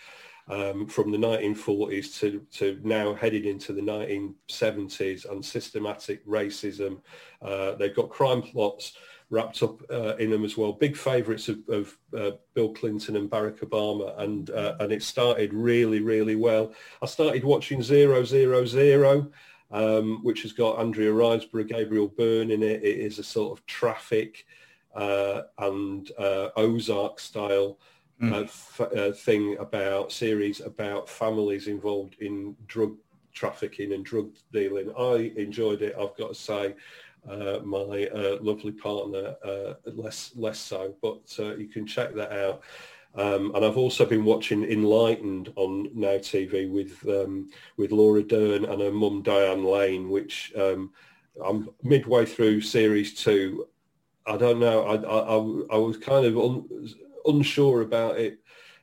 um, 0.48 0.86
from 0.86 1.12
the 1.12 1.18
1940s 1.18 2.18
to, 2.20 2.44
to 2.52 2.80
now 2.82 3.14
headed 3.14 3.47
into 3.47 3.72
the 3.72 3.80
1970s 3.80 5.30
and 5.30 5.44
systematic 5.44 6.26
racism. 6.26 7.01
Uh, 7.40 7.72
they've 7.76 7.94
got 7.94 8.10
crime 8.10 8.43
plots 8.43 8.94
wrapped 9.33 9.63
up 9.63 9.83
uh, 9.91 10.15
in 10.17 10.31
them 10.31 10.45
as 10.45 10.57
well. 10.57 10.73
Big 10.73 10.97
favourites 10.97 11.49
of, 11.49 11.59
of 11.69 11.97
uh, 12.17 12.33
Bill 12.55 12.73
Clinton 12.73 13.17
and 13.17 13.31
Barack 13.31 13.59
Obama, 13.61 14.17
and 14.21 14.51
uh, 14.51 14.77
and 14.79 14.93
it 14.93 15.03
started 15.03 15.53
really, 15.53 16.01
really 16.01 16.37
well. 16.37 16.73
I 17.01 17.07
started 17.07 17.43
watching 17.43 17.83
Zero 17.83 18.23
Zero 18.23 18.65
Zero 18.65 19.33
um, 19.73 20.23
which 20.23 20.43
has 20.43 20.53
got 20.53 20.79
Andrea 20.79 21.11
Riseborough, 21.11 21.67
Gabriel 21.67 22.09
Byrne 22.09 22.51
in 22.51 22.63
it. 22.63 22.85
It 22.85 22.99
is 22.99 23.19
a 23.19 23.25
sort 23.25 23.59
of 23.59 23.65
traffic 23.67 24.47
uh, 24.95 25.43
and 25.59 26.11
uh, 26.19 26.51
Ozark 26.57 27.19
style 27.19 27.79
mm. 28.21 28.45
f- 28.45 29.19
thing 29.19 29.57
about 29.59 30.13
series 30.13 30.61
about 30.61 31.09
families 31.09 31.67
involved 31.69 32.17
in 32.21 32.55
drug 32.67 32.95
trafficking 33.33 33.95
and 33.95 34.05
drug 34.05 34.31
dealing. 34.53 34.93
I 34.99 35.33
enjoyed 35.37 35.81
it. 35.81 35.97
I've 35.99 36.17
got 36.17 36.29
to 36.29 36.35
say. 36.35 36.75
Uh, 37.28 37.61
my 37.65 38.09
uh, 38.09 38.36
lovely 38.40 38.73
partner 38.73 39.36
uh, 39.44 39.74
less 39.85 40.32
less 40.35 40.59
so, 40.59 40.94
but 41.01 41.20
you 41.59 41.69
can 41.73 41.86
check 41.86 42.15
that 42.15 42.32
out. 42.32 42.62
Um, 43.15 43.55
and 43.55 43.65
I've 43.65 43.77
also 43.77 44.07
been 44.07 44.24
watching 44.24 44.65
Enlightened 44.65 45.53
on 45.57 45.90
Now 45.94 46.16
TV 46.19 46.69
with 46.70 47.07
um, 47.09 47.51
with 47.77 47.93
Laura 47.93 48.23
Dern 48.23 48.65
and 48.65 48.81
her 48.81 48.90
mum 48.90 49.23
Diane 49.23 49.65
Lane, 49.65 50.09
which 50.09 50.53
um, 50.57 50.90
I'm 51.44 51.69
midway 51.82 52.27
through 52.27 52.62
series 52.62 53.15
two. 53.15 53.69
I 54.27 54.36
don't 54.36 54.59
know. 54.59 54.82
I 54.85 54.94
I, 54.97 55.77
I 55.77 55.78
was 55.78 55.99
kind 55.99 56.27
of 56.27 56.36
un, 56.39 56.89
unsure 57.27 57.82
about 57.82 58.19
it 58.19 58.41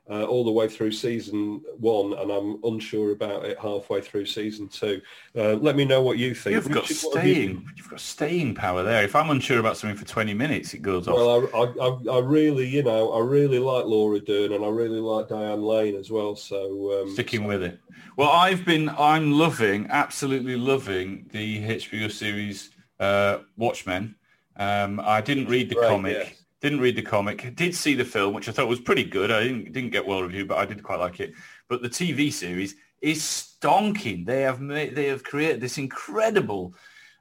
uh, 0.09 0.23
all 0.23 0.43
the 0.43 0.51
way 0.51 0.67
through 0.67 0.91
season 0.91 1.61
one, 1.77 2.13
and 2.13 2.31
I'm 2.31 2.59
unsure 2.63 3.11
about 3.11 3.45
it 3.45 3.59
halfway 3.59 4.01
through 4.01 4.25
season 4.25 4.67
two. 4.67 5.01
Uh, 5.35 5.53
let 5.53 5.75
me 5.75 5.85
know 5.85 6.01
what 6.01 6.17
you 6.17 6.33
think. 6.33 6.55
You've 6.55 6.71
got 6.71 6.89
Richard, 6.89 7.13
have 7.15 7.25
you- 7.27 7.33
staying. 7.35 7.69
You've 7.77 7.89
got 7.89 7.99
staying 7.99 8.55
power 8.55 8.81
there. 8.83 9.03
If 9.03 9.15
I'm 9.15 9.29
unsure 9.29 9.59
about 9.59 9.77
something 9.77 9.97
for 9.97 10.05
20 10.05 10.33
minutes, 10.33 10.73
it 10.73 10.81
goes 10.81 11.07
off. 11.07 11.15
Well, 11.15 11.49
I, 11.53 11.85
I, 11.85 12.17
I- 12.17 12.19
really, 12.21 12.67
you 12.67 12.81
know, 12.83 13.11
I 13.11 13.19
really 13.21 13.59
like 13.59 13.85
Laura 13.85 14.19
Dern, 14.19 14.53
and 14.53 14.65
I 14.65 14.69
really 14.69 14.99
like 14.99 15.27
Diane 15.29 15.61
Lane 15.61 15.95
as 15.95 16.09
well. 16.09 16.35
So 16.35 17.03
um, 17.03 17.13
sticking 17.13 17.43
with 17.43 17.61
it. 17.61 17.79
Well, 18.17 18.29
I've 18.31 18.65
been, 18.65 18.89
I'm 18.97 19.31
loving, 19.31 19.87
absolutely 19.89 20.55
loving 20.57 21.29
the 21.31 21.61
HBO 21.61 22.11
series 22.11 22.71
uh, 22.99 23.39
Watchmen. 23.57 24.15
Um, 24.57 24.99
I 24.99 25.21
didn't 25.21 25.47
read 25.47 25.69
the 25.69 25.75
Great, 25.75 25.87
comic. 25.87 26.38
Didn't 26.61 26.81
read 26.81 26.95
the 26.95 27.01
comic. 27.01 27.55
Did 27.55 27.73
see 27.73 27.95
the 27.95 28.03
film, 28.03 28.33
which 28.33 28.49
I 28.49 28.51
thought 28.51 28.67
was 28.67 28.81
pretty 28.81 29.05
good. 29.05 29.31
I 29.31 29.43
didn't 29.43 29.71
didn't 29.71 29.91
get 29.91 30.05
well 30.05 30.21
reviewed, 30.21 30.47
but 30.47 30.57
I 30.57 30.65
did 30.65 30.83
quite 30.83 30.99
like 30.99 31.19
it. 31.19 31.33
But 31.67 31.81
the 31.81 31.89
TV 31.89 32.31
series 32.31 32.75
is 33.01 33.21
stonking. 33.21 34.25
They 34.25 34.41
have 34.41 34.59
made, 34.59 34.95
they 34.95 35.07
have 35.07 35.23
created 35.23 35.61
this 35.61 35.77
incredible 35.77 36.73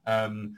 um, 0.06 0.55